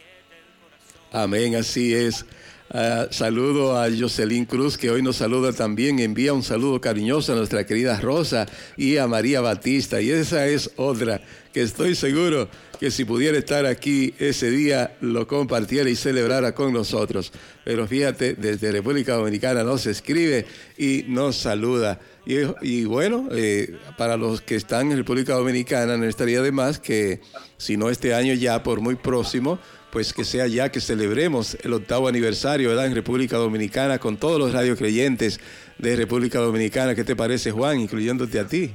[1.12, 2.26] Amén, así es.
[2.74, 6.00] Ah, saludo a Jocelyn Cruz, que hoy nos saluda también.
[6.00, 8.46] Envía un saludo cariñoso a nuestra querida Rosa
[8.78, 10.00] y a María Batista.
[10.00, 11.20] Y esa es otra
[11.52, 12.48] que estoy seguro
[12.80, 17.34] que si pudiera estar aquí ese día lo compartiera y celebrara con nosotros.
[17.66, 20.46] Pero fíjate, desde República Dominicana nos escribe
[20.78, 22.00] y nos saluda.
[22.26, 27.20] Y, bueno, eh, para los que están en República Dominicana no estaría de más que,
[27.58, 29.60] si no este año ya, por muy próximo,
[29.92, 32.86] pues que sea ya que celebremos el octavo aniversario ¿verdad?
[32.86, 35.40] en República Dominicana con todos los radiocreyentes
[35.78, 36.96] de República Dominicana.
[36.96, 38.74] ¿Qué te parece, Juan, incluyéndote a ti?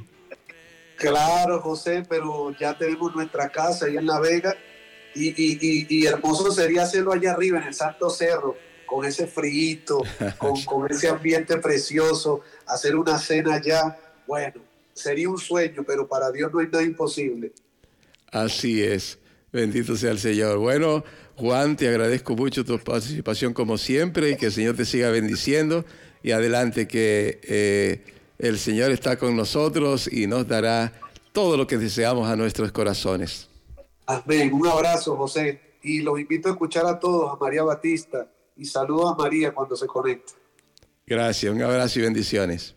[0.97, 4.55] Claro, José, pero ya tenemos nuestra casa allá en La Vega
[5.15, 10.03] y, hermoso sería hacerlo allá arriba en el Santo Cerro, con ese frío,
[10.39, 13.99] con, con ese ambiente precioso, hacer una cena allá.
[14.27, 14.61] Bueno,
[14.93, 17.53] sería un sueño, pero para Dios no hay nada imposible.
[18.31, 19.19] Así es.
[19.57, 20.59] Bendito sea el Señor.
[20.59, 21.03] Bueno,
[21.37, 25.87] Juan, te agradezco mucho tu participación como siempre y que el Señor te siga bendiciendo.
[26.23, 28.05] Y adelante que eh,
[28.39, 30.93] el Señor está con nosotros y nos dará
[31.33, 33.49] todo lo que deseamos a nuestros corazones.
[34.05, 34.53] Amén.
[34.53, 35.79] Un abrazo, José.
[35.83, 38.31] Y los invito a escuchar a todos, a María Batista.
[38.59, 40.35] Y saludo a María cuando se conecte.
[41.07, 42.75] Gracias, un abrazo y bendiciones.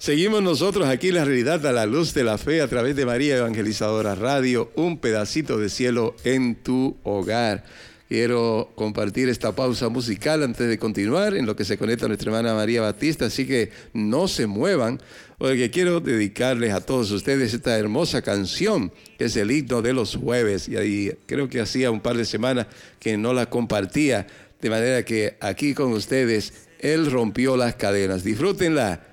[0.00, 3.36] Seguimos nosotros aquí la realidad a la luz de la fe a través de María
[3.36, 7.64] Evangelizadora Radio, un pedacito de cielo en tu hogar.
[8.08, 12.54] Quiero compartir esta pausa musical antes de continuar en lo que se conecta nuestra hermana
[12.54, 15.02] María Batista, así que no se muevan,
[15.36, 20.16] porque quiero dedicarles a todos ustedes esta hermosa canción que es el himno de los
[20.16, 22.68] jueves, y ahí creo que hacía un par de semanas
[23.00, 24.26] que no la compartía,
[24.62, 28.24] de manera que aquí con ustedes Él rompió las cadenas.
[28.24, 29.09] Disfrútenla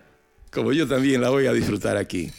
[0.58, 2.32] como yo también la voy a disfrutar aquí.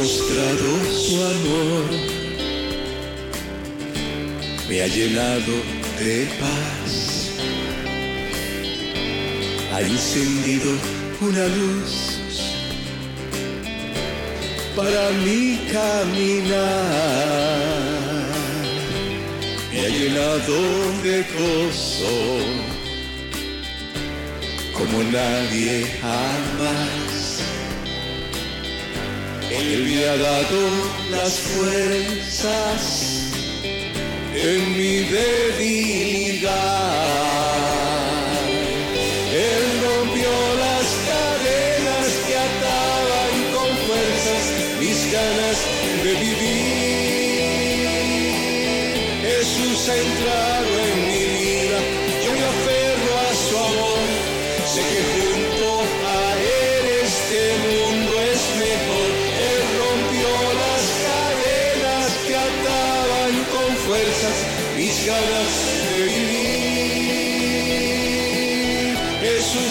[0.00, 2.09] Mostrado su amor
[4.70, 5.54] me ha llenado
[5.98, 7.32] de paz.
[9.72, 10.70] Ha encendido
[11.20, 12.20] una luz
[14.76, 16.60] para mi caminar.
[19.72, 20.56] Me ha llenado
[21.02, 22.16] de gozo
[24.72, 27.42] como nadie jamás.
[29.50, 30.60] Él me ha dado
[31.10, 33.19] las fuerzas
[34.34, 36.50] en mi debilidad.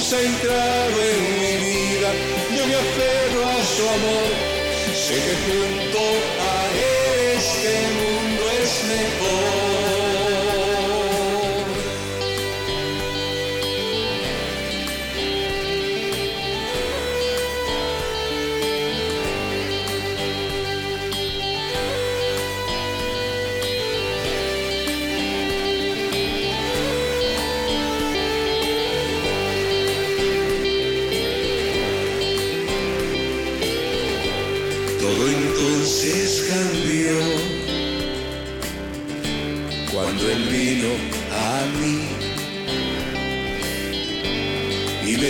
[0.09, 2.11] Jesús ha entrado en mi vida,
[2.55, 4.29] yo me aferro a su amor,
[4.95, 5.88] sé que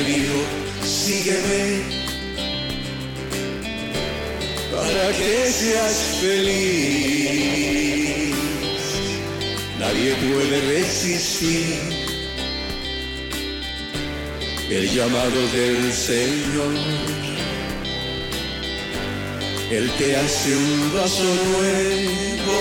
[0.03, 0.39] dijo,
[0.85, 1.81] sígueme
[4.71, 7.59] para que seas feliz.
[9.79, 11.79] Nadie puede resistir
[14.69, 16.73] el llamado del Señor.
[19.71, 22.59] Él te hace un vaso nuevo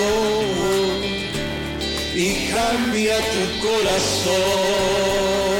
[2.15, 5.58] y cambia tu corazón.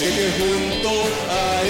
[0.00, 0.90] Sé que junto
[1.28, 1.62] a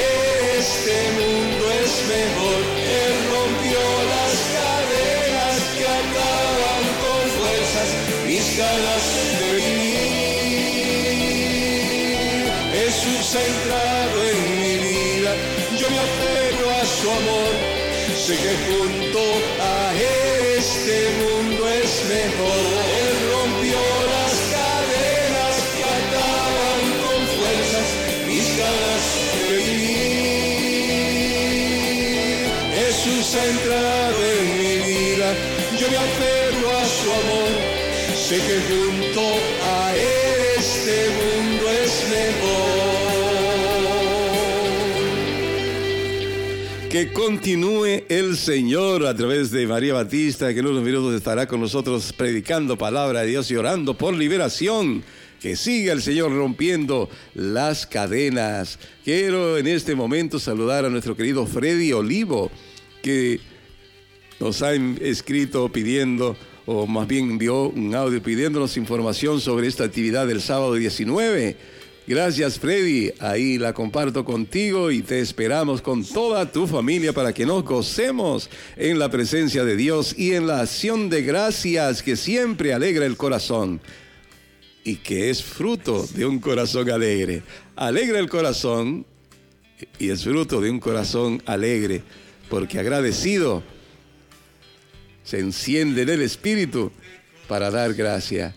[0.57, 2.61] este mundo es mejor.
[3.03, 3.83] Él rompió
[4.15, 7.89] las cadenas que ataban con fuerzas
[8.29, 9.05] mis ganas
[9.41, 10.11] de vivir.
[12.79, 15.33] Jesús ha entrado en mi vida,
[15.81, 17.53] yo me aferro a su amor.
[18.25, 19.23] Sé que junto
[19.61, 19.75] a
[20.57, 22.70] este mundo es mejor.
[33.51, 35.35] Entrado en mi vida,
[35.81, 37.51] yo me aferro a su amor.
[38.15, 39.23] Sé que junto
[39.65, 42.91] a este mundo es mejor.
[46.91, 51.61] Que continúe el Señor a través de María Batista, que en unos minutos estará con
[51.61, 55.03] nosotros predicando palabra de Dios y orando por liberación.
[55.41, 58.79] Que siga el Señor rompiendo las cadenas.
[59.03, 62.51] Quiero en este momento saludar a nuestro querido Freddy Olivo,
[63.03, 63.41] que
[64.39, 70.27] nos ha escrito pidiendo, o más bien envió un audio pidiéndonos información sobre esta actividad
[70.27, 71.57] del sábado 19.
[72.07, 77.47] Gracias Freddy, ahí la comparto contigo y te esperamos con toda tu familia para que
[77.47, 82.73] nos gocemos en la presencia de Dios y en la acción de gracias que siempre
[82.73, 83.81] alegra el corazón
[84.83, 87.43] y que es fruto de un corazón alegre.
[87.77, 89.07] Alegra el corazón
[89.99, 92.03] y es fruto de un corazón alegre,
[92.51, 93.63] porque agradecido
[95.25, 96.91] se enciende en el espíritu
[97.49, 98.55] para dar gracia.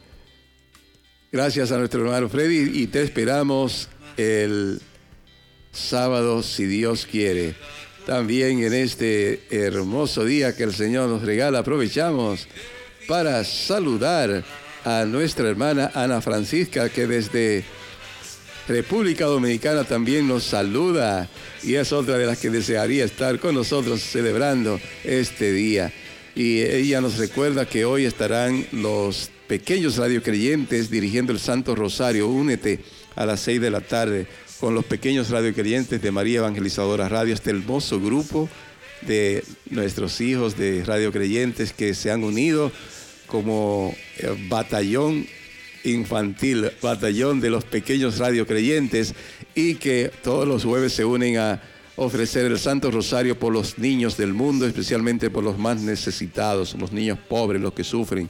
[1.31, 4.81] Gracias a nuestro hermano Freddy y te esperamos el
[5.71, 7.55] sábado si Dios quiere.
[8.05, 12.47] También en este hermoso día que el Señor nos regala, aprovechamos
[13.07, 14.43] para saludar
[14.83, 17.63] a nuestra hermana Ana Francisca que desde
[18.67, 21.27] República Dominicana también nos saluda
[21.63, 25.91] y es otra de las que desearía estar con nosotros celebrando este día.
[26.33, 32.29] Y ella nos recuerda que hoy estarán los pequeños radiocreyentes dirigiendo el Santo Rosario.
[32.29, 32.79] Únete
[33.15, 34.27] a las seis de la tarde
[34.61, 38.47] con los pequeños radiocreyentes de María Evangelizadora Radio, este hermoso grupo
[39.01, 42.71] de nuestros hijos de radiocreyentes que se han unido
[43.27, 45.27] como eh, batallón
[45.83, 49.13] infantil, batallón de los pequeños radiocreyentes
[49.55, 51.61] y que todos los jueves se unen a
[51.95, 56.91] ofrecer el Santo Rosario por los niños del mundo, especialmente por los más necesitados, los
[56.91, 58.29] niños pobres, los que sufren,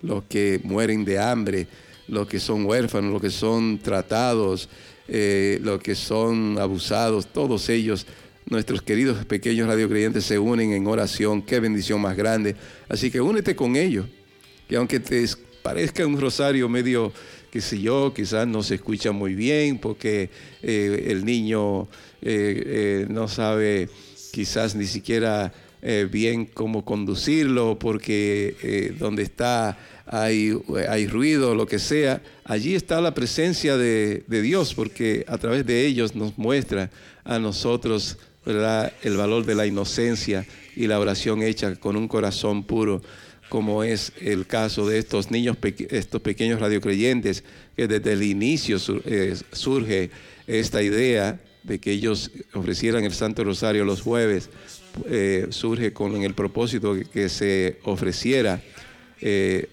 [0.00, 1.66] los que mueren de hambre,
[2.08, 4.68] los que son huérfanos, los que son tratados,
[5.08, 8.06] eh, los que son abusados, todos ellos,
[8.46, 12.56] nuestros queridos pequeños radiocreyentes se unen en oración, qué bendición más grande.
[12.88, 14.06] Así que únete con ellos,
[14.68, 15.22] que aunque te
[15.62, 17.12] parezca un rosario medio,
[17.50, 20.30] qué sé yo, quizás no se escucha muy bien porque
[20.62, 21.86] eh, el niño eh,
[22.22, 23.88] eh, no sabe
[24.32, 25.52] quizás ni siquiera
[26.12, 29.76] bien cómo conducirlo porque donde está
[30.06, 30.56] hay,
[30.88, 32.22] hay ruido, lo que sea.
[32.44, 36.88] Allí está la presencia de, de Dios porque a través de ellos nos muestra
[37.24, 38.16] a nosotros
[38.46, 38.92] ¿verdad?
[39.02, 43.02] el valor de la inocencia y la oración hecha con un corazón puro
[43.52, 45.58] como es el caso de estos niños,
[45.90, 47.44] estos pequeños radiocreyentes,
[47.76, 50.10] que desde el inicio eh, surge
[50.46, 54.48] esta idea de que ellos ofrecieran el Santo Rosario los jueves,
[55.04, 58.62] eh, surge con el propósito de que se ofreciera
[59.20, 59.68] eh,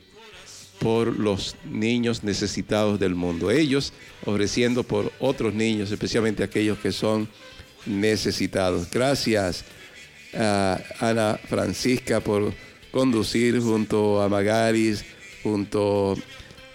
[0.80, 3.50] por los niños necesitados del mundo.
[3.50, 3.94] Ellos
[4.26, 7.30] ofreciendo por otros niños, especialmente aquellos que son
[7.86, 8.92] necesitados.
[8.92, 9.64] Gracias
[10.34, 12.54] a Ana Francisca por
[12.92, 15.04] conducir junto a Magaris,
[15.44, 16.16] junto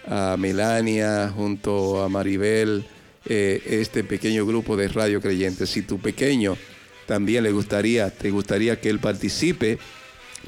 [0.06, 2.84] a Melania, junto a Maribel,
[3.26, 5.70] eh, este pequeño grupo de radio creyentes.
[5.70, 6.56] Si tu pequeño
[7.06, 9.78] también le gustaría, te gustaría que él participe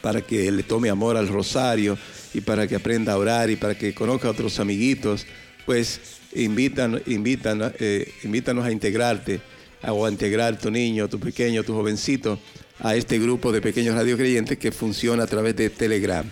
[0.02, 1.96] para que le tome amor al rosario
[2.34, 5.26] y para que aprenda a orar y para que conozca a otros amiguitos,
[5.64, 6.00] pues
[6.34, 9.40] invitan, invitan, eh, invítanos a integrarte
[9.82, 12.38] o a integrar tu niño, tu pequeño, tu jovencito
[12.80, 16.24] a este grupo de pequeños radiocreyentes que funciona a través de Telegram.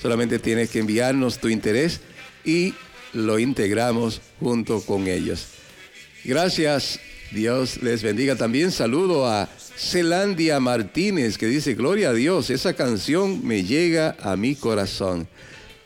[0.00, 2.00] Solamente tienes que enviarnos tu interés
[2.44, 2.74] y
[3.12, 5.46] lo integramos junto con ellos.
[6.24, 7.00] Gracias,
[7.32, 8.36] Dios les bendiga.
[8.36, 14.36] También saludo a Celandia Martínez que dice, Gloria a Dios, esa canción me llega a
[14.36, 15.28] mi corazón.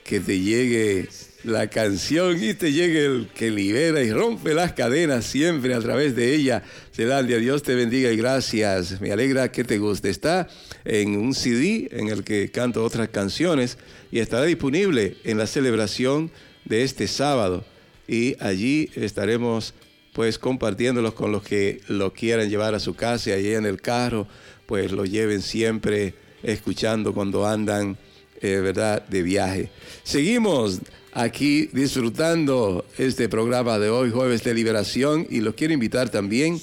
[0.04, 1.08] Que te llegue
[1.44, 6.14] la canción y te llegue el que libera y rompe las cadenas siempre a través
[6.14, 6.62] de ella.
[6.94, 9.00] Celandia, Dios te bendiga y gracias.
[9.00, 10.10] Me alegra que te guste.
[10.10, 10.46] Está
[10.84, 13.78] en un CD en el que canto otras canciones
[14.10, 16.30] y estará disponible en la celebración
[16.66, 17.64] de este sábado.
[18.06, 19.72] Y allí estaremos
[20.12, 23.80] pues compartiéndolos con los que lo quieran llevar a su casa y allí en el
[23.80, 24.28] carro,
[24.66, 26.12] pues lo lleven siempre
[26.42, 27.96] escuchando cuando andan,
[28.42, 29.70] eh, ¿verdad?, de viaje.
[30.02, 30.80] Seguimos
[31.14, 36.60] aquí disfrutando este programa de hoy, jueves de liberación, y los quiero invitar también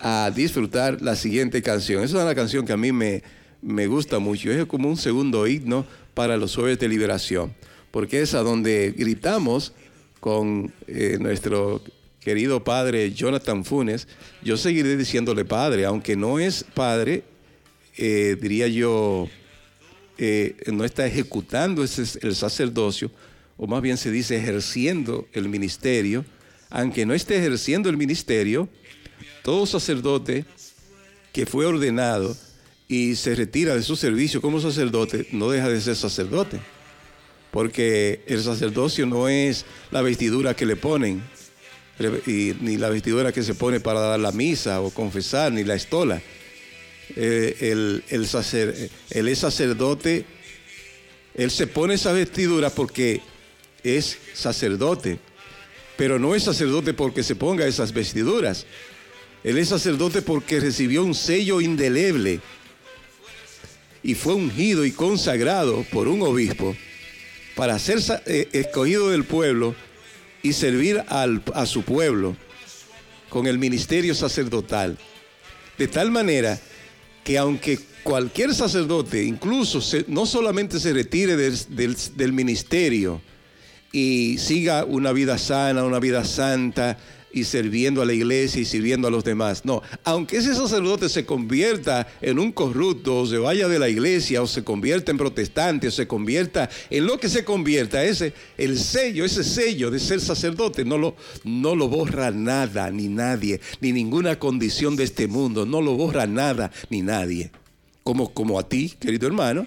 [0.00, 2.02] a disfrutar la siguiente canción.
[2.02, 3.22] Esa es una canción que a mí me,
[3.62, 7.54] me gusta mucho, es como un segundo himno para los jueves de liberación,
[7.90, 9.72] porque es a donde gritamos
[10.20, 11.82] con eh, nuestro
[12.20, 14.08] querido padre Jonathan Funes,
[14.42, 17.22] yo seguiré diciéndole padre, aunque no es padre,
[17.96, 19.28] eh, diría yo,
[20.18, 23.10] eh, no está ejecutando ese, el sacerdocio,
[23.56, 26.24] o más bien se dice ejerciendo el ministerio,
[26.68, 28.68] aunque no esté ejerciendo el ministerio,
[29.46, 30.44] todo sacerdote
[31.32, 32.36] que fue ordenado
[32.88, 36.58] y se retira de su servicio como sacerdote, no deja de ser sacerdote.
[37.52, 41.22] Porque el sacerdocio no es la vestidura que le ponen,
[42.26, 46.20] ni la vestidura que se pone para dar la misa o confesar, ni la estola.
[47.14, 50.24] Eh, el, el, sacer, él es sacerdote,
[51.36, 53.20] él se pone esa vestidura porque
[53.84, 55.20] es sacerdote,
[55.96, 58.66] pero no es sacerdote porque se ponga esas vestiduras.
[59.46, 62.40] Él es sacerdote porque recibió un sello indeleble
[64.02, 66.74] y fue ungido y consagrado por un obispo
[67.54, 69.76] para ser eh, escogido del pueblo
[70.42, 72.36] y servir a su pueblo
[73.28, 74.98] con el ministerio sacerdotal.
[75.78, 76.58] De tal manera
[77.22, 83.22] que aunque cualquier sacerdote, incluso no solamente se retire del ministerio
[83.92, 86.98] y siga una vida sana, una vida santa,
[87.36, 89.64] y sirviendo a la iglesia y sirviendo a los demás.
[89.64, 94.42] No, aunque ese sacerdote se convierta en un corrupto o se vaya de la iglesia
[94.42, 98.78] o se convierta en protestante o se convierta en lo que se convierta, ese el
[98.78, 103.92] sello, ese sello de ser sacerdote no lo, no lo borra nada ni nadie, ni
[103.92, 107.50] ninguna condición de este mundo, no lo borra nada ni nadie.
[108.02, 109.66] Como, como a ti, querido hermano,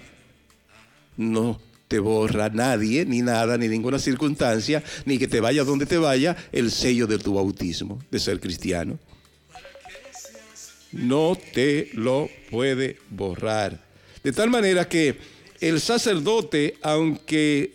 [1.16, 5.98] no te borra nadie, ni nada, ni ninguna circunstancia, ni que te vaya donde te
[5.98, 8.96] vaya el sello de tu bautismo, de ser cristiano.
[10.92, 13.84] No te lo puede borrar.
[14.22, 15.16] De tal manera que
[15.60, 17.72] el sacerdote, aunque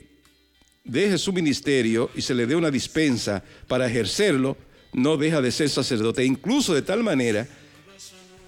[0.85, 4.55] deje su ministerio y se le dé una dispensa para ejercerlo,
[4.93, 6.23] no deja de ser sacerdote.
[6.23, 7.45] Incluso de tal manera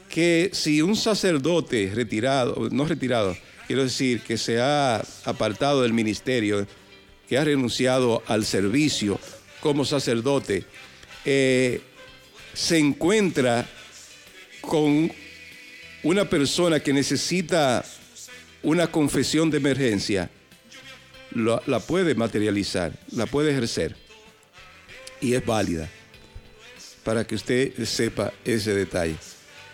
[0.08, 3.36] que si un sacerdote retirado, no retirado,
[3.68, 6.66] quiero decir, que se ha apartado del ministerio,
[7.28, 9.20] que ha renunciado al servicio
[9.60, 10.64] como sacerdote,
[11.26, 11.82] eh,
[12.54, 13.68] se encuentra
[14.62, 15.12] con
[16.04, 17.84] una persona que necesita
[18.64, 20.30] una confesión de emergencia,
[21.34, 23.96] la puede materializar, la puede ejercer
[25.20, 25.90] y es válida
[27.04, 29.16] para que usted sepa ese detalle.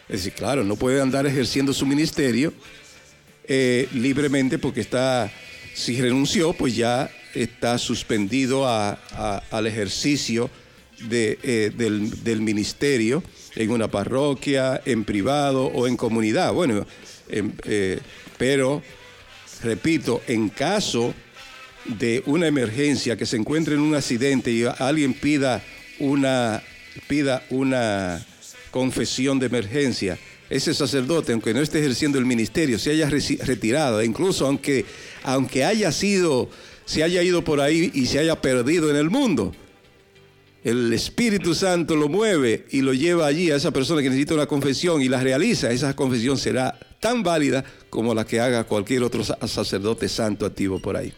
[0.09, 2.53] Es decir, claro, no puede andar ejerciendo su ministerio
[3.45, 5.31] eh, libremente porque está,
[5.73, 10.49] si renunció, pues ya está suspendido al ejercicio
[11.09, 13.23] de, eh, del, ministerio
[13.55, 16.53] en una parroquia, en privado o en comunidad.
[16.53, 16.85] Bueno,
[17.29, 17.99] eh,
[18.37, 18.81] pero,
[19.61, 21.13] repito, en caso
[21.85, 25.61] de una emergencia, que se encuentre en un accidente y alguien pida
[25.99, 26.63] una,
[27.07, 28.25] pida una
[28.71, 30.17] confesión de emergencia,
[30.55, 34.85] ese sacerdote, aunque no esté ejerciendo el ministerio, se haya retirado, e incluso aunque,
[35.23, 36.49] aunque haya sido,
[36.85, 39.53] se haya ido por ahí y se haya perdido en el mundo,
[40.63, 44.45] el Espíritu Santo lo mueve y lo lleva allí a esa persona que necesita una
[44.45, 49.23] confesión y la realiza, esa confesión será tan válida como la que haga cualquier otro
[49.23, 51.13] sacerdote santo activo por ahí.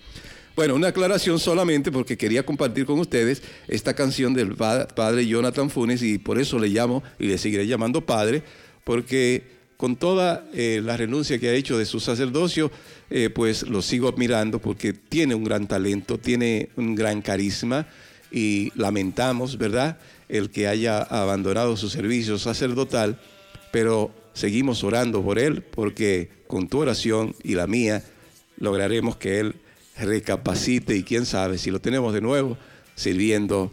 [0.56, 6.02] Bueno, una aclaración solamente porque quería compartir con ustedes esta canción del padre Jonathan Funes
[6.02, 8.42] y por eso le llamo y le seguiré llamando padre,
[8.86, 9.44] porque
[9.76, 12.72] con toda eh, la renuncia que ha hecho de su sacerdocio,
[13.10, 17.88] eh, pues lo sigo admirando porque tiene un gran talento, tiene un gran carisma
[18.32, 19.98] y lamentamos, ¿verdad?,
[20.30, 23.20] el que haya abandonado su servicio sacerdotal,
[23.72, 28.04] pero seguimos orando por él porque con tu oración y la mía
[28.58, 29.56] lograremos que él
[30.00, 32.58] recapacite y quién sabe si lo tenemos de nuevo
[32.96, 33.72] sirviendo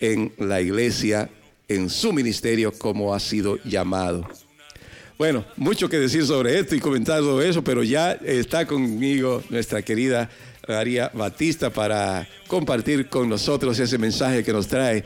[0.00, 1.30] en la iglesia,
[1.68, 4.28] en su ministerio como ha sido llamado.
[5.22, 9.80] Bueno, mucho que decir sobre esto y comentar sobre eso, pero ya está conmigo nuestra
[9.80, 10.28] querida
[10.66, 15.04] María Batista para compartir con nosotros ese mensaje que nos trae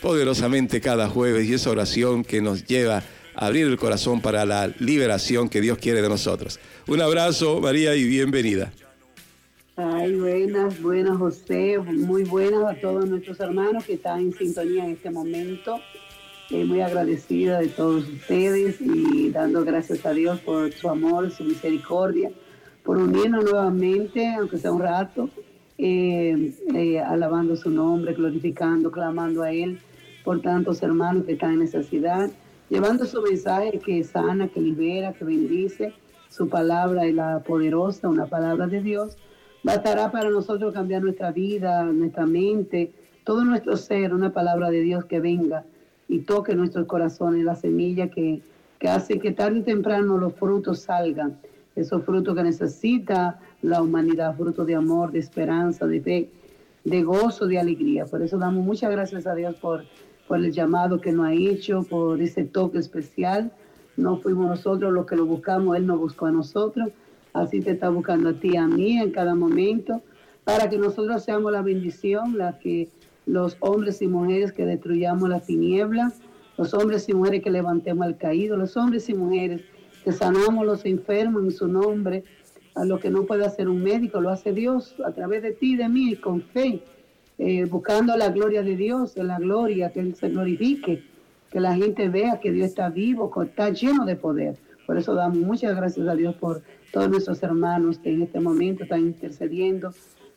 [0.00, 3.04] poderosamente cada jueves y esa oración que nos lleva
[3.36, 6.58] a abrir el corazón para la liberación que Dios quiere de nosotros.
[6.88, 8.72] Un abrazo, María, y bienvenida.
[9.76, 11.78] Ay, buenas, buenas, José.
[11.78, 15.78] Muy buenas a todos nuestros hermanos que están en sintonía en este momento.
[16.50, 21.44] Eh, muy agradecida de todos ustedes y dando gracias a Dios por su amor, su
[21.44, 22.30] misericordia,
[22.82, 25.30] por unirnos nuevamente, aunque sea un rato,
[25.78, 29.78] eh, eh, alabando su nombre, glorificando, clamando a Él
[30.24, 32.30] por tantos hermanos que están en necesidad,
[32.68, 35.94] llevando su mensaje que sana, que libera, que bendice.
[36.28, 39.16] Su palabra es la poderosa, una palabra de Dios.
[39.62, 42.92] Bastará para nosotros cambiar nuestra vida, nuestra mente,
[43.24, 45.64] todo nuestro ser, una palabra de Dios que venga
[46.08, 48.40] y toque nuestros corazones, la semilla que,
[48.78, 51.38] que hace que tarde y temprano los frutos salgan,
[51.76, 56.30] esos frutos que necesita la humanidad, frutos de amor, de esperanza, de fe,
[56.84, 58.06] de gozo, de alegría.
[58.06, 59.84] Por eso damos muchas gracias a Dios por,
[60.26, 63.52] por el llamado que nos ha hecho, por ese toque especial.
[63.96, 66.90] No fuimos nosotros los que lo buscamos, Él nos buscó a nosotros.
[67.32, 70.02] Así te está buscando a ti, a mí en cada momento,
[70.44, 72.88] para que nosotros seamos la bendición, la que
[73.26, 76.12] los hombres y mujeres que destruyamos la tiniebla,
[76.58, 79.62] los hombres y mujeres que levantemos al caído, los hombres y mujeres
[80.04, 82.24] que sanamos los enfermos en su nombre,
[82.74, 85.76] a lo que no puede hacer un médico, lo hace Dios a través de ti
[85.76, 86.82] de mí, con fe,
[87.38, 91.04] eh, buscando la gloria de Dios, la gloria, que Él se glorifique,
[91.50, 94.56] que la gente vea que Dios está vivo, está lleno de poder.
[94.86, 98.84] Por eso damos muchas gracias a Dios por todos nuestros hermanos que en este momento
[98.84, 99.92] están intercediendo.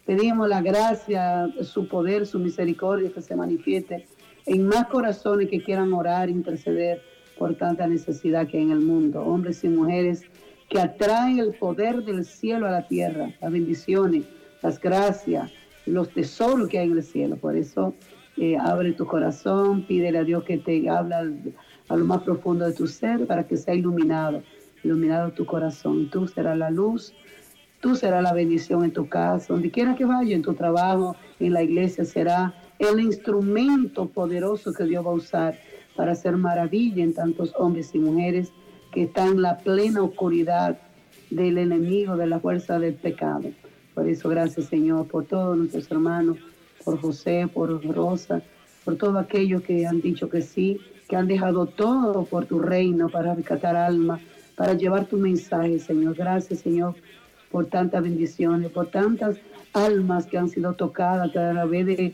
[0.06, 4.06] Pedimos la gracia, su poder, su misericordia que se manifieste
[4.46, 7.02] en más corazones que quieran orar, interceder
[7.38, 9.22] por tanta necesidad que hay en el mundo.
[9.24, 10.24] Hombres y mujeres
[10.70, 14.26] que atraen el poder del cielo a la tierra, las bendiciones,
[14.62, 15.52] las gracias,
[15.86, 17.36] los tesoros que hay en el cielo.
[17.38, 17.94] Por eso
[18.38, 22.74] eh, abre tu corazón, pídele a Dios que te hable a lo más profundo de
[22.74, 24.44] tu ser para que sea iluminado,
[24.84, 26.10] iluminado tu corazón.
[26.10, 27.14] Tú serás la luz,
[27.86, 31.54] tú serás la bendición en tu casa, donde quiera que vaya, en tu trabajo, en
[31.54, 35.60] la iglesia, será el instrumento poderoso que Dios va a usar
[35.96, 38.52] para hacer maravilla en tantos hombres y mujeres
[38.92, 40.80] que están en la plena oscuridad
[41.30, 43.52] del enemigo, de la fuerza del pecado.
[43.94, 46.40] Por eso, gracias Señor, por todos nuestros hermanos,
[46.84, 48.42] por José, por Rosa,
[48.84, 53.10] por todos aquellos que han dicho que sí, que han dejado todo por tu reino
[53.10, 54.20] para rescatar alma,
[54.56, 56.16] para llevar tu mensaje, Señor.
[56.16, 56.96] Gracias, Señor,
[57.56, 59.38] por tantas bendiciones, por tantas
[59.72, 62.14] almas que han sido tocadas a través de,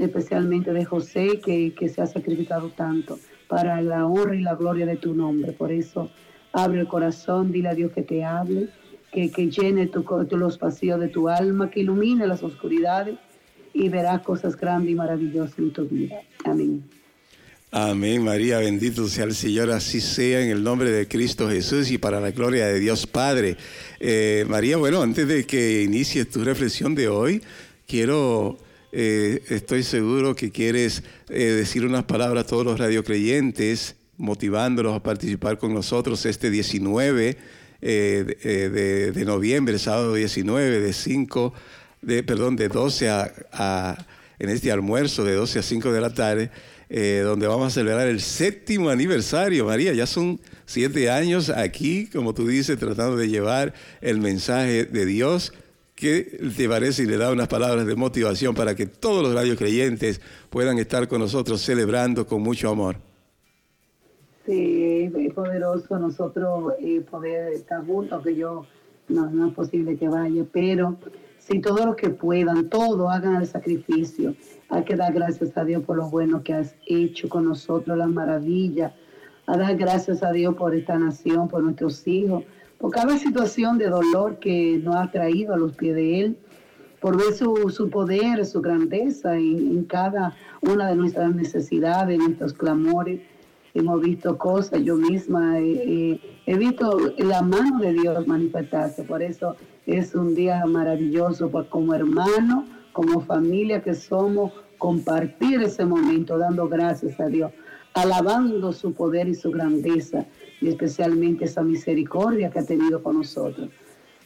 [0.00, 4.86] especialmente de José, que, que se ha sacrificado tanto para la honra y la gloria
[4.86, 5.52] de tu nombre.
[5.52, 6.10] Por eso,
[6.52, 8.70] abre el corazón, dile a Dios que te hable,
[9.12, 13.16] que, que llene tu, los vacíos de tu alma, que ilumine las oscuridades
[13.72, 16.16] y verás cosas grandes y maravillosas en tu vida.
[16.44, 16.82] Amén.
[17.72, 21.98] Amén, María, bendito sea el Señor, así sea en el nombre de Cristo Jesús y
[21.98, 23.56] para la gloria de Dios Padre.
[24.00, 27.40] Eh, María, bueno, antes de que inicies tu reflexión de hoy,
[27.86, 28.58] quiero
[28.92, 35.02] eh, estoy seguro que quieres eh, decir unas palabras a todos los radiocreyentes, motivándolos a
[35.02, 37.36] participar con nosotros este 19
[37.82, 41.54] eh, de, noviembre, sábado 19, de 5,
[42.02, 44.06] de, perdón, de 12 a,
[44.40, 46.50] en este almuerzo de 12 a 5 de la tarde,
[46.90, 49.66] donde vamos a celebrar el séptimo aniversario.
[49.66, 55.06] María, ya son siete años aquí, como tú dices, tratando de llevar el mensaje de
[55.06, 55.52] Dios
[56.00, 59.58] ¿Qué te parece y le da unas palabras de motivación para que todos los radios
[59.58, 62.96] creyentes puedan estar con nosotros celebrando con mucho amor?
[64.46, 68.64] Sí, es poderoso nosotros eh, poder estar juntos, que yo
[69.08, 70.96] no, es posible que vaya, pero
[71.50, 74.34] si todos los que puedan, todos hagan el sacrificio.
[74.68, 78.08] Hay que dar gracias a Dios por lo bueno que has hecho con nosotros, las
[78.08, 78.92] maravillas.
[79.46, 82.44] A dar gracias a Dios por esta nación, por nuestros hijos
[82.80, 86.36] por cada situación de dolor que nos ha traído a los pies de Él,
[86.98, 93.20] por ver su, poder, su grandeza en, cada una de nuestras necesidades, nuestros clamores.
[93.74, 99.56] Hemos visto cosas, yo misma he visto la mano de Dios manifestarse, por eso
[99.86, 106.68] es un día maravilloso pues, como hermano, como familia que somos, compartir ese momento dando
[106.68, 107.52] gracias a Dios,
[107.94, 110.24] alabando su poder y su grandeza
[110.60, 113.68] y especialmente esa misericordia que ha tenido con nosotros.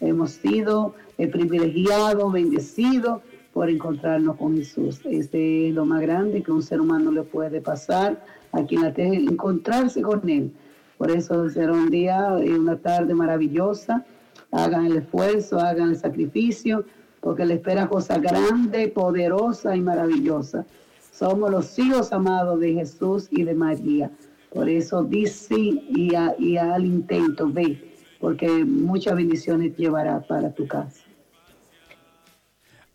[0.01, 5.01] Hemos sido eh, privilegiados, bendecidos por encontrarnos con Jesús.
[5.05, 8.93] Este es lo más grande que un ser humano le puede pasar aquí en la
[8.97, 10.53] encontrarse con Él.
[10.99, 14.05] Por eso será un día y una tarde maravillosa.
[14.55, 16.85] Hagan el esfuerzo, hagan el sacrificio,
[17.21, 20.65] porque le espera cosa grande, poderosa y maravillosa.
[21.13, 24.11] Somos los hijos amados de Jesús y de María.
[24.53, 31.03] Por eso dice y, y al intento, ve, porque muchas bendiciones llevará para tu casa.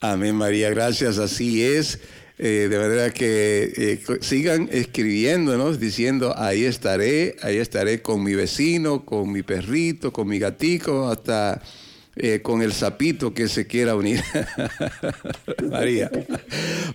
[0.01, 1.17] Amén, María, gracias.
[1.17, 1.99] Así es.
[2.41, 9.03] Eh, de manera que eh, sigan escribiéndonos diciendo, ahí estaré, ahí estaré con mi vecino,
[9.03, 11.61] con mi perrito, con mi gatico, hasta
[12.15, 14.23] eh, con el sapito que se quiera unir.
[15.69, 16.09] María.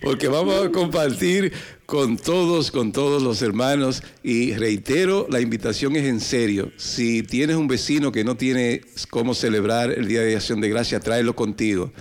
[0.00, 1.52] Porque vamos a compartir
[1.84, 4.02] con todos, con todos los hermanos.
[4.22, 6.72] Y reitero, la invitación es en serio.
[6.78, 11.00] Si tienes un vecino que no tiene cómo celebrar el Día de Acción de Gracia,
[11.00, 11.92] tráelo contigo.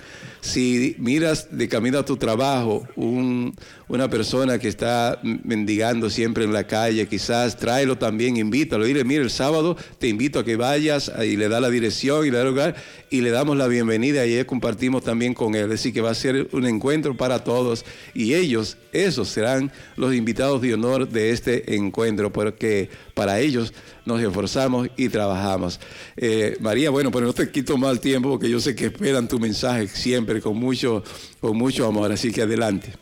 [0.43, 6.67] Si miras de camino a tu trabajo una persona que está mendigando siempre en la
[6.67, 11.37] calle, quizás tráelo también, invítalo, dile, mire, el sábado te invito a que vayas y
[11.37, 12.75] le da la dirección y le da lugar
[13.09, 15.69] y le damos la bienvenida y compartimos también con él.
[15.69, 20.61] Decir, que va a ser un encuentro para todos y ellos, esos serán los invitados
[20.61, 23.73] de honor de este encuentro, porque para ellos
[24.05, 25.79] nos esforzamos y trabajamos.
[26.15, 29.39] Eh, María, bueno, pero no te quito más tiempo porque yo sé que esperan tu
[29.39, 31.03] mensaje siempre con mucho,
[31.39, 32.93] con mucho amor, así que adelante.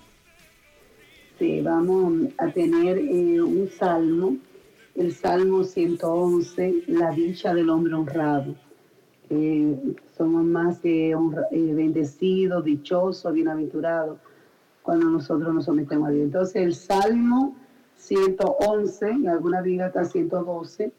[1.39, 4.38] Sí, vamos a tener eh, un salmo,
[4.95, 8.55] el Salmo 111, la dicha del hombre honrado.
[9.30, 9.75] Eh,
[10.17, 11.15] somos más que
[11.51, 14.19] bendecidos, dichosos, bienaventurados
[14.83, 16.25] cuando nosotros nos sometemos a Dios.
[16.25, 17.55] Entonces el Salmo
[18.01, 20.91] 111, en alguna Biblia está 112,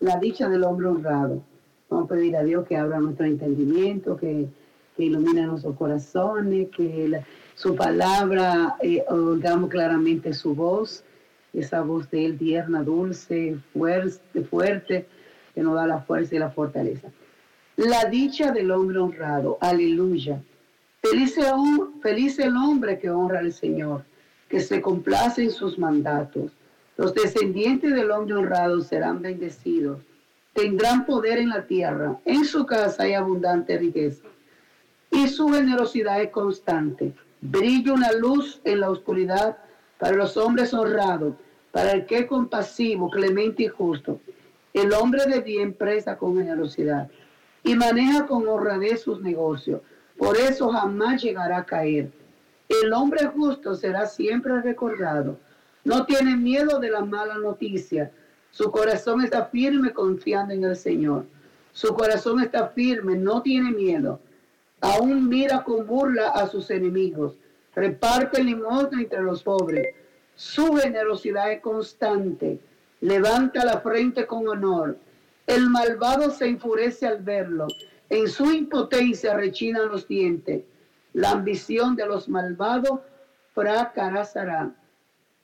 [0.00, 1.42] la dicha del hombre honrado.
[1.88, 4.46] Vamos a pedir a Dios que abra nuestro entendimiento, que,
[4.96, 7.22] que ilumine nuestros corazones, que
[7.54, 11.02] su palabra, eh, oigamos claramente su voz,
[11.52, 15.06] esa voz de Él tierna, dulce, fuerte, fuerte,
[15.54, 17.08] que nos da la fuerza y la fortaleza.
[17.76, 20.40] La dicha del hombre honrado, aleluya.
[21.02, 21.36] Feliz,
[22.02, 24.04] feliz el hombre que honra al Señor,
[24.50, 26.50] que se complace sus mandatos.
[26.96, 30.02] Los descendientes del hombre honrado serán bendecidos.
[30.52, 32.18] Tendrán poder en la tierra.
[32.24, 34.24] En su casa hay abundante riqueza.
[35.12, 37.14] Y su generosidad es constante.
[37.40, 39.56] Brilla una luz en la oscuridad
[39.98, 41.34] para los hombres honrados,
[41.70, 44.20] para el que es compasivo, clemente y justo.
[44.74, 47.08] El hombre de bien presa con generosidad
[47.62, 49.80] y maneja con honradez sus negocios.
[50.18, 52.10] Por eso jamás llegará a caer.
[52.70, 55.36] El hombre justo será siempre recordado.
[55.84, 58.10] No tiene miedo de la mala noticia.
[58.50, 61.24] Su corazón está firme confiando en el Señor.
[61.72, 64.20] Su corazón está firme, no tiene miedo.
[64.80, 67.34] Aún mira con burla a sus enemigos.
[67.74, 69.94] Reparte limosna entre los pobres.
[70.34, 72.60] Su generosidad es constante.
[73.00, 74.96] Levanta la frente con honor.
[75.46, 77.66] El malvado se enfurece al verlo
[78.10, 80.64] en su impotencia rechinan los dientes.
[81.12, 83.00] La ambición de los malvados
[83.52, 84.70] fracasará.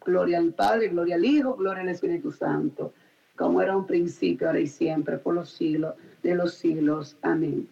[0.04, 2.92] Gloria al Padre, gloria al Hijo, gloria al Espíritu Santo,
[3.34, 7.16] como era un principio, ahora y siempre, por los siglos de los siglos.
[7.22, 7.68] Amén.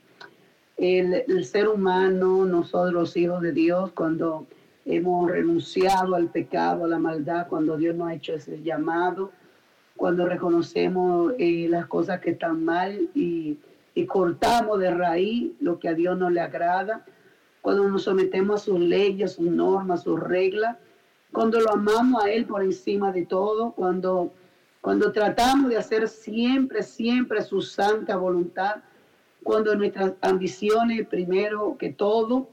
[0.76, 4.47] El, ser humano, nosotros los hijos de Dios, cuando
[4.84, 9.31] hemos renunciado al pecado, a la maldad, cuando Dios nos ha hecho ese llamado,
[9.97, 13.56] cuando reconocemos eh, las cosas que están mal y
[14.08, 17.05] cortamos de raíz lo que a Dios no le agrada,
[17.65, 20.76] cuando nos sometemos a sus leyes, sus normas, sus reglas,
[21.33, 24.34] cuando lo amamos a Él por encima de todo, cuando,
[24.83, 28.83] cuando tratamos de hacer siempre, siempre su santa voluntad,
[29.43, 32.51] cuando nuestras ambiciones, primero que todo,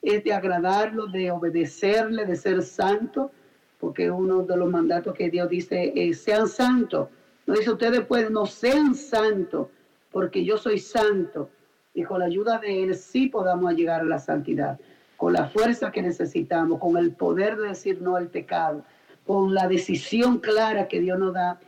[0.00, 3.32] es de agradarlo, de obedecerle, de ser santo,
[3.80, 7.08] porque uno de los mandatos que Dios dice es sean santos.
[7.44, 9.66] No dice ustedes pueden, no sean santos,
[10.12, 11.50] porque yo soy santo
[11.94, 14.78] y con la ayuda de Él sí podamos llegar a la santidad,
[15.16, 18.84] con la fuerza que necesitamos, con el poder de decir no al pecado,
[19.26, 21.60] con la decisión clara que Dios nos da,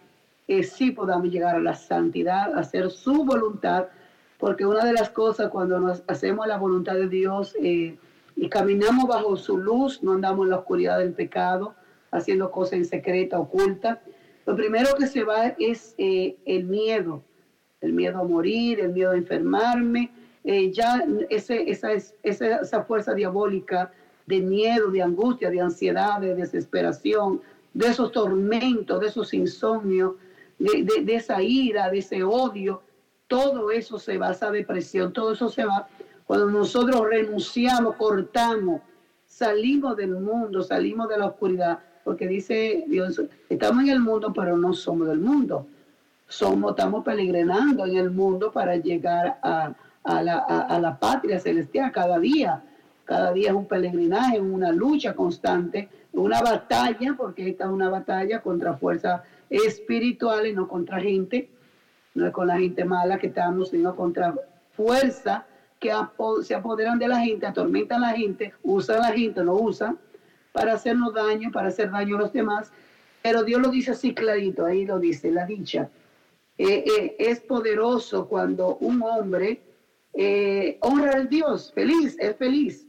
[0.49, 3.87] eh, sí podamos llegar a la santidad, hacer su voluntad,
[4.39, 7.97] porque una de las cosas cuando nos hacemos la voluntad de Dios eh,
[8.35, 11.75] y caminamos bajo su luz, no andamos en la oscuridad del pecado,
[12.11, 14.03] haciendo cosas en secreta, oculta,
[14.45, 17.23] lo primero que se va es eh, el miedo,
[17.87, 20.11] el miedo a morir, el miedo a enfermarme,
[20.45, 23.93] eh, ya ese, esa, esa, esa fuerza diabólica
[24.27, 27.41] de miedo, de angustia, de ansiedad, de desesperación,
[27.73, 30.15] de esos tormentos, de esos insomnios,
[30.59, 32.83] de, de, esa ira, de ese odio,
[33.29, 35.89] todo eso se va, esa depresión, todo eso se va.
[36.27, 38.81] Cuando nosotros renunciamos, cortamos,
[39.27, 44.57] salimos del mundo, salimos de la oscuridad, porque dice Dios, estamos en el mundo, pero
[44.57, 45.67] no somos del mundo
[46.29, 49.75] somos, estamos peregrinando en el mundo para llegar a,
[50.05, 52.63] la, patria celestial cada día.
[53.05, 58.41] Cada día es un peregrinaje, una lucha constante, una batalla, porque esta es una batalla
[58.41, 61.49] contra fuerzas espirituales, no contra gente,
[62.15, 64.35] no es con la gente mala que estamos, sino contra
[64.73, 65.43] fuerzas
[65.79, 65.93] que
[66.43, 69.99] se apoderan de la gente, atormentan a la gente, usan a la gente, no usan,
[70.53, 72.73] para hacernos daño, para hacer daño a los demás.
[73.23, 75.89] Pero Dios lo dice así clarito, ahí lo dice, la dicha.
[76.59, 79.61] Eh, eh, es poderoso cuando un hombre
[80.15, 82.87] eh, honra al Dios, feliz, es feliz.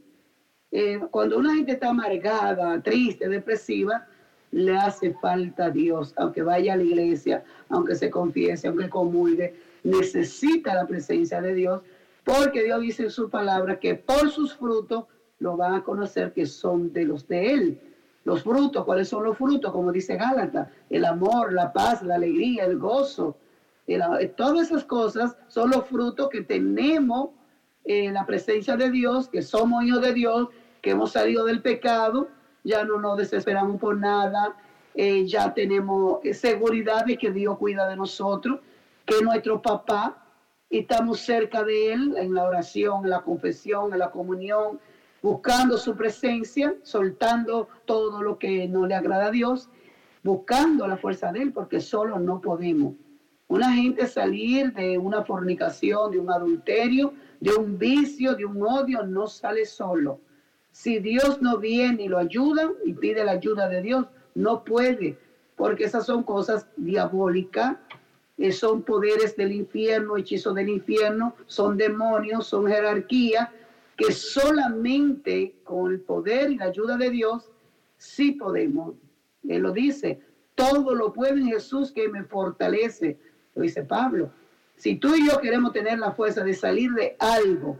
[1.10, 4.06] cuando una gente está amargada, triste, depresiva,
[4.50, 9.54] le hace falta a Dios, aunque vaya a la iglesia, aunque se confiese, aunque comulgue,
[9.84, 11.82] necesita la presencia de Dios,
[12.24, 15.04] porque Dios dice en su palabra que por sus frutos
[15.38, 17.80] lo van a conocer que son de los de Él.
[18.24, 19.72] Los frutos, ¿cuáles son los frutos?
[19.72, 23.36] Como dice Gálatas, el amor, la paz, la alegría, el gozo.
[24.36, 27.30] Todas esas cosas son los frutos que tenemos
[27.84, 30.48] en la presencia de Dios, que somos hijos de Dios,
[30.82, 32.28] que hemos salido del pecado,
[32.64, 34.56] ya no nos desesperamos por nada,
[34.94, 38.60] eh, ya tenemos seguridad de que Dios cuida de nosotros,
[39.06, 40.24] que nuestro papá,
[40.68, 44.78] estamos cerca de Él en la oración, en la confesión, en la comunión,
[45.22, 49.70] buscando su presencia, soltando todo lo que no le agrada a Dios,
[50.22, 52.94] buscando la fuerza de Él, porque solo no podemos.
[53.48, 59.02] Una gente salir de una fornicación, de un adulterio, de un vicio, de un odio,
[59.04, 60.20] no sale solo.
[60.70, 65.18] Si Dios no viene y lo ayuda y pide la ayuda de Dios, no puede,
[65.56, 67.78] porque esas son cosas diabólicas,
[68.36, 73.52] eh, son poderes del infierno, hechizos del infierno, son demonios, son jerarquía,
[73.96, 77.50] que solamente con el poder y la ayuda de Dios
[77.96, 78.94] sí podemos.
[79.48, 80.20] Él lo dice,
[80.54, 83.18] todo lo puedo en Jesús que me fortalece,
[83.62, 84.30] dice Pablo.
[84.76, 87.78] Si tú y yo queremos tener la fuerza de salir de algo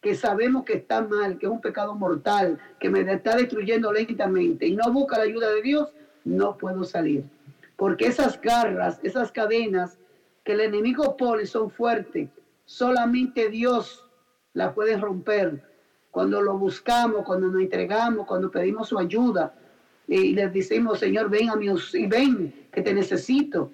[0.00, 4.66] que sabemos que está mal, que es un pecado mortal, que me está destruyendo lentamente
[4.66, 5.92] y no busca la ayuda de Dios,
[6.24, 7.24] no puedo salir.
[7.76, 9.98] Porque esas garras, esas cadenas
[10.44, 12.28] que el enemigo pone son fuertes.
[12.66, 14.04] Solamente Dios
[14.52, 15.62] la puede romper.
[16.10, 19.54] Cuando lo buscamos, cuando nos entregamos, cuando pedimos su ayuda
[20.06, 23.72] y les decimos, Señor, ven a mí y ven que te necesito.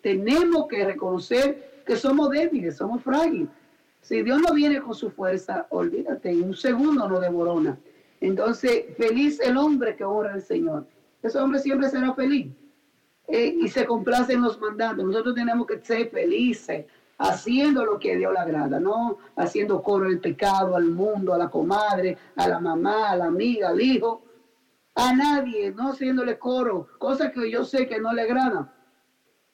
[0.00, 3.48] Tenemos que reconocer que somos débiles, somos frágiles
[4.02, 7.78] si Dios no viene con su fuerza, olvídate, en un segundo no devorona.
[8.20, 10.86] Entonces, feliz el hombre que honra al Señor.
[11.22, 12.52] Ese hombre siempre será feliz.
[13.28, 15.04] Eh, y se complace en los mandatos.
[15.04, 16.84] Nosotros tenemos que ser felices
[17.18, 21.48] haciendo lo que Dios le agrada, no haciendo coro al pecado, al mundo, a la
[21.48, 24.22] comadre, a la mamá, a la amiga, al hijo,
[24.94, 28.70] a nadie, no haciéndole coro, cosas que yo sé que no le agradan.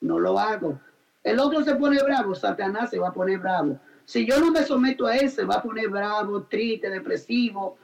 [0.00, 0.80] No lo hago.
[1.22, 3.78] El otro se pone bravo, Satanás se va a poner bravo.
[4.04, 7.76] Si yo no me someto a él, se va a poner bravo, triste, depresivo.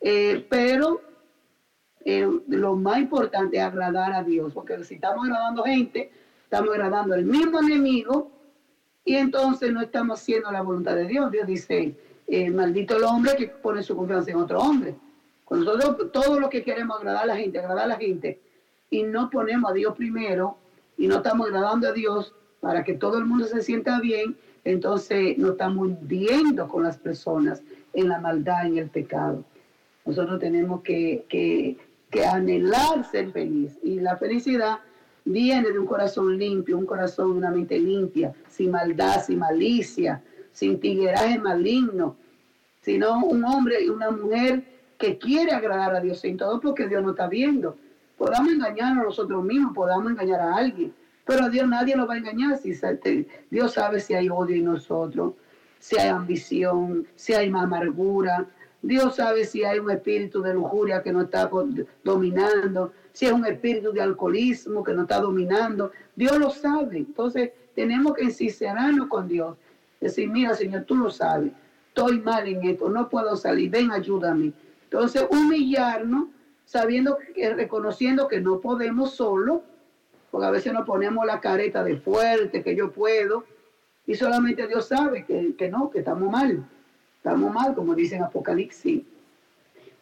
[0.00, 1.00] Eh, pero
[2.04, 6.10] eh, lo más importante es agradar a Dios, porque si estamos agradando gente,
[6.44, 8.30] estamos agradando al mismo enemigo
[9.04, 11.30] y entonces no estamos haciendo la voluntad de Dios.
[11.30, 14.94] Dios dice, eh, maldito el hombre que pone su confianza en otro hombre.
[15.52, 18.40] Nosotros todo lo que queremos agradar a la gente, agradar a la gente,
[18.90, 20.56] y no ponemos a Dios primero
[20.98, 25.36] y no estamos agradando a Dios para que todo el mundo se sienta bien, entonces
[25.38, 27.62] nos estamos hundiendo con las personas
[27.94, 29.44] en la maldad, en el pecado.
[30.04, 31.76] Nosotros tenemos que
[32.30, 34.80] anhelar ser feliz y la felicidad
[35.24, 40.22] viene de un corazón limpio, un corazón, una mente limpia, sin maldad, sin malicia,
[40.52, 42.16] sin tigueraje maligno,
[42.82, 44.64] sino un hombre y una mujer
[45.02, 47.76] que quiere agradar a Dios en todo porque Dios no está viendo.
[48.16, 50.94] Podamos engañar a nosotros mismos, podamos engañar a alguien,
[51.26, 52.56] pero Dios nadie lo va a engañar.
[52.56, 52.72] Si
[53.50, 55.32] Dios sabe si hay odio en nosotros,
[55.80, 58.46] si hay ambición, si hay amargura.
[58.80, 61.50] Dios sabe si hay un espíritu de lujuria que nos está
[62.04, 65.90] dominando, si es un espíritu de alcoholismo que nos está dominando.
[66.14, 66.98] Dios lo sabe.
[66.98, 69.56] Entonces tenemos que sincerarnos con Dios.
[70.00, 71.50] Decir, mira Señor, tú lo sabes.
[71.88, 74.52] Estoy mal en esto, no puedo salir, ven, ayúdame.
[74.92, 76.26] Entonces humillarnos,
[76.66, 79.62] sabiendo que, reconociendo que no podemos solo,
[80.30, 83.44] porque a veces nos ponemos la careta de fuerte, que yo puedo,
[84.06, 86.66] y solamente Dios sabe que, no, que estamos mal,
[87.16, 89.02] estamos mal, como dice en Apocalipsis.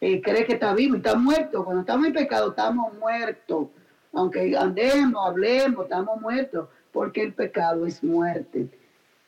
[0.00, 1.64] Eh, cree que está vivo y está muerto.
[1.64, 3.68] Cuando estamos en pecado, estamos muertos.
[4.12, 8.66] Aunque andemos, hablemos, estamos muertos, porque el pecado es muerte.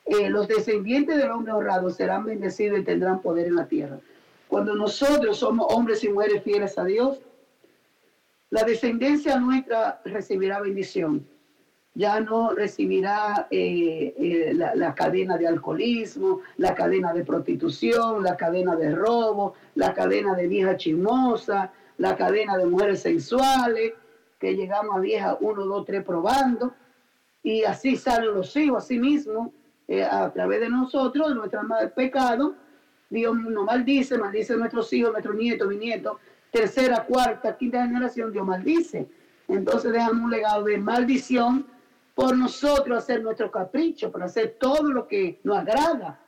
[0.06, 4.00] Eh, los descendientes del hombre honrado serán bendecidos y tendrán poder en la tierra.
[4.52, 7.22] Cuando nosotros somos hombres y mujeres fieles a Dios,
[8.50, 11.26] la descendencia nuestra recibirá bendición.
[11.94, 18.76] Ya no recibirá eh, eh, la, cadena de alcoholismo, la cadena de prostitución, la cadena
[18.76, 23.94] de robo, la cadena de vieja chismosa, la cadena de mujeres sensuales,
[24.38, 26.74] que llegamos a vieja uno, dos, tres probando.
[27.42, 29.50] Y así salen los hijos, así mismo,
[29.88, 31.62] eh, a través de nosotros, de nuestro
[31.96, 32.54] pecado.
[33.12, 36.16] Dios nos maldice, maldice a nuestros hijos, nuestros nietos, bisnietos,
[36.50, 39.06] tercera, cuarta, quinta generación, Dios maldice.
[39.48, 41.66] Entonces dejamos un legado de maldición
[42.14, 46.20] por nosotros hacer nuestro capricho, por hacer todo lo que nos agrada,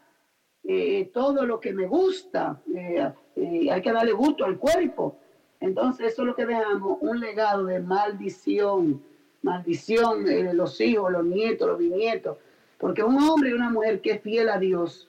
[0.63, 2.61] eh, todo lo que me gusta.
[2.75, 5.17] Eh, eh, hay que darle gusto al cuerpo.
[5.61, 9.03] Entonces eso es lo que dejamos, un legado de maldición,
[9.41, 12.37] maldición de los hijos, los nietos, los bisnietos.
[12.77, 15.09] Porque un hombre y una mujer que es fiel a Dios,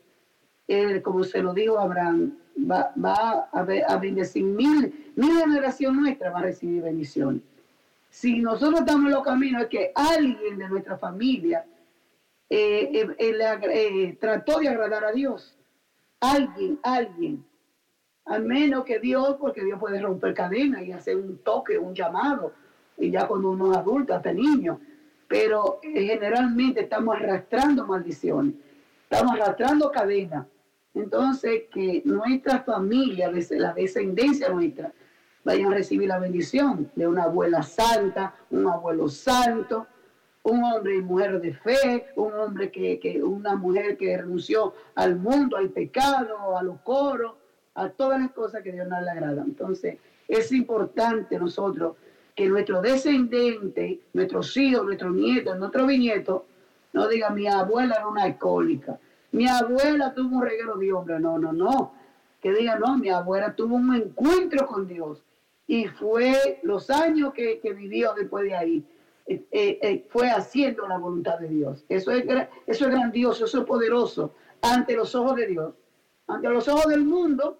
[1.03, 2.37] como se lo dijo Abraham,
[2.69, 7.41] va, va a, a bendecir mil, mil generación nuestra va a recibir bendiciones.
[8.09, 11.65] Si nosotros estamos en los caminos es que alguien de nuestra familia
[12.49, 13.37] eh, eh,
[13.73, 15.57] eh, trató de agradar a Dios.
[16.21, 17.45] Alguien, alguien.
[18.25, 22.53] Al menos que Dios, porque Dios puede romper cadenas y hacer un toque, un llamado,
[22.97, 24.79] y ya cuando uno es adulto, hasta niño.
[25.27, 28.53] Pero generalmente estamos arrastrando maldiciones,
[29.03, 30.45] estamos arrastrando cadenas
[30.95, 34.93] entonces, que nuestra familia, la descendencia nuestra,
[35.43, 39.87] vayan a recibir la bendición de una abuela santa, un abuelo santo,
[40.43, 45.57] un hombre y mujer de fe, un hombre que, una mujer que renunció al mundo,
[45.57, 47.33] al pecado, a los coros,
[47.75, 49.43] a todas las cosas que Dios no le agrada.
[49.43, 51.97] Entonces, es importante nosotros
[52.35, 56.43] que nuestro descendente, nuestros hijos, nuestros nietos, nuestros bisnietos,
[56.93, 58.97] no digan mi abuela era una alcohólica,
[59.35, 61.19] mi abuela tuvo un reguero de hombre.
[61.19, 61.93] No, no, no.
[62.41, 65.23] Que diga, no, mi abuela tuvo un encuentro con Dios.
[65.67, 68.85] Y fue los años que, vivió después de ahí.
[69.27, 71.83] Eh, eh, eh, fue haciendo la voluntad de Dios.
[71.89, 72.23] Eso es,
[72.67, 75.73] eso es grandioso, eso es poderoso ante los ojos de Dios.
[76.27, 77.57] Ante los ojos del mundo,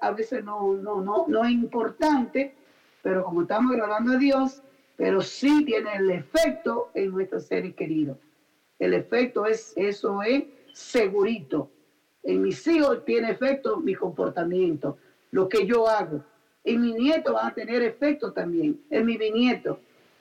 [0.00, 2.54] a veces no, no, no, no es importante,
[3.02, 4.62] pero como estamos agradando a Dios,
[4.96, 8.18] pero sí tiene el efecto en nuestros seres queridos.
[8.78, 11.70] El efecto es, eso es segurito.
[12.22, 14.98] En mis hijos tiene efecto mi comportamiento,
[15.30, 16.22] lo que yo hago.
[16.64, 19.78] En mi nieto va a tener efecto también, en mi bisnieto.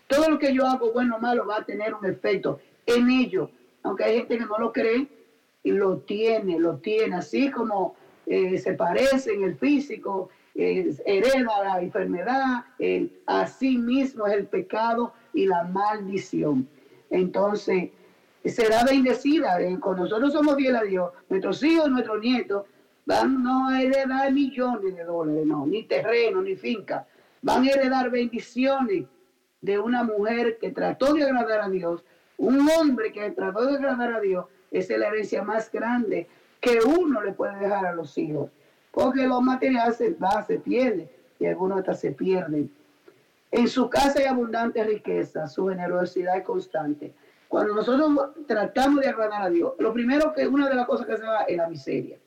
[0.07, 3.49] Todo lo que yo hago, bueno o malo, va a tener un efecto en ellos.
[3.81, 5.07] Aunque hay gente que no lo cree,
[5.63, 7.15] lo tiene, lo tiene.
[7.15, 7.95] Así como
[8.27, 12.65] eh, se parece en el físico, eh, hereda la enfermedad,
[13.25, 16.69] así mismo es el pecado y la maldición.
[17.09, 17.89] Entonces,
[18.49, 19.59] será bendecida.
[19.61, 22.65] Eh, cuando nosotros somos fieles a Dios, nuestros hijos, nuestros nietos,
[23.05, 27.07] van no a heredar millones de dólares, no, ni terreno, ni finca.
[27.41, 29.05] Van a heredar bendiciones
[29.61, 32.03] de una mujer que trató de agradar a Dios,
[32.37, 36.27] un hombre que trató de agradar a Dios, esa es la herencia más grande
[36.59, 38.49] que uno le puede dejar a los hijos.
[38.91, 41.09] Porque los materiales se va, se pierde
[41.39, 42.71] y algunos hasta se pierden.
[43.51, 47.13] En su casa hay abundante riqueza, su generosidad es constante.
[47.55, 51.15] Cuando nosotros tratamos de agradar a Dios, lo primero que una de las cosas que
[51.15, 52.19] se va es la miseria,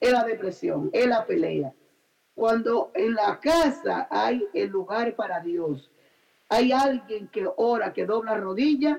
[0.00, 1.74] es la depresión, es la pelea.
[2.34, 5.90] Cuando en la casa hay el lugar para Dios,
[6.48, 8.98] hay alguien que ora, que dobla rodillas,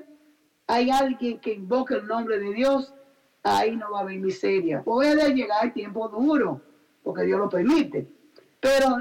[0.68, 2.94] hay alguien que invoca el nombre de Dios,
[3.42, 4.84] ahí no va a haber miseria.
[4.84, 6.60] Puede llegar tiempo duro,
[7.02, 8.06] porque Dios lo permite,
[8.60, 8.98] pero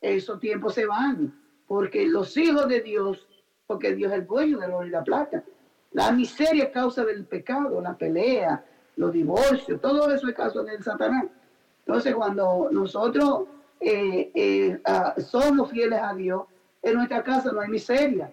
[0.00, 1.36] esos tiempos se van,
[1.66, 3.26] porque los hijos de Dios,
[3.66, 5.42] porque Dios es el dueño de oro y la plata,
[5.94, 8.64] la miseria causa del pecado, la pelea,
[8.96, 11.26] los divorcios, todo eso es causa del Satanás.
[11.86, 13.44] Entonces, cuando nosotros
[13.80, 16.42] eh, eh, ah, somos fieles a Dios,
[16.82, 18.32] en nuestra casa no hay miseria.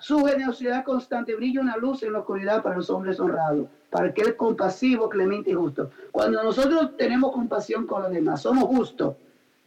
[0.00, 4.22] Su generosidad constante brilla una luz en la oscuridad para los hombres honrados, para que
[4.22, 5.90] es compasivo, clemente y justo.
[6.10, 9.14] Cuando nosotros tenemos compasión con los demás, somos justos,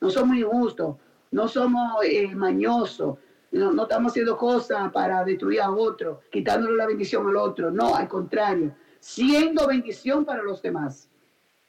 [0.01, 0.97] no somos injustos,
[1.31, 3.17] no somos eh, mañosos,
[3.51, 7.69] no, estamos haciendo cosas para destruir a otro, quitándole la bendición al otro.
[7.69, 11.09] No, al contrario, siendo bendición para los demás.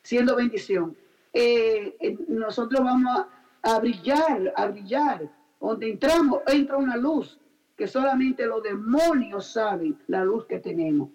[0.03, 0.97] Siendo bendición.
[1.33, 3.27] Eh, eh, nosotros vamos
[3.63, 5.29] a, brillar, a brillar.
[5.61, 7.39] Donde entramos, entra una luz
[7.77, 11.09] que solamente los demonios saben la luz que tenemos.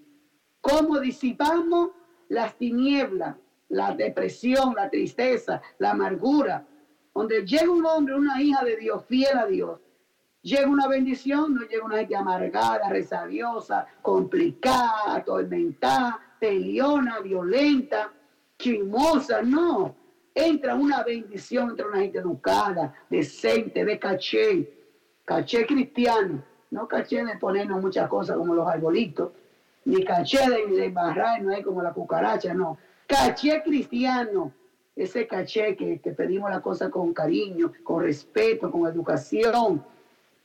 [0.59, 1.91] Cómo disipamos
[2.29, 3.35] las tinieblas,
[3.69, 6.65] la depresión, la tristeza, la amargura.
[7.13, 9.79] Donde llega un hombre, una hija de Dios, fiel a Dios,
[10.47, 18.13] Llega una bendición, no llega una gente amargada, resabiosa, complicada, atormentada, peleona, violenta,
[18.57, 19.93] chismosa, no.
[20.33, 24.87] Entra una bendición entre una gente educada, decente, de caché,
[25.25, 29.31] caché cristiano, no caché de ponernos muchas cosas como los arbolitos,
[29.83, 32.77] ni caché de, de barrar, no como la cucaracha, no.
[33.05, 34.53] Caché cristiano,
[34.95, 39.83] ese caché que, que pedimos las cosas con cariño, con respeto, con educación,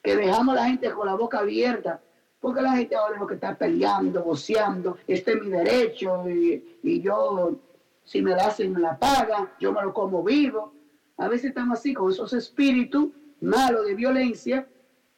[0.03, 2.01] que dejamos a la gente con la boca abierta,
[2.41, 7.01] porque la gente ahora es lo que está peleando, voceando, este es mi derecho y,
[7.01, 7.57] yo,
[8.05, 10.73] si me la hacen, me la pagan, yo me lo como vivo.
[11.19, 14.67] A veces estamos así con esos espíritus malos de violencia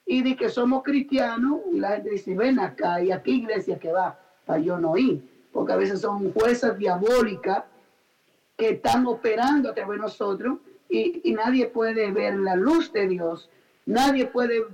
[0.04, 3.90] y de que somos cristianos y la gente dice, ven acá, y aquí iglesia que
[3.90, 7.64] va, para yo no ir, porque a veces son fuerzas diabólicas
[8.54, 10.58] que están operando a través de nosotros
[10.90, 13.48] y, y nadie puede ver la luz de Dios,
[13.86, 14.64] nadie puede,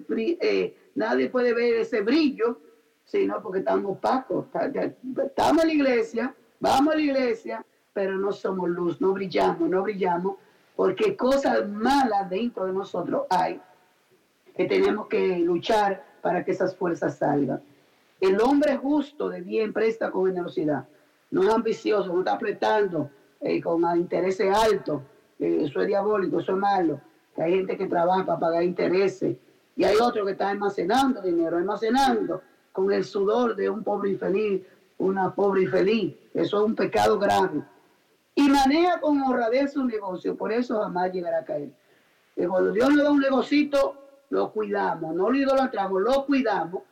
[0.41, 2.59] eh, nadie puede ver ese brillo,
[3.05, 4.47] sino porque estamos opacos.
[5.25, 9.83] Estamos en la iglesia, vamos a la iglesia, pero no somos luz, no brillamos, no
[9.83, 10.37] brillamos,
[10.77, 13.61] porque cosas malas dentro de nosotros hay
[14.57, 17.63] que tenemos que luchar para que esas fuerzas salgan.
[18.21, 20.87] El hombre justo de bien presta con generosidad,
[21.31, 25.03] no es ambicioso, no está apretando eh, con intereses altos,
[25.39, 27.01] eh, eso es diabólico, eso es malo,
[27.43, 29.37] hay gente que trabaja para pagar intereses
[29.77, 34.63] y hay otro que está almacenando dinero, almacenando con el sudor de un pobre infeliz,
[34.99, 37.63] una pobre infeliz, eso es un pecado grave.
[38.35, 41.71] Y maneja con honradez su negocio, por eso jamás llegará a caer.
[42.35, 43.97] Que cuando Dios nos da un negocito,
[44.31, 46.83] lo cuidamos, no lo idolatramos, lo cuidamos,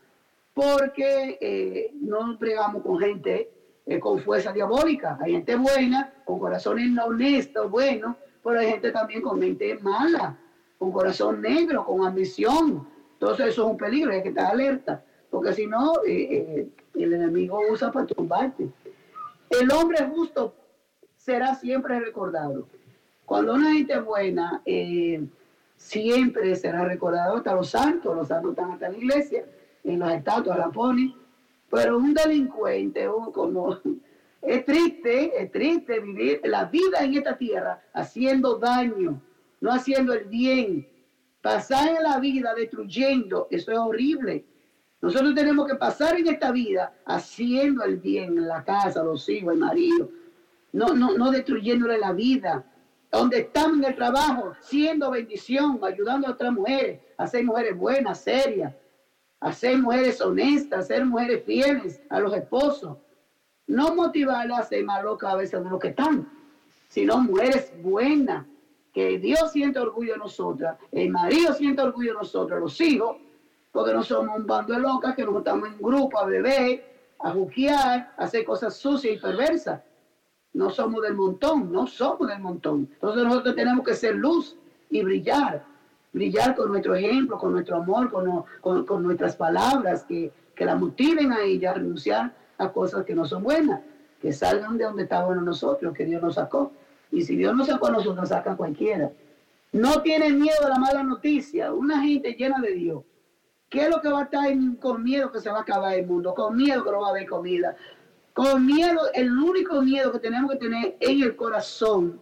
[0.54, 3.50] porque eh, no pregamos con gente
[3.86, 5.18] eh, con fuerza diabólica.
[5.20, 8.16] Hay gente buena, con corazones honestos, buenos,
[8.48, 10.34] pero hay gente también con mente mala,
[10.78, 12.88] con corazón negro, con ambición.
[13.12, 17.12] Entonces eso es un peligro, hay que estar alerta, porque si no, eh, eh, el
[17.12, 18.70] enemigo usa para tumbarte.
[19.50, 20.54] El hombre justo
[21.14, 22.66] será siempre recordado.
[23.26, 25.22] Cuando una gente buena, eh,
[25.76, 29.44] siempre será recordado hasta los santos, los santos están hasta la iglesia,
[29.84, 31.12] en las estatuas la ponen,
[31.70, 33.78] pero un delincuente, un, como,
[34.42, 39.20] es triste, es triste vivir la vida en esta tierra haciendo daño,
[39.60, 40.88] no haciendo el bien,
[41.42, 44.44] pasar en la vida destruyendo, eso es horrible.
[45.00, 49.54] Nosotros tenemos que pasar en esta vida haciendo el bien en la casa, los hijos,
[49.54, 50.10] el marido,
[50.72, 52.64] no, no, no destruyéndole la vida.
[53.10, 58.20] Donde estamos en el trabajo, siendo bendición, ayudando a otras mujeres, a ser mujeres buenas,
[58.20, 58.74] serias,
[59.40, 62.98] a ser mujeres honestas, a ser mujeres fieles a los esposos.
[63.68, 66.28] No motivarlas a ser más locas a veces de lo que están,
[66.88, 68.44] sino mujeres buenas,
[68.92, 73.16] que Dios siente orgullo de nosotras, el marido siente orgullo de nosotros, los hijos,
[73.70, 76.84] porque no somos un bando de locas que nos juntamos en grupo a beber,
[77.20, 79.80] a juquear, a hacer cosas sucias y perversas.
[80.54, 82.88] No somos del montón, no somos del montón.
[82.94, 84.56] Entonces nosotros tenemos que ser luz
[84.90, 85.62] y brillar.
[86.12, 90.74] Brillar con nuestro ejemplo, con nuestro amor, con, con- con nuestras palabras que, que la
[90.74, 93.80] motiven a ella a renunciar a cosas que no son buenas,
[94.20, 96.72] que salgan de donde estábamos nosotros, que Dios nos sacó.
[97.10, 99.10] Y si Dios nos sacó a nosotros, nos saca cualquiera.
[99.72, 101.72] No tienen miedo a la mala noticia.
[101.72, 103.04] Una gente llena de Dios.
[103.68, 104.48] ¿Qué es lo que va a estar
[104.80, 106.34] con miedo que se va a acabar el mundo?
[106.34, 107.76] Con miedo que no va a haber comida.
[108.32, 112.20] Con miedo, el único miedo que tenemos que tener en el corazón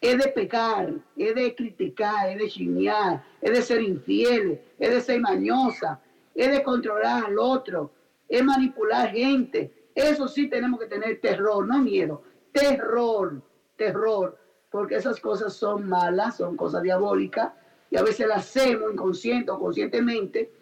[0.00, 5.00] es de pecar, es de criticar, es de chismear, es de ser infiel, es de
[5.00, 6.00] ser mañosa,
[6.34, 7.90] es de controlar al otro,
[8.28, 9.72] es manipular gente.
[9.96, 13.40] Eso sí tenemos que tener terror, no miedo, terror,
[13.76, 14.38] terror,
[14.70, 17.52] porque esas cosas son malas, son cosas diabólicas
[17.90, 20.52] y a veces las hacemos inconsciente o conscientemente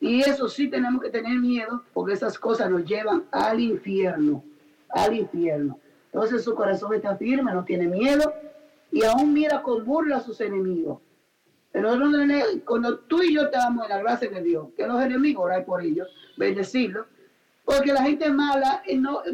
[0.00, 4.42] y eso sí tenemos que tener miedo porque esas cosas nos llevan al infierno,
[4.88, 5.78] al infierno.
[6.06, 8.32] Entonces su corazón está firme, no tiene miedo
[8.90, 10.98] y aún mira con burla a sus enemigos.
[11.72, 11.90] Pero
[12.64, 15.82] cuando tú y yo estamos en la gracia de Dios, que los enemigos orar por
[15.82, 16.08] ellos,
[16.38, 17.06] bendecirlos,
[17.68, 19.30] porque la gente mala eh, no eh,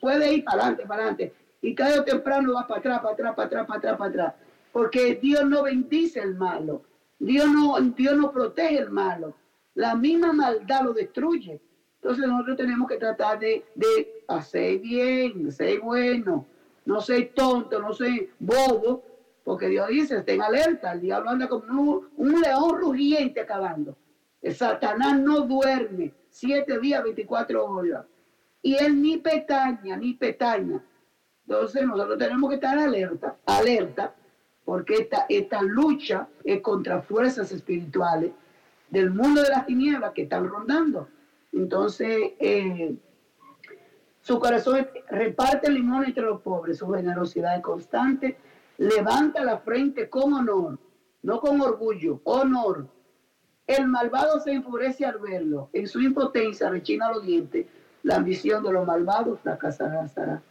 [0.00, 3.34] puede ir para adelante, para adelante, y tarde o temprano va para atrás, para atrás,
[3.34, 4.34] para atrás, para atrás, para atrás,
[4.70, 6.84] porque Dios no bendice el malo,
[7.18, 9.34] Dios no, Dios no protege el malo,
[9.74, 11.60] la misma maldad lo destruye.
[11.96, 16.46] Entonces nosotros tenemos que tratar de, de hacer bien, ser bueno,
[16.84, 19.02] no ser tonto, no ser bobo,
[19.42, 23.96] porque Dios dice, estén alerta, el diablo anda como un, león rugiente acabando.
[24.52, 28.04] Satanás no duerme siete días, 24 horas.
[28.62, 30.82] Y él ni petaña, ni petaña.
[31.46, 34.14] Entonces nosotros tenemos que estar alerta, alerta,
[34.64, 38.32] porque esta, esta lucha es contra fuerzas espirituales
[38.90, 41.08] del mundo de las tinieblas que están rondando.
[41.52, 42.94] Entonces, eh,
[44.20, 48.36] su corazón reparte el limón entre los pobres, su generosidad es constante,
[48.78, 50.78] levanta la frente con honor,
[51.22, 52.86] no con orgullo, honor.
[53.66, 57.66] El malvado se enfurece al verlo, en su impotencia rechina los dientes,
[58.02, 60.42] la ambición de los malvados fracasará, estará.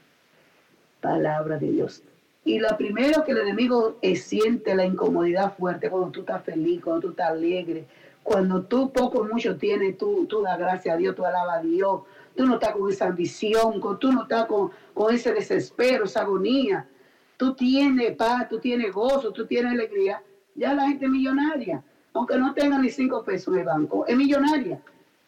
[1.02, 2.04] Palabra de Dios.
[2.46, 6.82] Y la primera que el enemigo eh, siente la incomodidad fuerte cuando tú estás feliz,
[6.84, 7.86] cuando tú estás alegre,
[8.24, 11.62] cuando tú poco o mucho tienes, tú, tú das gracias a Dios, tú alabas a
[11.62, 12.02] Dios,
[12.36, 16.22] tú no estás con esa ambición, con- tú no estás con, con ese desespero, esa
[16.22, 16.88] agonía.
[17.38, 20.22] tú tienes paz, tú tienes gozo, tú tienes alegría,
[20.56, 21.84] ya la gente es millonaria,
[22.14, 24.82] aunque no tenga ni cinco pesos en el banco, es millonaria.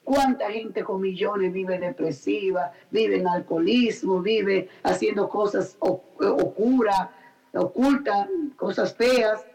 [0.04, 7.10] ¿Cuánta gente con millones vive depresiva, vive en alcoholismo, vive haciendo cosas oscuras,
[7.54, 9.46] ocultas, cosas feas?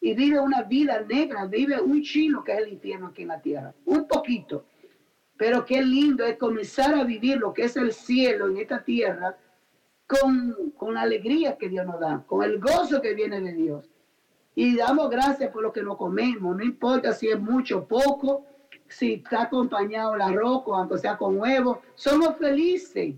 [0.00, 3.40] Y vive una vida negra, vive un chino que es el infierno aquí en la
[3.40, 4.66] tierra, un poquito.
[5.36, 9.36] Pero qué lindo es comenzar a vivir lo que es el cielo en esta tierra
[10.06, 13.88] con, con la alegría que Dios nos da, con el gozo que viene de Dios.
[14.60, 18.44] Y damos gracias por lo que nos comemos, no importa si es mucho o poco,
[18.88, 23.14] si está acompañado el arroz, aunque sea con huevo, somos felices.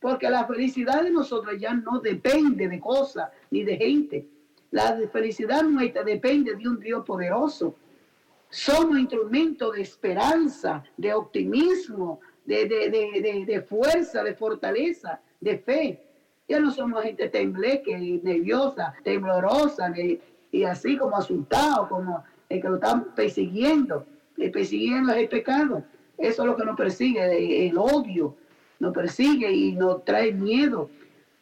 [0.00, 4.26] Porque la felicidad de nosotros ya no depende de cosas ni de gente.
[4.72, 7.76] La felicidad nuestra depende de un Dios poderoso.
[8.50, 16.00] Somos instrumentos de esperanza, de optimismo, de, de, de, fuerza, de fortaleza, de fe.
[16.48, 19.88] Ya no somos gente tembleque, nerviosa, temblorosa,
[20.54, 25.82] y así como asustado, como el que lo están persiguiendo le persiguiendo el pecado.
[26.16, 28.36] Eso es lo que nos persigue, el odio
[28.78, 30.90] nos persigue y nos trae miedo.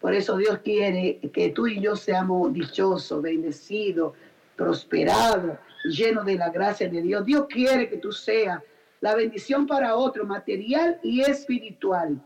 [0.00, 4.15] Por eso Dios quiere que tú y yo seamos dichosos, bendecidos,
[4.57, 7.24] prosperados, llenos de la gracia de Dios.
[7.26, 8.62] Dios quiere que tú seas
[9.00, 12.18] la bendición para otro, material y espiritual.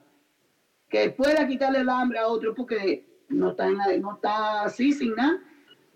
[0.89, 5.41] Que pueda quitarle el hambre a otro porque no está, no está así sin nada.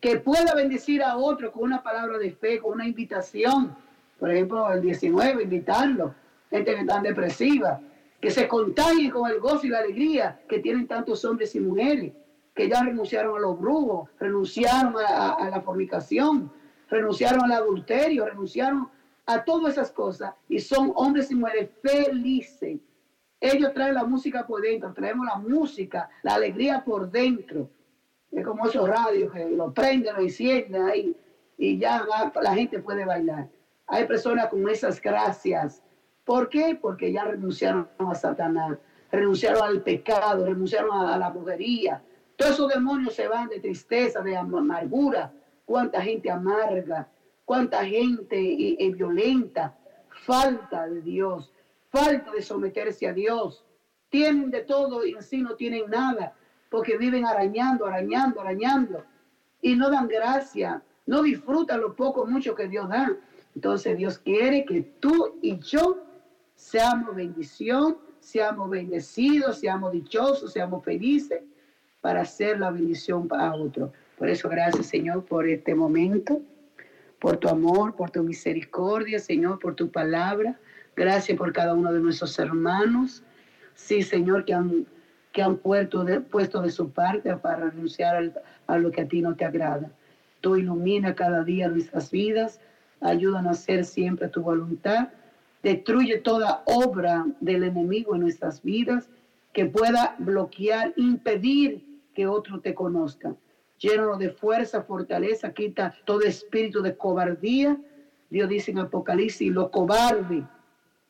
[0.01, 3.77] Que pueda bendecir a otro con una palabra de fe, con una invitación
[4.21, 6.15] por ejemplo, el 19, invitarlo,
[6.51, 7.81] gente que está depresiva,
[8.21, 12.13] que se contagien con el gozo y la alegría que tienen tantos hombres y mujeres,
[12.55, 16.53] que ya renunciaron a los brujos, renunciaron a, la fornicación,
[16.91, 18.91] renunciaron al adulterio, renunciaron
[19.25, 22.79] a todas esas cosas y son hombres y mujeres felices.
[23.41, 27.71] Ellos traen la música por dentro, traemos la música, la alegría por dentro.
[28.33, 31.17] Es como esos radios que lo prenden, lo encienden ahí
[31.59, 32.07] y ya
[32.41, 33.49] la gente puede bailar.
[33.87, 35.83] Hay personas con esas gracias.
[36.25, 36.79] ¿Por qué?
[36.81, 38.79] Porque ya renunciaron a Satanás,
[39.11, 42.01] renunciaron al pecado, renunciaron a, la brujería.
[42.37, 45.33] Todos esos demonios se van de tristeza, de amargura.
[45.65, 47.09] Cuánta gente amarga,
[47.45, 48.39] cuánta gente
[48.97, 49.77] violenta.
[50.25, 51.53] Falta de Dios,
[51.91, 53.65] falta de someterse a Dios.
[54.09, 56.35] Tienen de todo y así no tienen nada,
[56.71, 59.05] porque viven arañando, arañando, arañando.
[59.61, 63.15] Y no dan gracia, no disfrutan lo poco, mucho que Dios da.
[63.55, 66.03] Entonces Dios quiere que tú y yo
[66.55, 71.43] seamos bendición, seamos bendecidos, seamos dichosos, seamos felices
[72.01, 73.93] para hacer la bendición para otro.
[74.17, 76.41] Por eso gracias Señor por este momento,
[77.19, 80.59] por tu amor, por tu misericordia, Señor, por tu palabra.
[80.95, 83.23] Gracias por cada uno de nuestros hermanos.
[83.75, 84.87] Sí, Señor, que han,
[85.33, 88.33] que han puesto de, puesto de su parte para renunciar
[88.67, 89.91] a lo que a ti no te agrada.
[90.41, 92.61] Tú ilumina cada día nuestras vidas
[93.01, 95.09] ayúdanos a hacer siempre tu voluntad.
[95.63, 99.09] Destruye toda obra del enemigo en nuestras vidas
[99.53, 101.85] que pueda bloquear, impedir
[102.15, 103.35] que otro te conozca.
[103.79, 107.79] Llénanos de fuerza, fortaleza, quita todo espíritu de cobardía.
[108.29, 110.45] Dios dice en Apocalipsis, lo cobarde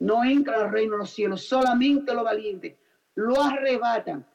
[0.00, 2.76] no entra al reino de los cielos, solamente lo valiente
[3.20, 4.26] lo arrebatan.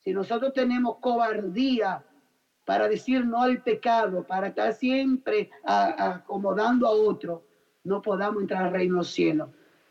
[0.00, 2.04] Si nosotros tenemos cobardía,
[2.64, 7.46] para decir no al pecado, para estar siempre acomodando a otro,
[7.84, 9.50] no podamos entrar al reino de los cielos.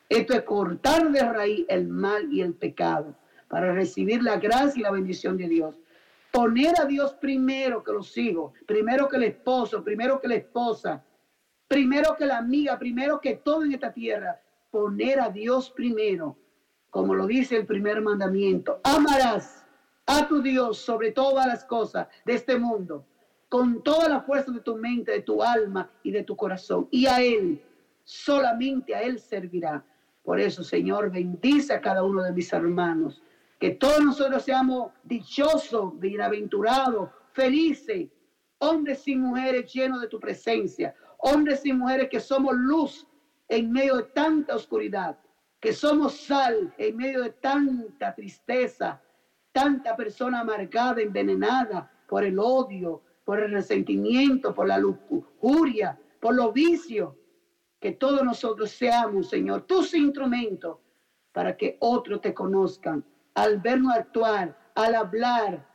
[0.09, 3.15] Esto es cortar de raíz el mal y el pecado
[3.47, 5.75] para recibir la gracia y la bendición de Dios.
[6.31, 11.03] Poner a Dios primero que los hijos, primero que el esposo, primero que la esposa,
[11.67, 14.39] primero que la amiga, primero que todo en esta tierra.
[14.71, 16.35] Poner a Dios primero,
[16.93, 18.79] como lo dice el primer mandamiento.
[18.83, 19.65] Amarás
[20.05, 23.03] a tu Dios sobre todas las cosas de este mundo,
[23.49, 26.87] con toda la fuerza de tu mente, de tu alma y de tu corazón.
[26.91, 27.59] Y a Él,
[28.03, 29.83] solamente a Él servirá.
[30.21, 33.23] Por eso, Señor, bendice a cada uno de mis hermanos.
[33.59, 38.07] Que todos nosotros seamos dichosos, bienaventurados, felices,
[38.59, 43.07] hombres y mujeres llenos de tu presencia, hombres y mujeres que somos luz
[43.47, 45.17] en medio de tanta oscuridad,
[45.63, 49.01] que somos sal en medio de tanta tristeza,
[49.53, 56.51] tanta persona amargada, envenenada por el odio, por el resentimiento, por la lujuria, por los
[56.51, 57.13] vicios.
[57.79, 60.79] Que todos nosotros seamos, Señor, tus instrumentos
[61.31, 63.01] para que otros te conozcan.
[63.33, 65.65] Al vernos actuar, al hablar,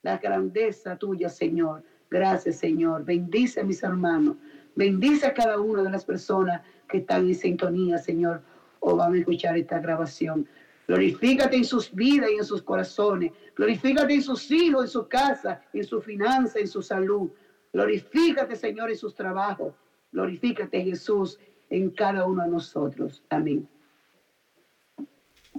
[0.00, 1.84] la grandeza tuya, Señor.
[2.10, 3.04] Gracias, Señor.
[3.04, 4.36] Bendice a mis hermanos.
[4.74, 8.42] Bendice a cada una de las personas que están en sintonía, Señor,
[8.86, 10.46] o van a escuchar esta grabación.
[10.86, 13.32] Glorifícate en sus vidas y en sus corazones.
[13.56, 17.30] Glorifícate en sus hijos, en su casa, en su finanza, en su salud.
[17.72, 19.72] Glorifícate, Señor, en sus trabajos.
[20.12, 21.38] Glorifícate, Jesús,
[21.70, 23.22] en cada uno de nosotros.
[23.30, 23.66] Amén.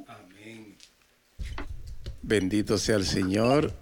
[0.08, 0.78] Amén.
[2.22, 3.74] Bendito sea el Señor.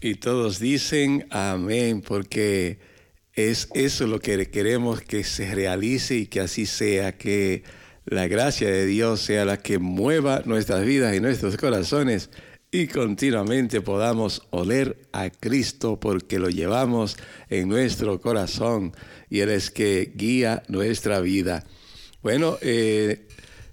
[0.00, 2.78] Y todos dicen amén, porque
[3.34, 7.62] es eso lo que queremos que se realice y que así sea, que
[8.06, 12.30] la gracia de Dios sea la que mueva nuestras vidas y nuestros corazones
[12.70, 17.16] y continuamente podamos oler a Cristo porque lo llevamos
[17.48, 18.92] en nuestro corazón
[19.30, 21.64] y Él es que guía nuestra vida.
[22.20, 23.28] Bueno, eh,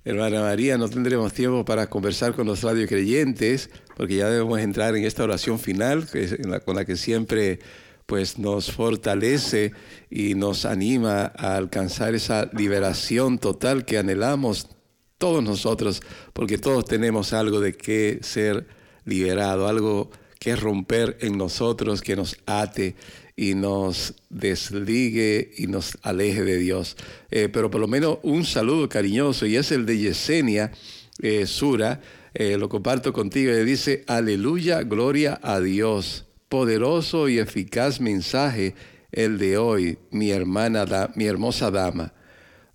[0.05, 5.03] hermana María, no tendremos tiempo para conversar con los creyentes porque ya debemos entrar en
[5.03, 6.07] esta oración final
[6.63, 7.59] con la que siempre
[8.11, 9.71] pues nos fortalece
[10.09, 14.67] y nos anima a alcanzar esa liberación total que anhelamos
[15.17, 16.01] todos nosotros,
[16.33, 18.67] porque todos tenemos algo de que ser
[19.05, 22.95] liberado, algo que romper en nosotros, que nos ate
[23.37, 26.97] y nos desligue y nos aleje de Dios.
[27.29, 30.73] Eh, pero por lo menos un saludo cariñoso y es el de Yesenia
[31.21, 32.01] eh, Sura,
[32.33, 38.75] eh, lo comparto contigo, y dice, aleluya, gloria a Dios poderoso y eficaz mensaje
[39.13, 42.13] el de hoy, mi hermana, mi hermosa dama.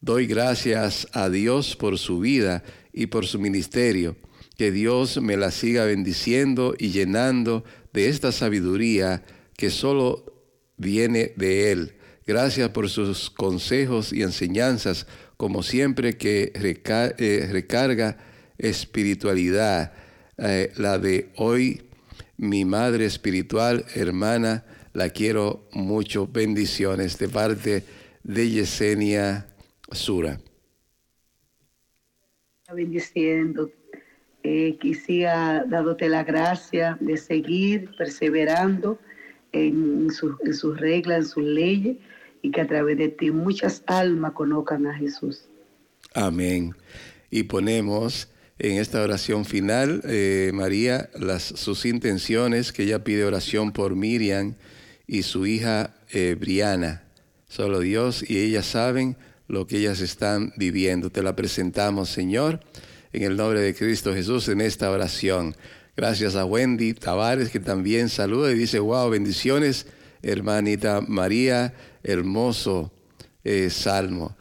[0.01, 2.65] Doy gracias a Dios por su vida
[2.95, 4.17] y por su ministerio.
[4.57, 9.27] Que Dios me la siga bendiciendo y llenando de esta sabiduría
[9.59, 10.25] que solo
[10.79, 11.97] viene de Él.
[12.27, 15.07] Gracias por sus consejos y enseñanzas,
[15.37, 18.17] como siempre que eh, recarga
[18.57, 19.93] espiritualidad,
[20.39, 21.86] eh, la de hoy
[22.37, 26.27] mi madre espiritual, hermana, la quiero mucho.
[26.27, 27.85] Bendiciones de parte
[28.23, 29.47] de Yesenia
[29.93, 30.39] Sura.
[32.73, 33.71] Bendiciendo,
[34.43, 38.99] eh, que siga dándote la gracia de seguir perseverando
[39.53, 40.09] en,
[40.45, 41.97] en sus reglas, en sus leyes,
[42.43, 45.49] y que a través de ti muchas almas conozcan a Jesús.
[46.15, 46.75] Amén.
[47.31, 48.29] Y ponemos
[48.59, 54.55] en esta oración final, eh, María, sus intenciones, que ella pide oración por Miriam
[55.07, 57.05] y su hija eh, Briana.
[57.49, 61.11] Solo Dios y ellas saben lo que ellas están viviendo.
[61.11, 62.61] Te la presentamos, Señor,
[63.13, 65.55] en el nombre de Cristo Jesús, en esta oración.
[65.95, 69.87] Gracias a Wendy Tavares, que también saluda y dice, wow, bendiciones,
[70.23, 72.91] hermanita María, hermoso
[73.45, 74.35] eh, salmo.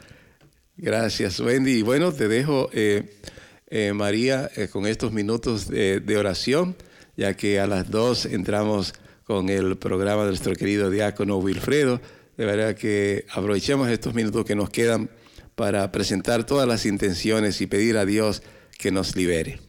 [0.78, 1.80] Gracias, Wendy.
[1.80, 2.70] Y bueno, te dejo
[3.78, 6.78] eh, María, eh, con estos minutos de, oración,
[7.18, 8.94] ya que a las dos entramos
[9.26, 12.00] con el programa de nuestro querido diácono Wilfredo.
[12.38, 15.10] De verdad que aprovechemos estos minutos que nos quedan
[15.56, 18.44] para presentar todas las intenciones y pedir a Dios
[18.80, 19.60] que nos libere.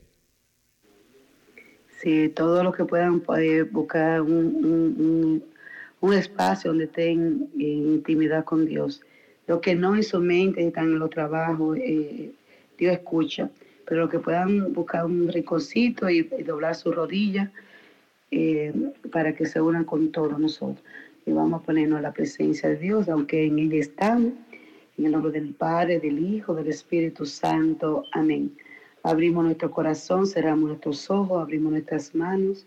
[2.01, 3.25] Sí, todos los que puedan
[3.73, 5.43] buscar un,
[6.15, 9.01] espacio donde estén en intimidad con Dios.
[9.49, 12.31] Los que no en su mente están en los trabajos, eh,
[12.79, 13.51] Dios escucha
[13.87, 17.51] pero que puedan buscar un ricocito y, doblar su rodilla
[18.31, 18.73] eh,
[19.13, 20.85] para que se unan con todos nosotros.
[21.25, 24.33] Y vamos a ponernos la presencia de Dios, aunque en Él estamos,
[24.99, 28.05] en el nombre del Padre, del Hijo, del Espíritu Santo.
[28.13, 28.53] Amén.
[29.03, 32.67] Abrimos nuestro corazón, cerramos nuestros ojos, abrimos nuestras manos,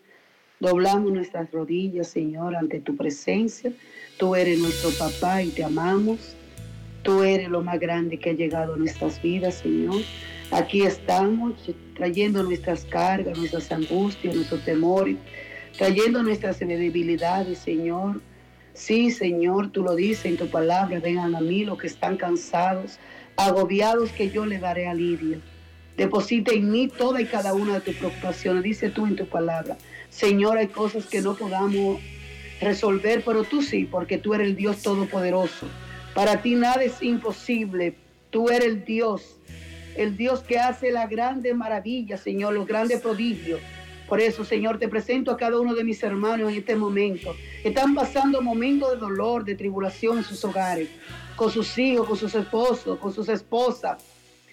[0.60, 3.74] doblamos nuestras rodillas, Señor, ante tu presencia.
[4.18, 6.36] Tú eres nuestro papá y te amamos.
[7.04, 10.02] Tú eres lo más grande que ha llegado a nuestras vidas, Señor.
[10.52, 11.54] Aquí estamos
[11.96, 15.18] trayendo nuestras cargas, nuestras angustias, nuestros temores,
[15.78, 18.22] trayendo nuestras debilidades, Señor.
[18.74, 22.98] Sí, Señor, tú lo dices en tu palabra, vengan a mí los que están cansados,
[23.38, 25.40] agobiados, que yo les daré alivio.
[25.98, 29.78] Deposita en mí toda y cada una de tus preocupaciones, dice tú en tu palabra.
[30.10, 32.00] Señor, hay cosas que no podamos
[32.60, 35.68] resolver, pero tú sí, porque tú eres el Dios Todopoderoso.
[36.16, 37.96] Para ti nada es imposible.
[38.32, 39.39] Tú eres el Dios
[40.00, 43.60] el Dios que hace la grande maravilla, Señor, los grandes prodigios.
[44.08, 47.36] Por eso, Señor, te presento a cada uno de mis hermanos en este momento.
[47.66, 50.88] Están pasando momentos de dolor, de tribulación en sus hogares,
[51.36, 54.02] con sus hijos, con sus esposos, con sus esposas.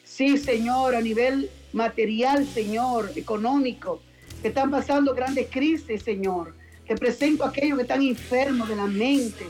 [0.02, 4.00] Sí, Señor, a nivel material, Señor, económico,
[4.42, 6.56] están pasando grandes crisis, Señor.
[6.88, 9.46] Te presento a aquellos que están enfermos de la mente,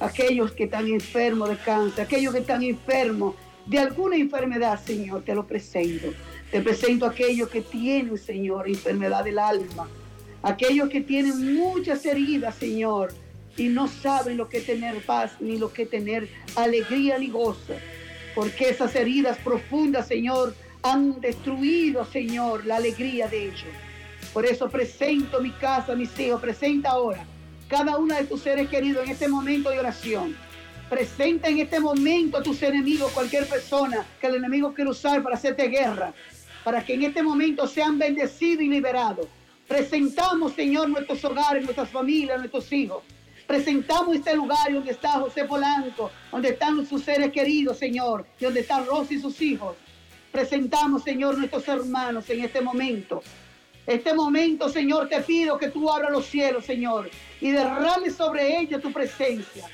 [0.00, 3.36] aquellos que están enfermos de cáncer, aquellos que están enfermos
[3.68, 6.08] de alguna enfermedad, Señor, te lo presento.
[6.50, 9.86] Te presento a aquellos que tienen, Señor, enfermedad del alma.
[10.42, 13.12] Aquellos que tienen muchas heridas, Señor,
[13.56, 17.74] y no saben lo que tener paz, ni lo que tener alegría, ni gozo.
[18.34, 23.74] Porque esas heridas profundas, Señor, han destruido, Señor, la alegría de ellos.
[24.32, 27.26] Por eso presento mi casa, mis hijos, presenta ahora
[27.68, 30.34] cada uno de tus seres queridos en este momento de oración.
[30.88, 35.36] Presenta en este momento a tus enemigos, cualquier persona que el enemigo quiera usar para
[35.36, 36.14] hacerte guerra,
[36.64, 39.26] para que en este momento sean bendecidos y liberados.
[39.66, 43.02] Presentamos, Señor, nuestros hogares, nuestras familias, nuestros hijos.
[43.46, 48.60] Presentamos este lugar donde está José Polanco, donde están sus seres queridos, Señor, y donde
[48.60, 49.76] está Rosy y sus hijos.
[50.32, 53.22] Presentamos, Señor, nuestros hermanos en este momento.
[53.86, 57.10] Este momento, Señor, te pido que tú abras los cielos, Señor,
[57.40, 59.64] y derrame sobre ellos tu presencia,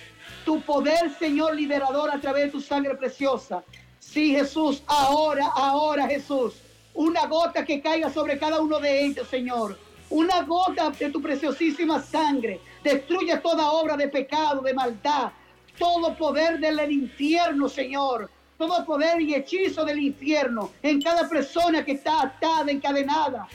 [0.45, 3.65] tu poder, Señor, liberador a través de tu sangre preciosa.
[3.99, 6.55] Sí, Jesús, ahora, ahora, Jesús,
[6.95, 9.79] una gota que caiga sobre cada uno de ellos, Señor.
[10.11, 12.61] Una gota de tu preciosísima sangre.
[12.83, 15.33] Destruye toda obra de pecado, de maldad,
[15.79, 18.31] todo poder del infierno, Señor.
[18.57, 23.49] Todo poder y hechizo del infierno en cada persona que está atada, encadenada.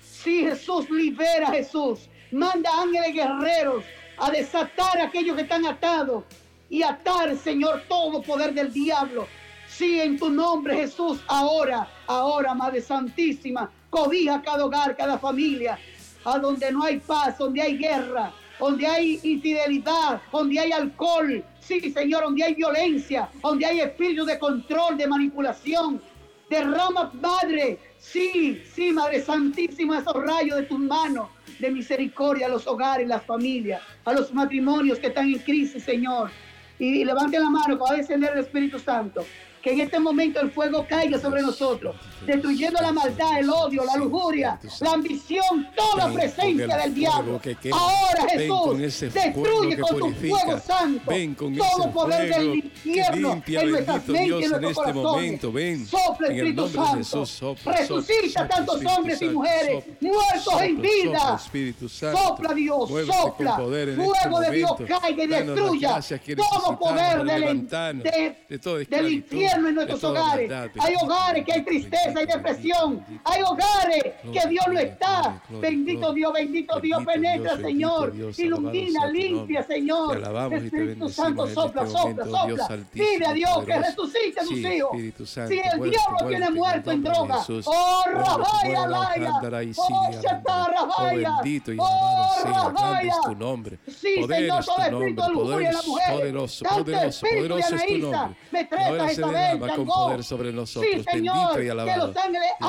[0.00, 2.08] Sí, Jesús, libera, Jesús.
[2.32, 3.84] Manda ángeles guerreros
[4.18, 6.24] a desatar a aquellos que están atados
[6.68, 9.26] y atar, Señor, todo poder del diablo.
[9.68, 15.78] Sí, en tu nombre, Jesús, ahora, ahora, Madre Santísima, cobija cada hogar, cada familia,
[16.24, 21.90] a donde no hay paz, donde hay guerra, donde hay infidelidad, donde hay alcohol, sí,
[21.90, 26.00] Señor, donde hay violencia, donde hay espíritu de control, de manipulación.
[26.48, 31.28] Derrama, Padre, sí, sí, Madre Santísima, esos rayos de tus manos
[31.58, 36.30] de misericordia a los hogares, las familias, a los matrimonios que están en crisis, Señor.
[36.78, 39.24] Y levante la mano que va a descender el Espíritu Santo
[39.66, 43.96] que en este momento el fuego caiga sobre nosotros, destruyendo la maldad, el odio, la
[43.96, 47.40] lujuria, la ambición, toda presencia del diablo.
[47.72, 51.10] Ahora Jesús, destruye con tu fuego santo
[51.58, 55.88] todo poder del infierno en nuestras mentes, en nuestros este corazones.
[55.88, 61.40] Sopla Espíritu Santo, resucita tantos hombres y mujeres muertos en vida.
[61.88, 63.56] Sopla Dios, sopla.
[63.56, 66.00] Fuego de Dios caiga y destruya
[66.36, 70.50] todo poder del infierno en nuestros hogares.
[70.78, 73.04] Hay hogares que hay tristeza y depresión.
[73.24, 75.40] Hay hogares que Dios no está.
[75.48, 78.12] Bendito Dios, bendito Dios, penetra, Señor.
[78.36, 80.22] Ilumina, limpia, Señor.
[80.52, 82.78] Espíritu Santo, sopla, este sopla, sopla.
[82.92, 84.90] Pide a Dios que resucite a sus hijos.
[85.26, 87.44] Si el diablo tiene muerto en droga.
[87.66, 89.32] Oh, Rabaya, Laya.
[89.76, 91.36] Oh, Shatarabaya.
[91.78, 93.14] Oh, Rabaya.
[93.22, 93.78] tu nombre.
[93.86, 96.12] Sí, Señor, todo espíritu de lujuria en la mujer.
[96.12, 98.36] Poderoso, poderoso, poderoso es tu nombre.
[98.50, 101.04] Me trata esta vez con poder sobre nosotros.
[101.04, 102.12] Bendito y alabado.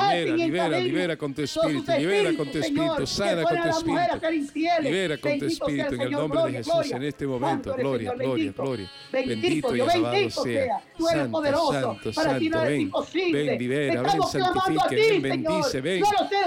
[0.08, 4.82] Libera, libera, libera con tu espíritu, libera con tu espíritu, sana con tu espíritu.
[4.82, 7.74] Libera con tu espíritu en el nombre de Jesús en este momento.
[7.74, 8.90] Gloria, gloria, gloria.
[9.12, 10.82] Bendito y alabado sea.
[10.98, 11.42] Santo,
[11.72, 12.62] santo, santo.
[12.62, 12.90] Ven,
[13.32, 16.02] ven, libera, ven, santifique, ven, bendice, ven.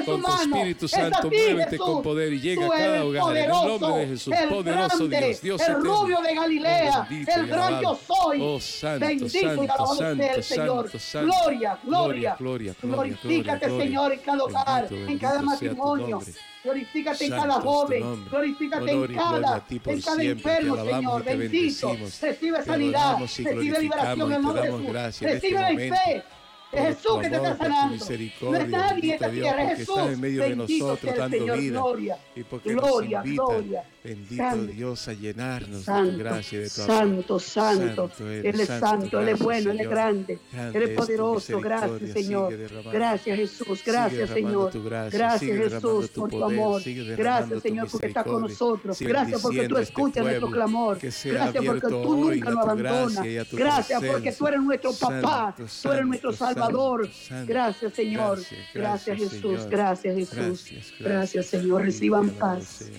[0.05, 3.37] Con tu Espíritu Santo, muévete con poder y llega a cada hogar.
[3.37, 7.97] En el nombre de Jesús, poderoso Dios, Dios el rubio de Galilea, el gran yo
[8.07, 8.39] soy.
[8.41, 10.89] Oh, santo, santo, santo del Señor.
[11.13, 16.21] gloria, gloria, gloria, Glorifícate, Señor, en cada hogar, en cada matrimonio.
[16.63, 21.23] Glorifícate en cada joven, glorifícate en cada, en cada enfermo, Señor.
[21.23, 21.97] Bendito.
[22.21, 25.21] Recibe sanidad, recibe liberación en el nombre de Jesús.
[25.21, 26.23] Recibe este fe.
[26.71, 28.05] Es Jesús que te está sanando.
[28.41, 29.97] No es nadie en esta tierra, es Jesús.
[29.97, 31.79] Está en medio de nosotros dando vida.
[31.79, 33.83] Gloria, y porque gloria, nos invita, gloria.
[34.03, 37.41] Bendito Santo, Dios a llenarnos santo, de tu gracia y de tu Santo, amor.
[37.41, 40.39] santo, Santo Él es santo, Él es bueno, Él es grande,
[40.73, 41.59] Él es poderoso.
[41.59, 42.57] Gracias, Señor.
[42.91, 43.83] Gracias, Jesús.
[43.85, 44.71] Gracias, Señor.
[45.11, 46.81] Gracias, Jesús, por tu amor.
[47.15, 48.99] Gracias, Señor, porque estás con nosotros.
[48.99, 50.97] Gracias porque tú este escuchas nuestro clamor.
[50.99, 53.25] Gracias porque tú nunca nos abandonas.
[53.51, 55.55] Gracias porque tú eres nuestro papá.
[55.57, 57.09] Tú eres nuestro santo, Salvador.
[57.45, 58.39] Gracias, Señor.
[58.73, 59.67] Gracias, Jesús.
[59.69, 60.93] Gracias, Jesús.
[60.99, 61.83] Gracias, Señor.
[61.83, 62.89] Reciban paz.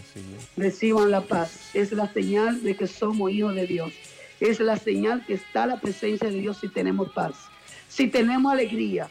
[0.57, 1.70] Reciban la paz.
[1.74, 3.92] Es la señal de que somos hijos de Dios.
[4.41, 7.34] Es la señal que está la presencia de Dios si tenemos paz.
[7.89, 9.08] Si tenemos alegría.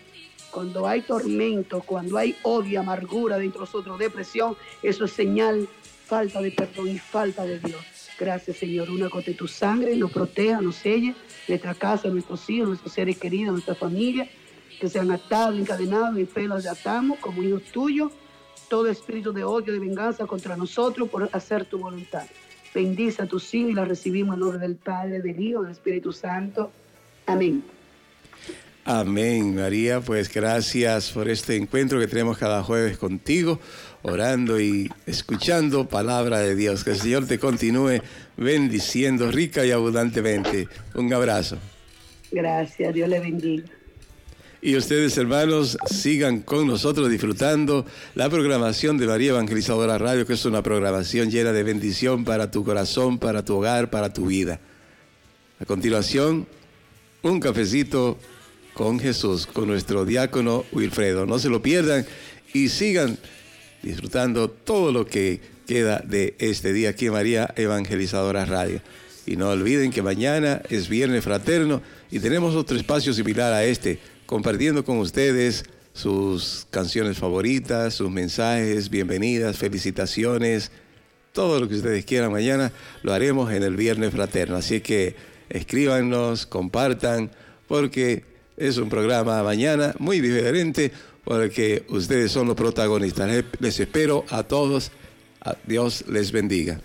[0.52, 5.70] Cuando hay tormento, cuando hay odio, amargura dentro de nosotros, depresión, eso es señal,
[6.06, 7.82] falta de perdón y falta de Dios.
[8.22, 8.90] Gracias, Señor.
[8.92, 11.16] Una de tu sangre nos proteja, nos selle,
[11.48, 14.30] nuestra casa, nuestros hijos, nuestros seres queridos, nuestra familia,
[14.82, 18.12] que sean atados, encadenados, en fe los atamos como hijos tuyos
[18.72, 22.24] todo espíritu de odio, de venganza contra nosotros por hacer tu voluntad.
[22.74, 26.14] Bendice a tus hijos y la recibimos en nombre del Padre, del Hijo, del Espíritu
[26.14, 26.72] Santo.
[27.26, 27.62] Amén.
[28.86, 30.00] Amén, María.
[30.00, 33.60] Pues gracias por este encuentro que tenemos cada jueves contigo,
[34.04, 36.86] orando y escuchando palabra de Dios.
[36.86, 38.02] Que el Señor te continúe
[38.38, 40.70] bendiciendo rica y abundantemente.
[40.96, 41.58] Un abrazo.
[42.32, 43.81] Gracias, Dios le bendiga.
[44.64, 47.84] Y ustedes, hermanos, sigan con nosotros disfrutando
[48.14, 52.64] la programación de María Evangelizadora Radio, que es una programación llena de bendición para tu
[52.64, 54.60] corazón, para tu hogar, para tu vida.
[55.60, 56.46] A continuación,
[57.24, 58.20] un cafecito
[58.76, 61.26] con Jesús, con nuestro diácono Wilfredo.
[61.26, 62.06] No se lo pierdan
[62.54, 63.18] y sigan
[63.82, 68.80] disfrutando todo lo que queda de este día aquí en María Evangelizadora Radio.
[69.26, 71.82] Y no olviden que mañana es Viernes Fraterno
[72.12, 74.00] y tenemos otro espacio similar a este
[74.32, 80.72] compartiendo con ustedes sus canciones favoritas, sus mensajes, bienvenidas, felicitaciones,
[81.34, 82.72] todo lo que ustedes quieran mañana
[83.04, 84.56] lo haremos en el Viernes Fraterno.
[84.56, 85.18] Así que
[85.50, 87.30] escríbanos, compartan,
[87.68, 88.24] porque
[88.56, 90.94] es un programa mañana muy diferente,
[91.26, 93.44] porque ustedes son los protagonistas.
[93.60, 94.94] Les espero a todos.
[95.68, 96.80] Dios les bendiga.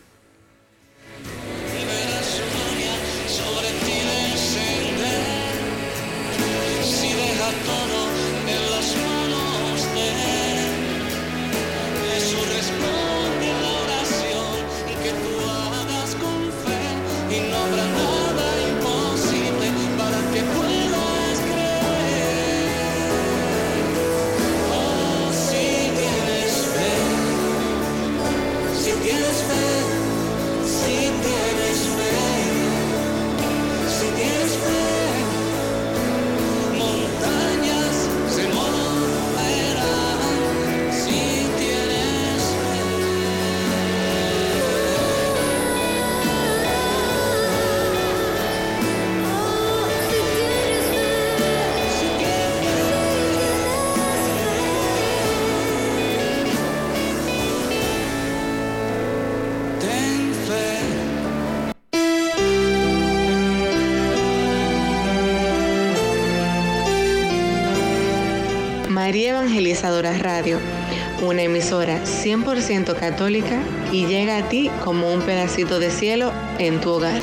[71.67, 77.21] Emisora 100% católica y llega a ti como un pedacito de cielo en tu hogar.